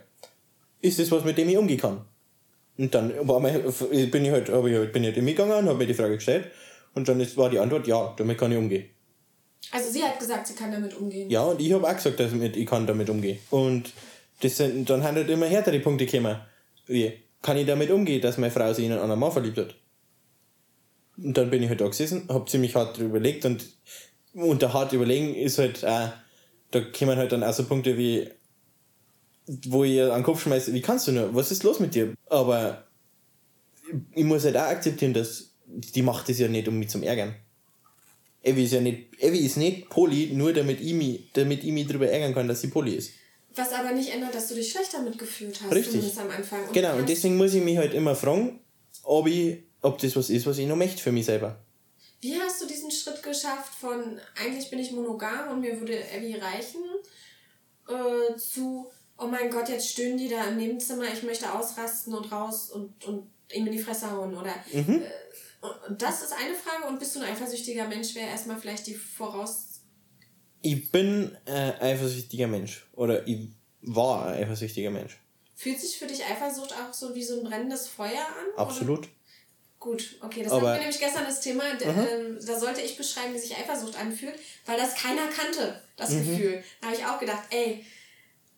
Ist 0.82 1.00
das 1.00 1.10
was, 1.10 1.24
mit 1.24 1.38
dem 1.38 1.48
ich 1.48 1.58
umgehen 1.58 1.80
kann? 1.80 2.02
Und 2.78 2.94
dann 2.94 3.14
war 3.26 3.40
mir, 3.40 3.60
bin 4.12 4.26
ich 4.26 4.32
halt, 4.32 4.50
ich 4.50 4.54
halt, 4.54 4.92
bin 4.92 5.04
ich 5.04 5.08
halt 5.08 5.18
in 5.18 5.24
mich 5.24 5.38
gegangen 5.38 5.58
und 5.58 5.70
habe 5.70 5.78
mir 5.78 5.88
die 5.88 5.94
Frage 5.94 6.16
gestellt. 6.16 6.52
Und 6.96 7.08
dann 7.08 7.22
ist, 7.22 7.38
war 7.38 7.50
die 7.50 7.60
Antwort, 7.60 7.88
ja, 7.88 8.14
damit 8.18 8.38
kann 8.38 8.52
ich 8.52 8.58
umgehen. 8.58 8.90
Also 9.72 9.92
sie 9.92 10.04
hat 10.04 10.20
gesagt, 10.20 10.48
sie 10.48 10.56
kann 10.56 10.72
damit 10.72 10.96
umgehen. 10.96 11.30
Ja, 11.30 11.44
und 11.44 11.60
ich 11.60 11.72
habe 11.74 11.88
auch 11.88 11.96
gesagt, 11.96 12.20
dass 12.20 12.32
ich, 12.32 12.66
kann 12.66 12.88
damit 12.88 13.10
umgehen. 13.10 13.40
Und 13.50 13.92
das 14.42 14.58
sind, 14.58 14.90
dann 14.90 15.04
haben 15.04 15.16
halt 15.16 15.30
immer 15.30 15.46
härtere 15.46 15.80
Punkte 15.80 16.06
gekommen. 16.06 16.40
Wie, 16.86 17.14
kann 17.42 17.58
ich 17.58 17.68
damit 17.68 17.92
umgehen, 17.92 18.22
dass 18.22 18.38
meine 18.38 18.52
Frau 18.52 18.72
sich 18.74 18.86
in 18.86 18.92
einen 18.92 19.02
anderen 19.02 19.20
Mann 19.20 19.32
verliebt 19.32 19.58
hat? 19.58 19.76
Und 21.18 21.36
dann 21.36 21.50
bin 21.50 21.64
ich 21.64 21.70
halt 21.70 21.82
da 21.82 21.88
gesessen, 21.88 22.28
hab 22.30 22.50
ziemlich 22.50 22.76
hart 22.76 22.98
überlegt 23.00 23.44
und 23.46 23.66
unter 24.34 24.74
hart 24.74 24.94
überlegen 24.94 25.34
ist 25.34 25.58
halt 25.58 25.84
auch, 25.84 26.12
da 26.72 26.82
kommen 26.82 27.18
halt 27.18 27.32
dann 27.32 27.44
auch 27.44 27.54
so 27.54 27.64
Punkte 27.64 27.98
wie, 27.98 28.30
wo 29.68 29.84
ich 29.84 30.02
an 30.02 30.20
den 30.20 30.24
Kopf 30.24 30.44
schmeiße, 30.44 30.74
wie 30.74 30.82
kannst 30.82 31.08
du 31.08 31.12
nur, 31.12 31.34
was 31.34 31.52
ist 31.52 31.64
los 31.64 31.80
mit 31.80 31.96
dir? 31.96 32.14
Aber 32.28 32.84
ich 34.14 34.24
muss 34.24 34.46
halt 34.46 34.58
auch 34.58 34.62
akzeptieren, 34.62 35.14
dass 35.14 35.54
die 35.66 36.02
macht 36.02 36.30
das 36.30 36.40
ja 36.40 36.48
nicht, 36.48 36.68
um 36.68 36.78
mich 36.78 36.90
zum 36.90 37.04
Ärgern. 37.04 37.36
Evi 38.42 38.64
ist 38.66 38.74
ja 38.74 38.82
nicht, 38.82 39.22
Evi 39.22 39.40
ist 39.40 39.58
nicht 39.58 39.90
Poli, 39.90 40.32
nur 40.34 40.54
damit 40.54 40.80
ich 40.82 40.94
mich, 40.94 41.32
damit 41.34 41.64
ich 41.64 41.72
mich 41.72 41.88
darüber 41.88 42.08
ärgern 42.08 42.34
kann, 42.34 42.48
dass 42.48 42.62
sie 42.62 42.68
Poli 42.68 42.96
ist. 42.96 43.12
Was 43.56 43.74
aber 43.74 43.92
nicht 43.92 44.14
ändert, 44.14 44.36
dass 44.36 44.48
du 44.48 44.56
dich 44.56 44.72
schlecht 44.72 44.94
damit 44.94 45.18
gefühlt 45.18 45.60
hast, 45.62 45.72
Richtig. 45.72 45.94
zumindest 45.94 46.20
am 46.20 46.30
Anfang. 46.30 46.64
Und 46.68 46.74
Genau, 46.74 46.96
und 46.98 47.10
deswegen 47.10 47.38
muss 47.38 47.54
ich 47.54 47.64
mich 47.64 47.78
halt 47.78 47.94
immer 47.94 48.16
fragen, 48.16 48.60
ob, 49.04 49.28
ich, 49.28 49.64
ob 49.82 49.98
das 49.98 50.16
was 50.16 50.30
ist, 50.30 50.46
was 50.46 50.58
ich 50.60 50.68
noch 50.68 50.76
möchte 50.76 51.02
für 51.02 51.12
mich 51.12 51.26
selber. 51.26 51.60
Wie 52.22 52.36
hast 52.40 52.62
du 52.62 52.68
diesen 52.68 52.92
Schritt 52.92 53.22
geschafft 53.24 53.74
von 53.80 54.20
eigentlich 54.40 54.70
bin 54.70 54.80
ich 54.80 54.92
monogam 54.92 55.50
und 55.52 55.62
mir 55.62 55.80
würde 55.80 56.00
Abby 56.16 56.36
reichen 56.36 56.82
äh, 57.88 58.36
zu 58.38 58.88
oh 59.20 59.26
mein 59.28 59.50
Gott, 59.50 59.70
jetzt 59.70 59.90
stöhnen 59.90 60.18
die 60.18 60.30
da 60.30 60.46
im 60.46 60.58
Nebenzimmer, 60.58 61.06
ich 61.12 61.24
möchte 61.24 61.52
ausrasten 61.52 62.14
und 62.14 62.32
raus 62.32 62.70
und, 62.70 63.04
und 63.06 63.28
ihm 63.52 63.66
in 63.66 63.72
die 63.74 63.80
Fresse 63.80 64.12
hauen 64.12 64.36
oder 64.38 64.54
Mhm. 64.72 65.02
äh, 65.02 65.10
und- 65.62 66.02
das 66.02 66.22
ist 66.24 66.34
eine 66.34 66.54
Frage 66.56 66.86
und 66.88 67.00
bist 67.00 67.16
du 67.16 67.20
ein 67.22 67.32
eifersüchtiger 67.32 67.88
Mensch, 67.88 68.14
wäre 68.16 68.28
erstmal 68.30 68.60
vielleicht 68.60 68.88
die 68.88 68.96
Voraus... 68.96 69.82
Ich 70.62 70.92
bin 70.92 71.38
ein 71.46 71.80
eifersüchtiger 71.82 72.48
Mensch. 72.48 72.88
Oder 72.94 73.28
ich 73.28 73.50
war 73.82 74.28
ein 74.28 74.44
eifersüchtiger 74.44 74.90
Mensch. 74.92 75.18
Fühlt 75.56 75.80
sich 75.80 75.98
für 75.98 76.08
dich 76.08 76.24
Eifersucht 76.26 76.74
auch 76.74 76.94
so 76.94 77.16
wie 77.16 77.24
so 77.24 77.40
ein 77.40 77.44
brennendes 77.44 77.88
Feuer 77.88 78.10
an? 78.28 78.54
Oder? 78.54 78.60
Absolut. 78.60 79.08
Gut, 79.80 80.18
okay, 80.22 80.42
das 80.44 80.52
Aber- 80.52 80.70
hatten 80.70 80.80
wir 80.80 80.88
nämlich 80.88 81.00
gestern 81.00 81.24
das 81.26 81.40
Thema, 81.40 81.76
d- 81.76 81.86
ähm, 81.86 82.40
da 82.44 82.60
sollte 82.60 82.82
ich 82.82 82.98
beschreiben, 82.98 83.34
wie 83.36 83.40
sich 83.40 83.56
Eifersucht 83.56 83.96
anfühlt, 83.96 84.34
weil 84.66 84.78
das 84.78 84.96
keiner 84.96 85.28
kannte, 85.28 85.82
das 85.96 86.10
Mhm. 86.12 86.28
Gefühl. 86.32 86.64
Da 86.82 86.88
habe 86.88 86.98
ich 86.98 87.06
auch 87.06 87.20
gedacht, 87.20 87.44
ey, 87.52 87.86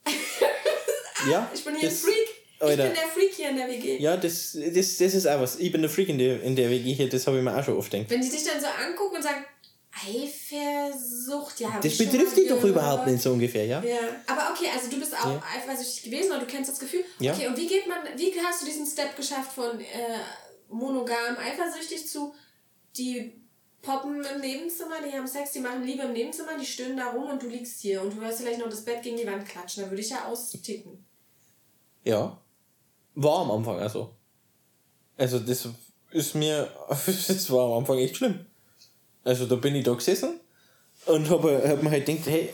Ja, 1.29 1.51
ich 1.53 1.63
bin 1.65 1.75
hier 1.75 1.89
ein 1.89 1.95
Freak. 1.95 2.27
Alter. 2.59 2.87
Ich 2.87 2.93
bin 2.93 3.01
der 3.01 3.09
Freak 3.09 3.33
hier 3.33 3.49
in 3.49 3.55
der 3.55 3.67
WG. 3.67 3.97
Ja, 3.99 4.17
das, 4.17 4.53
das, 4.53 4.97
das 4.97 5.13
ist 5.13 5.27
auch 5.27 5.39
was. 5.39 5.57
Ich 5.57 5.71
bin 5.71 5.81
der 5.81 5.89
Freak 5.89 6.09
in 6.09 6.17
der, 6.17 6.41
in 6.43 6.55
der 6.55 6.69
WG 6.69 6.93
hier, 6.93 7.09
das 7.09 7.25
habe 7.27 7.37
ich 7.37 7.43
mir 7.43 7.55
auch 7.57 7.63
schon 7.63 7.77
oft 7.77 7.89
gedacht. 7.91 8.09
Wenn 8.09 8.21
die 8.21 8.29
dich 8.29 8.43
dann 8.43 8.59
so 8.59 8.67
angucken 8.67 9.15
und 9.17 9.23
sagen, 9.23 9.45
Eifersucht, 9.91 11.59
ja, 11.59 11.79
Das 11.81 11.97
betrifft 11.97 12.37
dich 12.37 12.47
doch 12.47 12.63
überhaupt 12.63 13.07
nicht 13.07 13.21
so 13.21 13.31
ungefähr, 13.31 13.65
ja? 13.65 13.83
Ja, 13.83 13.97
aber 14.27 14.53
okay, 14.53 14.67
also 14.73 14.89
du 14.89 14.99
bist 14.99 15.13
auch 15.13 15.25
Ja. 15.33 15.43
eifersüchtig 15.55 16.03
gewesen 16.03 16.31
oder 16.31 16.41
du 16.41 16.45
kennst 16.45 16.69
das 16.71 16.79
Gefühl. 16.79 17.03
Ja. 17.19 17.33
Okay, 17.33 17.47
und 17.47 17.57
wie 17.57 17.67
geht 17.67 17.87
man, 17.87 17.97
wie 18.15 18.31
hast 18.41 18.61
du 18.61 18.65
diesen 18.65 18.85
Step 18.85 19.15
geschafft 19.15 19.53
von 19.53 19.79
äh, 19.79 19.85
monogam 20.69 21.37
eifersüchtig 21.37 22.07
zu, 22.07 22.33
die 22.97 23.41
poppen 23.81 24.23
im 24.23 24.41
Nebenzimmer, 24.41 24.95
die 25.05 25.11
haben 25.17 25.27
Sex, 25.27 25.51
die 25.53 25.59
machen 25.59 25.83
Liebe 25.83 26.03
im 26.03 26.13
Nebenzimmer, 26.13 26.57
die 26.59 26.65
stöhnen 26.65 26.97
da 26.97 27.09
rum 27.11 27.29
und 27.29 27.41
du 27.41 27.47
liegst 27.47 27.81
hier 27.81 28.01
und 28.01 28.15
du 28.15 28.21
hörst 28.21 28.39
vielleicht 28.41 28.59
noch 28.59 28.69
das 28.69 28.83
Bett 28.85 29.01
gegen 29.01 29.17
die 29.17 29.25
Wand 29.25 29.47
klatschen. 29.47 29.83
Da 29.83 29.89
würde 29.89 30.01
ich 30.01 30.09
ja 30.09 30.25
austicken. 30.25 31.05
Ja. 32.03 32.41
War 33.21 33.41
am 33.41 33.51
Anfang 33.51 33.79
also. 33.79 34.15
Also 35.17 35.39
das 35.39 35.67
ist 36.11 36.35
mir, 36.35 36.69
das 37.05 37.51
war 37.51 37.65
am 37.71 37.79
Anfang 37.79 37.97
echt 37.97 38.15
schlimm. 38.17 38.45
Also 39.23 39.45
da 39.45 39.55
bin 39.55 39.75
ich 39.75 39.83
da 39.83 39.93
gesessen 39.93 40.39
Und 41.05 41.29
habe 41.29 41.61
hab 41.67 41.83
mir 41.83 41.91
halt 41.91 42.05
gedacht, 42.05 42.27
hey, 42.27 42.49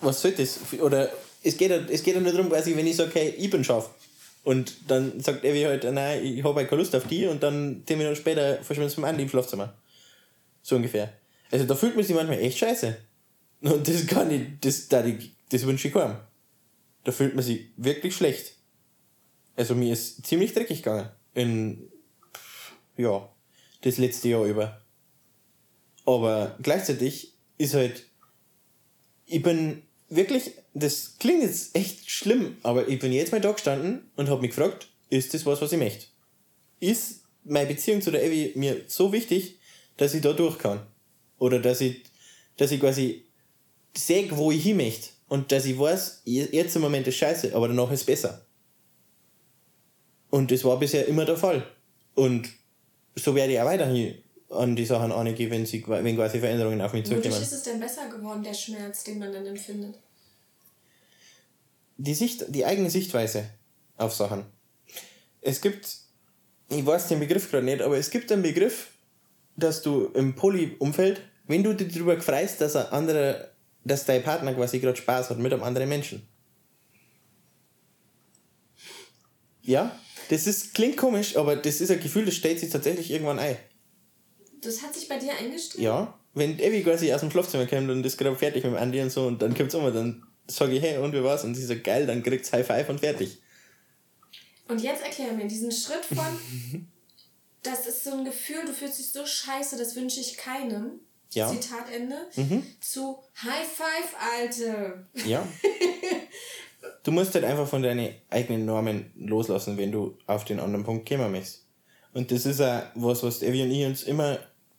was 0.00 0.20
soll 0.22 0.32
das? 0.32 0.60
Oder 0.80 1.10
es 1.42 1.56
geht, 1.56 1.70
ja- 1.70 1.84
es 1.90 2.02
geht 2.02 2.20
nur 2.20 2.32
darum, 2.32 2.48
quasi, 2.48 2.76
wenn 2.76 2.86
ich 2.86 2.96
sage, 2.96 3.10
hey, 3.14 3.30
ich 3.30 3.50
bin 3.50 3.64
scharf. 3.64 3.90
Und 4.44 4.74
dann 4.88 5.20
sagt 5.20 5.42
Evi 5.44 5.62
halt, 5.62 5.84
nein, 5.84 6.22
ich 6.24 6.44
habe 6.44 6.54
halt 6.60 6.68
keine 6.68 6.82
Lust 6.82 6.94
auf 6.94 7.06
die 7.06 7.26
und 7.26 7.42
dann 7.42 7.82
zehn 7.86 7.98
Minuten 7.98 8.16
später 8.16 8.62
verschwindet 8.62 8.98
Andi 8.98 9.22
im 9.22 9.28
Schlafzimmer. 9.28 9.74
So 10.62 10.76
ungefähr. 10.76 11.12
Also 11.50 11.64
da 11.64 11.74
fühlt 11.74 11.96
man 11.96 12.04
sich 12.04 12.14
manchmal 12.14 12.38
echt 12.38 12.58
scheiße. 12.58 12.96
Und 13.62 13.88
das 13.88 14.06
kann 14.06 14.30
ich, 14.30 14.42
das, 14.60 14.88
da 14.88 15.04
ich, 15.04 15.32
das 15.50 15.66
wünsche 15.66 15.88
ich 15.88 15.94
keinem. 15.94 16.16
Da 17.04 17.12
fühlt 17.12 17.34
man 17.34 17.42
sich 17.44 17.68
wirklich 17.76 18.14
schlecht. 18.14 18.53
Also 19.56 19.74
mir 19.74 19.92
ist 19.92 20.26
ziemlich 20.26 20.52
dreckig 20.52 20.82
gegangen. 20.82 21.10
In, 21.34 21.90
ja, 22.96 23.28
das 23.82 23.98
letzte 23.98 24.28
Jahr 24.28 24.44
über. 24.44 24.80
Aber 26.04 26.56
gleichzeitig 26.62 27.34
ist 27.58 27.74
halt, 27.74 28.06
ich 29.26 29.42
bin 29.42 29.82
wirklich, 30.08 30.52
das 30.74 31.16
klingt 31.18 31.42
jetzt 31.42 31.74
echt 31.76 32.10
schlimm, 32.10 32.56
aber 32.62 32.88
ich 32.88 32.98
bin 32.98 33.12
jetzt 33.12 33.32
mal 33.32 33.40
da 33.40 33.52
gestanden 33.52 34.10
und 34.16 34.28
habe 34.28 34.42
mich 34.42 34.50
gefragt, 34.50 34.88
ist 35.10 35.34
das 35.34 35.46
was, 35.46 35.60
was 35.60 35.72
ich 35.72 35.78
möchte? 35.78 36.06
Ist 36.80 37.22
meine 37.44 37.68
Beziehung 37.68 38.02
zu 38.02 38.10
der 38.10 38.24
Evi 38.24 38.52
mir 38.56 38.82
so 38.86 39.12
wichtig, 39.12 39.58
dass 39.96 40.14
ich 40.14 40.22
da 40.22 40.32
durch 40.32 40.58
kann? 40.58 40.86
Oder 41.38 41.58
dass 41.60 41.80
ich, 41.80 42.02
dass 42.56 42.70
ich 42.70 42.80
quasi 42.80 43.24
sehe, 43.96 44.36
wo 44.36 44.50
ich 44.50 44.62
hin 44.62 44.76
möchte 44.76 45.10
und 45.28 45.52
dass 45.52 45.64
ich 45.64 45.78
weiß, 45.78 46.22
jetzt 46.24 46.76
im 46.76 46.82
Moment 46.82 47.06
ist 47.06 47.16
scheiße, 47.16 47.54
aber 47.54 47.68
danach 47.68 47.90
ist 47.90 48.04
besser. 48.04 48.44
Und 50.34 50.50
das 50.50 50.64
war 50.64 50.78
bisher 50.78 51.06
immer 51.06 51.24
der 51.24 51.36
Fall. 51.36 51.64
Und 52.14 52.48
so 53.14 53.34
werde 53.34 53.52
ich 53.52 53.60
auch 53.60 53.66
weiterhin 53.66 54.14
an 54.50 54.74
die 54.74 54.84
Sachen 54.84 55.12
angehen, 55.12 55.50
wenn, 55.50 55.66
sie, 55.66 55.84
wenn 55.86 56.16
quasi 56.16 56.38
Veränderungen 56.40 56.80
auf 56.80 56.92
mich 56.92 57.06
Wodurch 57.06 57.22
zukommen. 57.22 57.42
ist 57.42 57.52
es 57.52 57.62
denn 57.62 57.80
besser 57.80 58.08
geworden, 58.08 58.42
der 58.42 58.54
Schmerz, 58.54 59.04
den 59.04 59.18
man 59.18 59.32
dann 59.32 59.46
empfindet? 59.46 59.96
die 61.96 62.14
Sicht, 62.14 62.44
die 62.48 62.64
eigene 62.64 62.90
Sichtweise 62.90 63.48
auf 63.96 64.14
Sachen. 64.14 64.44
Es 65.40 65.60
gibt, 65.60 65.88
ich 66.70 66.84
weiß 66.84 67.08
den 67.08 67.20
Begriff 67.20 67.50
gerade 67.50 67.64
nicht, 67.64 67.82
aber 67.82 67.96
es 67.96 68.10
gibt 68.10 68.32
einen 68.32 68.42
Begriff, 68.42 68.88
dass 69.56 69.82
du 69.82 70.06
im 70.14 70.34
Poly-Umfeld, 70.34 71.20
wenn 71.46 71.62
du 71.62 71.74
dich 71.74 71.92
darüber 71.92 72.20
freust, 72.20 72.60
dass 72.60 72.76
ein 72.76 72.86
anderer, 72.86 73.48
dass 73.84 74.04
dein 74.06 74.22
Partner 74.22 74.54
quasi 74.54 74.80
gerade 74.80 74.96
Spaß 74.96 75.30
hat 75.30 75.38
mit 75.38 75.52
einem 75.52 75.62
anderen 75.62 75.88
Menschen. 75.88 76.26
Ja, 79.62 79.98
das 80.28 80.46
ist, 80.46 80.74
klingt 80.74 80.96
komisch, 80.96 81.36
aber 81.36 81.56
das 81.56 81.80
ist 81.80 81.90
ein 81.90 82.00
Gefühl, 82.00 82.24
das 82.24 82.34
stellt 82.34 82.60
sich 82.60 82.70
tatsächlich 82.70 83.10
irgendwann 83.10 83.38
ein. 83.38 83.56
Das 84.60 84.82
hat 84.82 84.94
sich 84.94 85.08
bei 85.08 85.18
dir 85.18 85.32
eingestellt? 85.36 85.82
Ja, 85.82 86.18
wenn 86.34 86.58
Evi 86.58 86.82
quasi 86.82 87.12
aus 87.12 87.20
dem 87.20 87.30
Schlafzimmer 87.30 87.66
kommt 87.66 87.90
und 87.90 88.04
ist 88.04 88.18
gerade 88.18 88.36
fertig 88.36 88.64
mit 88.64 88.72
dem 88.72 88.78
Andi 88.78 89.00
und 89.00 89.10
so 89.10 89.26
und 89.26 89.40
dann 89.40 89.54
kommt's 89.54 89.74
um 89.74 89.84
und 89.84 89.94
dann 89.94 90.26
sage 90.48 90.72
ich, 90.72 90.82
hey, 90.82 90.98
und 90.98 91.12
wie 91.12 91.22
war's? 91.22 91.44
Und 91.44 91.54
sie 91.54 91.64
sagt, 91.64 91.84
geil, 91.84 92.06
dann 92.06 92.22
kriegt's 92.22 92.52
High 92.52 92.66
Five 92.66 92.88
und 92.88 93.00
fertig. 93.00 93.40
Und 94.68 94.80
jetzt 94.82 95.02
erklär 95.02 95.32
mir 95.32 95.46
diesen 95.46 95.70
Schritt 95.70 96.04
von, 96.04 96.86
das 97.62 97.86
ist 97.86 98.04
so 98.04 98.12
ein 98.12 98.24
Gefühl, 98.24 98.64
du 98.66 98.72
fühlst 98.72 98.98
dich 98.98 99.10
so 99.10 99.24
scheiße, 99.24 99.76
das 99.76 99.94
wünsche 99.96 100.20
ich 100.20 100.36
keinem. 100.36 101.00
Ja. 101.32 101.48
Zitat 101.48 101.90
Ende. 101.92 102.16
Mhm. 102.36 102.64
Zu 102.80 103.18
High 103.42 103.66
Five, 103.66 104.14
Alte. 104.38 105.06
Ja. 105.26 105.46
Du 107.02 107.12
musst 107.12 107.34
halt 107.34 107.44
einfach 107.44 107.68
von 107.68 107.82
deinen 107.82 108.14
eigenen 108.30 108.64
Normen 108.64 109.10
loslassen, 109.16 109.76
wenn 109.76 109.92
du 109.92 110.16
auf 110.26 110.44
den 110.44 110.60
anderen 110.60 110.84
Punkt 110.84 111.08
kommen 111.08 111.30
möchtest. 111.30 111.64
Und 112.12 112.30
das 112.30 112.46
ist 112.46 112.60
auch 112.60 112.82
was, 112.94 113.22
was 113.22 113.42
Evi 113.42 113.62
und 113.62 113.70
ich 113.70 113.84
uns 113.84 114.02
immer, 114.04 114.38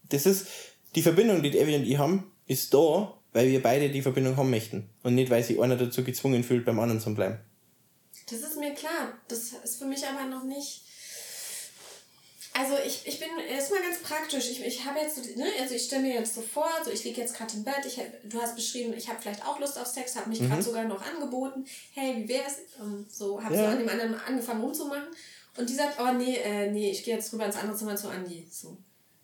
das 0.09 0.25
ist, 0.25 0.47
die 0.95 1.01
Verbindung, 1.01 1.43
die 1.43 1.57
Evi 1.57 1.75
und 1.75 1.83
ich 1.83 1.97
haben, 1.97 2.31
ist 2.47 2.73
da, 2.73 3.13
weil 3.33 3.49
wir 3.49 3.61
beide 3.61 3.89
die 3.89 4.01
Verbindung 4.01 4.37
haben 4.37 4.49
möchten. 4.49 4.89
Und 5.03 5.15
nicht, 5.15 5.29
weil 5.29 5.43
sich 5.43 5.59
einer 5.59 5.75
dazu 5.75 6.03
gezwungen 6.03 6.43
fühlt, 6.43 6.65
beim 6.65 6.79
anderen 6.79 7.01
zu 7.01 7.13
bleiben. 7.13 7.39
Das 8.29 8.39
ist 8.39 8.57
mir 8.57 8.73
klar. 8.73 9.13
Das 9.27 9.51
ist 9.63 9.77
für 9.77 9.85
mich 9.85 10.03
aber 10.05 10.25
noch 10.27 10.45
nicht. 10.45 10.84
Also 12.57 12.75
ich, 12.85 13.01
ich 13.05 13.19
bin 13.19 13.27
erstmal 13.49 13.81
ganz 13.81 13.99
praktisch. 13.99 14.49
Ich, 14.49 14.63
ich 14.65 14.85
habe 14.85 14.99
jetzt 14.99 15.15
so, 15.17 15.21
ne, 15.37 15.45
also 15.59 15.75
ich 15.75 15.83
stelle 15.83 16.03
mir 16.03 16.13
jetzt 16.13 16.35
so 16.35 16.41
vor, 16.41 16.69
so 16.85 16.89
ich 16.91 17.03
liege 17.03 17.19
jetzt 17.19 17.35
gerade 17.35 17.53
im 17.53 17.63
Bett, 17.65 17.85
ich, 17.85 17.97
hab- 17.99 18.05
du 18.23 18.41
hast 18.41 18.55
beschrieben, 18.55 18.93
ich 18.95 19.09
habe 19.09 19.21
vielleicht 19.21 19.45
auch 19.45 19.59
Lust 19.59 19.77
auf 19.77 19.87
Sex, 19.87 20.15
habe 20.15 20.29
mich 20.29 20.39
gerade 20.39 20.61
sogar 20.61 20.85
noch 20.85 21.01
angeboten, 21.05 21.65
hey, 21.93 22.15
wie 22.23 22.29
wär's? 22.29 22.55
Ähm, 22.79 23.05
so, 23.09 23.43
habe 23.43 23.55
so 23.55 23.61
Ja. 23.61 23.71
an 23.71 23.79
dem 23.79 23.89
anderen 23.89 24.15
angefangen 24.15 24.61
rumzumachen. 24.61 25.07
Und 25.57 25.69
die 25.69 25.73
sagt, 25.75 25.99
oh 25.99 26.13
nee, 26.13 26.35
äh, 26.37 26.71
nee, 26.71 26.91
ich 26.91 27.03
gehe 27.03 27.15
jetzt 27.15 27.31
rüber 27.33 27.45
ins 27.45 27.55
andere 27.57 27.75
Zimmer 27.77 27.95
zu 27.97 28.07
Andi. 28.09 28.47
So. 28.49 28.77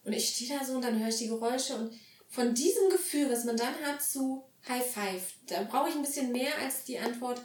Und 0.04 0.14
ich 0.14 0.28
stehe 0.30 0.58
da 0.60 0.66
so 0.66 0.74
und 0.74 0.82
dann 0.84 1.00
höre 1.00 1.10
ich 1.10 1.18
die 1.18 1.28
Geräusche 1.28 1.76
und 1.76 1.94
von 2.30 2.54
diesem 2.54 2.90
Gefühl, 2.90 3.30
was 3.32 3.44
man 3.46 3.56
dann 3.58 3.76
hat 3.86 4.02
zu 4.02 4.44
High 4.68 4.86
Five, 4.86 5.24
da 5.48 5.64
brauche 5.64 5.90
ich 5.90 5.96
ein 5.96 6.02
bisschen 6.02 6.32
mehr 6.32 6.52
als 6.62 6.84
die 6.84 7.00
Antwort, 7.00 7.42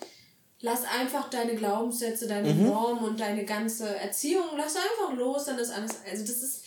lass 0.66 0.82
einfach 0.82 1.30
deine 1.30 1.54
Glaubenssätze, 1.54 2.26
deine 2.26 2.52
Normen 2.52 3.04
und 3.04 3.20
deine 3.20 3.44
ganze 3.44 3.96
Erziehung, 3.96 4.46
lass 4.56 4.74
einfach 4.74 5.16
los, 5.16 5.44
dann 5.44 5.60
ist 5.60 5.70
alles, 5.70 5.92
also 6.10 6.24
das 6.24 6.42
ist, 6.42 6.64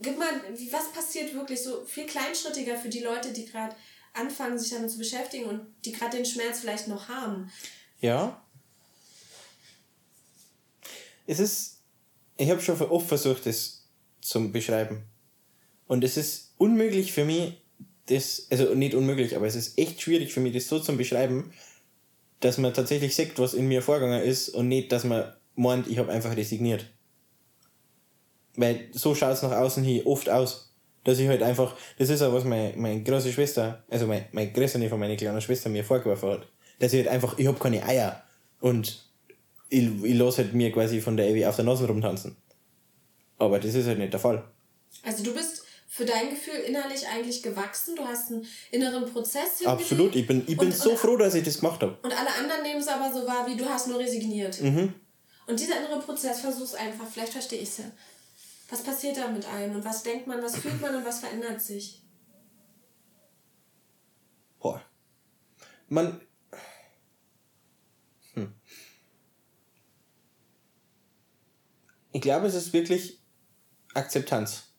gib 0.00 0.18
mal, 0.18 0.30
was 0.70 0.90
passiert 0.92 1.34
wirklich 1.34 1.62
so 1.62 1.84
viel 1.84 2.06
kleinschrittiger 2.06 2.78
für 2.78 2.88
die 2.88 3.00
Leute, 3.00 3.30
die 3.30 3.44
gerade 3.44 3.76
anfangen, 4.14 4.58
sich 4.58 4.70
damit 4.70 4.90
zu 4.90 4.96
beschäftigen 4.96 5.44
und 5.44 5.66
die 5.84 5.92
gerade 5.92 6.16
den 6.16 6.24
Schmerz 6.24 6.60
vielleicht 6.60 6.88
noch 6.88 7.08
haben. 7.08 7.52
Ja. 8.00 8.42
Es 11.26 11.38
ist, 11.38 11.80
ich 12.38 12.48
habe 12.48 12.62
schon 12.62 12.80
oft 12.80 13.06
versucht, 13.06 13.44
das 13.44 13.84
zu 14.22 14.50
beschreiben. 14.50 15.02
Und 15.86 16.04
es 16.04 16.16
ist 16.16 16.54
unmöglich 16.56 17.12
für 17.12 17.26
mich, 17.26 17.52
das, 18.06 18.46
also 18.50 18.74
nicht 18.74 18.94
unmöglich, 18.94 19.36
aber 19.36 19.46
es 19.46 19.56
ist 19.56 19.78
echt 19.78 20.00
schwierig 20.00 20.32
für 20.32 20.40
mich, 20.40 20.54
das 20.54 20.68
so 20.68 20.80
zu 20.80 20.96
beschreiben, 20.96 21.52
dass 22.42 22.58
man 22.58 22.74
tatsächlich 22.74 23.14
sieht, 23.14 23.38
was 23.38 23.54
in 23.54 23.68
mir 23.68 23.82
vorgegangen 23.82 24.22
ist 24.22 24.48
und 24.50 24.68
nicht, 24.68 24.90
dass 24.92 25.04
man 25.04 25.32
meint, 25.54 25.86
ich 25.86 25.98
habe 25.98 26.12
einfach 26.12 26.36
resigniert. 26.36 26.86
Weil 28.56 28.88
so 28.92 29.14
schaut 29.14 29.32
es 29.32 29.42
nach 29.42 29.52
außen 29.52 29.82
hin 29.82 30.02
oft 30.04 30.28
aus. 30.28 30.74
Dass 31.04 31.18
ich 31.18 31.28
halt 31.28 31.42
einfach, 31.42 31.74
das 31.98 32.10
ist 32.10 32.22
auch 32.22 32.32
was 32.32 32.44
meine, 32.44 32.76
meine 32.76 33.02
große 33.02 33.32
Schwester, 33.32 33.82
also 33.88 34.06
meine, 34.06 34.26
meine 34.32 34.52
größere 34.52 34.88
von 34.88 35.00
meiner 35.00 35.16
kleinen 35.16 35.40
Schwester 35.40 35.68
mir 35.68 35.84
vorgeworfen 35.84 36.30
hat. 36.30 36.48
Dass 36.78 36.92
ich 36.92 37.00
halt 37.00 37.08
einfach, 37.08 37.38
ich 37.38 37.46
habe 37.46 37.58
keine 37.58 37.84
Eier 37.84 38.22
und 38.60 39.04
ich, 39.68 39.88
ich 40.04 40.14
lasse 40.14 40.44
halt 40.44 40.54
mir 40.54 40.70
quasi 40.70 41.00
von 41.00 41.16
der 41.16 41.28
Evi 41.28 41.44
auf 41.46 41.56
der 41.56 41.64
Nase 41.64 41.86
rumtanzen. 41.86 42.36
Aber 43.38 43.58
das 43.58 43.74
ist 43.74 43.86
halt 43.86 43.98
nicht 43.98 44.12
der 44.12 44.20
Fall. 44.20 44.44
Also 45.02 45.24
du 45.24 45.34
bist 45.34 45.61
für 45.94 46.06
dein 46.06 46.30
Gefühl 46.30 46.54
innerlich 46.54 47.06
eigentlich 47.06 47.42
gewachsen, 47.42 47.94
du 47.94 48.06
hast 48.06 48.30
einen 48.30 48.46
inneren 48.70 49.04
Prozess 49.12 49.58
hingelegt. 49.58 49.82
Absolut, 49.82 50.16
ich 50.16 50.26
bin, 50.26 50.40
ich 50.46 50.56
bin 50.56 50.68
Und- 50.68 50.74
so 50.74 50.92
und- 50.92 50.98
froh, 50.98 51.18
dass 51.18 51.34
ich 51.34 51.44
das 51.44 51.60
gemacht 51.60 51.82
habe. 51.82 51.98
Und 52.02 52.18
alle 52.18 52.34
anderen 52.34 52.62
nehmen 52.62 52.80
es 52.80 52.88
aber 52.88 53.12
so 53.12 53.26
wahr, 53.26 53.46
wie 53.46 53.56
du 53.56 53.68
hast 53.68 53.88
nur 53.88 53.98
resigniert. 53.98 54.58
Mhm. 54.62 54.94
Und 55.46 55.60
dieser 55.60 55.76
innere 55.76 56.00
Prozess, 56.00 56.40
versuch's 56.40 56.72
einfach, 56.72 57.06
vielleicht 57.06 57.32
verstehe 57.32 57.60
ich 57.60 57.68
es 57.68 57.76
ja. 57.78 57.84
Was 58.70 58.82
passiert 58.82 59.18
da 59.18 59.28
mit 59.28 59.44
einem 59.44 59.76
und 59.76 59.84
was 59.84 60.02
denkt 60.02 60.26
man, 60.26 60.42
was 60.42 60.56
fühlt 60.56 60.80
man 60.80 60.94
und 60.94 61.04
was 61.04 61.20
verändert 61.20 61.60
sich? 61.60 62.00
Boah. 64.60 64.80
Man. 65.88 66.22
Hm. 68.32 68.54
Ich 72.12 72.22
glaube, 72.22 72.46
es 72.46 72.54
ist 72.54 72.72
wirklich 72.72 73.20
Akzeptanz. 73.92 74.71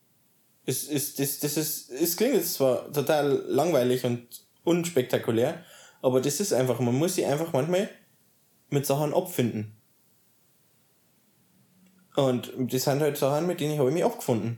Es 0.66 0.84
ist, 0.84 1.20
das, 1.20 1.40
das 1.40 1.58
ist, 1.58 1.90
es 1.92 2.16
klingt 2.16 2.36
jetzt 2.36 2.54
zwar 2.54 2.92
total 2.92 3.44
langweilig 3.48 4.06
und 4.06 4.28
unspektakulär, 4.64 5.64
aber 6.02 6.22
das 6.22 6.40
ist 6.40 6.54
einfach, 6.54 6.80
man 6.80 6.96
muss 6.96 7.16
sich 7.16 7.26
einfach 7.26 7.52
manchmal 7.52 7.90
mit 8.70 8.86
Sachen 8.86 9.14
abfinden. 9.14 9.76
Und 12.16 12.54
das 12.58 12.84
sind 12.84 13.02
halt 13.02 13.18
Sachen, 13.18 13.48
mit 13.48 13.60
denen 13.60 13.74
ich 13.74 13.80
habe 13.80 13.90
ich 13.90 13.96
mich 13.96 14.06
abgefunden. 14.06 14.58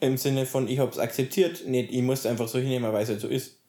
Im 0.00 0.16
Sinne 0.16 0.46
von, 0.46 0.68
ich 0.68 0.78
habe 0.78 0.90
es 0.90 0.98
akzeptiert, 0.98 1.66
nicht, 1.66 1.92
ich 1.92 2.02
muss 2.02 2.26
einfach 2.26 2.48
so 2.48 2.58
hinnehmen, 2.58 2.92
weil 2.92 3.04
es 3.04 3.08
halt 3.08 3.20
so 3.20 3.28
ist. 3.28 3.60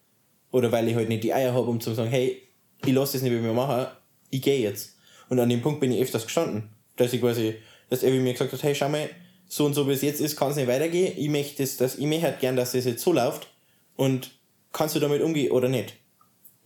Oder 0.51 0.71
weil 0.71 0.87
ich 0.87 0.95
halt 0.95 1.09
nicht 1.09 1.23
die 1.23 1.33
Eier 1.33 1.53
habe, 1.53 1.69
um 1.69 1.79
zu 1.79 1.93
sagen, 1.93 2.09
hey, 2.09 2.41
ich 2.83 2.93
lasse 2.93 3.13
das 3.13 3.21
nicht 3.21 3.33
mit 3.33 3.43
mir 3.43 3.53
machen, 3.53 3.87
ich 4.29 4.41
gehe 4.41 4.59
jetzt. 4.59 4.97
Und 5.29 5.39
an 5.39 5.49
dem 5.49 5.61
Punkt 5.61 5.79
bin 5.79 5.91
ich 5.91 6.01
öfters 6.01 6.25
gestanden. 6.25 6.69
Dass 6.95 7.13
ich 7.13 7.21
quasi, 7.21 7.55
dass 7.89 8.03
Evi 8.03 8.19
mir 8.19 8.33
gesagt 8.33 8.51
hat, 8.51 8.63
hey, 8.63 8.73
schau 8.73 8.89
mal, 8.89 9.09
so 9.55 9.65
und 9.65 9.75
so 9.75 9.87
wie 9.87 9.91
es 9.93 10.01
jetzt 10.01 10.19
ist, 10.19 10.35
kann 10.35 10.49
es 10.49 10.55
nicht 10.55 10.67
weitergehen. 10.67 11.13
Ich 11.15 11.29
möchte 11.29 11.63
das, 11.63 11.95
ich 11.95 12.07
möchte 12.07 12.23
halt 12.23 12.39
gern, 12.39 12.55
dass 12.55 12.71
das 12.71 12.85
jetzt 12.85 13.03
so 13.03 13.13
läuft. 13.13 13.47
Und 13.95 14.31
kannst 14.71 14.95
du 14.95 14.99
damit 14.99 15.21
umgehen 15.21 15.51
oder 15.51 15.69
nicht? 15.69 15.93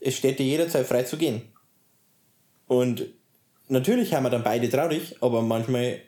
Es 0.00 0.16
steht 0.16 0.38
dir 0.38 0.46
jederzeit 0.46 0.86
frei 0.86 1.02
zu 1.02 1.18
gehen. 1.18 1.42
Und 2.66 3.06
natürlich 3.68 4.14
haben 4.14 4.22
wir 4.22 4.30
dann 4.30 4.42
beide 4.42 4.70
traurig, 4.70 5.16
aber 5.20 5.42
manchmal, 5.42 6.00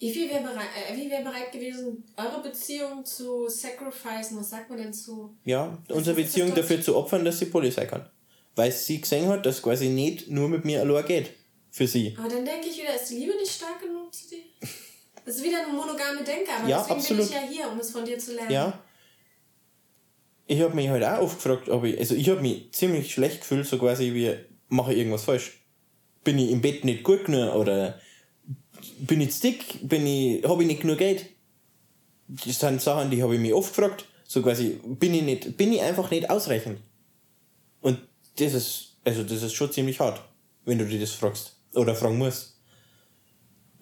Evi 0.00 0.28
wäre 0.28 0.42
bereit, 0.42 0.66
äh, 0.90 1.08
wär 1.08 1.22
bereit 1.22 1.52
gewesen, 1.52 2.02
eure 2.16 2.42
Beziehung 2.42 3.04
zu 3.04 3.48
sacrificen, 3.48 4.40
was 4.40 4.50
sagt 4.50 4.70
man 4.70 4.78
denn 4.78 4.92
zu? 4.92 5.36
ja, 5.44 5.78
unsere 5.88 6.16
Beziehung 6.16 6.52
dafür 6.52 6.82
zu 6.82 6.96
opfern, 6.96 7.24
dass 7.24 7.38
sie 7.38 7.46
Poli 7.46 7.70
sein 7.70 7.86
kann. 7.86 8.10
Weil 8.56 8.72
sie 8.72 9.00
gesehen 9.00 9.28
hat, 9.28 9.46
dass 9.46 9.62
quasi 9.62 9.88
nicht 9.88 10.28
nur 10.28 10.48
mit 10.48 10.64
mir 10.64 10.80
allein 10.80 11.06
geht. 11.06 11.30
Für 11.70 11.86
sie. 11.86 12.14
Aber 12.18 12.28
dann 12.28 12.44
denke 12.44 12.66
ich 12.68 12.76
wieder, 12.76 12.94
ist 12.94 13.08
die 13.08 13.14
Liebe 13.14 13.34
nicht 13.36 13.52
stark 13.52 13.80
genug 13.80 14.12
zu 14.12 14.28
dir? 14.28 14.42
Das 15.24 15.36
ist 15.36 15.44
wieder 15.44 15.62
eine 15.64 15.72
monogame 15.72 16.24
Denke, 16.24 16.50
aber 16.52 16.68
Ja, 16.68 16.78
deswegen 16.78 16.98
absolut. 16.98 17.28
bin 17.30 17.36
ich 17.36 17.42
ja 17.42 17.48
hier, 17.48 17.70
um 17.70 17.78
es 17.78 17.90
von 17.90 18.04
dir 18.04 18.18
zu 18.18 18.34
lernen. 18.34 18.50
Ja. 18.50 18.82
ich 20.46 20.60
habe 20.60 20.74
mich 20.74 20.88
halt 20.88 21.04
auch 21.04 21.20
oft 21.20 21.36
gefragt, 21.36 21.68
ob 21.68 21.84
ich, 21.84 21.98
also 21.98 22.14
ich 22.14 22.28
habe 22.28 22.40
mich 22.40 22.72
ziemlich 22.72 23.12
schlecht 23.12 23.40
gefühlt, 23.40 23.66
so 23.66 23.78
quasi 23.78 24.12
wie, 24.12 24.36
mache 24.68 24.92
ich 24.92 24.98
irgendwas 24.98 25.24
falsch? 25.24 25.64
Bin 26.24 26.38
ich 26.38 26.50
im 26.50 26.60
Bett 26.60 26.84
nicht 26.84 27.02
gut 27.04 27.24
genug 27.26 27.54
oder 27.54 27.98
bin 28.98 29.20
ich 29.20 29.32
zu 29.32 29.42
dick? 29.42 29.88
Bin 29.88 30.06
ich, 30.06 30.44
habe 30.44 30.62
ich 30.62 30.68
nicht 30.68 30.82
genug 30.82 30.98
Geld? 30.98 31.26
Das 32.28 32.58
sind 32.58 32.80
Sachen, 32.80 33.10
die 33.10 33.22
habe 33.22 33.34
ich 33.34 33.40
mich 33.40 33.52
oft 33.52 33.74
gefragt. 33.74 34.06
So 34.26 34.42
quasi, 34.42 34.80
bin 34.84 35.14
ich 35.14 35.22
nicht, 35.22 35.56
bin 35.56 35.72
ich 35.72 35.82
einfach 35.82 36.10
nicht 36.10 36.30
ausreichend? 36.30 36.80
Und 37.80 37.98
das 38.38 38.54
ist, 38.54 38.96
also 39.04 39.22
das 39.22 39.42
ist 39.42 39.52
schon 39.54 39.70
ziemlich 39.72 40.00
hart, 40.00 40.22
wenn 40.64 40.78
du 40.78 40.86
dir 40.86 40.98
das 41.00 41.10
fragst. 41.12 41.56
Oder 41.74 41.94
fragen 41.94 42.18
musst. 42.18 42.58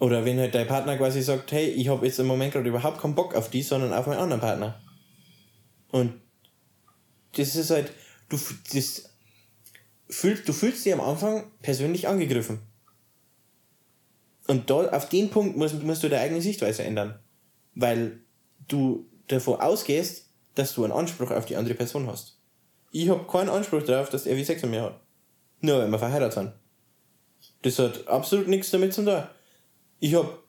Oder 0.01 0.25
wenn 0.25 0.39
halt 0.39 0.55
dein 0.55 0.67
Partner 0.67 0.97
quasi 0.97 1.23
sagt, 1.23 1.53
hey, 1.53 1.69
ich 1.69 1.89
habe 1.89 2.07
jetzt 2.07 2.19
im 2.19 2.27
Moment 2.27 2.55
gerade 2.55 2.69
überhaupt 2.69 3.01
keinen 3.01 3.15
Bock 3.15 3.35
auf 3.35 3.51
die, 3.51 3.63
sondern 3.63 3.93
auf 3.93 4.07
meinen 4.07 4.19
anderen 4.19 4.41
Partner. 4.41 4.81
Und 5.91 6.15
das 7.37 7.55
ist 7.55 7.71
halt, 7.71 7.93
du, 8.31 8.39
das 8.73 9.11
fühlst, 10.09 10.49
du 10.49 10.55
fühlst 10.55 10.87
dich 10.87 10.95
am 10.95 11.03
Anfang 11.03 11.51
persönlich 11.61 12.09
angegriffen. 12.09 12.61
Und 14.47 14.71
da, 14.71 14.89
auf 14.89 15.11
den 15.11 15.29
Punkt 15.29 15.59
musst, 15.59 15.83
musst 15.83 16.03
du 16.03 16.09
deine 16.09 16.23
eigene 16.23 16.41
Sichtweise 16.41 16.83
ändern. 16.83 17.19
Weil 17.75 18.21
du 18.69 19.07
davon 19.29 19.61
ausgehst, 19.61 20.31
dass 20.55 20.75
du 20.75 20.83
einen 20.83 20.95
Anspruch 20.95 21.31
auf 21.31 21.45
die 21.45 21.57
andere 21.57 21.75
Person 21.75 22.07
hast. 22.07 22.41
Ich 22.91 23.11
habe 23.11 23.31
keinen 23.31 23.51
Anspruch 23.51 23.83
darauf, 23.83 24.09
dass 24.09 24.27
er 24.27 24.37
wie 24.37 24.45
Sex 24.45 24.63
mit 24.63 24.71
mir 24.71 24.83
hat. 24.83 25.01
Nur 25.61 25.79
weil 25.79 25.91
wir 25.91 25.99
verheiratet 25.99 26.33
sind. 26.33 26.53
Das 27.63 27.79
hat 27.79 28.09
absolut 28.09 28.49
nichts 28.49 28.71
damit 28.71 28.95
zu 28.95 29.05
tun. 29.05 29.23
Ich 30.01 30.15
hab, 30.15 30.43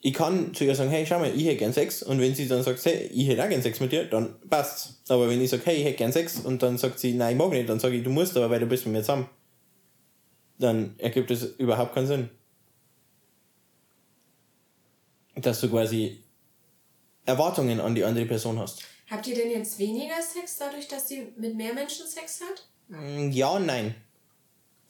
ich 0.00 0.12
kann 0.12 0.52
zu 0.54 0.64
ihr 0.64 0.74
sagen, 0.74 0.90
hey, 0.90 1.06
schau 1.06 1.18
mal, 1.18 1.34
ich 1.34 1.44
hätte 1.44 1.56
gern 1.56 1.72
Sex. 1.72 2.02
Und 2.02 2.20
wenn 2.20 2.34
sie 2.34 2.46
dann 2.46 2.62
sagt, 2.62 2.84
hey, 2.84 3.06
ich 3.12 3.28
hätte 3.28 3.42
auch 3.44 3.48
gern 3.48 3.62
Sex 3.62 3.80
mit 3.80 3.92
dir, 3.92 4.04
dann 4.04 4.36
passt's. 4.48 5.00
Aber 5.08 5.28
wenn 5.28 5.40
ich 5.40 5.50
sage, 5.50 5.62
hey, 5.66 5.76
ich 5.76 5.84
hätte 5.84 5.96
gern 5.98 6.12
Sex, 6.12 6.38
und 6.40 6.62
dann 6.62 6.78
sagt 6.78 6.98
sie, 6.98 7.14
nein, 7.14 7.32
ich 7.32 7.38
mag 7.38 7.50
nicht, 7.50 7.68
dann 7.68 7.80
sage 7.80 7.96
ich, 7.96 8.04
du 8.04 8.10
musst 8.10 8.36
aber, 8.36 8.50
weil 8.50 8.60
du 8.60 8.66
bist 8.66 8.84
mit 8.86 8.92
mir 8.94 9.00
zusammen. 9.00 9.28
Dann 10.58 10.94
ergibt 10.98 11.30
es 11.30 11.44
überhaupt 11.44 11.94
keinen 11.94 12.06
Sinn. 12.06 12.30
Dass 15.36 15.60
du 15.60 15.68
quasi 15.68 16.24
Erwartungen 17.24 17.80
an 17.80 17.94
die 17.94 18.04
andere 18.04 18.26
Person 18.26 18.58
hast. 18.58 18.82
Habt 19.10 19.26
ihr 19.26 19.34
denn 19.36 19.50
jetzt 19.50 19.78
weniger 19.78 20.20
Sex 20.20 20.56
dadurch, 20.58 20.88
dass 20.88 21.08
sie 21.08 21.28
mit 21.36 21.54
mehr 21.54 21.72
Menschen 21.72 22.06
Sex 22.06 22.40
hat? 22.40 22.66
Mm, 22.88 23.30
Ja, 23.30 23.58
nein. 23.58 23.94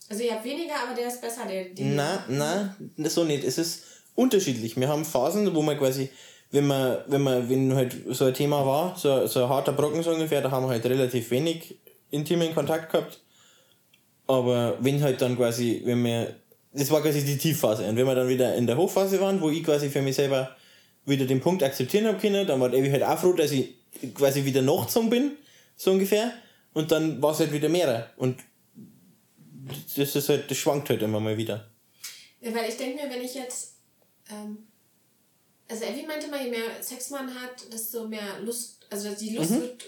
Also 0.09 0.23
ihr 0.23 0.33
habt 0.33 0.45
weniger, 0.45 0.75
aber 0.83 0.95
der 0.95 1.09
ist 1.09 1.21
besser, 1.21 1.45
der. 1.47 1.67
der 1.67 1.85
Na, 1.87 2.25
na, 2.29 2.77
so 3.11 3.25
nicht. 3.25 3.45
Es 3.45 3.59
ist 3.59 3.85
unterschiedlich. 4.19 4.77
Wir 4.77 4.89
haben 4.89 5.05
Phasen, 5.05 5.55
wo 5.55 5.63
man 5.63 5.79
quasi, 5.79 6.11
wenn 6.51 6.67
man, 6.67 6.99
wenn 7.07 7.23
man, 7.23 7.49
wenn 7.49 7.75
halt 7.75 7.97
so 8.09 8.25
ein 8.25 8.35
Thema 8.35 8.67
war, 8.67 8.97
so, 8.97 9.27
so 9.27 9.45
ein 9.45 9.49
harter 9.49 9.73
Brocken 9.73 10.03
so 10.03 10.11
ungefähr, 10.11 10.43
da 10.43 10.51
haben 10.51 10.65
wir 10.65 10.71
halt 10.71 10.85
relativ 10.85 11.31
wenig 11.31 11.77
intimen 12.11 12.53
Kontakt 12.53 12.91
gehabt. 12.91 13.21
Aber 14.27 14.77
wenn 14.81 15.01
halt 15.03 15.23
dann 15.23 15.37
quasi, 15.37 15.83
wenn 15.85 16.05
wir, 16.05 16.35
das 16.73 16.91
war 16.91 17.01
quasi 17.01 17.25
die 17.25 17.39
Tiefphase. 17.39 17.85
Und 17.89 17.97
wenn 17.97 18.07
wir 18.07 18.15
dann 18.15 18.29
wieder 18.29 18.55
in 18.57 18.67
der 18.67 18.77
Hochphase 18.77 19.21
waren, 19.21 19.41
wo 19.41 19.51
ich 19.51 19.63
quasi 19.63 19.89
für 19.89 20.03
mich 20.03 20.17
selber 20.17 20.57
wieder 21.07 21.25
den 21.25 21.41
Punkt 21.41 21.63
akzeptieren 21.63 22.07
habe 22.07 22.19
können, 22.19 22.47
dann 22.47 22.61
war 22.61 22.73
Evi 22.73 22.91
halt 22.91 23.05
auch 23.05 23.19
froh, 23.19 23.33
dass 23.33 23.53
ich 23.53 23.75
quasi 24.15 24.45
wieder 24.45 24.63
nachgezogen 24.63 25.11
bin, 25.11 25.33
so 25.77 25.93
ungefähr. 25.93 26.33
Und 26.75 26.91
dann 26.91 27.23
war 27.23 27.33
es 27.33 27.39
halt 27.39 27.53
wieder 27.53 27.69
mehr. 27.69 28.11
Und 28.17 28.41
das 29.97 30.17
ist 30.17 30.29
halt, 30.29 30.51
das 30.51 30.59
schwankt 30.59 30.91
halt 30.91 31.03
immer 31.03 31.21
mal 31.21 31.37
wieder. 31.37 31.71
Ja, 32.41 32.55
weil 32.55 32.69
ich 32.69 32.77
denke 32.77 33.03
mir, 33.03 33.11
wenn 33.11 33.23
ich 33.23 33.35
jetzt. 33.35 33.78
Ähm, 34.31 34.67
also 35.69 35.85
Elvi 35.85 36.07
meinte 36.07 36.29
mal, 36.29 36.43
je 36.43 36.51
mehr 36.51 36.83
Sex 36.83 37.11
man 37.11 37.33
hat, 37.43 37.73
desto 37.73 38.09
mehr 38.09 38.41
Lust. 38.41 38.87
Also 38.91 39.11
die 39.15 39.37
Lust 39.37 39.51
Mhm. 39.51 39.61
wird. 39.63 39.83
äh, 39.85 39.87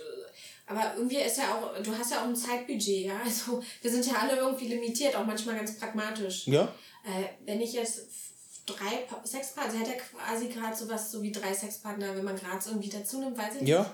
Aber 0.66 0.95
irgendwie 0.97 1.16
ist 1.16 1.36
ja 1.38 1.55
auch, 1.57 1.82
du 1.82 1.97
hast 1.97 2.12
ja 2.12 2.20
auch 2.22 2.26
ein 2.28 2.36
Zeitbudget, 2.36 3.07
ja. 3.07 3.20
Also 3.24 3.62
wir 3.82 3.91
sind 3.91 4.07
ja 4.07 4.14
alle 4.20 4.36
irgendwie 4.36 4.68
limitiert, 4.68 5.16
auch 5.16 5.26
manchmal 5.26 5.57
ganz 5.57 5.76
pragmatisch. 5.78 6.47
Ja. 6.47 6.64
Äh, 7.05 7.24
wenn 7.45 7.61
ich 7.61 7.72
jetzt 7.72 8.03
drei 8.66 8.99
Pa- 9.09 9.24
Sexpartner, 9.26 9.72
sie 9.72 9.78
hat 9.80 9.88
ja 9.88 9.95
quasi 9.95 10.49
gerade 10.49 10.76
sowas 10.76 11.11
so 11.11 11.22
wie 11.22 11.32
drei 11.32 11.53
Sexpartner, 11.55 12.14
wenn 12.14 12.24
man 12.24 12.36
gerade 12.36 12.62
so 12.62 12.70
irgendwie 12.70 12.88
dazu 12.91 13.18
nimmt, 13.18 13.36
weiß 13.36 13.55
ich 13.57 13.61
nicht. 13.62 13.70
Ja. 13.70 13.93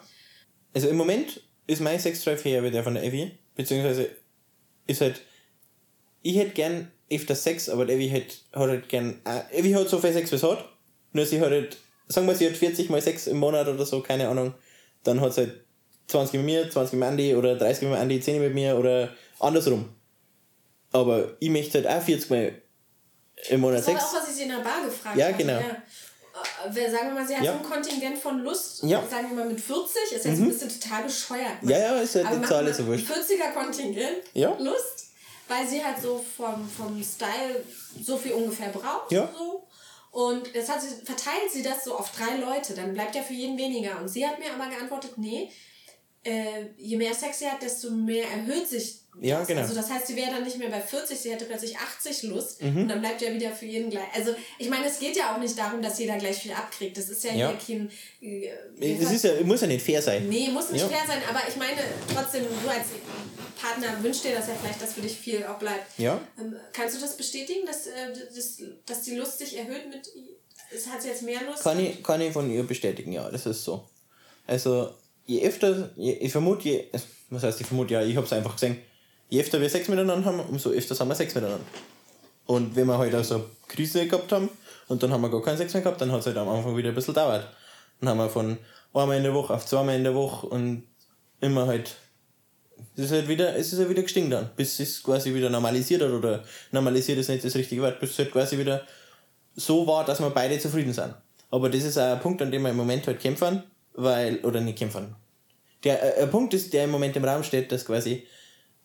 Also 0.75 0.89
im 0.89 0.97
Moment 0.97 1.41
ist 1.67 1.81
mein 1.81 1.99
Sexdrive 1.99 2.45
her 2.45 2.63
wie 2.63 2.71
der 2.71 2.85
von 2.85 2.95
der 2.95 3.05
Evi. 3.05 3.39
Beziehungsweise 3.55 4.11
ist 4.87 5.01
halt, 5.01 5.23
ich 6.23 6.37
hätte 6.37 6.51
gern 6.51 6.93
öfter 7.11 7.35
Sex, 7.35 7.69
aber 7.69 7.89
Evi 7.89 8.09
hat, 8.11 8.61
hat 8.61 8.69
halt 8.69 8.89
gern, 8.89 9.21
äh, 9.25 9.59
Evi 9.61 9.73
hat 9.73 9.89
so 9.89 9.99
viel 9.99 10.13
Sex, 10.13 10.33
wie 10.33 10.39
sie 10.39 10.49
hat. 10.51 10.65
Nur 11.13 11.25
sie 11.27 11.41
hat 11.41 11.51
halt, 11.51 11.77
sagen 12.09 12.27
wir, 12.27 12.35
sie 12.35 12.47
hat 12.47 12.57
40 12.57 12.91
mal 12.91 13.01
Sex 13.01 13.27
im 13.29 13.39
Monat 13.39 13.69
oder 13.69 13.87
so, 13.87 14.01
keine 14.01 14.29
Ahnung. 14.29 14.55
Dann 15.05 15.21
hat 15.21 15.35
sie 15.35 15.43
halt 15.43 15.65
20 16.09 16.35
mit 16.35 16.45
mir, 16.45 16.71
20 16.71 16.99
mit 16.99 17.09
Andi 17.09 17.35
oder 17.35 17.57
30 17.57 17.89
mit 17.89 17.99
Andi, 17.99 18.21
10 18.21 18.41
mit 18.43 18.55
mir 18.55 18.77
oder 18.77 19.11
andersrum. 19.39 19.89
Aber 20.93 21.37
ich 21.41 21.51
möchte 21.51 21.79
halt 21.79 21.87
auch 21.89 22.05
40 22.05 22.31
mal 22.31 22.53
im 23.51 23.61
Monat 23.61 23.79
Das 23.81 23.87
war 23.89 23.95
Sex. 24.01 24.05
auch, 24.11 24.15
was 24.23 24.29
ich 24.31 24.35
sie 24.37 24.43
in 24.45 24.49
der 24.51 24.57
Bar 24.59 24.85
gefragt 24.85 25.17
Ja, 25.17 25.27
hatte. 25.27 25.37
genau. 25.39 25.53
Ja. 25.53 25.61
Äh, 26.69 26.91
Sagen 26.91 27.09
wir 27.09 27.15
mal, 27.15 27.27
sie 27.27 27.35
hat 27.37 27.45
Ja. 27.45 27.53
so 27.53 27.59
ein 27.59 27.65
Kontingent 27.65 28.19
von 28.19 28.41
Lust, 28.43 28.83
Ja. 28.83 29.01
Mhm. 29.01 29.09
sagen 29.11 29.29
wir 29.31 29.37
mal 29.45 29.49
mit 29.49 29.61
40, 29.61 30.03
ist 30.05 30.13
jetzt 30.13 30.27
ein 30.27 30.49
bisschen 30.49 30.69
total 30.81 31.05
bescheuert. 31.05 31.57
Ja, 31.63 31.79
ja, 31.79 32.01
ist 32.01 32.15
halt 32.15 32.27
die 32.43 32.47
Zahl 32.47 32.67
ist 32.67 32.77
so 32.79 32.87
wurscht. 32.87 33.07
Ein 33.11 33.23
40er 33.23 33.53
Kontingent 33.55 34.17
Ja. 34.35 34.57
Lust, 34.59 35.06
weil 35.49 35.67
sie 35.67 35.85
halt 35.85 36.01
so 36.01 36.25
vom, 36.37 36.69
vom 36.69 37.03
Style 37.03 37.65
so 38.03 38.17
viel 38.17 38.33
ungefähr 38.33 38.69
braucht. 38.69 39.13
Ja. 39.13 39.29
So. 39.37 39.67
Und 40.11 40.55
jetzt 40.55 40.71
hat 40.71 40.81
sie, 40.81 40.95
verteilt 41.05 41.51
sie 41.53 41.63
das 41.63 41.85
so 41.85 41.97
auf 41.97 42.11
drei 42.13 42.37
Leute, 42.37 42.75
dann 42.75 42.95
bleibt 42.95 43.15
ja 43.15 43.23
für 43.23 43.35
jeden 43.35 43.59
weniger. 43.59 44.01
Und 44.01 44.09
sie 44.09 44.27
hat 44.27 44.39
mir 44.39 44.53
aber 44.53 44.71
geantwortet, 44.71 45.19
nee, 45.19 45.51
äh, 46.27 46.67
je 46.77 46.97
mehr 46.97 47.15
Sex 47.15 47.39
sie 47.39 47.47
hat, 47.49 47.63
desto 47.63 47.91
mehr 47.91 48.25
erhöht 48.29 48.67
sich 48.69 48.97
Ja, 49.23 49.39
das. 49.39 49.49
genau. 49.49 49.61
Also 49.63 49.75
das 49.75 49.89
heißt, 49.89 50.09
sie 50.09 50.17
wäre 50.17 50.31
dann 50.31 50.43
nicht 50.45 50.59
mehr 50.59 50.69
bei 50.69 50.81
40, 50.81 51.19
sie 51.19 51.31
hätte 51.33 51.45
plötzlich 51.47 51.77
80 51.77 52.25
Lust 52.25 52.63
Mhm. 52.63 52.83
und 52.83 52.89
dann 52.89 53.01
bleibt 53.01 53.23
ja 53.23 53.33
wieder 53.33 53.51
für 53.53 53.65
jeden 53.67 53.89
gleich. 53.91 54.05
Also 54.15 54.35
ich 54.59 54.69
meine, 54.69 54.87
es 54.87 54.99
geht 54.99 55.17
ja 55.17 55.35
auch 55.35 55.39
nicht 55.39 55.57
darum, 55.57 55.81
dass 55.81 55.99
jeder 55.99 56.17
gleich 56.19 56.37
viel 56.39 56.53
abkriegt. 56.53 56.97
Das 56.99 57.09
ist 57.09 57.23
ja, 57.25 57.33
Ja. 57.33 57.55
hier 57.67 57.79
kein... 57.79 57.91
Äh, 58.21 59.01
Es 59.03 59.11
ist 59.13 59.25
ja, 59.25 59.33
muss 59.45 59.61
ja 59.63 59.67
nicht 59.69 59.85
fair 59.87 60.03
sein. 60.03 60.29
Nee, 60.29 60.49
muss 60.49 60.71
nicht 60.71 60.83
Ja. 60.83 60.89
fair 60.89 61.07
sein, 61.07 61.23
aber 61.31 61.41
ich 61.49 61.57
meine, 61.57 61.79
trotzdem, 62.13 62.43
du 62.63 62.69
als 62.69 62.87
Partner 63.61 64.03
wünschst 64.03 64.25
dir 64.25 64.35
das 64.35 64.49
ja 64.49 64.55
vielleicht, 64.61 64.83
dass 64.83 64.93
für 64.95 65.01
dich 65.01 65.17
viel 65.17 65.45
auch 65.47 65.59
bleibt. 65.59 65.99
Ja. 65.99 66.21
Ähm, 66.39 66.57
kannst 66.73 66.97
du 66.97 67.01
das 67.01 67.17
bestätigen, 67.17 67.65
dass, 67.67 67.87
äh, 67.87 68.13
das, 68.35 68.59
dass 68.85 69.03
die 69.03 69.15
Lust 69.17 69.39
sich 69.39 69.57
erhöht 69.57 69.89
mit. 69.89 70.11
Hat 70.93 71.01
sie 71.01 71.09
jetzt 71.09 71.23
mehr 71.23 71.41
Lust? 71.49 71.63
Kann 71.63 71.79
ich, 71.79 72.03
kann 72.03 72.21
ich 72.21 72.33
von 72.33 72.51
ihr 72.51 72.65
bestätigen, 72.65 73.13
ja, 73.13 73.31
das 73.31 73.47
ist 73.47 73.63
so. 73.65 73.85
Also, 74.49 74.91
je 75.27 75.47
öfter, 75.47 75.91
je, 75.97 76.13
ich 76.13 76.33
vermute, 76.33 76.69
je, 76.69 76.85
was 77.31 77.43
heißt 77.43 77.61
ich 77.61 77.67
vermute, 77.67 77.95
ja, 77.95 78.03
ich 78.03 78.17
hab's 78.17 78.33
einfach 78.33 78.55
gesehen, 78.55 78.79
je 79.29 79.41
öfter 79.41 79.61
wir 79.61 79.69
Sex 79.69 79.89
miteinander 79.89 80.25
haben, 80.25 80.41
umso 80.41 80.71
öfter 80.71 80.99
haben 80.99 81.09
wir 81.09 81.15
Sex 81.15 81.35
miteinander. 81.35 81.65
Und 82.47 82.77
wenn 82.77 82.87
wir 82.87 82.97
halt 82.97 83.15
auch 83.15 83.25
so 83.25 83.35
eine 83.35 83.45
Krise 83.67 84.07
gehabt 84.07 84.31
haben 84.33 84.49
und 84.89 85.03
dann 85.03 85.13
haben 85.13 85.21
wir 85.21 85.31
gar 85.31 85.43
keinen 85.43 85.59
Sex 85.59 85.75
mehr 85.75 85.83
gehabt, 85.83 86.01
dann 86.01 86.13
hat 86.13 86.21
es 86.21 86.27
halt 86.27 86.37
am 86.37 86.49
Anfang 86.49 86.77
wieder 86.77 86.91
ein 86.91 86.95
bisschen 86.95 87.15
dauert. 87.15 87.47
Dann 88.01 88.11
haben 88.11 88.19
wir 88.19 88.29
von 88.29 88.57
einmal 88.95 89.17
in 89.17 89.25
der 89.25 89.35
Woche 89.35 89.53
auf 89.53 89.67
zweimal 89.67 89.97
in 89.97 90.05
der 90.05 90.15
Woche 90.15 90.47
und 90.47 90.85
immer 91.41 91.67
halt, 91.67 91.97
es 92.95 93.07
ist 93.07 93.13
halt 93.13 93.29
wieder, 93.29 93.57
es 93.57 93.73
ist 93.73 93.79
halt 93.79 93.91
wieder 93.91 94.03
gestiegen 94.03 94.31
dann, 94.31 94.51
bis 94.57 94.79
es 94.79 95.03
quasi 95.03 95.35
wieder 95.35 95.51
normalisiert 95.51 96.03
hat 96.03 96.11
oder 96.11 96.45
normalisiert 96.71 97.19
ist 97.19 97.29
nicht 97.29 97.45
das 97.45 97.55
richtige 97.57 97.83
Wort, 97.83 98.01
bis 98.01 98.11
es 98.13 98.19
halt 98.19 98.33
quasi 98.33 98.59
wieder 98.59 98.83
so 99.57 99.87
war, 99.87 100.05
dass 100.05 100.21
wir 100.21 100.31
beide 100.31 100.59
zufrieden 100.59 100.93
sind. 100.93 101.15
Aber 101.51 101.69
das 101.69 101.83
ist 101.83 101.99
auch 101.99 102.13
ein 102.13 102.21
Punkt, 102.21 102.41
an 102.43 102.51
dem 102.51 102.63
wir 102.63 102.71
im 102.71 102.77
Moment 102.77 103.07
halt 103.07 103.21
kämpfen, 103.21 103.63
weil, 103.97 104.39
oder 104.45 104.61
nicht 104.61 104.79
kämpfen. 104.79 105.17
Der, 105.85 106.19
äh, 106.19 106.27
Punkt 106.27 106.55
ist, 106.55 106.73
der 106.73 106.85
im 106.85 106.91
Moment 106.91 107.17
im 107.17 107.25
Raum 107.25 107.43
steht, 107.43 107.73
dass 107.73 107.85
quasi, 107.85 108.27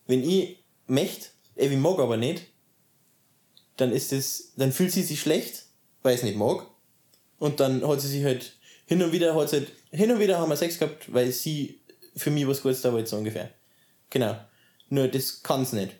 wenn 0.08 0.28
ich 0.28 0.64
möchte, 0.88 1.28
Evi 1.56 1.76
mag 1.76 2.00
aber 2.00 2.18
nicht, 2.18 2.44
dann 3.78 3.92
ist 3.92 4.14
es, 4.14 4.54
dann 4.56 4.72
fühlt 4.72 4.92
sie 4.92 5.04
sich 5.04 5.20
schlecht, 5.20 5.66
weil 6.02 6.14
ich 6.14 6.22
es 6.22 6.26
nicht 6.26 6.38
mag. 6.38 6.66
Und 7.40 7.60
dann 7.60 7.88
hat 7.88 8.02
sie 8.02 8.08
sich 8.08 8.24
halt, 8.24 8.56
hin 8.86 9.02
und 9.02 9.12
wieder 9.12 9.36
hat 9.36 9.50
sie 9.50 9.58
halt, 9.58 9.72
hin 9.92 10.12
und 10.12 10.20
wieder 10.20 10.40
haben 10.40 10.50
wir 10.50 10.56
Sex 10.56 10.80
gehabt, 10.80 11.12
weil 11.14 11.32
sie 11.32 11.82
für 12.16 12.32
mich 12.32 12.48
was 12.48 12.62
Gutes 12.62 12.82
da 12.82 12.94
wollte, 12.94 13.10
so 13.10 13.18
ungefähr. 13.18 13.52
Genau. 14.10 14.38
Nur 14.90 15.08
das 15.08 15.42
kann's 15.44 15.74
nicht. 15.74 15.92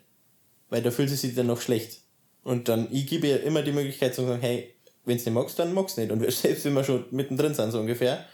Weil 0.70 0.82
da 0.82 0.90
fühlt 0.90 1.08
sie 1.08 1.16
sich 1.16 1.34
dann 1.34 1.46
noch 1.46 1.60
schlecht. 1.60 2.00
Und 2.44 2.68
dann, 2.68 2.88
ich 2.92 3.06
gebe 3.06 3.26
ihr 3.26 3.42
immer 3.42 3.62
die 3.62 3.72
Möglichkeit 3.72 4.14
zu 4.14 4.26
sagen, 4.26 4.40
hey, 4.40 4.74
wenn's 5.04 5.24
nicht 5.24 5.34
magst, 5.34 5.58
dann 5.58 5.74
magst 5.74 5.98
nicht. 5.98 6.10
Und 6.10 6.30
selbst 6.32 6.64
wenn 6.64 6.74
wir 6.74 6.84
schon 6.84 7.06
mittendrin 7.10 7.54
sind, 7.54 7.72
so 7.72 7.80
ungefähr, 7.80 8.26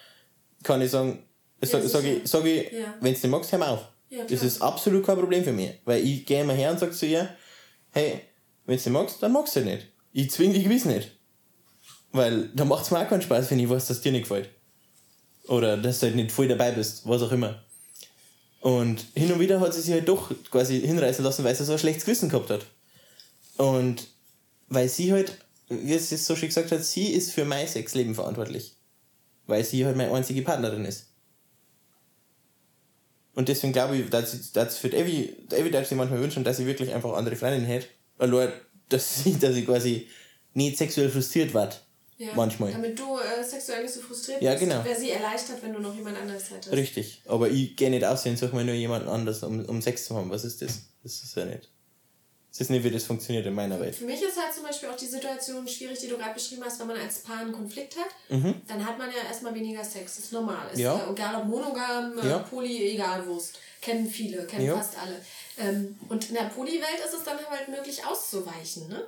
kann 0.63 0.83
ich 0.83 0.91
sagen, 0.91 1.23
Ja, 1.63 1.69
sag, 1.69 1.83
sag 1.85 2.03
sicher. 2.03 2.17
ich, 2.23 2.31
sag 2.31 2.45
ich 2.45 2.73
Ja. 2.73 2.95
wenn's 3.01 3.23
nicht 3.23 3.31
magst, 3.31 3.53
hör 3.53 3.59
mal 3.59 3.69
auf. 3.69 3.89
Ja, 4.11 4.25
das 4.25 4.43
ist 4.43 4.63
absolut 4.63 5.05
kein 5.05 5.17
Problem 5.19 5.45
für 5.45 5.53
mich. 5.53 5.73
Weil 5.85 6.05
ich 6.05 6.25
gehe 6.25 6.41
immer 6.41 6.55
her 6.55 6.71
und 6.71 6.79
sag 6.81 6.95
zu 6.95 7.07
ihr, 7.07 7.29
hey, 7.93 8.23
wenn's 8.65 8.85
nicht 8.87 8.93
magst, 8.93 9.23
dann 9.23 9.33
magst 9.33 9.55
du 9.57 9.61
nicht. 9.61 9.87
Ich 10.13 10.31
zwing 10.31 10.53
dich 10.53 10.65
gewiss 10.65 10.85
nicht. 10.87 11.11
Weil 12.13 12.49
da 12.55 12.65
macht's 12.65 12.91
mir 12.91 13.01
auch 13.05 13.09
keinen 13.09 13.23
Spaß, 13.23 13.51
wenn 13.51 13.59
ich 13.59 13.69
weiß, 13.69 13.87
dass 13.87 14.01
dir 14.01 14.13
nicht 14.13 14.23
gefällt. 14.23 14.49
Oder 15.47 15.77
dass 15.77 16.01
du 16.01 16.07
halt 16.07 16.17
nicht 16.17 16.33
voll 16.33 16.49
dabei 16.49 16.73
bist, 16.73 17.07
was 17.07 17.23
auch 17.23 17.33
immer. 17.33 17.63
Und 18.61 19.05
hin 19.15 19.31
und 19.33 19.41
wieder 19.41 19.61
hat 19.61 19.75
sie 19.75 19.81
sich 19.83 19.93
halt 19.93 20.09
doch 20.09 20.33
quasi 20.51 20.81
hinreißen 20.81 21.25
lassen, 21.25 21.45
weil 21.45 21.55
sie 21.55 21.65
so 21.65 21.73
ein 21.73 21.79
schlechtes 21.79 22.05
Gewissen 22.05 22.29
gehabt 22.29 22.51
hat. 22.51 22.67
Und 23.57 24.09
weil 24.69 24.89
sie 24.89 25.13
halt, 25.13 25.39
wie 25.69 25.95
es 25.95 26.11
jetzt 26.11 26.25
so 26.27 26.35
schön 26.35 26.49
gesagt 26.49 26.73
hat, 26.73 26.85
sie 26.85 27.09
ist 27.13 27.33
für 27.33 27.45
mein 27.45 27.69
Sexleben 27.69 28.15
verantwortlich. 28.15 28.75
Weil 29.49 29.65
sie 29.65 29.85
halt 29.85 29.97
meine 29.97 30.13
einzige 30.13 30.43
Partnerin 30.43 30.85
ist. 30.85 31.07
Und 33.35 33.49
deswegen 33.49 33.73
glaube 33.73 33.97
ich, 33.97 34.11
dass, 34.11 34.53
dass 34.53 34.79
für 34.79 34.89
die 34.89 34.97
Evi, 34.97 35.37
die 35.51 35.57
Evi 35.57 35.71
darf 35.71 35.89
sich 35.89 35.97
manchmal 35.97 36.21
wünschen, 36.21 36.45
dass 36.45 36.59
sie 36.59 36.67
wirklich 36.67 36.93
einfach 36.95 37.15
andere 37.15 37.35
Freundinnen 37.35 37.67
hätte. 37.67 37.87
Allein, 38.19 38.53
dass 38.89 39.25
sie, 39.25 39.39
dass 39.39 39.55
sie 39.55 39.65
quasi 39.65 40.09
nicht 40.55 40.77
sexuell 40.77 41.09
frustriert 41.09 41.55
wird. 41.55 41.85
Ja. 42.19 42.31
Manchmal. 42.35 42.73
Damit 42.73 42.99
du 42.99 43.17
äh, 43.17 43.45
sexuell 43.45 43.83
nicht 43.83 43.95
so 43.95 44.01
frustriert 44.01 44.43
Ja, 44.43 44.51
bist, 44.53 44.65
genau. 44.65 44.85
wäre 44.85 44.99
sie 44.99 45.11
erleichtert, 45.11 45.63
wenn 45.63 45.73
du 45.73 45.79
noch 45.79 45.95
jemand 45.95 46.19
anderes 46.19 46.51
hättest. 46.51 46.73
Richtig. 46.73 47.23
Aber 47.27 47.49
ich 47.49 47.77
gehe 47.77 47.91
nicht 47.91 48.05
aussehen, 48.05 48.37
suche 48.37 48.57
mir 48.57 48.65
nur 48.65 48.75
jemanden 48.75 49.09
anders, 49.09 49.45
um, 49.45 49.65
um 49.67 49.81
Sex 49.81 50.07
zu 50.07 50.17
haben. 50.17 50.29
Was 50.31 50.45
ist 50.45 50.61
das? 50.61 50.81
Das 51.05 51.23
ist 51.23 51.37
ja 51.37 51.45
nicht. 51.45 51.71
Das 52.59 52.67
ist 52.67 52.71
nicht, 52.71 52.83
wie 52.83 52.91
das 52.91 53.05
funktioniert 53.05 53.47
in 53.47 53.55
meiner 53.55 53.79
Welt. 53.79 53.95
Für 53.95 54.05
mich 54.05 54.21
ist 54.21 54.37
halt 54.37 54.53
zum 54.53 54.65
Beispiel 54.65 54.89
auch 54.89 54.97
die 54.97 55.07
Situation 55.07 55.69
schwierig, 55.69 55.97
die 56.01 56.09
du 56.09 56.19
gerade 56.19 56.35
beschrieben 56.35 56.65
hast, 56.65 56.81
wenn 56.81 56.89
man 56.89 56.99
als 56.99 57.21
Paar 57.21 57.39
einen 57.39 57.53
Konflikt 57.53 57.95
hat, 57.97 58.09
dann 58.67 58.85
hat 58.85 58.99
man 58.99 59.09
ja 59.11 59.23
erstmal 59.29 59.55
weniger 59.55 59.85
Sex. 59.85 60.17
Das 60.17 60.25
ist 60.25 60.33
normal. 60.33 60.67
Ist, 60.73 60.79
Mhm. 60.79 60.83
Ja. 60.85 61.07
äh, 61.07 61.11
egal 61.13 61.37
ob 61.37 61.45
monogam, 61.45 62.19
äh, 62.19 62.29
Ja. 62.29 62.39
poly, 62.41 62.95
egal 62.95 63.25
Wurst. 63.29 63.61
Kennen 63.81 64.11
viele, 64.11 64.45
kennen 64.47 64.67
Ja. 64.67 64.77
fast 64.77 64.99
alle. 65.01 65.25
Ähm, 65.57 65.97
und 66.09 66.29
in 66.31 66.35
der 66.35 66.45
Poly-Welt 66.47 66.99
ist 67.07 67.15
es 67.15 67.23
dann 67.23 67.39
halt 67.49 67.69
möglich 67.69 68.05
auszuweichen. 68.05 68.89
Ne? 68.89 69.07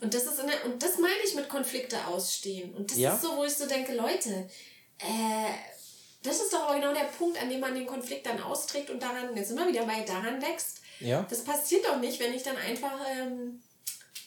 Und 0.00 0.14
das 0.14 0.24
ist 0.24 0.38
in 0.40 0.46
der, 0.46 0.64
und 0.64 0.82
das 0.82 0.98
meine 0.98 1.14
ich 1.22 1.34
mit 1.34 1.50
Konflikte 1.50 1.98
ausstehen. 2.06 2.74
Und 2.74 2.90
das 2.90 2.96
Ja. 2.98 3.14
ist 3.14 3.20
so, 3.22 3.36
wo 3.36 3.44
ich 3.44 3.52
so 3.52 3.66
denke, 3.66 3.94
Leute, 3.94 4.48
äh, 5.00 5.52
das 6.22 6.40
ist 6.40 6.50
doch 6.50 6.62
aber 6.68 6.76
genau 6.80 6.94
der 6.94 7.04
Punkt, 7.18 7.40
an 7.42 7.50
dem 7.50 7.60
man 7.60 7.74
den 7.74 7.86
Konflikt 7.86 8.24
dann 8.24 8.40
austrägt 8.42 8.88
und 8.88 9.02
daran, 9.02 9.36
jetzt 9.36 9.54
wir 9.54 9.68
wieder 9.68 9.84
bei 9.84 10.00
daran 10.00 10.40
wächst. 10.40 10.80
Ja. 11.00 11.26
Das 11.28 11.44
passiert 11.44 11.84
doch 11.84 12.00
nicht, 12.00 12.18
wenn 12.20 12.32
ich 12.34 12.42
dann 12.42 12.56
einfach 12.56 12.92
ähm, 13.20 13.60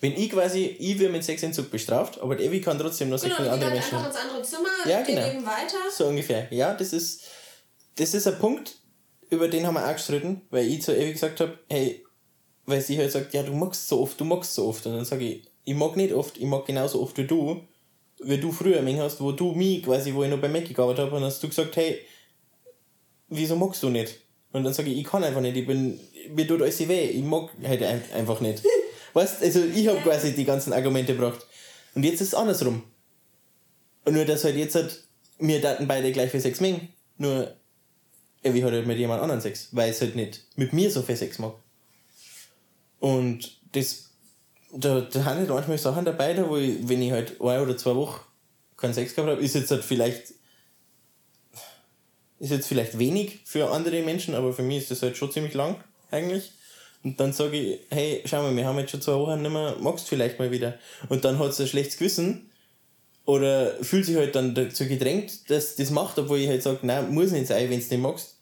Wenn 0.01 0.13
ich 0.13 0.29
quasi, 0.29 0.65
ich 0.79 0.99
werde 0.99 1.11
mit 1.13 1.23
Sexentzug 1.23 1.69
bestraft, 1.71 2.19
aber 2.21 2.39
Evi 2.39 2.61
kann 2.61 2.77
trotzdem 2.79 3.09
noch 3.09 3.17
Sex 3.17 3.35
Genau, 3.35 3.49
anderen 3.49 3.73
geht 3.73 3.81
dann 3.83 3.91
Menschen. 3.91 3.95
einfach 3.97 4.07
ins 4.09 4.17
andere 4.17 4.41
Zimmer, 4.43 4.69
Ja, 4.85 5.01
genau. 5.01 5.27
eben 5.27 5.45
weiter. 5.45 5.77
So 5.95 6.07
ungefähr. 6.07 6.47
Ja, 6.51 6.73
das 6.73 6.93
ist, 6.93 7.23
das 7.95 8.13
ist 8.13 8.27
ein 8.27 8.37
Punkt, 8.39 8.75
über 9.29 9.47
den 9.47 9.65
haben 9.67 9.73
wir 9.75 9.85
auch 9.87 9.93
gestritten, 9.93 10.41
weil 10.49 10.67
ich 10.67 10.81
zu 10.81 10.95
Evi 10.95 11.13
gesagt 11.13 11.39
habe, 11.39 11.57
hey, 11.69 12.03
weil 12.65 12.81
sie 12.81 12.97
halt 12.97 13.11
sagt, 13.11 13.33
ja, 13.33 13.41
du 13.43 13.53
magst 13.53 13.87
so 13.87 14.01
oft, 14.01 14.19
du 14.19 14.25
magst 14.25 14.53
so 14.53 14.67
oft. 14.67 14.85
Und 14.85 14.93
dann 14.95 15.05
sage 15.05 15.25
ich, 15.25 15.47
ich 15.63 15.73
mag 15.75 15.95
nicht 15.95 16.13
oft, 16.13 16.37
ich 16.37 16.45
mag 16.45 16.65
genauso 16.65 17.01
oft 17.01 17.17
wie 17.17 17.25
du, 17.25 17.61
wie 18.21 18.37
du 18.37 18.51
früher 18.51 18.81
mich 18.81 18.99
hast, 18.99 19.21
wo 19.21 19.31
du 19.31 19.53
mich 19.53 19.83
quasi, 19.83 20.13
wo 20.13 20.23
ich 20.23 20.29
noch 20.29 20.39
bei 20.39 20.49
Mac 20.49 20.67
gearbeitet 20.67 21.05
habe, 21.05 21.15
und 21.15 21.21
dann 21.21 21.31
hast 21.31 21.41
du 21.41 21.47
gesagt, 21.47 21.75
hey, 21.77 21.99
wieso 23.27 23.55
magst 23.55 23.81
du 23.83 23.89
nicht? 23.89 24.19
Und 24.51 24.63
dann 24.63 24.73
sage 24.73 24.89
ich, 24.89 24.97
ich 24.97 25.03
kann 25.03 25.23
einfach 25.23 25.41
nicht, 25.41 25.55
ich 25.57 25.67
bin, 25.67 25.99
mir 26.31 26.47
tut 26.47 26.61
alles 26.61 26.79
weh, 26.87 27.05
ich 27.05 27.23
mag 27.23 27.49
halt 27.63 27.83
ein- 27.83 28.01
einfach 28.15 28.41
nicht. 28.41 28.63
weißt 29.13 29.43
also 29.43 29.63
ich 29.63 29.87
habe 29.87 29.99
quasi 29.99 30.33
die 30.33 30.45
ganzen 30.45 30.73
Argumente 30.73 31.13
gebracht. 31.13 31.45
Und 31.95 32.03
jetzt 32.03 32.21
ist 32.21 32.29
es 32.29 32.33
andersrum. 32.33 32.83
Und 34.05 34.13
nur, 34.13 34.25
dass 34.25 34.43
halt 34.43 34.55
jetzt 34.55 34.75
halt, 34.75 35.03
wir 35.39 35.61
daten 35.61 35.87
beide 35.87 36.11
gleich 36.11 36.31
viel 36.31 36.39
Sex 36.41 36.59
mengen. 36.61 36.89
Nur, 37.17 37.55
Evi 38.41 38.61
hat 38.61 38.71
halt 38.71 38.87
mit 38.87 38.97
jemand 38.97 39.21
anderen 39.21 39.41
Sex, 39.41 39.69
weil 39.71 39.91
es 39.91 40.01
halt 40.01 40.15
nicht 40.15 40.45
mit 40.55 40.73
mir 40.73 40.89
so 40.89 41.01
viel 41.01 41.15
Sex 41.17 41.39
mag. 41.39 41.53
Und 42.99 43.59
das, 43.73 44.09
da, 44.71 45.01
da 45.01 45.25
haben 45.25 45.39
halt 45.39 45.49
manchmal 45.49 45.77
Sachen 45.77 46.05
dabei, 46.05 46.33
da 46.33 46.49
wo 46.49 46.57
ich, 46.57 46.87
wenn 46.87 47.01
ich 47.01 47.11
halt 47.11 47.39
eine 47.41 47.61
oder 47.61 47.77
zwei 47.77 47.95
Wochen 47.95 48.21
keinen 48.77 48.93
Sex 48.93 49.13
gehabt 49.15 49.29
habe, 49.31 49.41
ist 49.41 49.55
jetzt 49.55 49.71
halt 49.71 49.83
vielleicht, 49.83 50.33
ist 52.39 52.51
jetzt 52.51 52.67
vielleicht 52.67 52.97
wenig 52.97 53.39
für 53.45 53.69
andere 53.69 54.01
Menschen, 54.01 54.35
aber 54.35 54.53
für 54.53 54.63
mich 54.63 54.79
ist 54.79 54.91
das 54.91 55.01
halt 55.01 55.17
schon 55.17 55.31
ziemlich 55.31 55.53
lang, 55.53 55.83
eigentlich. 56.11 56.51
Und 57.03 57.19
dann 57.19 57.33
sage 57.33 57.57
ich, 57.57 57.79
hey, 57.89 58.21
schau 58.25 58.41
mal, 58.41 58.55
wir 58.55 58.65
haben 58.65 58.79
jetzt 58.79 58.91
schon 58.91 59.01
zwei 59.01 59.13
Wochen 59.13 59.41
nicht 59.41 59.51
mehr, 59.51 59.75
magst 59.79 60.07
vielleicht 60.07 60.39
mal 60.39 60.51
wieder? 60.51 60.77
Und 61.07 61.23
dann 61.25 61.39
hat 61.39 61.53
sie 61.53 61.63
ein 61.63 61.69
schlechtes 61.69 61.97
Gewissen, 61.97 62.49
oder 63.29 63.75
fühlt 63.83 64.07
sich 64.07 64.15
halt 64.15 64.33
dann 64.33 64.55
dazu 64.55 64.87
gedrängt, 64.87 65.51
dass 65.51 65.75
das 65.75 65.91
macht, 65.91 66.17
obwohl 66.17 66.39
ich 66.39 66.47
halt 66.47 66.63
sage, 66.63 66.79
nein, 66.81 67.13
muss 67.13 67.29
nicht 67.29 67.45
sein, 67.45 67.69
wenn 67.69 67.79
du 67.79 67.85
nicht 67.85 68.01
magst. 68.01 68.39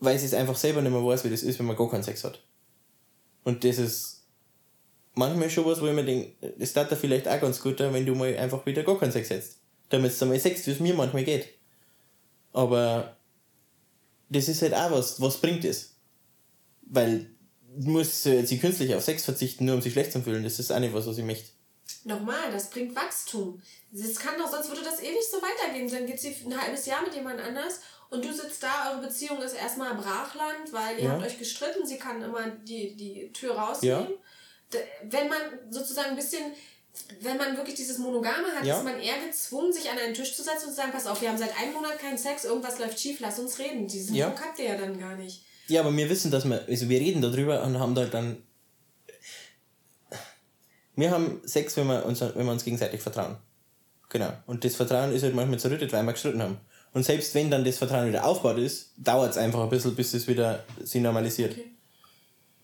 Weil 0.00 0.18
sie 0.18 0.24
es 0.24 0.32
einfach 0.32 0.56
selber 0.56 0.80
nicht 0.80 0.92
mehr 0.92 1.04
weiß, 1.04 1.24
wie 1.24 1.30
das 1.30 1.42
ist, 1.42 1.58
wenn 1.58 1.66
man 1.66 1.76
gar 1.76 1.90
keinen 1.90 2.02
Sex 2.02 2.24
hat. 2.24 2.42
Und 3.44 3.64
das 3.64 3.76
ist 3.76 4.24
manchmal 5.12 5.50
schon 5.50 5.66
was, 5.66 5.82
wo 5.82 5.86
ich 5.88 5.92
mir 5.92 6.06
denke, 6.06 6.32
das 6.58 6.72
tat 6.72 6.90
da 6.90 6.96
vielleicht 6.96 7.28
auch 7.28 7.38
ganz 7.38 7.60
gut, 7.60 7.80
wenn 7.80 8.06
du 8.06 8.14
mal 8.14 8.34
einfach 8.34 8.64
wieder 8.64 8.82
gar 8.82 8.98
keinen 8.98 9.12
Sex 9.12 9.28
hättest. 9.28 9.58
Damit 9.90 10.18
du 10.18 10.24
mal 10.24 10.40
Sex, 10.40 10.66
wie 10.66 10.70
es 10.70 10.80
mir 10.80 10.94
manchmal 10.94 11.24
geht. 11.24 11.48
Aber 12.52 13.16
das 14.28 14.48
ist 14.48 14.62
halt 14.62 14.74
auch 14.74 14.90
was, 14.90 15.20
was 15.20 15.36
bringt 15.38 15.64
es? 15.64 15.94
Weil 16.82 17.30
du 17.76 17.90
musst 17.90 18.24
jetzt 18.26 18.58
künstlich 18.60 18.94
auf 18.94 19.04
Sex 19.04 19.24
verzichten, 19.24 19.64
nur 19.66 19.76
um 19.76 19.82
sich 19.82 19.92
schlecht 19.92 20.12
zu 20.12 20.22
fühlen. 20.22 20.42
Das 20.44 20.58
ist 20.58 20.70
auch 20.70 20.78
nicht 20.80 20.94
was, 20.94 21.06
was 21.06 21.18
ich 21.18 21.24
möchte. 21.24 21.50
Nochmal, 22.04 22.50
das 22.52 22.70
bringt 22.70 22.94
Wachstum. 22.94 23.60
Das 23.92 24.16
kann 24.16 24.38
doch, 24.38 24.50
sonst 24.50 24.68
würde 24.68 24.82
das 24.82 25.00
ewig 25.00 25.22
so 25.30 25.38
weitergehen. 25.38 25.90
Dann 25.90 26.06
geht 26.06 26.20
sie 26.20 26.34
ein 26.44 26.60
halbes 26.60 26.86
Jahr 26.86 27.02
mit 27.02 27.14
jemand 27.14 27.40
anders 27.40 27.80
und 28.10 28.24
du 28.24 28.32
sitzt 28.32 28.62
da, 28.62 28.90
eure 28.92 29.06
Beziehung 29.06 29.40
ist 29.42 29.54
erstmal 29.54 29.94
Brachland, 29.94 30.72
weil 30.72 30.98
ihr 30.98 31.04
Ja. 31.04 31.10
habt 31.12 31.22
euch 31.26 31.38
gestritten, 31.38 31.86
sie 31.86 31.96
kann 31.98 32.22
immer 32.22 32.50
die, 32.50 32.94
die 32.96 33.30
Tür 33.32 33.54
rausnehmen. 33.56 34.08
Ja. 34.72 34.78
Wenn 35.04 35.28
man 35.28 35.40
sozusagen 35.70 36.10
ein 36.10 36.16
bisschen, 36.16 36.52
wenn 37.20 37.36
man 37.36 37.56
wirklich 37.56 37.74
dieses 37.76 37.98
Monogame 37.98 38.48
hat, 38.56 38.64
Ja. 38.64 38.78
ist 38.78 38.84
man 38.84 38.98
eher 39.00 39.18
gezwungen, 39.26 39.72
sich 39.72 39.90
an 39.90 39.98
einen 39.98 40.14
Tisch 40.14 40.34
zu 40.36 40.42
setzen 40.42 40.64
und 40.66 40.70
zu 40.70 40.76
sagen, 40.76 40.92
pass 40.92 41.06
auf, 41.06 41.20
wir 41.20 41.28
haben 41.28 41.38
seit 41.38 41.56
einem 41.58 41.72
Monat 41.74 41.98
keinen 41.98 42.18
Sex, 42.18 42.44
irgendwas 42.44 42.78
läuft 42.78 42.98
schief, 43.00 43.20
lass 43.20 43.38
uns 43.38 43.58
reden. 43.58 43.86
Diesen 43.86 44.14
Ja. 44.14 44.28
Druck 44.30 44.40
habt 44.42 44.58
ihr 44.58 44.66
ja 44.66 44.76
dann 44.76 44.98
gar 44.98 45.16
nicht. 45.16 45.42
Ja, 45.68 45.80
aber 45.82 45.94
wir 45.96 46.08
wissen, 46.08 46.30
dass 46.30 46.44
wir, 46.48 46.64
also 46.66 46.88
wir 46.88 47.00
reden 47.00 47.20
darüber 47.20 47.62
und 47.62 47.78
haben 47.78 47.94
da 47.94 48.04
dann. 48.06 48.42
Wir 50.96 51.10
haben 51.10 51.40
Sex, 51.44 51.76
wenn 51.76 51.86
wir 51.86 52.04
uns, 52.06 52.20
wenn 52.20 52.44
wir 52.44 52.52
uns 52.52 52.64
gegenseitig 52.64 53.00
vertrauen. 53.00 53.36
Genau. 54.08 54.32
Und 54.46 54.64
das 54.64 54.74
Vertrauen 54.74 55.12
ist 55.12 55.22
halt 55.22 55.34
manchmal 55.34 55.58
zerrüttet, 55.58 55.92
weil 55.92 56.02
wir 56.02 56.12
gestritten 56.12 56.42
haben. 56.42 56.58
Und 56.94 57.04
selbst 57.04 57.34
wenn 57.34 57.50
dann 57.50 57.64
das 57.64 57.78
Vertrauen 57.78 58.08
wieder 58.08 58.24
aufgebaut 58.24 58.58
ist, 58.58 58.92
dauert 58.96 59.32
es 59.32 59.36
einfach 59.36 59.62
ein 59.62 59.68
bisschen, 59.68 59.94
bis 59.94 60.14
es 60.14 60.26
wieder 60.26 60.64
sich 60.82 61.00
normalisiert. 61.02 61.52
Okay. 61.52 61.70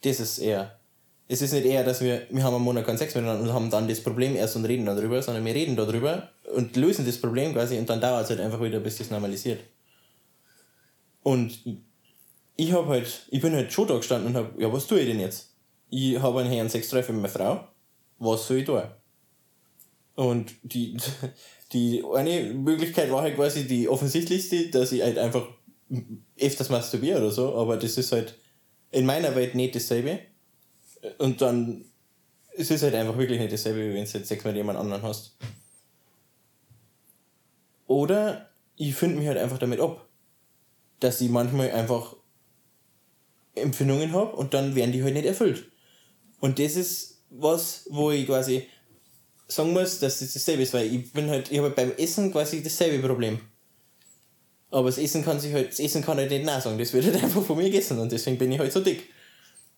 Das 0.03 0.19
ist 0.21 0.39
eher. 0.39 0.79
Es 1.27 1.41
ist 1.41 1.53
nicht 1.53 1.65
eher, 1.65 1.85
dass 1.85 2.03
wir, 2.03 2.27
wir 2.31 2.43
haben 2.43 2.55
einen 2.55 2.65
Monat 2.65 2.85
keinen 2.85 2.99
Sex 2.99 3.15
miteinander 3.15 3.43
und 3.43 3.55
haben 3.55 3.71
dann 3.71 3.89
das 3.89 4.03
Problem 4.03 4.37
erst 4.37 4.57
und 4.57 4.67
reden 4.67 4.85
darüber, 4.85 5.23
sondern 5.23 5.45
wir 5.45 5.55
reden 5.55 5.75
darüber 5.75 6.31
und 6.55 6.77
lösen 6.77 7.07
das 7.07 7.19
Problem 7.19 7.55
quasi 7.55 7.79
und 7.79 7.89
dann 7.89 8.01
dauert 8.01 8.25
es 8.25 8.31
halt 8.31 8.41
einfach 8.41 8.61
wieder, 8.61 8.81
bis 8.81 8.99
das 8.99 9.11
normalisiert. 9.11 9.61
Und 11.23 11.59
ich 12.57 12.73
hab 12.73 12.87
halt, 12.87 13.27
ich 13.31 13.41
bin 13.41 13.55
halt 13.55 13.73
schon 13.73 13.89
da 13.89 13.97
gestanden 13.97 14.29
und 14.29 14.37
hab, 14.37 14.61
ja, 14.61 14.71
was 14.73 14.87
tue 14.87 15.01
ich 15.01 15.07
denn 15.07 15.21
jetzt? 15.21 15.55
Ich 15.89 16.21
habe 16.21 16.41
einen 16.41 16.53
Herrn 16.53 16.69
Sextreffen 16.69 17.21
mit 17.21 17.23
meiner 17.23 17.33
Frau. 17.33 17.69
Was 18.19 18.47
soll 18.47 18.59
ich 18.59 18.67
tun? 18.67 18.83
Und 20.15 20.55
die, 20.63 20.97
die 21.73 22.05
eine 22.15 22.53
Möglichkeit 22.53 23.11
war 23.11 23.23
halt 23.23 23.37
quasi 23.37 23.67
die 23.67 23.89
offensichtlichste, 23.89 24.69
dass 24.69 24.93
ich 24.93 25.03
halt 25.03 25.19
einfach 25.19 25.49
öfters 26.41 26.71
masturbiere 26.71 27.19
oder 27.19 27.31
so, 27.31 27.55
aber 27.57 27.77
das 27.77 27.97
ist 27.97 28.13
halt 28.13 28.39
in 28.91 29.07
meiner 29.07 29.35
Welt 29.35 29.55
nicht 29.55 29.75
dasselbe. 29.75 30.21
Und 31.19 31.41
dann 31.41 31.85
es 32.57 32.71
ist 32.71 32.83
halt 32.83 32.95
einfach 32.95 33.19
wirklich 33.19 33.41
nicht 33.41 33.53
dasselbe, 33.53 33.81
wie 33.81 33.95
wenn 33.95 34.05
du 34.05 34.11
jetzt 34.11 34.29
Sex 34.29 34.45
mit 34.45 34.57
jemand 34.57 34.79
anderen 34.79 35.03
hast. 35.03 35.37
Oder 37.87 38.49
ich 38.77 38.95
finde 38.95 39.19
mich 39.19 39.27
halt 39.27 39.39
einfach 39.39 39.59
damit 39.59 39.81
ab. 39.81 40.07
Dass 41.01 41.21
ich 41.21 41.29
manchmal 41.29 41.73
einfach 41.73 42.17
Empfindungen 43.55 44.13
habe 44.13 44.35
und 44.37 44.55
dann 44.55 44.75
werden 44.75 44.93
die 44.93 45.03
halt 45.03 45.15
nicht 45.15 45.27
erfüllt. 45.27 45.71
Und 46.41 46.59
das 46.59 46.77
ist 46.77 47.23
was, 47.31 47.87
wo 47.91 48.11
ich 48.11 48.27
quasi 48.27 48.67
sagen 49.49 49.73
muss, 49.73 49.99
dass 49.99 50.21
das 50.21 50.33
dasselbe 50.33 50.63
ist, 50.63 50.73
weil 50.73 50.93
ich 50.93 51.13
bin 51.13 51.29
halt, 51.29 51.51
ich 51.51 51.59
habe 51.59 51.71
beim 51.71 51.93
Essen 51.97 52.33
quasi 52.33 52.63
dasselbe 52.63 53.07
Problem. 53.07 53.41
Aber 54.71 54.89
das 54.89 54.99
Essen 54.99 55.25
kann 55.25 55.39
sich 55.39 55.53
halt, 55.53 55.69
das 55.69 55.81
Essen 55.81 56.03
kann 56.03 56.17
halt 56.17 56.31
nicht 56.31 56.45
nein 56.45 56.61
sagen, 56.61 56.79
das 56.79 56.93
wird 56.93 57.05
halt 57.05 57.17
einfach 57.23 57.43
von 57.43 57.57
mir 57.57 57.65
gegessen 57.65 57.99
und 57.99 58.11
deswegen 58.11 58.39
bin 58.39 58.53
ich 58.53 58.59
halt 58.59 58.73
so 58.73 58.81
dick. 58.81 59.09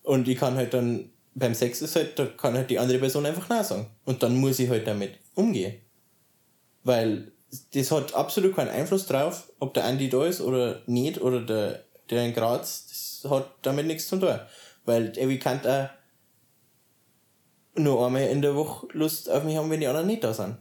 Und 0.03 0.27
ich 0.27 0.37
kann 0.37 0.55
halt 0.55 0.73
dann, 0.73 1.11
beim 1.37 1.53
Sex 1.53 1.81
ist 1.83 1.95
halt, 1.95 2.17
da 2.17 2.25
kann 2.25 2.55
halt 2.55 2.69
die 2.69 2.79
andere 2.79 2.97
Person 2.97 3.25
einfach 3.25 3.47
nein 3.47 3.63
sagen. 3.63 3.87
Und 4.05 4.23
dann 4.23 4.35
muss 4.35 4.57
ich 4.57 4.69
halt 4.69 4.87
damit 4.87 5.19
umgehen. 5.35 5.75
Weil 6.83 7.31
das 7.73 7.91
hat 7.91 8.15
absolut 8.15 8.55
keinen 8.55 8.69
Einfluss 8.69 9.05
drauf, 9.05 9.51
ob 9.59 9.73
der 9.75 9.85
Andi 9.85 10.09
da 10.09 10.25
ist 10.25 10.41
oder 10.41 10.81
nicht, 10.87 11.21
oder 11.21 11.41
der, 11.41 11.83
der 12.09 12.25
in 12.25 12.33
Graz, 12.33 13.21
das 13.21 13.31
hat 13.31 13.51
damit 13.61 13.85
nichts 13.85 14.07
zu 14.07 14.17
tun. 14.17 14.39
Weil 14.85 15.15
Evi 15.15 15.37
kann 15.37 15.65
auch 15.65 15.89
nur 17.75 18.03
einmal 18.03 18.23
in 18.23 18.41
der 18.41 18.55
Woche 18.55 18.87
Lust 18.93 19.29
auf 19.29 19.43
mich 19.43 19.57
haben, 19.57 19.69
wenn 19.69 19.79
die 19.79 19.87
anderen 19.87 20.07
nicht 20.07 20.23
da 20.23 20.33
sind. 20.33 20.57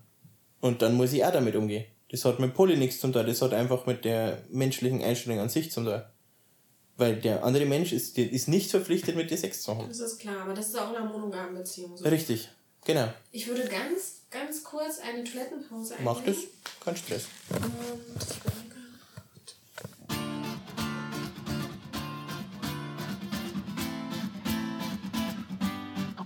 Und 0.60 0.82
dann 0.82 0.94
muss 0.94 1.12
ich 1.14 1.24
auch 1.24 1.32
damit 1.32 1.56
umgehen. 1.56 1.86
Das 2.10 2.24
hat 2.26 2.38
mit 2.38 2.52
Poly 2.54 2.76
nichts 2.76 3.00
zu 3.00 3.08
tun, 3.08 3.26
das 3.26 3.40
hat 3.40 3.54
einfach 3.54 3.86
mit 3.86 4.04
der 4.04 4.42
menschlichen 4.50 5.02
Einstellung 5.02 5.40
an 5.40 5.48
sich 5.48 5.72
zu 5.72 5.82
tun. 5.82 6.02
Weil 6.98 7.16
der 7.16 7.44
andere 7.44 7.66
Mensch 7.66 7.92
ist, 7.92 8.16
der 8.16 8.30
ist 8.32 8.48
nicht 8.48 8.70
verpflichtet, 8.70 9.16
mit 9.16 9.30
dir 9.30 9.36
Sex 9.36 9.62
zu 9.62 9.76
haben. 9.76 9.86
Das 9.88 10.00
ist 10.00 10.18
klar, 10.18 10.42
aber 10.42 10.54
das 10.54 10.68
ist 10.68 10.78
auch 10.78 10.90
in 10.90 10.96
einer 10.96 11.04
monogamen 11.10 11.54
Beziehung 11.54 11.94
so. 11.96 12.04
Richtig, 12.08 12.48
genau. 12.84 13.12
Ich 13.32 13.46
würde 13.46 13.64
ganz, 13.64 14.22
ganz 14.30 14.64
kurz 14.64 14.98
eine 15.00 15.22
Toilettenpause 15.24 15.96
einlegen. 15.96 16.04
Mach 16.04 16.24
das, 16.24 16.36
kein 16.82 16.96
Stress. 16.96 17.26
Und. 17.50 18.16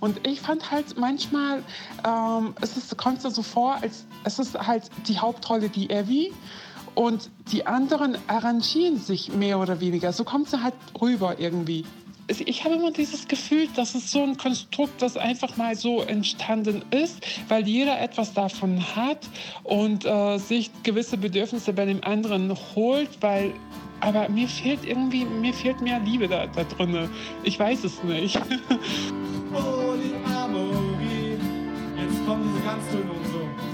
Und 0.01 0.27
ich 0.27 0.41
fand 0.41 0.71
halt 0.71 0.97
manchmal, 0.97 1.63
ähm, 2.07 2.55
es 2.63 2.77
ist, 2.77 2.97
kommt 2.97 3.21
so 3.21 3.43
vor, 3.43 3.75
als 3.83 4.07
es 4.25 4.39
ist 4.39 4.55
halt 4.59 4.85
die 5.07 5.19
Hauptrolle 5.19 5.69
die 5.69 5.91
Evie 5.91 6.33
und 7.01 7.31
die 7.51 7.67
anderen 7.67 8.19
arrangieren 8.27 8.99
sich 8.99 9.33
mehr 9.33 9.59
oder 9.59 9.81
weniger. 9.81 10.13
So 10.13 10.23
kommt 10.23 10.49
es 10.49 10.61
halt 10.61 10.75
rüber 11.01 11.37
irgendwie. 11.39 11.87
Ich 12.29 12.63
habe 12.63 12.75
immer 12.75 12.91
dieses 12.91 13.27
Gefühl, 13.27 13.69
dass 13.75 13.95
es 13.95 14.11
so 14.11 14.23
ein 14.23 14.37
Konstrukt, 14.37 15.01
das 15.01 15.17
einfach 15.17 15.57
mal 15.57 15.75
so 15.77 16.03
entstanden 16.03 16.83
ist, 16.91 17.27
weil 17.49 17.67
jeder 17.67 17.99
etwas 17.99 18.35
davon 18.35 18.85
hat 18.95 19.27
und 19.65 20.05
äh, 20.05 20.37
sich 20.37 20.71
gewisse 20.83 21.17
Bedürfnisse 21.17 21.73
bei 21.73 21.87
dem 21.87 22.05
anderen 22.05 22.55
holt, 22.77 23.09
weil 23.23 23.55
aber 24.01 24.29
mir 24.29 24.47
fehlt 24.47 24.85
irgendwie, 24.85 25.25
mir 25.25 25.55
fehlt 25.55 25.81
mehr 25.81 26.01
Liebe 26.01 26.29
da, 26.29 26.49
da 26.49 26.65
drin. 26.65 27.09
Ich 27.45 27.59
weiß 27.59 27.83
es 27.85 28.05
nicht. 28.05 28.39
Polyamorie. 29.53 31.39
Jetzt 31.97 32.27
kommen 32.27 32.53
diese 32.53 32.63
Ganztöne 32.63 33.11
und 33.11 33.27
so. 33.27 33.70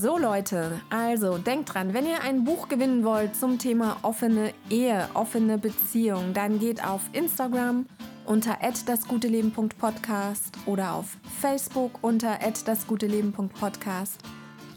So 0.00 0.16
Leute, 0.16 0.80
also 0.88 1.36
denkt 1.36 1.74
dran, 1.74 1.92
wenn 1.92 2.06
ihr 2.06 2.22
ein 2.22 2.44
Buch 2.44 2.68
gewinnen 2.68 3.04
wollt 3.04 3.36
zum 3.36 3.58
Thema 3.58 3.98
offene 4.00 4.54
Ehe, 4.70 5.06
offene 5.12 5.58
Beziehung, 5.58 6.32
dann 6.32 6.58
geht 6.58 6.82
auf 6.82 7.02
Instagram 7.12 7.84
unter 8.24 8.56
dasguteleben.podcast 8.86 10.56
oder 10.64 10.94
auf 10.94 11.18
Facebook 11.38 11.98
unter 12.00 12.38
dasguteleben.podcast 12.64 14.22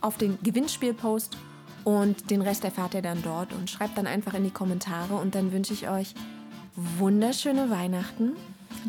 auf 0.01 0.17
den 0.17 0.37
Gewinnspielpost 0.43 1.37
und 1.85 2.29
den 2.29 2.41
Rest 2.41 2.65
erfahrt 2.65 2.93
ihr 2.93 3.01
dann 3.01 3.21
dort 3.23 3.53
und 3.53 3.69
schreibt 3.69 3.97
dann 3.97 4.07
einfach 4.07 4.33
in 4.33 4.43
die 4.43 4.51
Kommentare 4.51 5.15
und 5.15 5.35
dann 5.35 5.53
wünsche 5.53 5.71
ich 5.71 5.87
euch 5.87 6.15
wunderschöne 6.75 7.69
Weihnachten, 7.69 8.33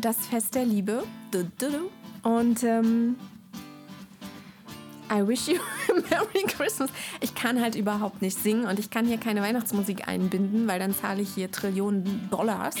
das 0.01 0.17
Fest 0.27 0.55
der 0.55 0.65
Liebe 0.65 1.05
und 2.23 2.63
ähm, 2.65 3.15
I 5.11 5.27
wish 5.27 5.47
you 5.47 5.59
a 5.89 5.93
Merry 6.09 6.43
Christmas. 6.47 6.89
Ich 7.21 7.35
kann 7.35 7.61
halt 7.61 7.75
überhaupt 7.75 8.21
nicht 8.21 8.37
singen 8.37 8.65
und 8.65 8.79
ich 8.79 8.89
kann 8.89 9.05
hier 9.05 9.17
keine 9.17 9.41
Weihnachtsmusik 9.41 10.07
einbinden, 10.07 10.67
weil 10.67 10.79
dann 10.79 10.93
zahle 10.93 11.21
ich 11.21 11.33
hier 11.33 11.51
Trillionen 11.51 12.27
Dollars. 12.31 12.75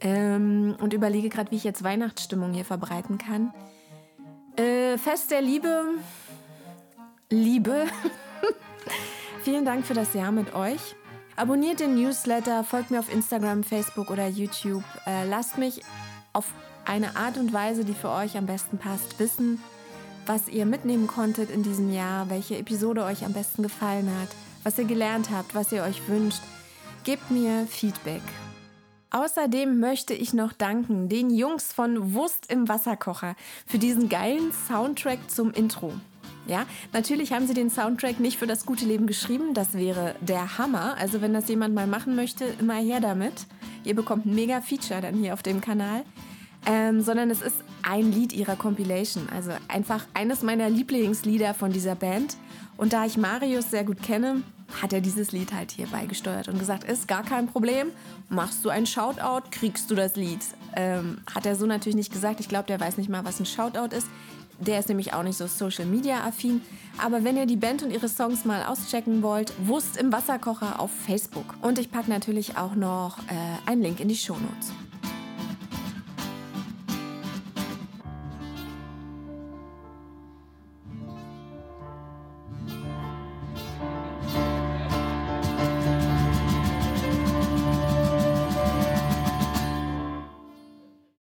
Ähm, 0.00 0.76
und 0.80 0.92
überlege 0.92 1.28
gerade, 1.28 1.50
wie 1.50 1.56
ich 1.56 1.64
jetzt 1.64 1.82
Weihnachtsstimmung 1.82 2.52
hier 2.52 2.64
verbreiten 2.64 3.18
kann. 3.18 3.52
Äh, 4.56 4.98
Fest 4.98 5.30
der 5.30 5.40
Liebe. 5.40 5.84
Liebe. 7.30 7.86
Vielen 9.42 9.64
Dank 9.64 9.86
für 9.86 9.94
das 9.94 10.14
Jahr 10.14 10.32
mit 10.32 10.54
euch. 10.54 10.94
Abonniert 11.36 11.80
den 11.80 11.96
Newsletter, 11.96 12.62
folgt 12.62 12.90
mir 12.90 13.00
auf 13.00 13.12
Instagram, 13.12 13.64
Facebook 13.64 14.10
oder 14.10 14.28
YouTube. 14.28 14.84
Äh, 15.06 15.26
lasst 15.26 15.58
mich 15.58 15.80
auf 16.32 16.52
eine 16.84 17.16
Art 17.16 17.38
und 17.38 17.52
Weise, 17.52 17.84
die 17.84 17.94
für 17.94 18.10
euch 18.10 18.36
am 18.36 18.46
besten 18.46 18.78
passt, 18.78 19.18
wissen, 19.18 19.60
was 20.26 20.48
ihr 20.48 20.66
mitnehmen 20.66 21.06
konntet 21.06 21.50
in 21.50 21.62
diesem 21.62 21.92
Jahr, 21.92 22.30
welche 22.30 22.56
Episode 22.56 23.04
euch 23.04 23.24
am 23.24 23.32
besten 23.32 23.62
gefallen 23.62 24.08
hat, 24.20 24.28
was 24.62 24.78
ihr 24.78 24.84
gelernt 24.84 25.30
habt, 25.30 25.54
was 25.54 25.72
ihr 25.72 25.82
euch 25.82 26.08
wünscht. 26.08 26.40
Gebt 27.04 27.30
mir 27.30 27.66
Feedback. 27.68 28.22
Außerdem 29.10 29.78
möchte 29.78 30.14
ich 30.14 30.34
noch 30.34 30.52
danken 30.52 31.08
den 31.08 31.30
Jungs 31.30 31.72
von 31.72 32.14
Wurst 32.14 32.50
im 32.50 32.68
Wasserkocher 32.68 33.36
für 33.66 33.78
diesen 33.78 34.08
geilen 34.08 34.52
Soundtrack 34.66 35.30
zum 35.30 35.52
Intro. 35.52 35.92
Ja, 36.46 36.66
natürlich 36.92 37.32
haben 37.32 37.46
sie 37.46 37.54
den 37.54 37.70
Soundtrack 37.70 38.20
nicht 38.20 38.38
für 38.38 38.46
das 38.46 38.66
gute 38.66 38.84
Leben 38.84 39.06
geschrieben, 39.06 39.54
das 39.54 39.74
wäre 39.74 40.14
der 40.20 40.58
Hammer. 40.58 40.96
Also 40.98 41.20
wenn 41.22 41.32
das 41.32 41.48
jemand 41.48 41.74
mal 41.74 41.86
machen 41.86 42.16
möchte, 42.16 42.44
immer 42.58 42.74
her 42.74 43.00
damit. 43.00 43.46
Ihr 43.84 43.94
bekommt 43.94 44.26
ein 44.26 44.34
mega 44.34 44.60
Feature 44.60 45.00
dann 45.00 45.14
hier 45.14 45.32
auf 45.32 45.42
dem 45.42 45.60
Kanal 45.60 46.04
ähm, 46.66 47.00
sondern 47.02 47.30
es 47.30 47.42
ist 47.42 47.56
ein 47.82 48.12
Lied 48.12 48.32
ihrer 48.32 48.56
Compilation. 48.56 49.28
Also 49.34 49.50
einfach 49.68 50.06
eines 50.14 50.42
meiner 50.42 50.70
Lieblingslieder 50.70 51.54
von 51.54 51.72
dieser 51.72 51.94
Band. 51.94 52.36
Und 52.76 52.92
da 52.92 53.04
ich 53.04 53.16
Marius 53.16 53.70
sehr 53.70 53.84
gut 53.84 54.02
kenne, 54.02 54.42
hat 54.82 54.92
er 54.92 55.00
dieses 55.00 55.32
Lied 55.32 55.52
halt 55.52 55.70
hier 55.70 55.86
beigesteuert 55.86 56.48
und 56.48 56.58
gesagt, 56.58 56.84
ist 56.84 57.06
gar 57.06 57.22
kein 57.22 57.46
Problem, 57.46 57.88
machst 58.28 58.64
du 58.64 58.70
ein 58.70 58.86
Shoutout, 58.86 59.48
kriegst 59.50 59.90
du 59.90 59.94
das 59.94 60.16
Lied. 60.16 60.40
Ähm, 60.74 61.18
hat 61.32 61.46
er 61.46 61.54
so 61.54 61.66
natürlich 61.66 61.96
nicht 61.96 62.12
gesagt. 62.12 62.40
Ich 62.40 62.48
glaube, 62.48 62.66
der 62.66 62.80
weiß 62.80 62.96
nicht 62.96 63.08
mal, 63.08 63.24
was 63.24 63.40
ein 63.40 63.46
Shoutout 63.46 63.94
ist. 63.94 64.08
Der 64.60 64.78
ist 64.78 64.88
nämlich 64.88 65.12
auch 65.12 65.24
nicht 65.24 65.36
so 65.36 65.46
Social 65.46 65.84
Media 65.84 66.24
affin. 66.24 66.62
Aber 66.98 67.24
wenn 67.24 67.36
ihr 67.36 67.46
die 67.46 67.56
Band 67.56 67.82
und 67.82 67.90
ihre 67.90 68.08
Songs 68.08 68.44
mal 68.44 68.64
auschecken 68.64 69.22
wollt, 69.22 69.52
Wurst 69.66 69.96
im 69.96 70.12
Wasserkocher 70.12 70.80
auf 70.80 70.92
Facebook. 70.92 71.56
Und 71.60 71.78
ich 71.78 71.90
packe 71.90 72.08
natürlich 72.08 72.56
auch 72.56 72.74
noch 72.74 73.18
äh, 73.18 73.70
einen 73.70 73.82
Link 73.82 74.00
in 74.00 74.08
die 74.08 74.16
Show 74.16 74.34
Notes. 74.34 74.72